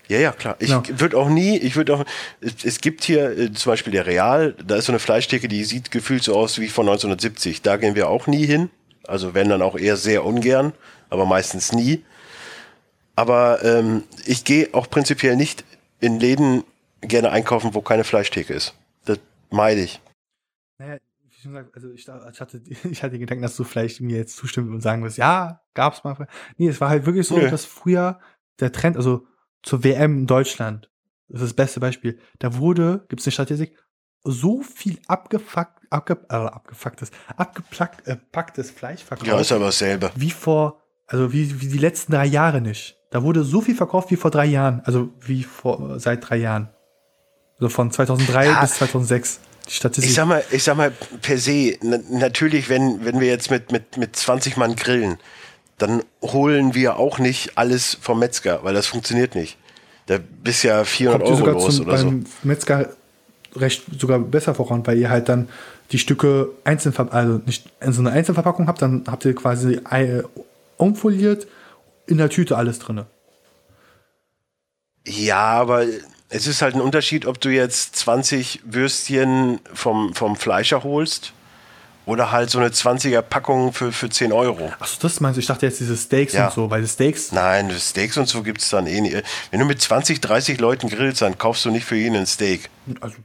Ja, 0.09 0.17
ja, 0.17 0.31
klar. 0.31 0.55
Ich 0.59 0.69
Ja. 0.69 0.81
würde 0.87 1.17
auch 1.17 1.29
nie, 1.29 1.57
ich 1.57 1.75
würde 1.75 1.93
auch, 1.93 2.05
es, 2.41 2.81
gibt 2.81 3.03
hier 3.03 3.37
äh, 3.37 3.51
zum 3.53 3.71
Beispiel 3.71 3.93
der 3.93 4.07
Real, 4.07 4.55
da 4.65 4.75
ist 4.77 4.85
so 4.85 4.91
eine 4.91 4.99
Fleischtheke, 4.99 5.47
die 5.47 5.63
sieht 5.63 5.91
gefühlt 5.91 6.23
so 6.23 6.35
aus 6.35 6.59
wie 6.59 6.67
von 6.67 6.87
1970. 6.87 7.61
Da 7.61 7.77
gehen 7.77 7.93
wir 7.95 8.09
auch 8.09 8.25
nie 8.25 8.45
hin. 8.45 8.71
Also 9.07 9.33
wenn 9.35 9.49
dann 9.49 9.61
auch 9.61 9.77
eher 9.77 9.97
sehr 9.97 10.25
ungern, 10.25 10.73
aber 11.09 11.25
meistens 11.25 11.73
nie. 11.73 12.03
Aber 13.15 13.63
ähm, 13.63 14.03
ich 14.25 14.45
gehe 14.45 14.69
auch 14.73 14.89
prinzipiell 14.89 15.35
nicht 15.35 15.63
in 15.99 16.19
Läden 16.19 16.63
gerne 17.01 17.31
einkaufen, 17.31 17.73
wo 17.75 17.81
keine 17.81 18.03
Fleischtheke 18.03 18.53
ist. 18.53 18.73
Das 19.05 19.19
meide 19.51 19.81
ich. 19.81 20.01
Naja, 20.79 20.97
wie 21.27 21.41
schon 21.41 21.51
gesagt, 21.51 21.75
also 21.75 21.91
ich, 21.91 22.07
ich, 22.07 22.41
hatte, 22.41 22.61
ich 22.89 23.03
hatte 23.03 23.11
den 23.11 23.19
Gedanken, 23.19 23.43
dass 23.43 23.55
du 23.55 23.63
vielleicht 23.63 24.01
mir 24.01 24.17
jetzt 24.17 24.37
zustimmen 24.37 24.73
und 24.73 24.81
sagen 24.81 25.03
wirst, 25.03 25.17
ja, 25.17 25.61
gab's 25.75 26.03
mal. 26.03 26.27
Nee, 26.57 26.69
es 26.69 26.81
war 26.81 26.89
halt 26.89 27.05
wirklich 27.05 27.27
so, 27.27 27.37
Nö. 27.37 27.49
dass 27.49 27.65
früher 27.65 28.19
der 28.59 28.71
Trend, 28.71 28.97
also 28.97 29.25
zur 29.63 29.83
WM 29.83 30.19
in 30.19 30.27
Deutschland, 30.27 30.89
das 31.27 31.41
ist 31.41 31.49
das 31.49 31.55
beste 31.55 31.79
Beispiel, 31.79 32.19
da 32.39 32.55
wurde, 32.57 33.05
gibt's 33.09 33.25
eine 33.25 33.31
Statistik, 33.31 33.75
so 34.23 34.61
viel 34.61 34.99
abgefuckt, 35.07 35.79
abge, 35.89 36.17
äh, 36.29 36.33
abgefucktes, 36.35 37.11
abgeplackt, 37.37 38.07
äh, 38.07 38.15
packtes 38.31 38.71
Fleisch 38.71 39.03
verkauft, 39.03 39.27
Ja, 39.27 39.39
ist 39.39 39.51
aber 39.51 39.65
dasselbe. 39.65 40.11
wie 40.15 40.31
vor, 40.31 40.81
also 41.07 41.31
wie, 41.33 41.61
wie 41.61 41.67
die 41.67 41.77
letzten 41.77 42.11
drei 42.13 42.25
Jahre 42.25 42.61
nicht. 42.61 42.97
Da 43.11 43.23
wurde 43.23 43.43
so 43.43 43.61
viel 43.61 43.75
verkauft 43.75 44.11
wie 44.11 44.15
vor 44.17 44.29
drei 44.31 44.45
Jahren, 44.45 44.81
also 44.85 45.09
wie 45.21 45.43
vor, 45.43 45.99
seit 45.99 46.29
drei 46.29 46.37
Jahren. 46.37 46.69
Also 47.59 47.69
von 47.69 47.91
2003 47.91 48.45
Ja. 48.45 48.61
bis 48.61 48.73
2006. 48.75 49.39
Die 49.67 49.73
Statistik. 49.73 50.09
Ich 50.09 50.15
sag 50.15 50.27
mal, 50.27 50.43
ich 50.51 50.63
sag 50.63 50.77
mal 50.77 50.91
per 51.21 51.37
se, 51.37 51.77
na, 51.81 51.97
natürlich, 52.09 52.69
wenn, 52.69 53.03
wenn 53.05 53.19
wir 53.19 53.27
jetzt 53.27 53.49
mit, 53.51 53.71
mit, 53.71 53.97
mit 53.97 54.15
20 54.15 54.57
Mann 54.57 54.75
grillen, 54.75 55.17
dann 55.81 56.03
holen 56.21 56.75
wir 56.75 56.97
auch 56.97 57.19
nicht 57.19 57.57
alles 57.57 57.97
vom 58.01 58.19
Metzger, 58.19 58.63
weil 58.63 58.73
das 58.73 58.87
funktioniert 58.87 59.35
nicht. 59.35 59.57
Da 60.05 60.19
bist 60.43 60.63
ja 60.63 60.83
400 60.83 61.27
kommt 61.27 61.41
Euro 61.41 61.51
los 61.51 61.75
zum, 61.77 61.87
oder 61.87 61.97
so. 61.97 62.05
beim 62.05 62.25
Metzger 62.43 62.89
recht 63.55 63.83
sogar 63.97 64.19
besser 64.19 64.53
voran, 64.53 64.85
weil 64.85 64.97
ihr 64.97 65.09
halt 65.09 65.29
dann 65.29 65.49
die 65.91 65.99
Stücke 65.99 66.49
einzeln, 66.63 66.93
also 67.09 67.41
nicht 67.45 67.65
in 67.81 67.93
so 67.93 68.01
einer 68.01 68.11
Einzelverpackung 68.11 68.67
habt, 68.67 68.81
dann 68.81 69.05
habt 69.07 69.25
ihr 69.25 69.33
quasi 69.33 69.79
umfoliert, 70.77 71.47
in 72.05 72.17
der 72.17 72.29
Tüte 72.29 72.57
alles 72.57 72.79
drinne. 72.79 73.07
Ja, 75.07 75.53
aber 75.59 75.85
es 76.29 76.45
ist 76.45 76.61
halt 76.61 76.75
ein 76.75 76.81
Unterschied, 76.81 77.25
ob 77.25 77.41
du 77.41 77.49
jetzt 77.49 77.95
20 77.95 78.61
Würstchen 78.65 79.59
vom, 79.73 80.13
vom 80.13 80.35
Fleischer 80.35 80.83
holst 80.83 81.33
oder 82.09 82.31
halt 82.31 82.49
so 82.49 82.59
eine 82.59 82.69
20er 82.69 83.21
Packung 83.21 83.71
für, 83.73 83.91
für 83.91 84.09
10 84.09 84.31
Euro. 84.33 84.71
Achso, 84.79 84.97
das 85.01 85.19
meinst 85.19 85.37
du? 85.37 85.39
Ich 85.41 85.47
dachte 85.47 85.65
jetzt 85.65 85.79
diese 85.79 85.95
Steaks 85.95 86.33
Ja. 86.33 86.47
und 86.47 86.53
so, 86.53 86.69
weil 86.69 86.81
die 86.81 86.87
Steaks, 86.87 87.31
Nein, 87.31 87.71
Steaks 87.79 88.17
und 88.17 88.27
so 88.27 88.43
gibt's 88.43 88.69
dann 88.69 88.87
eh 88.87 88.99
nicht. 89.01 89.23
Wenn 89.51 89.59
du 89.59 89.65
mit 89.65 89.81
20, 89.81 90.19
30 90.21 90.59
Leuten 90.59 90.89
grillst, 90.89 91.21
dann 91.21 91.37
kaufst 91.37 91.63
du 91.65 91.71
nicht 91.71 91.85
für 91.85 91.95
jeden 91.95 92.15
ein 92.15 92.25
Steak. 92.25 92.69
also 93.01 93.15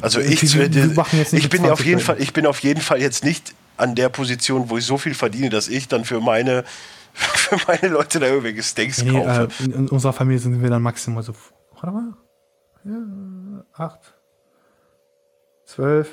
Also 0.00 0.20
ich, 0.20 0.42
ich 0.42 0.52
bin 0.56 1.60
auf 1.66 1.78
20 1.78 1.86
jeden. 1.86 2.00
Fall, 2.00 2.16
ich 2.20 2.32
bin 2.32 2.46
auf 2.46 2.58
jeden 2.60 2.80
Fall 2.80 3.00
jetzt 3.00 3.24
nicht 3.24 3.54
an 3.76 3.94
der 3.94 4.08
Position, 4.10 4.68
wo 4.70 4.76
ich 4.78 4.84
so 4.84 4.98
viel 4.98 5.14
verdiene, 5.14 5.48
dass 5.48 5.68
ich 5.68 5.88
dann 5.88 6.04
für 6.04 6.20
meine, 6.20 6.64
für 7.14 7.56
meine 7.66 7.88
Leute 7.92 8.20
da 8.20 8.26
irgendwelche 8.26 8.62
Steaks 8.62 9.02
Nee, 9.02 9.12
kaufe. 9.12 9.48
äh, 9.60 9.64
in, 9.64 9.72
in 9.72 9.88
unserer 9.88 10.12
Familie 10.12 10.40
sind 10.40 10.60
wir 10.62 10.70
dann 10.70 10.82
maximal 10.82 11.22
so, 11.22 11.32
warte 11.74 11.90
mal, 11.90 12.12
ja, 12.84 13.64
acht, 13.74 14.14
zwölf, 15.64 16.08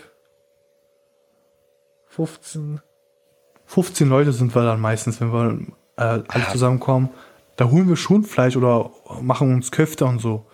15, 2.09 2.81
15 3.65 4.09
Leute 4.09 4.33
sind 4.33 4.53
wir 4.55 4.63
dann 4.63 4.79
meistens, 4.79 5.19
wenn 5.21 5.31
wir 5.31 5.59
äh, 5.97 6.01
alle 6.27 6.43
Ja. 6.43 6.51
zusammenkommen. 6.51 7.09
Da 7.55 7.69
holen 7.69 7.87
wir 7.89 7.95
schon 7.97 8.23
Fleisch 8.23 8.55
oder 8.55 8.91
machen 9.21 9.53
uns 9.53 9.71
Köfte 9.71 10.05
und 10.05 10.19
so. 10.19 10.45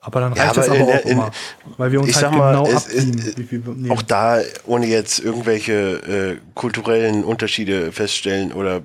Aber 0.00 0.20
dann 0.20 0.34
Ja, 0.34 0.44
reicht 0.44 0.56
das 0.58 0.68
aber 0.68 0.80
aber 0.80 0.90
in- 0.92 0.98
auch 0.98 1.04
in- 1.04 1.10
immer. 1.12 1.30
Weil 1.78 1.92
wir 1.92 2.00
uns 2.02 2.22
halt 2.22 2.34
mal, 2.34 2.52
genau 2.52 2.66
es- 2.66 2.74
abziehen, 2.76 3.18
es- 3.18 3.36
nehmen. 3.38 3.90
Auch 3.90 4.02
da, 4.02 4.40
ohne 4.66 4.86
jetzt 4.86 5.18
irgendwelche 5.20 5.72
äh, 5.72 6.36
kulturellen 6.54 7.24
Unterschiede 7.24 7.90
feststellen 7.92 8.52
oder 8.52 8.82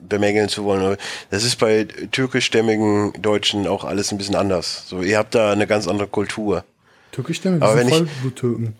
bemängeln 0.00 0.48
zu 0.48 0.62
wollen, 0.64 0.96
das 1.30 1.42
ist 1.44 1.56
bei 1.56 1.84
türkischstämmigen 1.84 3.12
Deutschen 3.20 3.66
auch 3.66 3.84
alles 3.84 4.12
ein 4.12 4.18
bisschen 4.18 4.36
anders. 4.36 4.84
So, 4.88 5.02
ihr 5.02 5.18
habt 5.18 5.34
da 5.34 5.50
eine 5.52 5.66
ganz 5.66 5.88
andere 5.88 6.06
Kultur. 6.06 6.64
Türkisch 7.10 7.38
stimmt, 7.38 7.60
aber 7.62 7.74
wir 7.74 7.82
sind 7.82 7.90
wenn 7.90 8.04
ich- 8.06 8.10
Vollbluttürken. 8.12 8.74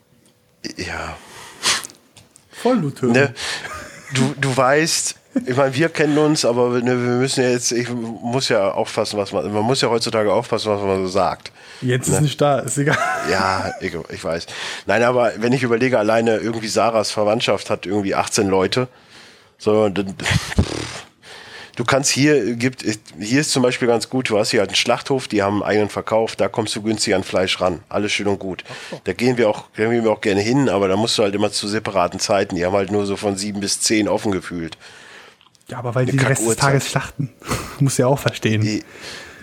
Ja, 0.76 1.16
Vollbluttürken. 2.62 3.20
ne? 3.20 3.34
Du, 4.14 4.34
du 4.40 4.56
weißt, 4.56 5.14
ich 5.46 5.56
meine, 5.56 5.74
wir 5.74 5.88
kennen 5.88 6.18
uns, 6.18 6.44
aber 6.44 6.70
ne, 6.80 6.90
wir 6.90 7.14
müssen 7.14 7.42
ja 7.44 7.50
jetzt, 7.50 7.70
ich 7.70 7.88
muss 7.88 8.48
ja 8.48 8.72
aufpassen, 8.72 9.18
was 9.18 9.32
man, 9.32 9.52
man 9.52 9.62
muss 9.62 9.80
ja 9.80 9.88
heutzutage 9.88 10.32
aufpassen, 10.32 10.72
was 10.72 10.82
man 10.82 11.02
so 11.02 11.08
sagt. 11.08 11.52
Jetzt 11.80 12.08
ist 12.08 12.20
nicht 12.20 12.40
da, 12.40 12.58
ist 12.58 12.76
egal. 12.76 12.98
Ja, 13.30 13.72
ich, 13.80 13.96
ich 14.10 14.24
weiß. 14.24 14.46
Nein, 14.86 15.02
aber 15.04 15.32
wenn 15.38 15.52
ich 15.52 15.62
überlege, 15.62 15.98
alleine 15.98 16.38
irgendwie 16.38 16.68
Sarahs 16.68 17.10
Verwandtschaft 17.12 17.70
hat 17.70 17.86
irgendwie 17.86 18.14
18 18.14 18.48
Leute. 18.48 18.88
So, 19.58 19.88
dann, 19.88 20.14
du 21.80 21.84
kannst 21.86 22.10
hier, 22.10 22.56
gibt, 22.56 22.84
hier 23.18 23.40
ist 23.40 23.52
zum 23.52 23.62
Beispiel 23.62 23.88
ganz 23.88 24.10
gut, 24.10 24.28
du 24.28 24.38
hast 24.38 24.50
hier 24.50 24.60
halt 24.60 24.68
einen 24.68 24.76
Schlachthof, 24.76 25.28
die 25.28 25.42
haben 25.42 25.62
einen 25.62 25.62
eigenen 25.62 25.88
Verkauf, 25.88 26.36
da 26.36 26.46
kommst 26.46 26.76
du 26.76 26.82
günstig 26.82 27.14
an 27.14 27.24
Fleisch 27.24 27.58
ran. 27.62 27.80
Alles 27.88 28.12
schön 28.12 28.26
und 28.26 28.38
gut. 28.38 28.64
Da 29.04 29.14
gehen 29.14 29.38
wir 29.38 29.48
auch, 29.48 29.64
da 29.78 29.88
gehen 29.88 30.04
wir 30.04 30.12
auch 30.12 30.20
gerne 30.20 30.42
hin, 30.42 30.68
aber 30.68 30.88
da 30.88 30.96
musst 30.96 31.16
du 31.16 31.22
halt 31.22 31.34
immer 31.34 31.50
zu 31.50 31.66
separaten 31.68 32.20
Zeiten. 32.20 32.54
Die 32.54 32.66
haben 32.66 32.74
halt 32.76 32.92
nur 32.92 33.06
so 33.06 33.16
von 33.16 33.38
sieben 33.38 33.60
bis 33.60 33.80
zehn 33.80 34.08
offen 34.08 34.30
gefühlt. 34.30 34.76
Ja, 35.68 35.78
aber 35.78 35.94
weil 35.94 36.04
die 36.04 36.12
den 36.18 36.20
Rest 36.26 36.46
des. 36.46 36.56
Tages 36.56 36.90
schlachten. 36.90 37.30
Muss 37.80 37.96
ja 37.96 38.06
auch 38.08 38.18
verstehen. 38.18 38.60
Die- 38.60 38.84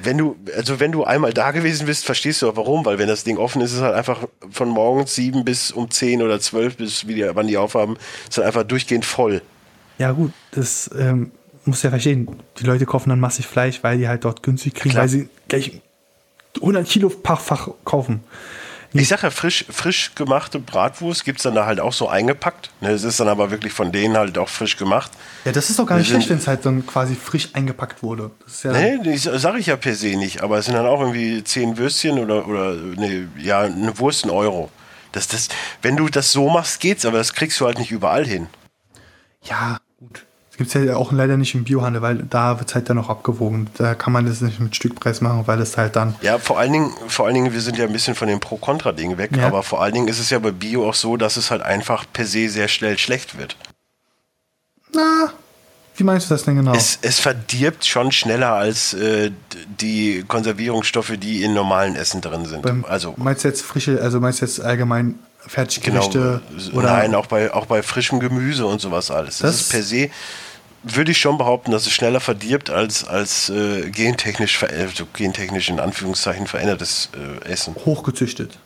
Wenn 0.04 0.20
du, 0.20 0.36
also 0.56 0.80
wenn 0.80 0.92
du 0.92 1.06
einmal 1.06 1.34
da 1.34 1.50
gewesen 1.50 1.88
bist, 1.88 2.06
verstehst 2.06 2.44
du 2.44 2.50
auch 2.52 2.56
warum, 2.56 2.86
weil 2.86 3.00
wenn 3.00 3.08
das 3.08 3.24
Ding 3.24 3.38
offen 3.38 3.64
ist, 3.64 3.72
ist 3.72 3.78
es 3.78 3.82
halt 3.84 3.96
einfach 3.96 4.28
von 4.52 4.70
morgens 4.70 5.16
sieben 5.16 5.44
bis 5.44 5.72
um 5.72 5.90
zehn 5.90 6.22
oder 6.22 6.40
zwölf 6.40 6.78
bis 6.78 7.08
wie 7.08 7.16
die, 7.16 7.28
wann 7.34 7.48
die 7.48 7.58
aufhaben, 7.58 7.98
ist 8.30 8.38
halt 8.38 8.46
einfach 8.46 8.64
durchgehend 8.64 9.06
voll. 9.06 9.42
Ja, 9.98 10.12
gut, 10.12 10.34
das 10.52 10.88
ähm, 10.96 11.32
muss 11.68 11.84
ja 11.84 11.90
verstehen. 11.90 12.28
Die 12.60 12.64
Leute 12.64 12.86
kaufen 12.86 13.10
dann 13.10 13.20
massig 13.20 13.46
Fleisch, 13.48 13.84
weil 13.84 13.98
die 13.98 14.08
halt 14.08 14.24
dort 14.26 14.44
günstig 14.44 14.74
kriegen, 14.76 14.92
Klar. 14.92 15.04
weil 15.04 15.10
sie 15.10 15.30
gleich 15.48 15.82
100 16.56 16.88
Kilo 16.88 17.10
Fach 17.10 17.70
kaufen. 17.86 18.22
Ich 18.94 19.10
sag 19.10 19.22
ja, 19.22 19.30
frisch, 19.30 19.66
frisch 19.70 20.16
gemachte 20.16 20.60
Bratwurst 20.60 21.24
gibt's 21.26 21.44
dann 21.44 21.54
da 21.54 21.66
halt 21.68 21.80
auch 21.80 21.94
so 21.94 22.08
eingepackt. 22.08 22.72
Ne, 22.82 22.90
Es 22.92 23.04
ist 23.04 23.20
dann 23.20 23.28
aber 23.28 23.52
wirklich 23.52 23.74
von 23.74 23.92
denen 23.92 24.18
halt 24.18 24.38
auch 24.38 24.50
frisch 24.50 24.78
gemacht. 24.78 25.12
Ja, 25.46 25.52
das 25.52 25.70
ist 25.70 25.78
doch 25.78 25.86
gar 25.86 25.98
nicht 25.98 26.08
schlecht, 26.08 26.30
wenn 26.30 26.38
es 26.38 26.48
halt 26.48 26.66
dann 26.66 26.88
quasi 26.88 27.14
frisch 27.16 27.50
eingepackt 27.54 28.02
wurde. 28.02 28.32
Das 28.46 28.64
ja, 28.64 28.72
Nee, 28.72 28.98
das 29.04 29.24
sage 29.42 29.60
ich 29.60 29.68
ja 29.68 29.76
per 29.76 29.94
se 29.94 30.16
nicht, 30.16 30.42
aber 30.42 30.58
es 30.58 30.66
sind 30.66 30.76
dann 30.76 30.88
auch 30.88 31.02
irgendwie 31.02 31.44
zehn 31.44 31.78
Würstchen 31.78 32.18
oder, 32.18 32.48
oder 32.48 32.74
ne, 32.76 33.28
ja, 33.38 33.62
eine 33.62 34.00
Wurst 34.00 34.26
ein 34.26 34.32
Euro. 34.32 34.72
Das, 35.12 35.28
das, 35.28 35.50
wenn 35.82 35.96
du 35.98 36.08
das 36.08 36.32
so 36.32 36.50
machst, 36.50 36.80
geht's, 36.80 37.06
aber 37.06 37.18
das 37.18 37.34
kriegst 37.34 37.60
du 37.60 37.66
halt 37.66 37.78
nicht 37.78 37.92
überall 37.92 38.26
hin. 38.26 38.48
ja, 39.44 39.80
gut. 40.00 40.26
Das 40.58 40.66
gibt 40.72 40.76
es 40.76 40.88
ja 40.90 40.96
auch 40.96 41.12
leider 41.12 41.38
nicht 41.38 41.54
im 41.54 41.66
Biohandel, 41.66 42.02
weil 42.02 42.16
da 42.30 42.58
wird 42.58 42.70
es 42.70 42.74
halt 42.74 42.90
dann 42.90 42.98
auch 42.98 43.10
abgewogen. 43.10 43.70
Da 43.78 43.94
kann 43.94 44.12
man 44.12 44.26
das 44.26 44.42
nicht 44.42 44.60
mit 44.60 44.76
Stückpreis 44.76 45.22
machen, 45.22 45.44
weil 45.46 45.62
es 45.62 45.78
halt 45.78 45.96
dann. 45.96 46.16
Ja, 46.22 46.40
vor 46.40 46.58
allen 46.58 46.74
Dingen, 46.74 46.92
vor 47.08 47.28
allen 47.28 47.36
Dingen, 47.36 47.54
wir 47.54 47.62
sind 47.62 47.78
ja 47.78 47.86
ein 47.86 47.94
bisschen 47.94 48.16
von 48.16 48.28
dem 48.28 48.40
Pro-Kontra-Ding 48.40 49.20
weg, 49.20 49.38
Ja. 49.38 49.46
aber 49.46 49.62
vor 49.62 49.84
allen 49.84 49.94
Dingen 49.94 50.08
ist 50.08 50.18
es 50.20 50.32
ja 50.32 50.40
bei 50.40 50.50
Bio 50.50 50.90
auch 50.90 50.96
so, 50.96 51.16
dass 51.16 51.38
es 51.38 51.52
halt 51.52 51.62
einfach 51.62 52.06
per 52.12 52.26
se 52.26 52.50
sehr 52.50 52.68
schnell 52.70 52.98
schlecht 52.98 53.38
wird. 53.38 53.56
Na, 54.96 55.32
wie 55.96 56.04
meinst 56.04 56.30
du 56.30 56.34
das 56.34 56.44
denn 56.44 56.56
genau? 56.56 56.74
Es, 56.74 56.98
es 57.04 57.20
verdirbt 57.20 57.86
schon 57.86 58.12
schneller 58.12 58.54
als 58.54 58.94
äh, 58.96 59.32
die 59.80 60.24
Konservierungsstoffe, 60.28 61.14
die 61.20 61.44
in 61.44 61.54
normalen 61.54 61.96
Essen 61.96 62.22
drin 62.22 62.46
sind. 62.46 62.64
Beim, 62.64 62.84
also 62.84 63.14
meinst 63.18 63.44
du 63.44 63.48
jetzt 63.50 63.62
frische, 63.62 64.02
also 64.02 64.20
meinst 64.20 64.42
du 64.42 64.46
jetzt 64.46 64.60
allgemein 64.62 65.06
genau, 65.10 65.20
Fertiggerichte 65.48 66.42
oder 66.74 66.94
nein, 66.94 67.16
auch 67.16 67.28
bei, 67.28 67.54
auch 67.54 67.66
bei 67.68 67.84
frischem 67.84 68.20
Gemüse 68.20 68.66
und 68.66 68.82
sowas 68.82 69.12
alles. 69.12 69.38
Das, 69.40 69.52
Das- 69.52 69.62
ist 69.62 69.70
per 69.72 69.84
se, 69.84 70.10
würde 70.84 71.12
ich 71.12 71.18
schon 71.18 71.38
behaupten, 71.38 71.72
dass 71.72 71.86
es 71.86 71.92
schneller 71.92 72.20
verdirbt 72.20 72.70
als, 72.70 73.06
als 73.06 73.50
äh, 73.50 73.90
gentechnisch, 73.90 74.58
ver- 74.58 74.70
also 74.70 75.06
gentechnisch 75.14 75.70
in 75.70 75.80
Anführungszeichen 75.80 76.48
verändertes 76.48 77.10
äh, 77.44 77.46
Essen. 77.50 77.76
hochgezüchtet? 77.86 78.58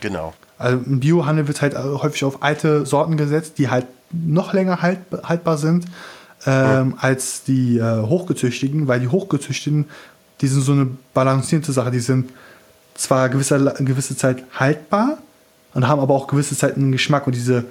Genau. 0.00 0.34
Also 0.58 0.78
im 0.78 1.00
Biohandel 1.00 1.46
wird 1.46 1.60
halt 1.62 1.76
häufig 1.76 2.24
auf 2.24 2.42
alte 2.42 2.86
Sorten 2.86 3.16
gesetzt, 3.16 3.58
die 3.58 3.68
halt 3.68 3.86
noch 4.10 4.52
länger 4.52 4.82
halt, 4.82 5.00
haltbar 5.24 5.58
sind 5.58 5.86
ähm, 6.46 6.96
als 7.00 7.42
die 7.44 7.78
äh, 7.78 8.02
hochgezüchteten, 8.02 8.88
weil 8.88 9.00
die 9.00 9.08
hochgezüchteten, 9.08 9.86
die 10.40 10.48
sind 10.48 10.62
so 10.62 10.72
eine 10.72 10.88
balancierte 11.14 11.72
Sache. 11.72 11.90
Die 11.90 12.00
sind 12.00 12.30
zwar 12.94 13.28
gewisse, 13.28 13.56
eine 13.56 13.72
gewisse 13.88 14.16
Zeit 14.16 14.44
haltbar 14.54 15.18
und 15.74 15.86
haben 15.86 16.00
aber 16.00 16.14
auch 16.14 16.26
gewisse 16.26 16.56
Zeit 16.56 16.76
einen 16.76 16.92
Geschmack. 16.92 17.26
Und 17.26 17.34
diese 17.34 17.64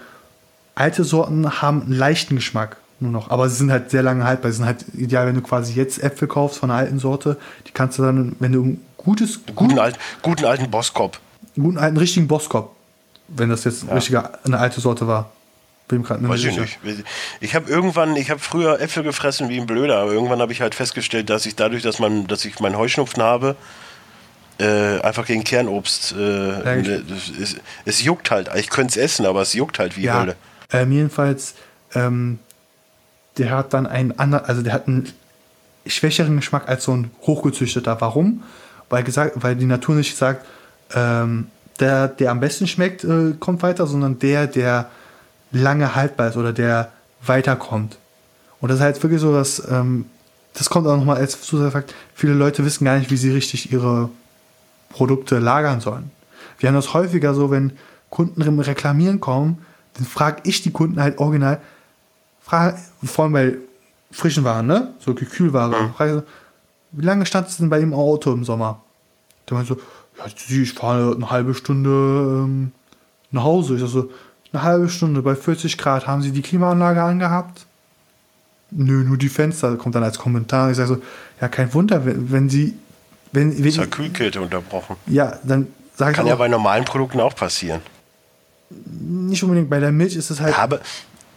alte 0.76 1.04
Sorten 1.04 1.62
haben 1.62 1.84
einen 1.84 1.94
leichten 1.94 2.36
Geschmack 2.36 2.78
nur 3.00 3.12
noch, 3.12 3.30
aber 3.30 3.48
sie 3.50 3.56
sind 3.58 3.72
halt 3.72 3.92
sehr 3.92 4.02
lange 4.04 4.24
haltbar. 4.24 4.52
Sie 4.52 4.58
sind 4.58 4.66
halt 4.66 4.86
ideal, 4.96 5.28
wenn 5.28 5.36
du 5.36 5.42
quasi 5.42 5.74
jetzt 5.74 6.02
Äpfel 6.04 6.28
kaufst 6.28 6.58
von 6.60 6.72
einer 6.72 6.80
alten 6.80 7.00
Sorte. 7.00 7.38
Die 7.68 7.72
kannst 7.72 8.00
du 8.00 8.04
dann, 8.04 8.36
wenn 8.40 8.52
du 8.52 8.64
ein 8.64 8.82
gutes, 8.98 9.40
Guten, 9.56 9.78
alt, 9.80 9.98
guten 10.22 10.46
alten 10.46 10.70
Boskop. 10.72 11.20
guten 11.56 11.78
alten 11.78 11.98
richtigen 11.98 12.28
Boskop, 12.28 12.76
wenn 13.28 13.50
das 13.50 13.64
jetzt 13.66 13.86
richtiger, 13.92 14.40
eine 14.46 14.58
alte 14.60 14.82
Sorte 14.82 15.08
war. 15.08 15.32
Bin 15.88 16.04
gerade 16.04 16.28
Weiß 16.28 16.44
ich 16.44 16.58
nicht. 16.58 16.80
Ich 17.40 17.56
habe 17.56 17.70
irgendwann, 17.70 18.16
ich 18.18 18.30
habe 18.30 18.42
früher 18.42 18.82
Äpfel 18.82 19.04
gefressen 19.04 19.48
wie 19.48 19.58
ein 19.58 19.66
Blöder, 19.68 20.00
aber 20.00 20.12
irgendwann 20.12 20.42
habe 20.42 20.52
ich 20.52 20.60
halt 20.62 20.76
festgestellt, 20.76 21.30
dass 21.30 21.46
ich 21.46 21.56
dadurch, 21.56 21.82
dass 21.84 22.00
man, 22.00 22.28
dass 22.28 22.44
ich 22.44 22.60
meinen 22.60 22.78
Heuschnupfen 22.78 23.24
habe, 23.24 23.56
äh, 24.60 25.00
einfach 25.02 25.26
gegen 25.28 25.44
Kernobst, 25.44 26.14
äh, 26.18 26.80
ich- 26.82 26.88
ne, 26.88 27.04
es 27.86 28.04
juckt 28.04 28.32
halt. 28.32 28.50
Ich 28.56 28.70
könnte 28.70 28.92
es 28.92 28.98
essen, 28.98 29.26
aber 29.26 29.42
es 29.44 29.54
juckt 29.54 29.80
halt 29.80 29.96
wie 29.96 30.02
Ja, 30.04 30.20
Hölle. 30.22 30.36
ähm, 30.74 30.92
jedenfalls, 30.92 31.54
ähm, 31.94 32.40
der 33.38 33.52
hat 33.52 33.74
dann 33.74 33.88
einen 33.88 34.18
anderen, 34.18 34.46
also 34.46 34.62
der 34.62 34.74
hat 34.74 34.88
einen 34.88 35.12
schwächeren 35.86 36.38
Geschmack 36.38 36.68
als 36.68 36.84
so 36.84 36.94
ein 36.94 37.12
hochgezüchteter. 37.22 38.00
Warum? 38.02 38.44
Weil 38.90 39.04
gesagt, 39.04 39.34
weil 39.36 39.56
die 39.56 39.66
Natur 39.66 39.96
nicht 39.96 40.16
sagt, 40.18 40.46
ähm, 40.94 41.48
der, 41.80 42.08
der 42.08 42.32
am 42.32 42.40
besten 42.40 42.68
schmeckt, 42.68 43.04
äh, 43.04 43.34
kommt 43.40 43.62
weiter, 43.62 43.88
sondern 43.88 44.20
der, 44.20 44.48
der 44.48 44.90
lange 45.52 45.96
haltbar 45.96 46.30
ist 46.30 46.38
oder 46.38 46.54
der 46.54 46.92
weiterkommt. 47.26 47.98
Und 48.60 48.70
das 48.70 48.80
ist 48.80 48.84
halt 48.84 49.04
wirklich 49.04 49.22
so, 49.22 49.34
dass 49.34 49.62
ähm, 49.70 50.06
das 50.54 50.70
kommt 50.70 50.88
auch 50.88 50.98
nochmal 50.98 51.18
als 51.18 51.40
Zusatzfakt, 51.42 51.94
viele 52.16 52.34
Leute 52.34 52.66
wissen 52.66 52.86
gar 52.86 52.98
nicht, 52.98 53.12
wie 53.12 53.18
sie 53.18 53.32
richtig 53.32 53.72
ihre 53.72 54.10
Produkte 54.90 55.38
lagern 55.38 55.82
sollen. 55.82 56.10
Wir 56.58 56.70
haben 56.70 56.76
das 56.76 56.94
häufiger 56.94 57.36
so, 57.36 57.52
wenn 57.52 57.74
Kunden 58.10 58.42
Reklamieren 58.42 59.20
kommen, 59.20 59.64
dann 59.94 60.06
frage 60.06 60.42
ich 60.46 60.62
die 60.62 60.72
Kunden 60.72 61.00
halt 61.00 61.20
original, 61.20 61.60
frage, 62.48 62.78
vor 63.04 63.26
allem 63.26 63.34
bei 63.34 63.56
frischen 64.12 64.44
Waren, 64.44 64.68
ne? 64.68 64.94
So 65.00 65.14
Kühlware, 65.14 65.92
frage 65.96 66.12
ich 66.12 66.18
so, 66.18 66.24
wie 66.94 67.06
lange 67.06 67.26
stand 67.26 67.48
es 67.50 67.58
denn 67.58 67.70
bei 67.70 67.80
Ihrem 67.80 67.94
Auto 67.94 68.32
im 68.32 68.44
Sommer? 68.44 68.82
Der 69.50 69.56
meint 69.58 69.68
so, 69.68 69.76
ja, 70.18 70.26
ich 70.28 70.74
fahre 70.74 71.14
eine 71.16 71.30
halbe 71.30 71.54
Stunde 71.54 71.90
ähm, 71.90 72.72
nach 73.32 73.44
Hause. 73.44 73.76
Ich 73.76 73.82
sag 73.82 73.90
so, 73.90 74.10
eine 74.54 74.64
halbe 74.64 74.90
Stunde 74.90 75.22
bei 75.22 75.36
40 75.36 75.78
Grad, 75.78 76.08
haben 76.08 76.22
Sie 76.22 76.32
die 76.32 76.42
Klimaanlage 76.42 77.04
angehabt? 77.04 77.66
Nö, 78.72 79.04
nur 79.04 79.18
die 79.18 79.30
Fenster, 79.30 79.76
kommt 79.76 79.96
dann 79.96 80.04
als 80.04 80.18
Kommentar. 80.18 80.72
Ich 80.72 80.78
sage 80.78 80.88
so, 80.96 81.02
ja, 81.40 81.48
kein 81.48 81.74
Wunder, 81.74 82.06
wenn, 82.06 82.32
wenn 82.32 82.50
Sie, 82.50 82.78
wenn, 83.32 83.58
wenn 83.58 83.66
Ist 83.66 83.78
ja 83.78 83.86
Kühlkette 83.86 84.42
unterbrochen. 84.42 84.96
ja, 85.08 85.38
dann 85.44 85.68
sage 85.96 86.12
ich 86.12 86.18
Kann 86.18 86.26
auch, 86.26 86.30
ja 86.30 86.36
bei 86.36 86.48
normalen 86.48 86.86
Produkten 86.86 87.20
auch 87.20 87.36
passieren. 87.36 87.82
nicht 88.70 89.44
unbedingt 89.44 89.70
bei 89.70 89.80
der 89.80 89.92
Milch 89.92 90.16
ist 90.16 90.30
es 90.30 90.40
halt, 90.40 90.58
Habe, 90.58 90.82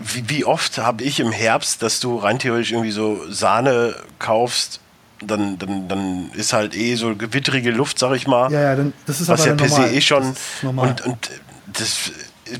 wie, 0.00 0.28
wie 0.28 0.44
oft 0.44 0.78
habe 0.78 1.04
ich 1.04 1.20
im 1.20 1.32
Herbst, 1.32 1.82
dass 1.82 2.00
du 2.00 2.16
rein 2.16 2.38
theoretisch 2.38 2.72
irgendwie 2.72 2.90
so 2.90 3.20
Sahne 3.30 3.94
kaufst, 4.18 4.80
dann, 5.24 5.58
dann, 5.58 5.88
dann 5.88 6.30
ist 6.32 6.52
halt 6.52 6.74
eh 6.74 6.94
so 6.94 7.14
gewitterige 7.14 7.70
Luft, 7.70 7.98
sag 7.98 8.14
ich 8.14 8.26
mal. 8.26 8.50
ja, 8.50 8.60
ja, 8.60 8.76
dann, 8.76 8.92
das 9.06 9.20
ist 9.20 9.28
was 9.28 9.42
aber 9.42 9.50
ja 9.50 9.56
per 9.56 9.68
se 9.68 9.80
normal. 9.80 9.94
eh 9.94 10.00
schon. 10.00 10.34
Und, 10.62 11.00
und 11.02 11.30
das 11.66 12.10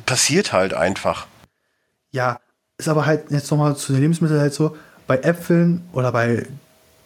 passiert 0.06 0.52
halt 0.52 0.74
einfach. 0.74 1.26
Ja, 2.12 2.38
ist 2.78 2.88
aber 2.88 3.06
halt 3.06 3.30
jetzt 3.30 3.50
nochmal 3.50 3.76
zu 3.76 3.92
den 3.92 4.02
Lebensmitteln 4.02 4.40
halt 4.40 4.54
so, 4.54 4.76
bei 5.06 5.18
Äpfeln 5.18 5.82
oder 5.92 6.12
bei 6.12 6.46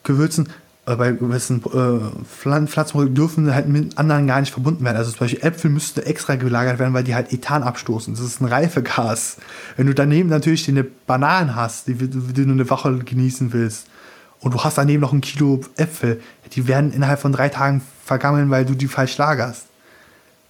Gewürzen, 0.02 0.48
bei 0.86 1.12
gewissen 1.12 1.62
äh, 1.64 2.24
Pflan- 2.24 2.68
Pflanzenprodukten 2.68 3.14
dürfen 3.14 3.54
halt 3.54 3.68
mit 3.68 3.96
anderen 3.96 4.26
gar 4.26 4.40
nicht 4.40 4.52
verbunden 4.52 4.84
werden. 4.84 4.96
Also 4.96 5.10
zum 5.10 5.20
Beispiel 5.20 5.42
Äpfel 5.42 5.70
müssten 5.70 6.00
extra 6.00 6.36
gelagert 6.36 6.78
werden, 6.78 6.92
weil 6.92 7.04
die 7.04 7.14
halt 7.14 7.32
Ethan 7.32 7.62
abstoßen. 7.62 8.14
Das 8.14 8.22
ist 8.22 8.40
ein 8.40 8.46
Reifegas. 8.46 9.38
Wenn 9.76 9.86
du 9.86 9.94
daneben 9.94 10.28
natürlich 10.28 10.68
eine 10.68 10.84
Bananen 10.84 11.56
hast, 11.56 11.88
die, 11.88 11.94
die 11.94 12.10
du 12.10 12.42
eine 12.42 12.68
Woche 12.68 12.98
genießen 12.98 13.52
willst, 13.52 13.86
und 14.40 14.52
du 14.52 14.62
hast 14.62 14.76
daneben 14.76 15.00
noch 15.00 15.14
ein 15.14 15.22
Kilo 15.22 15.62
Äpfel, 15.76 16.20
die 16.52 16.68
werden 16.68 16.92
innerhalb 16.92 17.18
von 17.18 17.32
drei 17.32 17.48
Tagen 17.48 17.80
vergammeln, 18.04 18.50
weil 18.50 18.66
du 18.66 18.74
die 18.74 18.88
falsch 18.88 19.16
lagerst. 19.16 19.64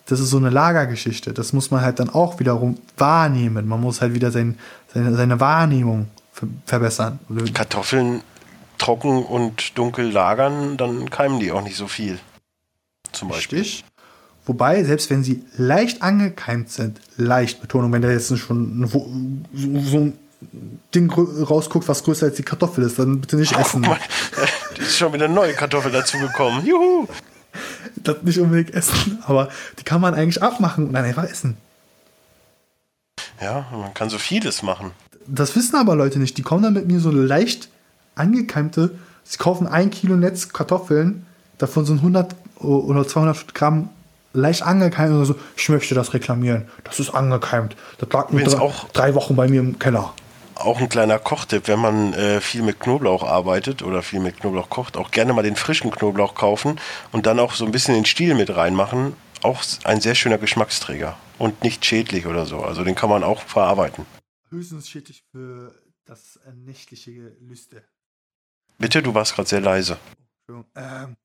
Das 0.07 0.19
ist 0.19 0.31
so 0.31 0.37
eine 0.37 0.51
Lagergeschichte. 0.51 1.33
Das 1.33 1.53
muss 1.53 1.71
man 1.71 1.81
halt 1.81 2.01
dann 2.01 2.11
auch 2.11 2.41
wiederum 2.41 2.77
wahrnehmen. 2.99 3.69
Man 3.69 3.81
muss 3.81 4.01
halt 4.01 4.13
wieder 4.13 4.33
sein, 4.33 4.59
seine, 4.93 5.15
seine 5.15 5.39
Wahrnehmung 5.39 6.09
ver 6.33 6.49
verbessern. 6.67 7.21
Kartoffeln 7.55 8.23
trocken 8.85 9.25
und 9.25 9.79
dunkel 9.79 10.11
lagern, 10.11 10.77
dann 10.77 11.09
keimen 11.09 11.41
die 11.41 11.53
auch 11.53 11.63
nicht 11.63 11.77
so 11.77 11.89
viel. 11.89 12.19
Zum 13.13 13.29
Beispiel. 13.29 13.61
Richtig. 13.61 13.85
Wobei, 14.45 14.85
selbst 14.85 15.09
wenn 15.09 15.25
sie 15.25 15.43
leicht 15.57 16.03
angekeimt 16.03 16.69
sind, 16.71 17.01
leicht 17.17 17.63
Betonung, 17.63 17.93
wenn 17.93 18.03
da 18.03 18.11
jetzt 18.11 18.37
schon 18.37 18.87
so, 18.87 19.11
so 19.55 19.99
ein 19.99 20.19
Ding 20.95 21.11
rausguckt, 21.11 21.89
was 21.89 22.05
größer 22.05 22.27
als 22.27 22.37
die 22.37 22.43
Kartoffel 22.43 22.85
ist, 22.85 22.99
dann 22.99 23.23
bitte 23.23 23.37
nicht 23.37 23.57
essen. 23.57 23.81
mal, 23.81 23.99
da 24.77 24.83
ist 24.83 24.99
schon 24.99 25.15
wieder 25.15 25.25
eine 25.25 25.35
neue 25.35 25.55
Kartoffel 25.55 25.91
dazugekommen. 25.91 26.67
Juhu! 26.67 27.09
Das 27.97 28.23
nicht 28.23 28.39
unbedingt 28.39 28.75
essen, 28.75 29.23
aber 29.25 29.49
die 29.79 29.85
kann 29.85 30.03
man 30.03 30.13
eigentlich 30.13 30.43
abmachen 30.43 30.89
und 30.89 30.93
dann 30.93 31.07
einfach 31.07 31.25
essen. 31.25 31.57
Ja, 33.41 33.67
man 33.73 33.95
kann 33.95 34.11
so 34.11 34.19
vieles 34.19 34.63
machen. 34.63 34.91
Das 35.27 35.57
wissen 35.57 35.77
aber 35.77 35.97
Leute 35.97 36.19
nicht. 36.19 36.37
Die 36.37 36.43
kommen 36.43 36.63
dann 36.63 36.75
mit 36.75 36.87
mir 36.87 37.01
so 37.01 37.11
leicht 37.11 37.71
angekeimte, 38.15 38.99
sie 39.25 39.39
kaufen 39.39 39.67
ein 39.67 39.91
Kilo 39.91 40.17
Netz 40.17 40.53
Kartoffeln, 40.53 41.27
davon 41.59 41.85
sind 41.87 41.99
100 41.99 42.35
oder 42.59 43.07
200 43.07 43.55
Gramm 43.55 43.91
leicht 44.33 44.63
angekeimt 44.63 45.13
und 45.15 45.25
so, 45.25 45.35
ich 45.57 45.69
möchte 45.69 45.95
das 45.95 46.13
reklamieren. 46.15 46.67
Das 46.83 46.99
ist 46.99 47.11
angekeimt. 47.11 47.77
Das 47.99 48.09
lag 48.11 48.31
Übrigens 48.31 48.55
drei, 48.55 48.61
auch- 48.61 48.89
drei 48.91 49.15
Wochen 49.15 49.37
bei 49.37 49.49
mir 49.49 49.61
im 49.61 49.79
Keller. 49.79 50.13
Auch 50.57 50.81
ein 50.81 50.89
kleiner 50.89 51.19
Kochtipp, 51.19 51.67
wenn 51.67 51.81
man 51.81 52.13
äh, 52.15 52.41
viel 52.41 52.63
mit 52.63 52.79
Knoblauch 52.79 53.25
arbeitet 53.25 53.83
oder 53.83 54.03
viel 54.03 54.21
mit 54.21 54.39
Knoblauch 54.41 54.71
kocht, 54.71 54.97
auch 54.97 55.11
gerne 55.11 55.33
mal 55.33 55.43
den 55.43 55.57
frischen 55.57 55.91
Knoblauch 55.91 56.35
kaufen 56.37 56.79
und 57.11 57.27
dann 57.27 57.41
auch 57.41 57.55
so 57.55 57.65
ein 57.65 57.73
bisschen 57.73 57.95
den 57.95 58.05
Stiel 58.05 58.35
mit 58.35 58.55
reinmachen. 58.55 59.15
Auch 59.43 59.63
ein 59.83 60.01
sehr 60.01 60.15
schöner 60.15 60.39
Geschmacksträger 60.39 61.17
und 61.39 61.63
nicht 61.65 61.85
schädlich 61.85 62.27
oder 62.27 62.47
so. 62.47 62.61
Also 62.61 62.83
den 62.85 62.95
kann 62.95 63.11
man 63.11 63.25
auch 63.25 63.43
verarbeiten. 63.43 64.07
Höchstens 64.51 64.89
schädlich 64.89 65.25
für 65.33 65.75
das 66.07 66.39
äh, 66.47 66.53
nächtliche 66.65 67.33
Lüste. 67.41 67.83
Bitte, 68.79 69.03
du 69.03 69.15
warst 69.15 69.35
gerade 69.35 69.49
sehr 69.49 69.61
leise. 69.61 69.99
Entschuldigung. 70.47 70.71
Ähm, 70.75 71.17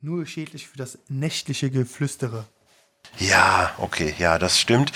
nur 0.00 0.26
schädlich 0.26 0.68
für 0.68 0.76
das 0.78 0.98
nächtliche 1.08 1.70
Geflüstere. 1.70 2.46
Ja, 3.18 3.74
okay, 3.78 4.14
ja, 4.18 4.38
das 4.38 4.58
stimmt. 4.60 4.92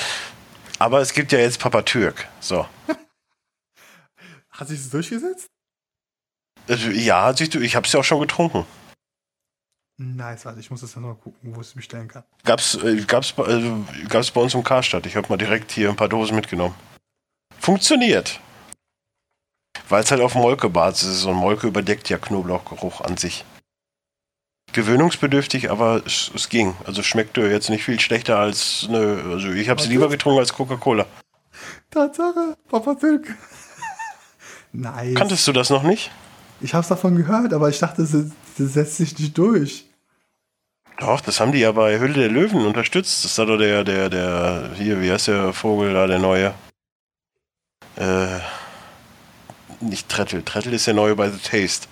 Aber 0.78 1.00
es 1.00 1.12
gibt 1.12 1.32
ja 1.32 1.38
jetzt 1.38 1.58
Papa 1.60 1.82
Türk. 1.82 2.28
So. 2.40 2.66
Hat 4.50 4.68
sich 4.68 4.80
das 4.80 4.90
durchgesetzt? 4.90 5.46
Also, 6.68 6.90
ja, 6.90 7.30
ich 7.32 7.76
habe 7.76 7.86
es 7.86 7.92
ja 7.92 8.00
auch 8.00 8.04
schon 8.04 8.20
getrunken. 8.20 8.66
Nice, 9.98 10.44
warte, 10.44 10.60
ich 10.60 10.70
muss 10.70 10.80
das 10.82 10.92
dann 10.92 11.04
noch 11.04 11.14
gucken, 11.14 11.54
wo 11.56 11.60
ich 11.60 11.68
es 11.68 11.74
bestellen 11.74 12.08
kann. 12.08 12.24
Gab's, 12.44 12.74
äh, 12.74 12.96
gab's, 13.06 13.32
bei- 13.32 13.44
also, 13.44 13.86
gab's 14.08 14.30
bei 14.30 14.40
uns 14.42 14.52
im 14.54 14.62
Karstadt. 14.62 15.06
Ich 15.06 15.16
habe 15.16 15.28
mal 15.28 15.36
direkt 15.38 15.70
hier 15.72 15.88
ein 15.88 15.96
paar 15.96 16.08
Dosen 16.08 16.34
mitgenommen. 16.36 16.74
Funktioniert. 17.58 18.40
Weil 19.88 20.02
es 20.02 20.10
halt 20.10 20.20
auf 20.20 20.34
Molkebasis 20.34 21.18
ist 21.18 21.24
und 21.24 21.36
Molke 21.36 21.66
überdeckt 21.66 22.08
ja 22.08 22.18
Knoblauchgeruch 22.18 23.00
an 23.00 23.16
sich. 23.16 23.44
Gewöhnungsbedürftig, 24.72 25.70
aber 25.70 26.02
es, 26.04 26.30
es 26.34 26.48
ging. 26.48 26.74
Also 26.84 27.02
schmeckte 27.02 27.42
jetzt 27.42 27.70
nicht 27.70 27.84
viel 27.84 28.00
schlechter 28.00 28.38
als 28.38 28.86
eine. 28.88 29.22
Also 29.30 29.50
ich 29.52 29.68
habe 29.68 29.80
es 29.80 29.88
lieber 29.88 30.08
getrunken 30.08 30.40
als 30.40 30.52
Coca-Cola. 30.52 31.06
Tatsache, 31.90 32.56
Papa 32.68 32.94
Türk. 32.94 33.34
nice. 34.72 35.14
Kanntest 35.14 35.46
du 35.46 35.52
das 35.52 35.70
noch 35.70 35.82
nicht? 35.82 36.10
Ich 36.60 36.74
habe 36.74 36.82
es 36.82 36.88
davon 36.88 37.16
gehört, 37.16 37.52
aber 37.52 37.68
ich 37.68 37.78
dachte, 37.78 38.02
das, 38.02 38.12
das 38.58 38.72
setzt 38.72 38.96
sich 38.96 39.18
nicht 39.18 39.36
durch. 39.38 39.86
Doch, 40.98 41.20
das 41.20 41.40
haben 41.40 41.52
die 41.52 41.58
ja 41.58 41.72
bei 41.72 41.98
Hülle 41.98 42.14
der 42.14 42.30
Löwen 42.30 42.64
unterstützt. 42.64 43.24
Das 43.24 43.30
ist 43.30 43.38
da 43.38 43.44
doch 43.44 43.58
der, 43.58 43.84
der, 43.84 44.08
der, 44.08 44.70
hier, 44.76 45.00
wie 45.00 45.12
heißt 45.12 45.28
der 45.28 45.52
Vogel 45.52 45.92
da, 45.92 46.06
der 46.06 46.18
neue? 46.18 46.54
Äh, 47.96 48.38
nicht 49.80 50.08
Trettel. 50.08 50.42
Trettel 50.42 50.72
ist 50.74 50.86
der 50.86 50.94
neue 50.94 51.14
bei 51.16 51.30
The 51.30 51.38
Taste. 51.38 51.86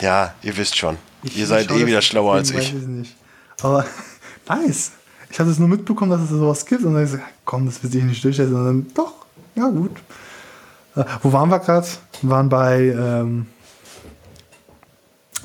Ja, 0.00 0.34
ihr 0.42 0.56
wisst 0.56 0.76
schon. 0.76 0.96
Ich- 1.22 1.36
ihr 1.36 1.42
ich 1.44 1.48
seid 1.48 1.70
eh 1.70 1.86
wieder 1.86 2.02
schlauer 2.02 2.34
als 2.34 2.50
ich. 2.50 2.74
weiß 2.74 2.82
nicht. 2.86 3.14
Aber 3.62 3.84
nice. 4.48 4.92
Ich 5.30 5.40
habe 5.40 5.50
es 5.50 5.58
nur 5.58 5.68
mitbekommen, 5.68 6.10
dass 6.10 6.20
es 6.22 6.28
sowas 6.30 6.66
gibt 6.66 6.84
und 6.84 6.94
dann 6.94 7.06
so, 7.06 7.18
komm, 7.44 7.64
das 7.66 7.82
wird 7.82 7.92
sich 7.92 8.02
nicht 8.04 8.22
durchsetzen. 8.22 8.54
Und 8.54 8.64
dann, 8.64 8.86
doch, 8.94 9.14
ja 9.54 9.68
gut. 9.68 9.96
Äh, 10.96 11.04
wo 11.22 11.32
waren 11.32 11.48
wir 11.48 11.58
gerade? 11.58 11.86
Wir 12.20 12.30
waren 12.30 12.48
bei 12.48 12.80
ähm, 12.88 13.46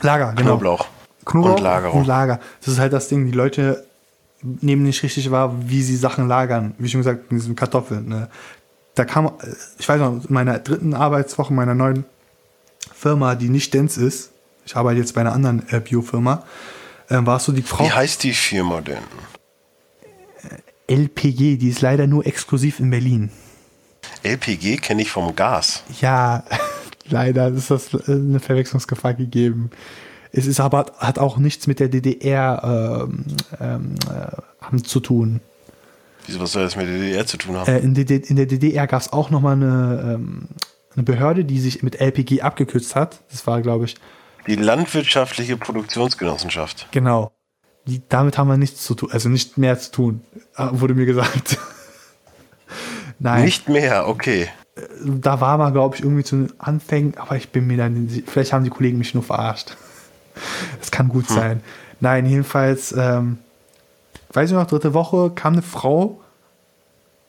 Lager, 0.01 0.33
genau. 0.33 0.51
Knoblauch. 0.51 0.87
Knoblauch 1.25 1.55
Und 1.57 1.61
Lagerung. 1.63 1.99
Und 2.01 2.07
Lager. 2.07 2.39
Das 2.59 2.73
ist 2.73 2.79
halt 2.79 2.93
das 2.93 3.07
Ding, 3.07 3.25
die 3.25 3.31
Leute 3.31 3.85
nehmen 4.43 4.83
nicht 4.83 5.01
richtig 5.03 5.31
wahr, 5.31 5.53
wie 5.57 5.81
sie 5.81 5.95
Sachen 5.95 6.27
lagern. 6.27 6.75
Wie 6.77 6.87
schon 6.89 6.99
gesagt, 7.01 7.31
mit 7.31 7.41
diesen 7.41 7.55
Kartoffeln. 7.55 8.07
Ne? 8.07 8.29
Da 8.97 9.05
kam, 9.05 9.27
äh, 9.27 9.31
ich 9.77 9.87
weiß 9.87 9.99
noch, 9.99 10.25
in 10.25 10.33
meiner 10.33 10.59
dritten 10.59 10.93
Arbeitswoche 10.93 11.53
meiner 11.53 11.75
neuen 11.75 12.05
Firma, 12.93 13.35
die 13.35 13.49
nicht 13.49 13.73
Dance 13.73 14.03
ist, 14.03 14.31
ich 14.65 14.75
arbeite 14.75 14.99
jetzt 14.99 15.13
bei 15.13 15.21
einer 15.21 15.33
anderen 15.33 15.63
äh, 15.69 15.79
Biofirma, 15.79 16.43
äh, 17.09 17.17
war 17.19 17.37
es 17.37 17.45
so 17.45 17.51
die 17.51 17.61
Frau 17.61 17.85
Wie 17.85 17.91
heißt 17.91 18.23
die 18.23 18.33
Firma 18.33 18.81
denn? 18.81 19.03
LPG, 20.87 21.57
die 21.57 21.69
ist 21.69 21.81
leider 21.81 22.07
nur 22.07 22.25
exklusiv 22.25 22.79
in 22.79 22.89
Berlin. 22.89 23.29
LPG 24.23 24.77
kenne 24.77 25.03
ich 25.03 25.11
vom 25.11 25.35
Gas. 25.35 25.83
Ja, 26.01 26.43
leider 27.05 27.49
ist 27.49 27.69
das 27.69 27.93
äh, 27.93 27.99
eine 28.07 28.39
Verwechslungsgefahr 28.39 29.13
gegeben. 29.13 29.69
Es 30.31 30.47
ist 30.47 30.59
aber 30.59 30.87
hat 30.97 31.19
auch 31.19 31.37
nichts 31.37 31.67
mit 31.67 31.79
der 31.79 31.89
DDR 31.89 33.07
ähm, 33.07 33.25
ähm, 33.59 33.95
äh, 34.09 34.81
zu 34.81 34.99
tun. 35.01 35.39
Wieso, 36.27 36.39
was 36.39 36.51
soll 36.51 36.63
das 36.63 36.75
mit 36.75 36.87
der 36.87 36.97
DDR 36.97 37.25
zu 37.25 37.37
tun 37.37 37.57
haben? 37.57 37.67
Äh, 37.67 37.79
in, 37.79 37.95
in 37.95 38.35
der 38.35 38.45
DDR 38.45 38.85
gab 38.85 39.01
es 39.01 39.11
auch 39.11 39.29
nochmal 39.29 39.53
eine, 39.53 40.13
ähm, 40.15 40.49
eine 40.93 41.03
Behörde, 41.03 41.45
die 41.45 41.59
sich 41.59 41.81
mit 41.83 41.99
LPG 41.99 42.41
abgekürzt 42.41 42.95
hat. 42.95 43.21
Das 43.31 43.47
war, 43.47 43.61
glaube 43.61 43.85
ich, 43.85 43.95
Die 44.45 44.55
Landwirtschaftliche 44.55 45.57
Produktionsgenossenschaft. 45.57 46.87
genau. 46.91 47.31
Die, 47.87 48.01
damit 48.09 48.37
haben 48.37 48.49
wir 48.49 48.57
nichts 48.57 48.83
zu 48.83 48.95
tun, 48.95 49.09
also 49.13 49.29
nicht 49.29 49.57
mehr 49.57 49.79
zu 49.79 49.91
tun, 49.91 50.21
äh, 50.57 50.67
wurde 50.71 50.93
mir 50.93 51.05
gesagt. 51.05 51.57
Nein, 53.19 53.45
Nicht 53.45 53.69
mehr, 53.69 54.07
okay. 54.09 54.49
da 55.03 55.39
war 55.39 55.57
man, 55.57 55.71
glaube 55.71 55.95
ich, 55.95 56.03
irgendwie 56.03 56.25
zu 56.25 56.35
den 56.35 56.59
Anfängen, 56.59 57.17
aber 57.17 57.37
ich 57.37 57.49
bin 57.49 57.65
mir 57.65 57.77
dann, 57.77 58.09
vielleicht 58.27 58.51
haben 58.51 58.65
die 58.65 58.69
Kollegen 58.69 58.97
mich 58.97 59.13
nur 59.13 59.23
verarscht. 59.23 59.75
Das 60.79 60.91
kann 60.91 61.07
gut 61.09 61.27
sein. 61.27 61.63
Nein, 61.99 62.27
jedenfalls, 62.27 62.91
ähm, 62.95 63.39
weiß 64.31 64.49
ich 64.49 64.55
noch, 64.55 64.67
dritte 64.67 64.93
Woche 64.93 65.31
kam 65.31 65.53
eine 65.53 65.61
Frau 65.61 66.21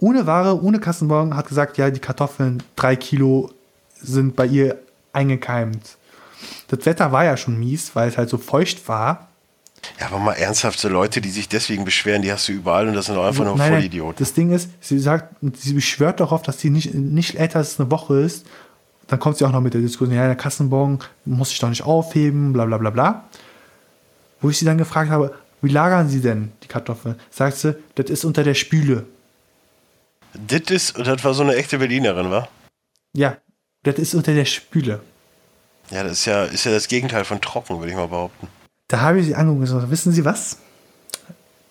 ohne 0.00 0.26
Ware, 0.26 0.62
ohne 0.62 0.78
Kassenbon, 0.78 1.36
hat 1.36 1.48
gesagt, 1.48 1.76
ja, 1.76 1.90
die 1.90 2.00
Kartoffeln, 2.00 2.62
drei 2.76 2.96
Kilo 2.96 3.50
sind 4.00 4.36
bei 4.36 4.46
ihr 4.46 4.78
eingekeimt. 5.12 5.96
Das 6.68 6.86
Wetter 6.86 7.10
war 7.10 7.24
ja 7.24 7.36
schon 7.36 7.58
mies, 7.58 7.96
weil 7.96 8.08
es 8.08 8.16
halt 8.16 8.28
so 8.28 8.38
feucht 8.38 8.88
war. 8.88 9.28
Ja, 9.98 10.06
aber 10.06 10.18
mal 10.18 10.34
ernsthafte 10.34 10.88
Leute, 10.88 11.20
die 11.20 11.30
sich 11.30 11.48
deswegen 11.48 11.84
beschweren, 11.84 12.22
die 12.22 12.32
hast 12.32 12.48
du 12.48 12.52
überall 12.52 12.88
und 12.88 12.94
das 12.94 13.06
sind 13.06 13.16
doch 13.16 13.24
einfach 13.24 13.44
nur 13.44 13.56
Nein, 13.56 13.70
nein, 13.70 13.80
Vollidioten. 13.80 14.16
Das 14.18 14.34
Ding 14.34 14.52
ist, 14.52 14.70
sie 14.80 14.98
sagt, 14.98 15.34
sie 15.56 15.72
beschwört 15.72 16.20
darauf, 16.20 16.42
dass 16.42 16.60
sie 16.60 16.70
nicht, 16.70 16.94
nicht 16.94 17.36
älter 17.36 17.58
als 17.58 17.80
eine 17.80 17.90
Woche 17.90 18.20
ist. 18.20 18.46
Dann 19.06 19.18
kommt 19.18 19.38
sie 19.38 19.44
auch 19.44 19.52
noch 19.52 19.60
mit 19.60 19.74
der 19.74 19.80
Diskussion, 19.80 20.14
ja, 20.14 20.26
der 20.26 20.36
Kassenbon 20.36 20.98
muss 21.24 21.50
ich 21.50 21.58
doch 21.58 21.70
nicht 21.70 21.82
aufheben, 21.82 22.52
bla 22.52 22.66
bla 22.66 22.78
bla 22.78 22.90
bla. 22.90 23.24
Wo 24.40 24.50
ich 24.50 24.58
sie 24.58 24.64
dann 24.64 24.78
gefragt 24.78 25.10
habe, 25.10 25.34
wie 25.62 25.70
lagern 25.70 26.08
sie 26.08 26.20
denn 26.20 26.52
die 26.62 26.68
Kartoffeln? 26.68 27.16
Sagt 27.30 27.56
sie, 27.56 27.76
das 27.96 28.10
ist 28.10 28.24
unter 28.24 28.44
der 28.44 28.54
Spüle. 28.54 29.06
Das 30.34 30.70
ist, 30.70 30.98
das 30.98 31.24
war 31.24 31.34
so 31.34 31.42
eine 31.42 31.56
echte 31.56 31.78
Berlinerin, 31.78 32.30
wa? 32.30 32.48
Ja, 33.14 33.36
das 33.82 33.96
ist 33.96 34.14
unter 34.14 34.34
der 34.34 34.44
Spüle. 34.44 35.00
Ja, 35.90 36.02
das 36.02 36.12
ist 36.12 36.24
ja, 36.26 36.44
ist 36.44 36.64
ja 36.64 36.72
das 36.72 36.88
Gegenteil 36.88 37.24
von 37.24 37.40
trocken, 37.40 37.78
würde 37.78 37.90
ich 37.90 37.96
mal 37.96 38.08
behaupten. 38.08 38.48
Da 38.88 39.00
habe 39.00 39.20
ich 39.20 39.26
sie 39.26 39.34
angeguckt 39.34 39.60
und 39.60 39.66
gesagt, 39.66 39.90
wissen 39.90 40.12
Sie 40.12 40.24
was? 40.24 40.58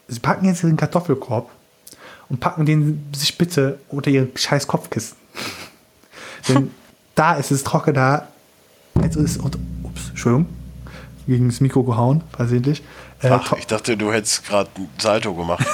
Sie 0.08 0.20
packen 0.20 0.46
jetzt 0.46 0.64
den 0.64 0.78
Kartoffelkorb 0.78 1.50
und 2.30 2.40
packen 2.40 2.66
den 2.66 3.08
sich 3.16 3.38
bitte 3.38 3.80
unter 3.90 4.10
Ihr 4.10 4.28
scheiß 4.36 4.68
Kopfkissen. 4.68 5.18
Denn 6.48 6.72
da 7.16 7.36
ist 7.36 7.52
es 7.52 7.64
trockener, 7.64 8.28
als 8.96 9.16
ist 9.16 9.38
und 9.38 9.58
ups, 9.84 10.10
Entschuldigung, 10.10 10.48
gegen 11.28 11.50
das 11.50 11.60
Mikro 11.60 11.84
gehauen, 11.84 12.24
versehentlich. 12.32 12.84
Äh, 13.22 13.30
Ach, 13.30 13.54
ich 13.54 13.68
dachte, 13.68 13.98
du 13.98 14.12
hättest 14.12 14.46
gerade 14.46 14.70
ein 14.78 14.90
Salto 15.00 15.34
gemacht. 15.34 15.66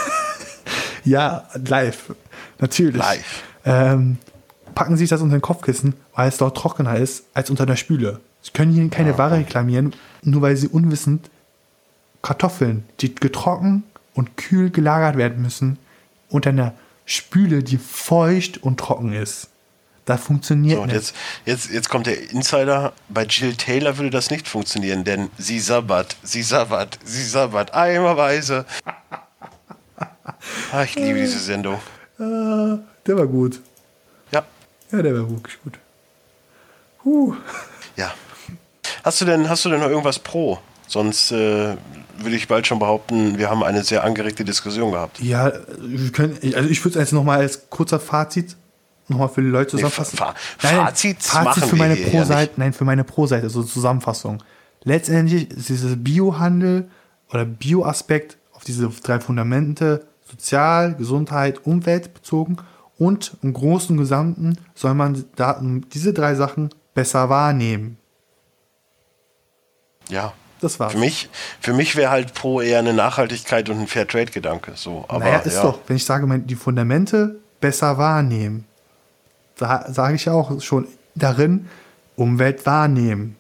ja, 1.04 1.44
live. 1.54 2.16
Natürlich. 2.60 2.96
Live. 2.96 3.44
Ähm, 3.66 4.18
packen 4.76 4.98
sich 4.98 5.10
das 5.10 5.22
unter 5.22 5.38
den 5.38 5.42
Kopfkissen, 5.42 5.96
weil 6.16 6.30
es 6.30 6.38
dort 6.38 6.58
trockener 6.58 6.96
ist 6.98 7.26
als 7.34 7.50
unter 7.50 7.66
der 7.66 7.76
Spüle. 7.76 8.20
Sie 8.42 8.52
können 8.52 8.72
hier 8.72 8.90
keine 8.90 9.18
Ware 9.18 9.38
reklamieren, 9.38 9.96
nur 10.22 10.42
weil 10.42 10.58
sie 10.58 10.68
unwissend 10.68 11.30
Kartoffeln, 12.22 12.86
die 13.00 13.14
getrocknet 13.16 13.84
und 14.14 14.38
kühl 14.38 14.70
gelagert 14.70 15.18
werden 15.18 15.42
müssen, 15.42 15.78
unter 16.30 16.50
einer 16.50 16.74
Spüle, 17.06 17.64
die 17.64 17.78
feucht 17.78 18.64
und 18.64 18.80
trocken 18.80 19.14
ist. 19.14 19.50
Das 20.06 20.22
funktioniert 20.22 20.80
So, 20.80 20.86
jetzt, 20.86 21.16
jetzt, 21.46 21.72
jetzt 21.72 21.90
kommt 21.90 22.08
der 22.08 22.30
Insider. 22.32 22.92
Bei 23.10 23.24
Jill 23.24 23.56
Taylor 23.56 23.98
würde 23.98 24.10
das 24.10 24.30
nicht 24.30 24.48
funktionieren, 24.48 25.04
denn 25.04 25.30
sie 25.38 25.60
sabbert, 25.60 26.18
sie 26.24 26.44
sabbert, 26.44 27.00
sie 27.04 27.24
sabbert 27.24 27.74
eimerweise. 27.74 28.66
Ah, 30.72 30.84
ich 30.84 30.96
liebe 30.96 31.20
diese 31.20 31.40
Sendung. 31.40 31.80
Ah, 32.20 32.78
der 33.06 33.18
war 33.18 33.28
gut. 33.28 33.62
Ja, 34.32 34.44
Ja, 34.92 35.02
der 35.02 35.14
war 35.14 35.30
wirklich 35.30 35.62
gut. 35.64 35.78
Huh. 37.04 37.36
ja. 37.96 38.14
Hast 39.04 39.22
du 39.22 39.26
denn, 39.26 39.50
hast 39.50 39.66
du 39.66 39.70
denn 39.70 39.80
noch 39.80 39.90
irgendwas 39.90 40.20
pro? 40.20 40.60
Sonst 40.88 41.32
äh, 41.32 41.76
würde 42.18 42.36
ich 42.36 42.48
bald 42.48 42.68
schon 42.68 42.80
behaupten, 42.80 43.38
wir 43.38 43.50
haben 43.50 43.64
eine 43.64 43.84
sehr 43.84 44.04
angeregte 44.04 44.44
Diskussion 44.46 44.92
gehabt. 44.92 45.20
Ja, 45.20 45.52
wir 45.80 46.12
können, 46.12 46.38
also 46.56 46.70
ich 46.70 46.84
würde 46.84 47.00
es 47.00 47.06
jetzt 47.06 47.14
nochmal 47.14 47.40
als 47.40 47.70
kurzer 47.70 48.00
Fazit 48.00 48.56
nochmal 49.14 49.30
für 49.30 49.42
die 49.42 49.48
Leute 49.48 49.76
Nee, 49.76 49.84
zusammenfassen. 49.84 50.18
Fazits 50.58 51.30
Fazit 51.30 51.46
machen 51.46 51.64
für 51.64 51.76
meine 51.76 51.96
Pro-Seite, 51.96 52.54
nein, 52.58 52.74
für 52.74 52.86
meine 52.86 53.04
Pro-Seite, 53.04 53.50
so 53.50 53.64
Zusammenfassung. 53.64 54.44
Letztendlich 54.84 55.50
ist 55.50 55.70
dieses 55.70 56.04
Biohandel 56.04 56.90
oder 57.30 57.46
Bioaspekt 57.46 58.38
auf 58.54 58.64
diese 58.64 58.90
drei 58.90 59.20
Fundamente, 59.20 60.06
Sozial, 60.30 60.96
Gesundheit, 60.96 61.66
Umwelt 61.66 62.14
bezogen 62.14 62.58
und 62.98 63.38
im 63.42 63.54
Großen 63.54 63.96
und 63.96 64.02
Gesamten 64.02 64.58
soll 64.76 64.94
man 64.94 65.26
da, 65.36 65.62
diese 65.94 66.14
drei 66.14 66.36
Sachen 66.36 66.70
besser 66.94 67.30
wahrnehmen. 67.30 67.98
Ja. 70.10 70.34
Das 70.64 70.80
war's. 70.80 70.94
Für 70.94 70.98
mich, 70.98 71.30
für 71.60 71.74
mich 71.74 71.98
wäre 71.98 72.10
halt 72.10 72.34
pro 72.34 72.62
eher 72.62 72.80
eine 72.80 72.94
Nachhaltigkeit 72.94 73.70
und 73.70 73.82
ein 73.82 73.88
Fairtrade-Gedanke. 73.88 74.72
So, 74.76 75.04
aber 75.10 75.20
naja, 75.20 75.40
ist 75.40 75.56
ja. 75.56 75.64
doch, 75.64 75.80
wenn 75.88 75.98
ich 75.98 76.06
sage, 76.06 76.26
die 76.40 76.56
Fundamente 76.56 77.36
besser 77.60 77.98
wahrnehmen, 77.98 78.66
sage 79.58 80.16
ich 80.16 80.26
ja 80.26 80.34
auch 80.34 80.62
schon 80.62 80.88
darin, 81.16 81.68
Umwelt 82.16 82.66
wahrnehmen, 82.66 83.36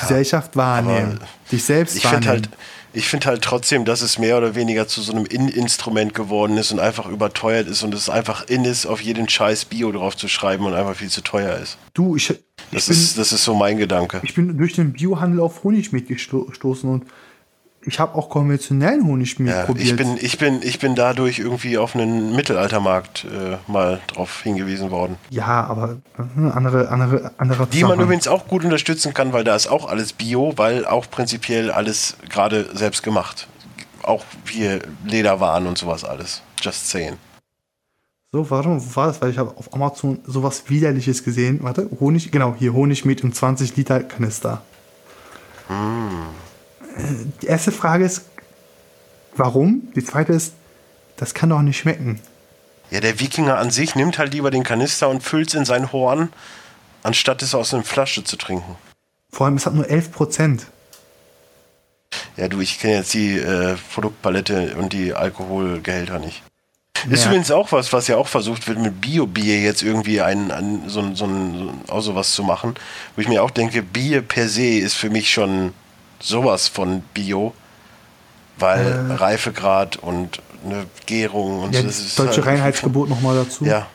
Gesellschaft 0.00 0.56
wahrnehmen, 0.56 1.18
dich 1.50 1.64
selbst 1.64 1.96
Ich 1.96 2.04
wahrnehmen. 2.04 2.22
finde 2.22 2.30
halt, 2.30 2.48
ich 2.92 3.08
finde 3.08 3.26
halt 3.26 3.42
trotzdem, 3.42 3.84
dass 3.84 4.02
es 4.02 4.18
mehr 4.18 4.36
oder 4.38 4.54
weniger 4.54 4.86
zu 4.86 5.00
so 5.02 5.12
einem 5.12 5.26
In-Instrument 5.26 6.14
geworden 6.14 6.56
ist 6.58 6.70
und 6.72 6.78
einfach 6.80 7.06
überteuert 7.06 7.66
ist 7.68 7.82
und 7.82 7.92
es 7.94 8.08
einfach 8.08 8.46
in 8.48 8.64
ist, 8.64 8.86
auf 8.86 9.00
jeden 9.00 9.28
Scheiß 9.28 9.64
Bio 9.64 9.90
drauf 9.92 10.16
zu 10.16 10.28
schreiben 10.28 10.64
und 10.66 10.74
einfach 10.74 10.94
viel 10.96 11.08
zu 11.08 11.22
teuer 11.22 11.56
ist. 11.56 11.76
du, 11.94 12.14
ich, 12.16 12.30
ich, 12.30 12.38
Das 12.72 12.86
bin, 12.86 12.96
ist, 12.96 13.18
das 13.18 13.32
ist 13.32 13.44
so 13.44 13.54
mein 13.54 13.78
Gedanke. 13.78 14.20
ich 14.22 14.34
bin 14.34 14.56
durch 14.56 14.74
den 14.74 14.92
Biohandel 14.92 15.40
auf 15.40 15.64
Honigmet 15.64 16.08
gesto- 16.08 16.46
gestoßen 16.46 16.88
und 16.88 17.04
ich 17.86 17.98
habe 17.98 18.14
auch 18.14 18.28
konventionellen 18.28 19.06
Honigmet 19.06 19.48
Ja, 19.54 19.64
probiert. 19.64 19.86
ich 19.86 19.96
bin, 19.96 20.16
ich 20.20 20.38
bin, 20.38 20.60
ich 20.62 20.78
bin 20.78 20.94
dadurch 20.94 21.38
irgendwie 21.38 21.78
auf 21.78 21.94
einen 21.94 22.34
Mittelaltermarkt 22.36 23.24
äh, 23.24 23.56
mal 23.70 24.00
drauf 24.06 24.42
hingewiesen 24.42 24.90
worden. 24.90 25.16
ja, 25.30 25.64
aber 25.64 25.96
äh, 26.18 26.50
andere, 26.50 26.88
andere, 26.90 27.32
andere 27.38 27.66
Die 27.68 27.82
man 27.84 27.98
übrigens 28.00 28.28
auch 28.28 28.46
gut 28.48 28.64
unterstützen 28.64 29.14
kann, 29.14 29.32
weil 29.32 29.44
da 29.44 29.56
ist 29.56 29.66
auch 29.68 29.88
alles 29.88 30.12
Bio, 30.12 30.52
weil 30.56 30.84
auch 30.84 31.10
prinzipiell 31.10 31.70
alles 31.70 32.16
gerade 32.28 32.68
selbst 32.76 33.02
gemacht. 33.02 33.48
Auch 34.02 34.24
hier 34.46 34.80
Lederwaren 35.04 35.66
und 35.66 35.78
sowas 35.78 36.04
alles. 36.04 36.42
Just 36.60 36.88
saying. 36.90 37.16
So, 38.32 38.48
warum 38.50 38.80
war 38.94 39.08
das? 39.08 39.20
Weil 39.20 39.30
ich 39.30 39.38
habe 39.38 39.56
auf 39.56 39.74
Amazon 39.74 40.20
sowas 40.24 40.64
widerliches 40.68 41.24
gesehen. 41.24 41.58
Warte, 41.62 41.88
Honig, 41.98 42.30
genau, 42.30 42.54
hier 42.56 42.72
Honigmet 42.74 43.22
im 43.22 43.32
20 43.32 43.74
Liter 43.76 44.00
Kanister. 44.04 44.62
Äh, 45.68 45.72
Die 47.42 47.46
erste 47.46 47.72
Frage 47.72 48.04
ist, 48.04 48.22
warum? 49.36 49.88
Die 49.94 50.04
zweite 50.04 50.32
ist, 50.32 50.54
das 51.16 51.34
kann 51.34 51.48
doch 51.50 51.62
nicht 51.62 51.78
schmecken. 51.78 52.20
Ja, 52.90 53.00
der 53.00 53.20
Wikinger 53.20 53.58
an 53.58 53.70
sich 53.70 53.94
nimmt 53.94 54.18
halt 54.18 54.32
lieber 54.32 54.50
den 54.50 54.64
Kanister 54.64 55.08
und 55.08 55.22
füllt 55.22 55.48
es 55.48 55.54
in 55.54 55.64
sein 55.64 55.92
Horn, 55.92 56.32
anstatt 57.02 57.42
es 57.42 57.54
aus 57.54 57.72
einer 57.72 57.84
Flasche 57.84 58.24
zu 58.24 58.36
trinken. 58.36 58.76
Vor 59.30 59.46
allem, 59.46 59.56
es 59.56 59.66
hat 59.66 59.74
nur 59.74 59.88
11 59.88 60.10
Prozent. 60.10 60.66
Ja, 62.36 62.48
du, 62.48 62.60
ich 62.60 62.80
kenne 62.80 62.94
jetzt 62.96 63.14
die 63.14 63.38
äh, 63.38 63.76
Produktpalette 63.94 64.74
und 64.76 64.92
die 64.92 65.14
Alkoholgehälter 65.14 66.18
nicht. 66.18 66.42
Ist 67.08 67.22
Ja. 67.22 67.30
übrigens 67.30 67.50
auch 67.50 67.70
was, 67.72 67.92
was 67.92 68.08
ja 68.08 68.16
auch 68.16 68.26
versucht 68.26 68.66
wird, 68.66 68.78
mit 68.78 69.00
Bio-Bier 69.00 69.60
jetzt 69.60 69.82
irgendwie 69.82 70.20
ein, 70.20 70.50
ein, 70.50 70.82
so, 70.88 71.14
so, 71.14 71.26
so 71.26 71.72
auch 71.88 72.00
sowas 72.00 72.32
zu 72.34 72.42
machen. 72.42 72.74
Wo 73.14 73.22
ich 73.22 73.28
mir 73.28 73.42
auch 73.42 73.50
denke, 73.50 73.82
Bier 73.82 74.20
per 74.22 74.48
se 74.48 74.66
ist 74.78 74.94
für 74.94 75.08
mich 75.08 75.30
schon 75.30 75.72
sowas 76.20 76.68
von 76.68 77.02
Bio, 77.14 77.52
weil 78.58 79.12
Reifegrad 79.12 79.96
und 79.96 80.40
eine 80.64 80.86
Gärung 81.06 81.60
und 81.64 81.74
Ja, 81.74 81.80
so. 81.80 81.86
das 81.86 82.14
deutsche 82.14 82.44
Reinheitsgebot 82.44 83.08
nochmal 83.08 83.36
dazu. 83.36 83.64
Ja. 83.64 83.86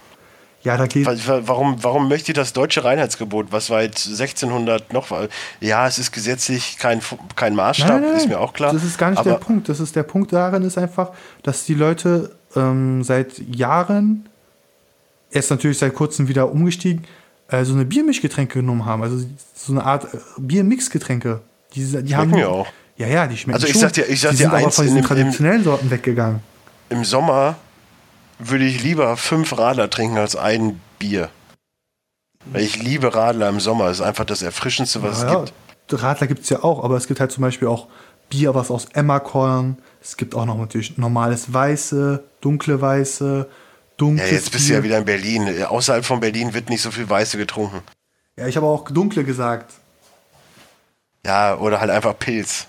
Ja, 0.63 0.77
da 0.77 0.87
geht. 0.87 1.05
Wa- 1.05 1.13
wa- 1.27 1.41
Warum, 1.45 1.83
warum 1.83 2.07
möchte 2.09 2.31
ich 2.31 2.35
das 2.35 2.51
deutsche 2.51 2.83
Reinheitsgebot, 2.83 3.51
was 3.51 3.69
weit 3.69 3.97
1600 4.03 4.93
noch 4.93 5.11
war? 5.11 5.27
Ja, 5.59 5.85
es 5.87 5.99
ist 5.99 6.11
gesetzlich 6.11 6.79
kein, 6.79 7.01
kein 7.35 7.53
Maßstab, 7.53 8.01
ist 8.17 8.27
mir 8.27 8.39
auch 8.39 8.51
klar. 8.53 8.73
Das 8.73 8.83
ist 8.83 8.97
gar 8.97 9.11
nicht 9.11 9.23
der 9.23 9.35
Punkt. 9.35 9.69
Das 9.69 9.79
ist 9.79 9.95
der 9.95 10.01
Punkt 10.01 10.33
darin 10.33 10.63
ist 10.63 10.79
einfach, 10.79 11.11
dass 11.43 11.65
die 11.65 11.75
Leute 11.75 12.35
ähm, 12.55 13.03
seit 13.03 13.37
Jahren, 13.55 14.27
erst 15.29 15.51
natürlich 15.51 15.77
seit 15.77 15.93
kurzem 15.93 16.27
wieder 16.29 16.51
umgestiegen, 16.51 17.03
äh, 17.49 17.63
so 17.63 17.75
eine 17.75 17.85
Biermischgetränke 17.85 18.61
genommen 18.61 18.85
haben. 18.85 19.03
Also 19.03 19.23
so 19.53 19.71
eine 19.71 19.83
Art 19.83 20.11
äh, 20.15 20.17
Biermixgetränke. 20.39 21.41
Die, 21.75 22.03
die 22.03 22.15
haben 22.15 22.35
ja 22.35 22.47
auch. 22.47 22.67
Ja, 22.97 23.07
ja, 23.07 23.27
die 23.27 23.35
schmecken 23.37 23.55
Also 23.55 23.67
ich 23.67 23.73
schon. 23.73 23.81
sag 23.81 23.93
dir- 23.93 24.07
ich 24.09 24.21
sag 24.21 24.31
die 24.31 24.37
dir 24.37 24.43
sind 24.43 24.53
aber 24.53 24.65
eins, 24.65 24.75
von 24.75 24.85
in 24.85 24.89
diesen 24.95 24.99
im- 24.99 25.05
traditionellen 25.07 25.63
Sorten 25.63 25.91
weggegangen. 25.91 26.39
Im 26.89 27.03
Sommer 27.03 27.55
würde 28.39 28.65
ich 28.65 28.81
lieber 28.83 29.17
fünf 29.17 29.57
Radler 29.57 29.89
trinken 29.89 30.17
als 30.17 30.35
ein 30.35 30.79
Bier. 30.99 31.29
Weil 32.45 32.61
ich 32.61 32.81
liebe 32.81 33.13
Radler 33.13 33.49
im 33.49 33.59
Sommer. 33.59 33.85
Das 33.89 33.97
ist 33.99 34.05
einfach 34.05 34.25
das 34.25 34.41
Erfrischendste, 34.41 35.01
was 35.03 35.23
Ja, 35.23 35.43
es 35.43 35.51
gibt. 35.89 36.01
Radler 36.03 36.27
gibt 36.27 36.41
es 36.43 36.49
ja 36.49 36.63
auch, 36.63 36.83
aber 36.83 36.95
es 36.97 37.07
gibt 37.07 37.19
halt 37.19 37.31
zum 37.31 37.41
Beispiel 37.41 37.67
auch 37.67 37.87
Bier, 38.29 38.53
was 38.55 38.71
aus 38.71 38.85
Emmerkorn. 38.93 39.77
Es 40.01 40.15
gibt 40.17 40.35
auch 40.35 40.45
noch 40.45 40.57
natürlich 40.57 40.97
normales 40.97 41.51
Weiße, 41.53 42.23
dunkle 42.41 42.79
Weiße, 42.81 43.47
Ja, 43.49 43.55
dunkles 43.97 44.31
jetzt 44.31 44.51
bist 44.51 44.65
du 44.65 44.69
Bier. 44.69 44.77
ja 44.77 44.83
wieder 44.83 44.97
in 44.99 45.05
Berlin. 45.05 45.63
Außerhalb 45.65 46.05
von 46.05 46.19
Berlin 46.19 46.53
wird 46.53 46.69
nicht 46.69 46.81
so 46.81 46.91
viel 46.91 47.09
Weiße 47.09 47.37
getrunken. 47.37 47.81
Ja, 48.37 48.47
ich 48.47 48.55
habe 48.57 48.65
auch 48.67 48.89
dunkle 48.91 49.23
gesagt. 49.23 49.73
Ja, 51.25 51.57
oder 51.57 51.81
halt 51.81 51.89
einfach 51.91 52.17
Pilz. 52.17 52.67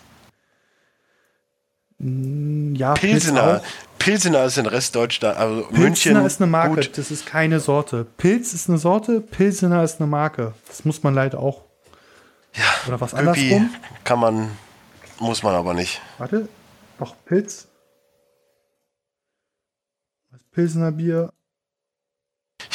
Ja, 1.98 2.94
Pilz 2.94 3.24
Pilsener. 3.24 3.62
Pilsener 3.98 4.44
ist 4.44 4.58
in 4.58 4.66
Restdeutschland. 4.66 5.36
Also 5.38 5.62
Pilsener 5.68 5.80
München. 5.80 6.26
ist 6.26 6.40
eine 6.40 6.50
Marke, 6.50 6.74
Gut. 6.76 6.98
das 6.98 7.10
ist 7.10 7.26
keine 7.26 7.60
Sorte. 7.60 8.04
Pilz 8.16 8.52
ist 8.52 8.68
eine 8.68 8.78
Sorte, 8.78 9.20
Pilsener 9.20 9.82
ist 9.82 10.00
eine 10.00 10.06
Marke. 10.06 10.54
Das 10.68 10.84
muss 10.84 11.02
man 11.02 11.14
leider 11.14 11.38
auch. 11.38 11.64
Ja, 12.54 12.64
Oder 12.88 13.00
was 13.00 13.14
andersrum? 13.14 13.70
kann 14.04 14.18
man, 14.20 14.50
muss 15.18 15.42
man 15.42 15.54
aber 15.54 15.74
nicht. 15.74 16.00
Warte, 16.18 16.48
noch 16.98 17.14
Pilz. 17.24 17.68
Das 20.30 20.40
Pilsener 20.52 20.92
Bier. 20.92 21.32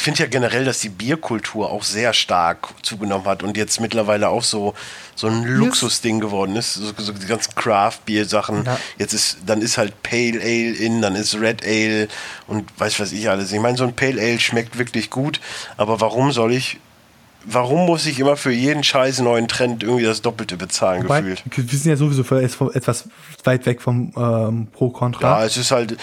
Ich 0.02 0.06
finde 0.06 0.22
ja 0.22 0.30
generell, 0.30 0.66
dass 0.66 0.80
die 0.80 0.90
Bierkultur 0.90 1.70
auch 1.70 1.84
sehr 1.84 2.12
stark 2.14 2.70
zugenommen 2.82 3.26
hat 3.26 3.44
und 3.44 3.56
jetzt 3.56 3.80
mittlerweile 3.80 4.30
auch 4.30 4.44
so, 4.44 4.74
so 5.14 5.28
ein 5.28 5.44
Luxusding 5.44 6.20
geworden 6.20 6.56
ist. 6.56 6.74
So, 6.74 6.92
so 6.98 7.12
die 7.14 7.28
ganzen 7.28 7.54
Craft-Bier-Sachen. 7.54 8.66
Ja. 8.66 8.80
Jetzt 8.98 9.14
ist, 9.14 9.38
dann 9.46 9.62
ist 9.62 9.78
halt 9.78 10.02
Pale 10.02 10.42
Ale 10.42 10.74
in, 10.74 11.04
dann 11.04 11.16
ist 11.16 11.36
Red 11.36 11.64
Ale 11.64 12.08
und 12.48 12.68
weiß 12.80 13.00
was 13.00 13.12
ich 13.12 13.30
alles. 13.30 13.52
Ich 13.52 13.60
meine, 13.60 13.78
so 13.78 13.84
ein 13.84 13.96
Pale 13.96 14.20
Ale 14.20 14.40
schmeckt 14.40 14.80
wirklich 14.80 15.12
gut, 15.12 15.40
aber 15.78 16.02
warum 16.02 16.32
soll 16.32 16.54
ich, 16.54 16.80
warum 17.46 17.86
muss 17.86 18.06
ich 18.06 18.20
immer 18.20 18.38
für 18.38 18.52
jeden 18.52 18.84
scheiß 18.84 19.20
neuen 19.22 19.48
Trend 19.48 19.84
irgendwie 19.84 20.04
das 20.04 20.22
Doppelte 20.22 20.58
bezahlen 20.58 21.04
Wobei, 21.04 21.22
gefühlt? 21.22 21.44
wir 21.56 21.80
sind 21.80 21.90
ja 21.90 21.98
sowieso 21.98 22.24
etwas 22.36 23.10
weit 23.44 23.66
weg 23.66 23.82
vom 23.82 24.14
ähm, 24.16 24.68
Pro-Kontra. 24.72 25.40
Ja, 25.40 25.46
es 25.46 25.58
ist 25.58 25.72
halt 25.72 25.98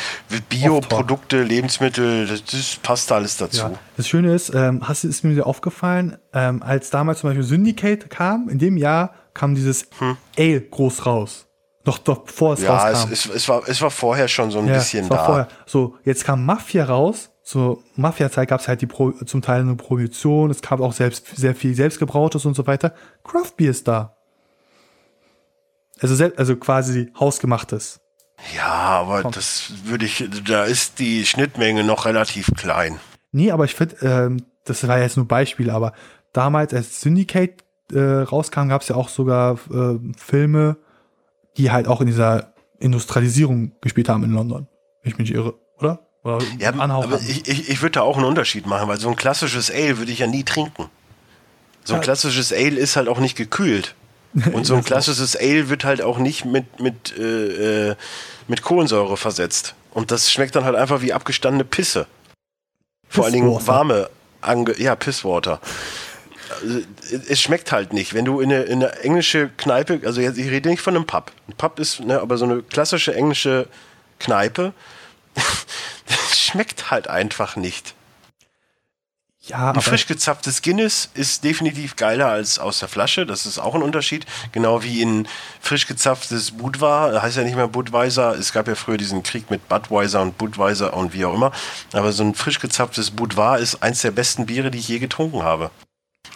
Bioprodukte, 0.48 1.42
Lebensmittel, 1.42 2.26
das, 2.26 2.44
das 2.44 2.76
passt 2.82 3.10
alles 3.12 3.36
dazu. 3.36 3.62
Ja. 3.62 3.72
Das 3.96 4.08
Schöne 4.08 4.34
ist, 4.34 4.52
ähm, 4.54 4.86
hast 4.86 5.04
ist 5.04 5.24
mir 5.24 5.46
aufgefallen, 5.46 6.16
ähm, 6.32 6.62
als 6.62 6.90
damals 6.90 7.20
zum 7.20 7.30
Beispiel 7.30 7.44
Syndicate 7.44 8.10
kam, 8.10 8.48
in 8.48 8.58
dem 8.58 8.76
Jahr 8.76 9.14
kam 9.34 9.54
dieses 9.54 9.88
Ale 10.36 10.60
groß 10.60 11.06
raus. 11.06 11.46
Noch, 11.84 11.98
doch 11.98 12.18
bevor 12.18 12.52
es 12.52 12.60
Hm. 12.60 12.66
Ja, 12.66 12.90
es, 12.90 12.98
rauskam. 12.98 13.12
es, 13.12 13.26
es, 13.26 13.48
war, 13.48 13.62
es 13.66 13.80
war 13.80 13.90
vorher 13.90 14.28
schon 14.28 14.50
so 14.50 14.58
ein 14.58 14.68
ja, 14.68 14.74
bisschen 14.74 15.04
es 15.04 15.10
war 15.10 15.16
da. 15.16 15.24
vorher. 15.24 15.48
So, 15.64 15.96
jetzt 16.04 16.24
kam 16.24 16.44
Mafia 16.44 16.84
raus. 16.84 17.30
Zur 17.48 17.82
Mafia-Zeit 17.96 18.46
gab 18.46 18.60
es 18.60 18.68
halt 18.68 18.82
die 18.82 18.86
Pro, 18.86 19.10
zum 19.10 19.40
Teil 19.40 19.62
eine 19.62 19.74
Prohibition. 19.74 20.50
Es 20.50 20.60
gab 20.60 20.80
auch 20.80 20.92
selbst, 20.92 21.34
sehr 21.34 21.54
viel 21.54 21.74
selbstgebrautes 21.74 22.44
und 22.44 22.52
so 22.52 22.66
weiter. 22.66 22.92
Craft 23.24 23.52
Beer 23.56 23.70
ist 23.70 23.88
da. 23.88 24.18
Also, 25.98 26.22
also 26.36 26.56
quasi 26.56 27.10
hausgemachtes. 27.18 28.00
Ja, 28.54 28.66
aber 28.66 29.22
das 29.30 29.72
würde 29.84 30.04
ich, 30.04 30.28
da 30.46 30.64
ist 30.64 30.98
die 30.98 31.24
Schnittmenge 31.24 31.84
noch 31.84 32.04
relativ 32.04 32.52
klein. 32.54 33.00
Nee, 33.32 33.50
aber 33.50 33.64
ich 33.64 33.74
finde, 33.74 33.96
ähm, 34.02 34.44
das 34.66 34.86
war 34.86 34.98
jetzt 34.98 35.16
nur 35.16 35.26
Beispiel, 35.26 35.70
aber 35.70 35.94
damals 36.34 36.74
als 36.74 37.00
Syndicate 37.00 37.64
äh, 37.90 37.98
rauskam, 37.98 38.68
gab 38.68 38.82
es 38.82 38.88
ja 38.88 38.96
auch 38.96 39.08
sogar 39.08 39.58
äh, 39.72 39.98
Filme, 40.18 40.76
die 41.56 41.70
halt 41.70 41.88
auch 41.88 42.02
in 42.02 42.08
dieser 42.08 42.52
Industrialisierung 42.78 43.72
gespielt 43.80 44.10
haben 44.10 44.22
in 44.22 44.32
London. 44.32 44.68
Wenn 45.00 45.12
ich 45.12 45.18
mich 45.18 45.30
nicht 45.30 45.34
irre, 45.34 45.54
oder? 46.36 46.44
ja, 46.58 46.72
aber 46.74 47.20
ich, 47.20 47.48
ich, 47.48 47.68
ich 47.68 47.82
würde 47.82 47.92
da 47.92 48.02
auch 48.02 48.16
einen 48.16 48.26
Unterschied 48.26 48.66
machen, 48.66 48.88
weil 48.88 48.98
so 48.98 49.08
ein 49.08 49.16
klassisches 49.16 49.70
Ale 49.70 49.98
würde 49.98 50.12
ich 50.12 50.20
ja 50.20 50.26
nie 50.26 50.44
trinken. 50.44 50.86
So 51.84 51.94
ein 51.94 52.00
klassisches 52.00 52.52
Ale 52.52 52.76
ist 52.78 52.96
halt 52.96 53.08
auch 53.08 53.18
nicht 53.18 53.36
gekühlt. 53.36 53.94
Und 54.52 54.66
so 54.66 54.74
ein 54.74 54.84
klassisches 54.84 55.36
Ale 55.36 55.70
wird 55.70 55.84
halt 55.84 56.02
auch 56.02 56.18
nicht 56.18 56.44
mit, 56.44 56.80
mit, 56.80 57.16
äh, 57.16 57.90
äh, 57.90 57.96
mit 58.46 58.62
Kohlensäure 58.62 59.16
versetzt. 59.16 59.74
Und 59.92 60.10
das 60.10 60.30
schmeckt 60.30 60.54
dann 60.54 60.64
halt 60.64 60.76
einfach 60.76 61.00
wie 61.00 61.12
abgestandene 61.12 61.64
Pisse. 61.64 62.06
Vor 63.08 63.24
allen 63.24 63.32
Dingen 63.32 63.66
warme, 63.66 64.10
Ange 64.42 64.78
ja, 64.78 64.94
Pisswater. 64.94 65.60
Also, 66.62 66.80
es 67.28 67.40
schmeckt 67.40 67.72
halt 67.72 67.92
nicht. 67.92 68.14
Wenn 68.14 68.24
du 68.24 68.40
in 68.40 68.52
eine, 68.52 68.62
in 68.64 68.84
eine 68.84 69.00
englische 69.00 69.50
Kneipe, 69.56 70.00
also 70.04 70.20
jetzt, 70.20 70.38
ich 70.38 70.50
rede 70.50 70.68
nicht 70.68 70.82
von 70.82 70.94
einem 70.94 71.06
Pub. 71.06 71.32
Ein 71.48 71.54
Pub 71.54 71.78
ist, 71.78 72.00
ne, 72.00 72.20
aber 72.20 72.36
so 72.36 72.44
eine 72.44 72.62
klassische 72.62 73.14
englische 73.14 73.66
Kneipe, 74.18 74.72
das 76.28 76.38
schmeckt 76.38 76.90
halt 76.90 77.08
einfach 77.08 77.56
nicht. 77.56 77.94
Ja, 79.40 79.70
ein 79.70 79.80
frisch 79.80 80.06
gezapftes 80.06 80.60
Guinness 80.60 81.08
ist 81.14 81.42
definitiv 81.42 81.96
geiler 81.96 82.26
als 82.26 82.58
aus 82.58 82.80
der 82.80 82.88
Flasche. 82.88 83.24
Das 83.24 83.46
ist 83.46 83.58
auch 83.58 83.74
ein 83.74 83.82
Unterschied. 83.82 84.26
Genau 84.52 84.82
wie 84.82 85.00
in 85.00 85.26
frisch 85.60 85.86
gezapftes 85.86 86.50
Budvar. 86.50 87.22
Heißt 87.22 87.38
ja 87.38 87.44
nicht 87.44 87.56
mehr 87.56 87.68
Budweiser. 87.68 88.34
Es 88.34 88.52
gab 88.52 88.68
ja 88.68 88.74
früher 88.74 88.98
diesen 88.98 89.22
Krieg 89.22 89.50
mit 89.50 89.66
Budweiser 89.68 90.20
und 90.20 90.36
Budweiser 90.36 90.92
und 90.94 91.14
wie 91.14 91.24
auch 91.24 91.32
immer. 91.32 91.52
Aber 91.94 92.12
so 92.12 92.24
ein 92.24 92.34
frisch 92.34 92.58
gezapftes 92.58 93.10
Budvar 93.10 93.58
ist 93.58 93.82
eins 93.82 94.02
der 94.02 94.10
besten 94.10 94.44
Biere, 94.44 94.70
die 94.70 94.78
ich 94.78 94.88
je 94.88 94.98
getrunken 94.98 95.42
habe. 95.42 95.70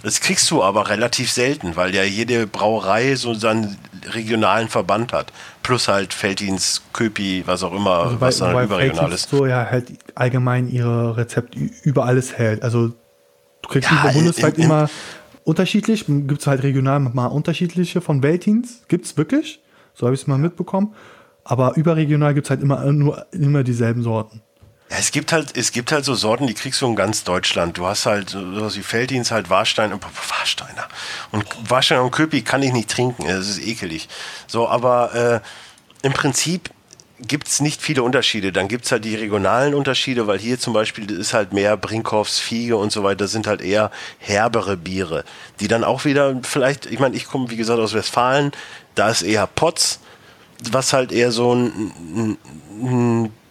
Das 0.03 0.21
kriegst 0.21 0.51
du 0.51 0.63
aber 0.63 0.89
relativ 0.89 1.31
selten, 1.31 1.77
weil 1.77 1.95
ja 1.95 2.03
jede 2.03 2.47
Brauerei 2.47 3.15
so 3.15 3.35
seinen 3.35 3.79
regionalen 4.11 4.69
Verband 4.69 5.13
hat. 5.13 5.33
Plus 5.63 5.89
halt 5.89 6.13
Feldins, 6.13 6.83
Köpi, 6.93 7.45
was 7.47 7.63
auch 7.63 7.73
immer, 7.73 7.99
also 7.99 8.17
bei, 8.17 8.27
was 8.27 8.39
dann 8.39 8.65
überregional 8.65 9.13
ist. 9.13 9.31
so 9.31 9.47
ja 9.47 9.69
halt 9.71 9.93
allgemein 10.15 10.69
ihre 10.69 11.17
Rezepte 11.17 11.59
über 11.83 12.05
alles 12.05 12.37
hält. 12.37 12.63
Also 12.63 12.89
du 12.89 13.69
kriegst 13.69 13.91
ja, 13.91 14.03
über 14.03 14.13
bundesweit 14.13 14.55
in, 14.55 14.65
in, 14.65 14.71
immer 14.71 14.91
unterschiedlich. 15.45 16.07
Gibt 16.07 16.41
es 16.41 16.47
halt 16.47 16.63
regional 16.63 16.99
mal 17.01 17.27
unterschiedliche 17.27 18.01
von 18.01 18.23
Veltins. 18.23 18.83
Gibt 18.89 19.07
es 19.07 19.17
wirklich. 19.17 19.61
So 19.95 20.07
habe 20.07 20.15
ich 20.15 20.23
es 20.23 20.27
mal 20.27 20.39
mitbekommen. 20.39 20.95
Aber 21.45 21.77
überregional 21.77 22.35
gibt 22.35 22.47
es 22.47 22.51
halt 22.51 22.63
immer, 22.63 22.85
nur, 22.93 23.27
immer 23.33 23.63
dieselben 23.63 24.03
Sorten. 24.03 24.43
Ja, 24.93 24.99
es 24.99 25.11
gibt 25.11 25.33
halt, 25.33 25.57
es 25.57 25.73
gibt 25.73 25.91
halt 25.91 26.05
so 26.05 26.15
Sorten, 26.15 26.47
die 26.47 26.53
kriegst 26.53 26.83
du 26.83 26.87
in 26.87 26.97
ganz 26.97 27.25
Deutschland. 27.25 27.79
Du 27.79 27.87
hast 27.87 28.05
halt 28.05 28.29
sowas 28.29 28.77
wie 28.77 28.83
Felddienst, 28.83 29.31
halt 29.31 29.49
Warstein 29.49 29.91
und 29.91 30.05
Warsteiner. 30.05 30.87
Und 31.31 31.47
Warsteiner 31.67 32.03
und 32.03 32.11
Köpi 32.11 32.43
kann 32.43 32.63
ich 32.63 32.75
nicht 32.75 32.91
trinken, 32.91 33.27
das 33.27 33.49
ist 33.49 33.67
ekelig. 33.67 34.11
So, 34.47 34.69
aber 34.69 35.43
äh, 35.43 36.07
im 36.07 36.13
Prinzip 36.13 36.69
gibt 37.21 37.49
es 37.49 37.61
nicht 37.61 37.81
viele 37.81 38.03
Unterschiede. 38.03 38.53
Dann 38.53 38.69
gibt 38.69 38.85
es 38.85 38.93
halt 38.93 39.07
die 39.07 39.15
regionalen 39.15 39.73
Unterschiede, 39.73 40.27
weil 40.27 40.39
hier 40.39 40.59
zum 40.59 40.75
Beispiel 40.75 41.11
ist 41.11 41.33
halt 41.33 41.55
mehr 41.55 41.79
Brinkhoffs, 41.79 42.39
Fiege 42.39 42.77
und 42.77 42.93
so 42.93 43.03
weiter, 43.03 43.29
sind 43.29 43.47
halt 43.47 43.63
eher 43.63 43.91
herbere 44.19 44.77
Biere, 44.77 45.25
die 45.61 45.69
dann 45.69 45.85
auch 45.85 46.05
wieder 46.05 46.39
vielleicht, 46.43 46.85
ich 46.85 46.99
meine, 46.99 47.17
ich 47.17 47.25
komme 47.25 47.49
wie 47.49 47.57
gesagt 47.57 47.81
aus 47.81 47.95
Westfalen, 47.95 48.53
da 48.95 49.09
ist 49.09 49.23
eher 49.23 49.47
Potz, 49.47 50.01
was 50.71 50.93
halt 50.93 51.13
eher 51.13 51.33
so 51.33 51.55
ein, 51.55 51.93
ein, 52.15 52.39
ein 52.83 53.42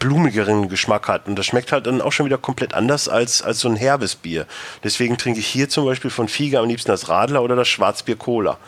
blumigeren 0.00 0.68
Geschmack 0.68 1.06
hat. 1.06 1.28
Und 1.28 1.36
das 1.36 1.46
schmeckt 1.46 1.70
halt 1.70 1.86
dann 1.86 2.00
auch 2.00 2.10
schon 2.10 2.26
wieder 2.26 2.38
komplett 2.38 2.74
anders 2.74 3.08
als, 3.08 3.42
als 3.42 3.60
so 3.60 3.68
ein 3.68 3.76
herbes 3.76 4.16
Bier. 4.16 4.46
Deswegen 4.82 5.16
trinke 5.16 5.38
ich 5.38 5.46
hier 5.46 5.68
zum 5.68 5.84
Beispiel 5.84 6.10
von 6.10 6.26
Fiege 6.26 6.58
am 6.58 6.66
liebsten 6.66 6.90
das 6.90 7.08
Radler 7.08 7.42
oder 7.42 7.54
das 7.54 7.68
Schwarzbier 7.68 8.16
Cola. 8.16 8.58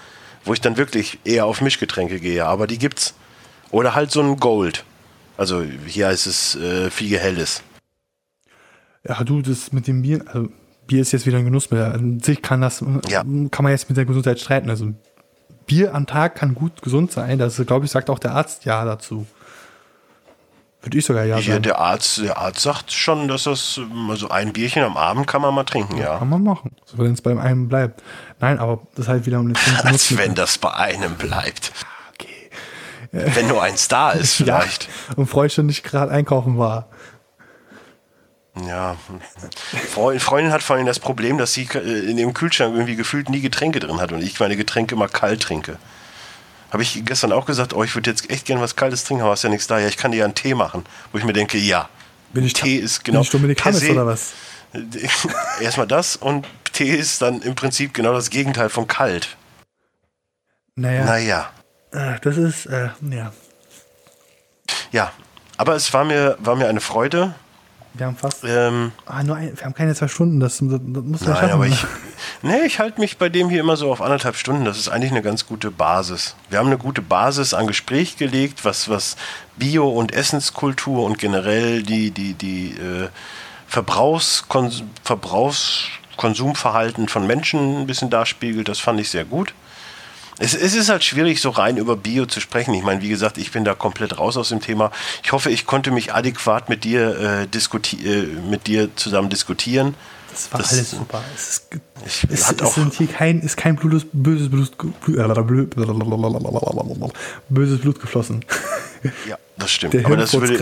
Wo 0.45 0.53
ich 0.53 0.61
dann 0.61 0.77
wirklich 0.77 1.19
eher 1.25 1.47
auf 1.47 1.61
Mischgetränke 1.61 2.21
gehe. 2.21 2.47
Aber 2.47 2.69
die 2.69 2.79
gibt's. 2.79 3.15
Oder 3.73 3.95
halt 3.95 4.13
so 4.13 4.21
ein 4.21 4.37
Gold. 4.37 4.85
Also 5.37 5.65
hier 5.87 6.09
heißt 6.09 6.27
es 6.27 6.55
äh, 6.57 6.91
Fiege 6.91 7.19
Helles. 7.19 7.63
Ja, 9.09 9.25
du, 9.25 9.43
das 9.43 9.73
mit 9.73 9.89
dem 9.89 10.03
Bier, 10.03 10.25
also 10.27 10.49
Bier 10.87 11.01
ist 11.01 11.13
jetzt 11.13 11.27
wieder 11.27 11.39
ein 11.39 11.45
Genussmittel. 11.45 11.87
An 11.87 12.21
sich 12.21 12.43
kann 12.43 12.61
das, 12.61 12.85
ja. 13.09 13.23
kann 13.23 13.63
man 13.63 13.71
jetzt 13.71 13.89
mit 13.89 13.97
der 13.97 14.05
Gesundheit 14.05 14.39
streiten. 14.39 14.69
Also 14.69 14.93
Bier 15.67 15.95
am 15.95 16.07
Tag 16.07 16.35
kann 16.35 16.55
gut 16.55 16.83
gesund 16.83 17.13
sein. 17.13 17.39
Das, 17.39 17.57
glaube 17.67 17.87
ich, 17.87 17.91
sagt 17.91 18.11
auch 18.11 18.19
der 18.19 18.33
Arzt 18.33 18.65
ja 18.65 18.85
dazu. 18.85 19.27
Würde 20.83 20.99
ich 20.99 21.05
sogar 21.05 21.25
ja 21.25 21.41
sagen. 21.41 21.63
Der 21.63 21.79
Arzt, 21.79 22.19
der 22.19 22.39
Arzt 22.39 22.61
sagt 22.61 22.91
schon, 22.93 23.29
dass 23.29 23.45
das, 23.45 23.81
also 24.09 24.29
ein 24.31 24.53
Bierchen 24.53 24.83
am 24.83 24.97
Abend 24.97 25.29
kann 25.29 25.41
man 25.41 25.55
mal 25.55 25.63
trinken, 25.63 25.97
ja. 25.97 26.19
Kann 26.19 26.29
man 26.29 26.43
machen. 26.43 26.75
So, 26.87 26.99
wenn 26.99 27.13
es 27.13 27.23
bei 27.23 27.39
einem 27.39 27.69
bleibt. 27.69 28.03
Nein, 28.41 28.59
aber 28.59 28.81
das 28.97 29.07
halt 29.07 29.25
wieder 29.25 29.39
um 29.39 29.53
den 29.53 29.57
Als 29.85 30.17
wenn 30.19 30.35
das 30.35 30.59
bei 30.59 30.73
einem 30.73 31.15
bleibt. 31.15 31.73
Okay. 32.15 32.51
Wenn 33.13 33.47
nur 33.47 33.63
eins 33.63 33.87
da 33.87 34.11
ist, 34.11 34.35
vielleicht. 34.37 34.85
Ja, 34.85 35.15
und 35.17 35.27
Freund 35.27 35.53
schon 35.53 35.67
nicht 35.67 35.85
gerade 35.85 36.11
einkaufen 36.11 36.59
war. 36.59 36.89
Ja, 38.67 38.97
Freundin 40.19 40.53
hat 40.53 40.63
vor 40.63 40.77
allem 40.77 40.85
das 40.85 41.01
Problem, 41.01 41.39
dass 41.39 41.55
sie 41.55 41.69
äh, 41.75 42.11
in 42.11 42.19
ihrem 42.19 42.35
Kühlschrank 42.35 42.75
irgendwie 42.75 42.97
gefühlt 42.97 43.31
nie 43.31 43.41
Getränke 43.41 43.81
drin 43.81 43.99
hat 43.99 44.13
und 44.13 44.23
ich 44.23 44.39
meine 44.41 44.57
Getränke 44.57 44.95
immer 44.95 45.09
kalt 45.09 45.41
trinke. 45.41 45.79
Habe 46.73 46.83
ich 46.83 47.05
gestern 47.05 47.33
auch 47.33 47.45
gesagt, 47.45 47.75
oh, 47.75 47.85
ich 47.85 47.95
würde 47.95 48.09
jetzt 48.09 48.31
echt 48.31 48.47
gerne 48.47 48.63
was 48.63 48.77
Kaltes 48.77 49.05
trinken, 49.05 49.23
aber 49.23 49.33
hast 49.33 49.45
ja 49.45 49.51
nichts 49.51 49.67
da. 49.67 49.79
Ja, 49.79 49.89
ich 49.89 49.99
kann 49.99 50.11
dir 50.11 50.19
ja 50.19 50.25
einen 50.25 50.35
Tee 50.35 50.55
machen. 50.55 50.87
Wo 51.13 51.19
ich 51.19 51.25
mir 51.25 51.35
denke, 51.35 51.59
ja. 51.59 51.91
Bin 52.33 52.45
ich 52.47 52.55
Tee 52.55 52.77
ist 52.77 53.05
genau. 53.05 53.19
Bin 53.19 53.25
ich 53.25 53.31
Dominik 53.31 53.65
Hammes 53.65 53.89
oder 53.91 54.07
was? 54.07 54.33
Erstmal 55.61 55.87
das 55.87 56.17
und 56.17 56.47
Tee 56.73 56.97
ist 56.97 57.21
dann 57.21 57.43
im 57.43 57.55
Prinzip 57.55 57.93
genau 57.93 58.15
das 58.15 58.31
Gegenteil 58.31 58.71
von 58.71 58.89
kalt. 58.89 59.37
Naja. 60.75 61.05
Naja. 61.05 61.51
Äh, 61.93 62.19
das 62.23 62.39
ist, 62.39 62.65
äh, 62.65 62.89
ja. 63.11 63.33
Ja, 64.93 65.13
aber 65.59 65.75
es 65.75 65.93
war 65.93 66.07
mir, 66.07 66.39
war 66.41 66.57
mir 66.57 66.69
eine 66.69 66.81
Freude. 66.81 67.35
Wir 67.95 68.07
haben 68.07 68.17
fast. 68.17 68.43
Ähm, 68.45 68.93
ah, 69.07 69.23
nur 69.23 69.37
ein, 69.37 69.57
wir 69.57 69.65
haben 69.65 69.75
keine 69.75 69.95
zwei 69.95 70.09
Stunden, 70.09 70.41
das, 70.41 70.59
das 70.59 70.63
muss 70.63 71.21
ja 71.21 71.37
schaffen. 71.37 71.51
Aber 71.51 71.67
ich, 71.67 71.85
nee, 72.43 72.63
ich 72.65 72.79
halte 72.79 72.99
mich 73.01 73.19
bei 73.19 73.29
dem 73.29 73.51
hier 73.51 73.61
immer 73.61 73.77
so 73.77 73.93
auf 73.93 74.01
anderthalb 74.01 74.37
Stunden. 74.37 74.65
Das 74.65 74.79
ist 74.79 74.89
eigentlich 74.89 75.11
eine 75.11 75.21
ganz 75.23 75.47
gute 75.47 75.71
Basis. 75.71 76.35
Wir 76.49 76.59
haben 76.59 76.69
eine 76.69 76.79
gute 76.79 77.03
Basis 77.03 77.53
an 77.53 77.67
Gespräch 77.67 78.17
gelegt, 78.17 78.65
was, 78.65 78.89
was 78.89 79.17
Bio- 79.57 79.91
und 79.91 80.15
Essenskultur 80.15 81.05
und 81.05 81.19
generell 81.19 81.83
die, 81.83 82.11
die, 82.11 82.33
die 82.35 82.79
äh, 82.79 83.09
Verbrauchs, 83.67 84.45
Verbrauchskonsumverhalten 85.05 87.09
von 87.09 87.27
Menschen 87.27 87.83
ein 87.83 87.87
bisschen 87.87 88.09
darspiegelt. 88.11 88.69
Das 88.69 88.79
fand 88.79 89.01
ich 89.01 89.11
sehr 89.11 89.25
gut. 89.25 89.53
Es, 90.39 90.55
es, 90.55 90.75
ist 90.75 90.89
halt 90.89 91.05
schwierig, 91.05 91.41
so 91.41 91.51
rein 91.51 91.77
über 91.77 91.97
Bio 91.97 92.27
zu 92.27 92.41
sprechen. 92.41 92.75
Ich 92.75 92.83
meine, 92.83 93.03
wie 93.03 93.09
gesagt, 93.09 93.39
ich 93.39 93.53
bin 93.53 93.65
da 93.65 93.75
komplett 93.75 94.19
raus 94.19 94.37
aus 94.37 94.49
dem 94.49 94.61
Thema. 94.61 94.91
Ich 95.23 95.33
hoffe, 95.33 95.51
ich 95.51 95.67
konnte 95.67 95.91
mich 95.91 96.15
adäquat 96.15 96.69
mit 96.69 96.85
dir, 96.85 97.19
äh, 97.19 97.43
äh, 97.45 98.27
mit 98.49 98.67
dir 98.67 98.97
zusammen 98.97 99.29
diskutieren. 99.29 99.95
Das 100.31 100.51
war 100.51 100.61
das, 100.61 100.73
alles 100.73 100.91
super. 100.93 101.23
Es 101.35 101.49
ist, 101.49 101.67
ich, 102.07 102.27
es, 102.31 102.53
es 102.53 102.75
sind 102.75 102.95
hier 102.95 103.07
kein, 103.07 103.41
ist 103.41 103.59
kein 103.59 103.77
Blut, 103.77 104.07
böses 104.13 104.49
Blut, 104.49 104.73
böses 107.49 107.81
Blut 107.81 108.01
geflossen. 108.01 108.45
Ja, 109.29 109.37
das 109.59 109.73
stimmt. 109.73 109.95
Der 109.95 110.07
Aber 110.07 110.17
das, 110.17 110.33
würde, 110.33 110.57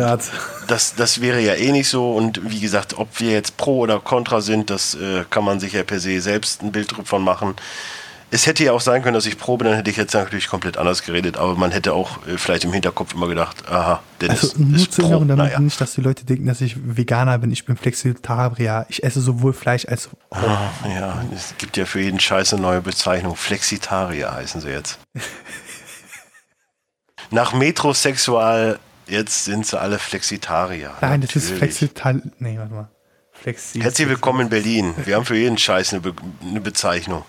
das, 0.66 0.94
das 0.94 1.20
wäre 1.20 1.40
ja 1.40 1.54
eh 1.54 1.72
nicht 1.72 1.88
so. 1.88 2.12
Und 2.16 2.40
wie 2.50 2.58
gesagt, 2.58 2.96
ob 2.96 3.20
wir 3.20 3.32
jetzt 3.32 3.58
pro 3.58 3.80
oder 3.80 4.00
contra 4.00 4.40
sind, 4.40 4.70
das 4.70 4.94
äh, 4.94 5.24
kann 5.28 5.44
man 5.44 5.60
sich 5.60 5.74
ja 5.74 5.82
per 5.82 6.00
se 6.00 6.20
selbst 6.20 6.62
ein 6.62 6.72
Bild 6.72 6.98
davon 6.98 7.22
machen 7.22 7.54
es 8.32 8.46
hätte 8.46 8.62
ja 8.64 8.72
auch 8.72 8.80
sein 8.80 9.02
können, 9.02 9.14
dass 9.14 9.26
ich 9.26 9.38
probe, 9.38 9.64
dann 9.64 9.74
hätte 9.74 9.90
ich 9.90 9.96
jetzt 9.96 10.14
natürlich 10.14 10.46
komplett 10.46 10.76
anders 10.76 11.02
geredet, 11.02 11.36
aber 11.36 11.56
man 11.56 11.72
hätte 11.72 11.92
auch 11.92 12.26
äh, 12.26 12.38
vielleicht 12.38 12.64
im 12.64 12.72
Hinterkopf 12.72 13.14
immer 13.14 13.26
gedacht, 13.26 13.68
aha, 13.68 14.02
Dennis 14.20 14.44
also, 14.44 14.62
nur 14.62 14.76
ist 14.76 14.92
zu 14.92 15.02
Erinnerung, 15.02 15.28
damit 15.28 15.46
naja. 15.46 15.60
nicht, 15.60 15.80
dass 15.80 15.94
die 15.94 16.00
Leute 16.00 16.24
denken, 16.24 16.46
dass 16.46 16.60
ich 16.60 16.76
Veganer 16.76 17.38
bin, 17.38 17.50
ich 17.50 17.64
bin 17.64 17.76
Flexitarier, 17.76 18.86
ich 18.88 19.02
esse 19.02 19.20
sowohl 19.20 19.52
Fleisch 19.52 19.86
als 19.86 20.08
auch. 20.30 20.36
Ah, 20.36 20.70
ja, 20.88 21.24
es 21.34 21.54
gibt 21.58 21.76
ja 21.76 21.86
für 21.86 22.00
jeden 22.00 22.20
Scheiß 22.20 22.52
eine 22.52 22.62
neue 22.62 22.80
Bezeichnung, 22.80 23.34
Flexitarier 23.34 24.32
heißen 24.32 24.60
sie 24.60 24.70
jetzt. 24.70 25.00
Nach 27.32 27.52
Metrosexual, 27.52 28.78
jetzt 29.06 29.44
sind 29.44 29.66
sie 29.66 29.80
alle 29.80 29.98
Flexitarier. 29.98 30.92
Nein, 31.00 31.20
das 31.20 31.34
ist 31.34 31.50
Flexitarier, 31.50 32.22
nee, 32.38 32.58
warte 32.58 32.74
mal. 32.74 32.90
Flexi 33.32 33.80
Herzlich 33.80 34.06
willkommen 34.06 34.42
in 34.42 34.48
Berlin. 34.50 34.94
Wir 35.06 35.16
haben 35.16 35.24
für 35.24 35.36
jeden 35.36 35.56
Scheiß 35.56 35.94
eine, 35.94 36.02
Be 36.02 36.12
eine 36.42 36.60
Bezeichnung. 36.60 37.24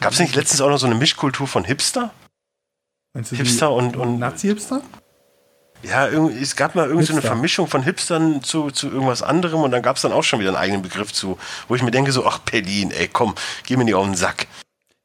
Gab 0.00 0.12
es 0.12 0.18
nicht 0.18 0.34
letztens 0.34 0.60
auch 0.60 0.68
noch 0.68 0.78
so 0.78 0.86
eine 0.86 0.94
Mischkultur 0.94 1.46
von 1.46 1.64
Hipster? 1.64 2.10
Hipster 3.14 3.72
und, 3.72 3.96
und 3.96 4.18
Nazi-Hipster? 4.18 4.82
Ja, 5.82 6.08
es 6.08 6.56
gab 6.56 6.74
mal 6.74 6.86
irgendwie 6.86 7.06
so 7.06 7.14
eine 7.14 7.22
Vermischung 7.22 7.66
von 7.66 7.82
Hipstern 7.82 8.42
zu, 8.42 8.70
zu 8.70 8.88
irgendwas 8.88 9.22
anderem 9.22 9.62
und 9.62 9.70
dann 9.70 9.82
gab 9.82 9.96
es 9.96 10.02
dann 10.02 10.12
auch 10.12 10.22
schon 10.22 10.40
wieder 10.40 10.50
einen 10.50 10.58
eigenen 10.58 10.82
Begriff 10.82 11.12
zu, 11.12 11.38
wo 11.68 11.74
ich 11.74 11.82
mir 11.82 11.90
denke 11.90 12.12
so, 12.12 12.26
ach 12.26 12.38
Berlin, 12.40 12.90
ey, 12.90 13.08
komm, 13.08 13.34
geh 13.64 13.76
mir 13.76 13.84
nicht 13.84 13.94
auf 13.94 14.04
den 14.04 14.14
Sack. 14.14 14.46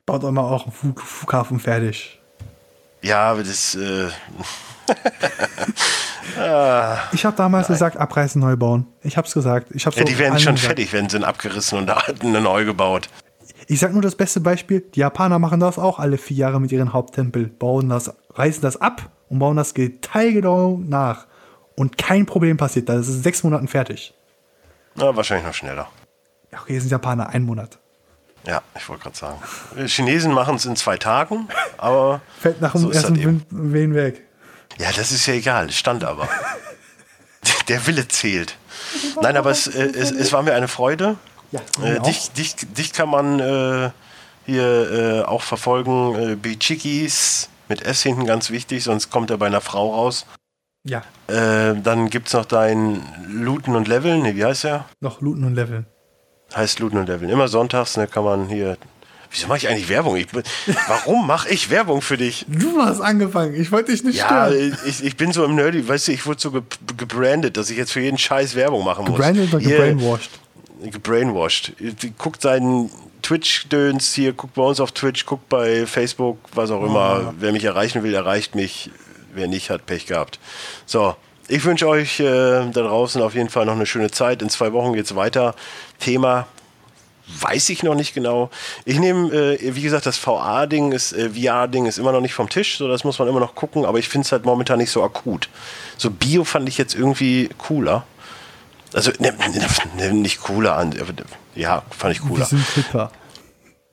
Baut 0.06 0.24
doch 0.24 0.32
mal 0.32 0.42
auch 0.42 0.64
einen 0.64 0.74
Flug, 0.74 1.02
Flughafen 1.02 1.60
fertig. 1.60 2.20
Ja, 3.02 3.32
aber 3.32 3.44
das, 3.44 3.76
äh, 3.76 4.10
ich 7.14 7.26
habe 7.26 7.38
damals 7.38 7.70
Nein. 7.70 7.76
gesagt, 7.76 7.98
abreißen, 7.98 8.42
neu 8.42 8.56
bauen. 8.56 8.88
Ich 9.02 9.18
habe 9.18 9.28
es 9.28 9.34
gesagt. 9.34 9.68
Ich 9.72 9.86
hab's 9.86 9.96
ja, 9.96 10.04
die 10.04 10.18
werden 10.18 10.40
schon 10.40 10.56
gesagt. 10.56 10.68
fertig, 10.68 10.94
wenn 10.94 11.10
sie 11.10 11.24
abgerissen 11.24 11.80
und 11.80 12.24
neu 12.24 12.66
gebaut. 12.66 13.10
Ich 13.68 13.80
sag 13.80 13.94
nur 13.94 14.02
das 14.02 14.16
beste 14.16 14.40
Beispiel, 14.42 14.82
die 14.82 15.00
Japaner 15.00 15.40
machen 15.40 15.60
das 15.60 15.80
auch 15.80 16.00
alle 16.00 16.18
vier 16.18 16.38
Jahre 16.38 16.62
mit 16.62 16.72
ihren 16.72 16.94
Haupttempel, 16.94 17.48
bauen 17.48 17.90
das, 17.90 18.14
reißen 18.34 18.62
das 18.62 18.80
ab 18.80 19.10
und 19.30 19.40
bauen 19.40 19.58
das 19.58 19.74
detailgenau 19.74 20.80
nach. 20.86 21.26
Und 21.76 21.98
kein 21.98 22.26
Problem 22.26 22.58
passiert, 22.58 22.90
das 22.90 23.08
ist 23.08 23.16
in 23.16 23.24
sechs 23.24 23.44
Monaten 23.44 23.68
fertig. 23.68 24.14
Na, 24.96 25.16
wahrscheinlich 25.16 25.46
noch 25.46 25.54
schneller. 25.54 25.90
Ja, 26.52 26.62
okay, 26.62 26.80
sind 26.80 26.90
Japaner, 26.90 27.30
ein 27.30 27.44
Monat. 27.44 27.80
Ja, 28.46 28.62
ich 28.78 28.88
wollte 28.88 29.04
gerade 29.04 29.18
sagen. 29.18 29.40
Die 29.76 29.88
Chinesen 29.88 30.32
machen 30.32 30.56
es 30.56 30.66
in 30.66 30.76
zwei 30.76 30.98
Tagen, 30.98 31.48
aber. 31.78 32.22
Fällt 32.40 32.62
nach 32.62 32.74
dem 32.74 32.82
so 32.82 32.92
ersten. 32.92 33.44
Wehen 33.50 33.96
weg. 33.96 34.22
Ja, 34.78 34.92
das 34.92 35.12
ist 35.12 35.26
ja 35.26 35.34
egal, 35.34 35.72
stand 35.72 36.04
aber. 36.04 36.30
Der 37.68 37.86
Wille 37.88 38.08
zählt. 38.08 38.58
Nein, 39.22 39.38
aber 39.38 39.50
es, 39.50 39.68
äh, 39.68 39.86
es, 39.86 40.12
es 40.12 40.32
war 40.32 40.44
mir 40.44 40.54
eine 40.54 40.68
Freude. 40.68 41.18
Ja, 41.52 41.62
Äh, 41.84 42.00
dich, 42.02 42.32
dich, 42.32 42.56
dich 42.56 42.94
kann 42.94 43.10
man 43.10 43.40
äh, 43.40 43.90
hier 44.46 44.92
äh, 44.92 45.22
auch 45.24 45.42
verfolgen. 45.42 46.16
Äh, 46.16 46.36
Bichikis 46.36 47.50
mit 47.70 47.82
S 47.82 48.04
hinten 48.04 48.26
ganz 48.26 48.50
wichtig, 48.52 48.84
sonst 48.84 49.10
kommt 49.10 49.30
er 49.32 49.38
bei 49.38 49.48
einer 49.48 49.62
Frau 49.62 49.94
raus. 49.94 50.26
Ja, 50.88 51.02
Äh, 51.28 51.76
dann 51.82 52.10
gibt 52.12 52.28
es 52.28 52.34
noch 52.34 52.46
dein 52.46 53.02
Looten 53.28 53.76
und 53.76 53.88
Leveln. 53.88 54.22
Nee, 54.22 54.36
wie 54.36 54.46
heißt 54.46 54.66
der? 54.66 54.86
noch 55.02 55.20
looten 55.22 55.44
und 55.46 55.56
leveln. 55.56 55.88
Heißt 56.56 56.80
Looten 56.80 56.98
und 57.00 57.08
Leveln. 57.08 57.30
Immer 57.32 57.48
sonntags, 57.48 57.98
ne, 57.98 58.06
kann 58.08 58.24
man 58.24 58.48
hier. 58.48 58.78
Wieso 59.32 59.48
mache 59.48 59.58
ich 59.58 59.68
eigentlich 59.68 59.90
Werbung? 59.90 60.16
Ich, 60.16 60.28
warum 60.88 61.26
mache 61.26 61.50
ich 61.50 61.72
Werbung 61.72 62.02
für 62.04 62.16
dich? 62.18 62.46
Du 62.48 62.80
hast 62.82 63.02
angefangen, 63.02 63.56
ich 63.56 63.72
wollte 63.72 63.92
dich 63.92 64.04
nicht 64.04 64.18
Ja, 64.20 64.28
stören. 64.48 64.78
ich, 64.86 65.04
ich 65.04 65.18
bin 65.18 65.34
so 65.34 65.44
im 65.44 65.56
Nerdy, 65.56 65.86
weißt 65.88 66.08
du, 66.08 66.12
ich 66.12 66.26
wurde 66.28 66.40
so 66.40 66.52
ge 66.52 66.62
gebrandet, 66.96 67.58
dass 67.58 67.72
ich 67.72 67.78
jetzt 67.78 67.92
für 67.92 68.00
jeden 68.02 68.20
Scheiß 68.20 68.54
Werbung 68.56 68.84
machen 68.86 69.06
muss. 69.06 69.16
Gebrandet 69.16 69.52
oder 69.54 69.64
Hier- 69.64 69.78
gebrainwashed? 69.78 70.30
Gebrainwashed. 70.84 71.74
Guckt 72.18 72.42
seinen 72.42 72.92
Twitch-Döns 73.22 74.14
hier, 74.14 74.34
guckt 74.34 74.54
bei 74.54 74.64
uns 74.64 74.80
auf 74.80 74.92
Twitch, 74.92 75.26
guckt 75.26 75.50
bei 75.50 75.86
Facebook, 75.86 76.38
was 76.54 76.72
auch 76.72 76.84
immer. 76.84 77.34
Wer 77.40 77.52
mich 77.52 77.64
erreichen 77.64 78.04
will, 78.04 78.14
erreicht 78.14 78.56
mich. 78.56 78.92
Wer 79.34 79.48
nicht, 79.48 79.70
hat 79.70 79.86
Pech 79.86 80.06
gehabt. 80.06 80.40
So, 80.86 81.16
ich 81.48 81.64
wünsche 81.66 81.88
euch 81.88 82.20
äh, 82.20 82.24
da 82.24 82.82
draußen 82.82 83.22
auf 83.22 83.36
jeden 83.36 83.50
Fall 83.50 83.66
noch 83.66 83.74
eine 83.74 83.86
schöne 83.86 84.12
Zeit. 84.12 84.42
In 84.42 84.50
zwei 84.50 84.72
Wochen 84.74 84.94
geht's 84.94 85.16
weiter. 85.16 85.56
Thema 86.00 86.48
weiß 87.28 87.70
ich 87.70 87.84
noch 87.84 87.96
nicht 87.96 88.14
genau. 88.14 88.50
Ich 88.86 89.00
nehme, 89.00 89.34
äh, 89.34 89.76
wie 89.76 89.82
gesagt, 89.82 90.06
das 90.06 90.26
VA-Ding 90.26 90.92
ist, 90.92 91.14
äh, 91.14 91.30
VR-Ding 91.30 91.86
ist 91.86 91.98
immer 91.98 92.12
noch 92.12 92.22
nicht 92.22 92.34
vom 92.34 92.50
Tisch, 92.50 92.78
so 92.78 92.88
das 92.88 93.04
muss 93.04 93.20
man 93.20 93.28
immer 93.28 93.40
noch 93.40 93.56
gucken, 93.56 93.86
aber 93.86 94.00
ich 94.00 94.08
finde 94.08 94.26
es 94.26 94.32
halt 94.32 94.46
momentan 94.46 94.78
nicht 94.78 94.92
so 94.92 95.04
akut. 95.04 95.50
So 95.98 96.12
Bio 96.12 96.44
fand 96.44 96.70
ich 96.70 96.78
jetzt 96.78 96.94
irgendwie 96.94 97.50
cooler. 97.58 98.06
Also, 98.94 99.12
ne, 99.20 99.34
ne, 99.34 99.68
ne, 99.98 100.14
nicht 100.14 100.42
cooler 100.42 100.78
an. 100.78 100.96
Ja, 101.56 101.84
fand 101.90 102.16
ich 102.16 102.22
cooler. 102.22 102.46
sind 102.46 102.66
Hipper. 102.76 103.12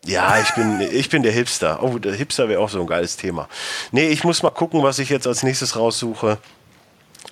Ja, 0.05 0.41
ich 0.41 0.51
bin, 0.55 0.81
ich 0.81 1.11
bin 1.11 1.23
der 1.23 1.31
Hipster. 1.31 1.83
Oh, 1.83 1.99
der 1.99 2.15
Hipster 2.15 2.49
wäre 2.49 2.61
auch 2.61 2.69
so 2.69 2.81
ein 2.81 2.89
geiles 2.89 3.17
Thema. 3.17 3.49
Nee, 3.93 4.09
ich 4.09 4.25
muss 4.25 4.43
mal 4.43 4.51
gucken, 4.51 4.83
was 4.83 4.99
ich 4.99 5.09
jetzt 5.09 5.29
als 5.29 5.45
nächstes 5.45 5.77
raussuche. 5.77 6.39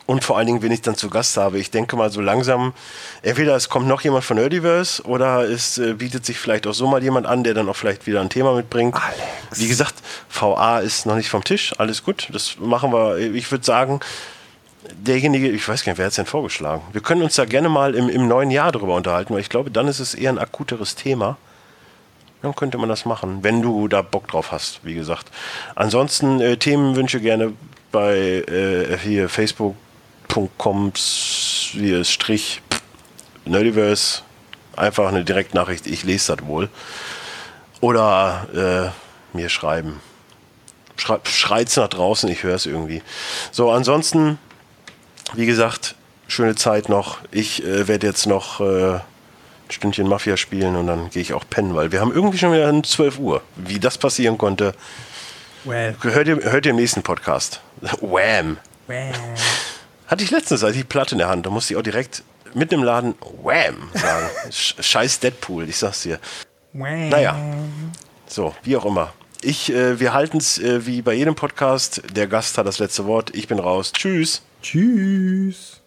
Und 0.07 0.25
vor 0.25 0.37
allen 0.39 0.47
Dingen, 0.47 0.63
wen 0.63 0.71
ich 0.71 0.83
dann 0.83 0.97
zu 0.97 1.11
Gast 1.11 1.37
habe. 1.37 1.59
Ich 1.59 1.71
denke 1.71 1.97
mal 1.97 2.11
so 2.11 2.21
langsam, 2.21 2.73
entweder 3.23 3.57
es 3.57 3.69
kommt 3.69 3.87
noch 3.87 4.01
jemand 4.03 4.25
von 4.25 4.37
Nerdiverse 4.37 5.03
oder 5.05 5.49
es 5.49 5.79
äh, 5.79 5.95
bietet 5.95 6.25
sich 6.27 6.39
vielleicht 6.39 6.67
auch 6.67 6.75
so 6.75 6.87
mal 6.89 7.03
jemand 7.03 7.27
an, 7.27 7.45
der 7.45 7.55
dann 7.55 7.69
auch 7.69 7.77
vielleicht 7.77 8.07
wieder 8.07 8.21
ein 8.21 8.31
Thema 8.31 8.55
mitbringt. 8.55 8.95
Alex. 8.95 9.61
Wie 9.61 9.69
gesagt, 9.69 9.95
VA 10.29 10.79
ist 10.79 11.07
noch 11.07 11.17
nicht 11.17 11.29
vom 11.29 11.45
Tisch. 11.45 11.75
Alles 11.79 12.05
gut. 12.05 12.29
Das 12.33 12.57
machen 12.59 12.93
wir. 12.93 13.19
Ich 13.19 13.51
würde 13.51 13.65
sagen, 13.65 14.01
derjenige, 14.93 15.49
ich 15.49 15.67
weiß 15.69 15.85
gar 15.85 15.93
nicht, 15.93 15.99
wer 15.99 16.07
hat 16.07 16.11
es 16.11 16.17
denn 16.17 16.27
vorgeschlagen? 16.27 16.83
Wir 16.93 17.01
können 17.01 17.23
uns 17.23 17.35
da 17.37 17.45
gerne 17.45 17.69
mal 17.69 17.95
im, 17.95 18.09
im 18.09 18.29
neuen 18.29 18.51
Jahr 18.51 18.73
darüber 18.73 18.95
unterhalten, 18.95 19.35
weil 19.35 19.41
ich 19.41 19.49
glaube, 19.49 19.71
dann 19.71 19.89
ist 19.89 20.01
es 20.01 20.15
eher 20.15 20.31
ein 20.31 20.39
akuteres 20.39 20.95
Thema. 20.95 21.37
Dann 22.43 22.55
könnte 22.55 22.79
man 22.79 22.89
das 22.89 23.05
machen, 23.05 23.43
wenn 23.43 23.61
du 23.61 23.87
da 23.89 24.01
Bock 24.01 24.29
drauf 24.29 24.51
hast, 24.53 24.81
wie 24.83 24.95
gesagt. 24.95 25.31
Ansonsten 25.75 26.41
äh, 26.41 26.57
Themenwünsche 26.57 27.21
gerne 27.21 27.53
bei 27.93 28.15
äh, 28.17 28.97
hier 28.99 29.29
facebook.com 29.29 30.93
hier 30.95 32.05
Strich 32.05 32.63
Nerdiverse. 33.45 34.23
Einfach 34.77 35.09
eine 35.09 35.25
Direktnachricht, 35.25 35.87
ich 35.87 36.05
lese 36.05 36.37
das 36.37 36.47
wohl. 36.47 36.71
Oder 37.81 38.93
äh, 39.35 39.37
mir 39.37 39.49
schreiben. 39.49 40.01
Schrei 40.97 41.19
schreit's 41.25 41.77
nach 41.77 41.89
draußen, 41.89 42.31
ich 42.31 42.43
höre 42.43 42.55
es 42.55 42.67
irgendwie. 42.67 43.03
So, 43.51 43.71
ansonsten, 43.71 44.39
wie 45.35 45.47
gesagt, 45.47 45.95
schöne 46.29 46.55
Zeit 46.55 46.89
noch. 46.89 47.19
Ich 47.31 47.65
äh, 47.65 47.89
werde 47.89 48.07
jetzt 48.07 48.27
noch 48.27 48.61
äh, 48.61 48.95
ein 48.95 49.01
Stündchen 49.71 50.09
Mafia 50.09 50.37
spielen 50.37 50.77
und 50.77 50.87
dann 50.87 51.11
gehe 51.11 51.23
ich 51.23 51.33
auch 51.33 51.45
pennen, 51.49 51.75
weil 51.75 51.93
wir 51.93 52.01
haben 52.01 52.13
irgendwie 52.13 52.39
schon 52.39 52.53
wieder 52.53 52.69
um 52.71 52.83
12 52.85 53.19
Uhr. 53.19 53.43
Wie 53.57 53.79
das 53.81 53.99
passieren 53.99 54.39
konnte, 54.39 54.75
Well. 55.65 55.95
hört 56.03 56.27
ihr, 56.29 56.37
hört 56.43 56.67
ihr 56.67 56.71
im 56.71 56.77
nächsten 56.77 57.03
Podcast. 57.03 57.61
Wham! 58.01 58.59
well. 58.87 59.13
Hatte 60.07 60.25
ich 60.25 60.31
letztens, 60.31 60.65
als 60.65 60.75
ich 60.75 60.83
die 60.83 60.87
Platte 60.89 61.15
in 61.15 61.19
der 61.19 61.29
Hand, 61.29 61.47
da 61.47 61.51
musste 61.51 61.75
ich 61.75 61.79
auch 61.79 61.83
direkt 61.85 62.23
mitten 62.55 62.75
im 62.75 62.83
Laden 62.83 63.15
Wham! 63.43 63.91
sagen. 63.95 64.27
Sch- 64.51 64.83
Scheiß 64.83 65.21
Deadpool, 65.21 65.69
ich 65.69 65.77
sag's 65.77 66.03
dir. 66.03 66.19
Naja, 66.73 67.37
so, 68.27 68.55
wie 68.63 68.77
auch 68.77 68.85
immer. 68.85 69.13
Ich, 69.43 69.73
äh, 69.73 69.99
wir 69.99 70.13
halten 70.13 70.37
es 70.39 70.59
äh, 70.59 70.85
wie 70.87 71.01
bei 71.03 71.15
jedem 71.15 71.35
Podcast. 71.35 72.03
Der 72.15 72.27
Gast 72.27 72.59
hat 72.59 72.67
das 72.67 72.79
letzte 72.79 73.07
Wort. 73.07 73.35
Ich 73.35 73.49
bin 73.49 73.59
raus. 73.59 73.93
Tschüss. 73.93 74.43
Tschüss. 74.63 75.80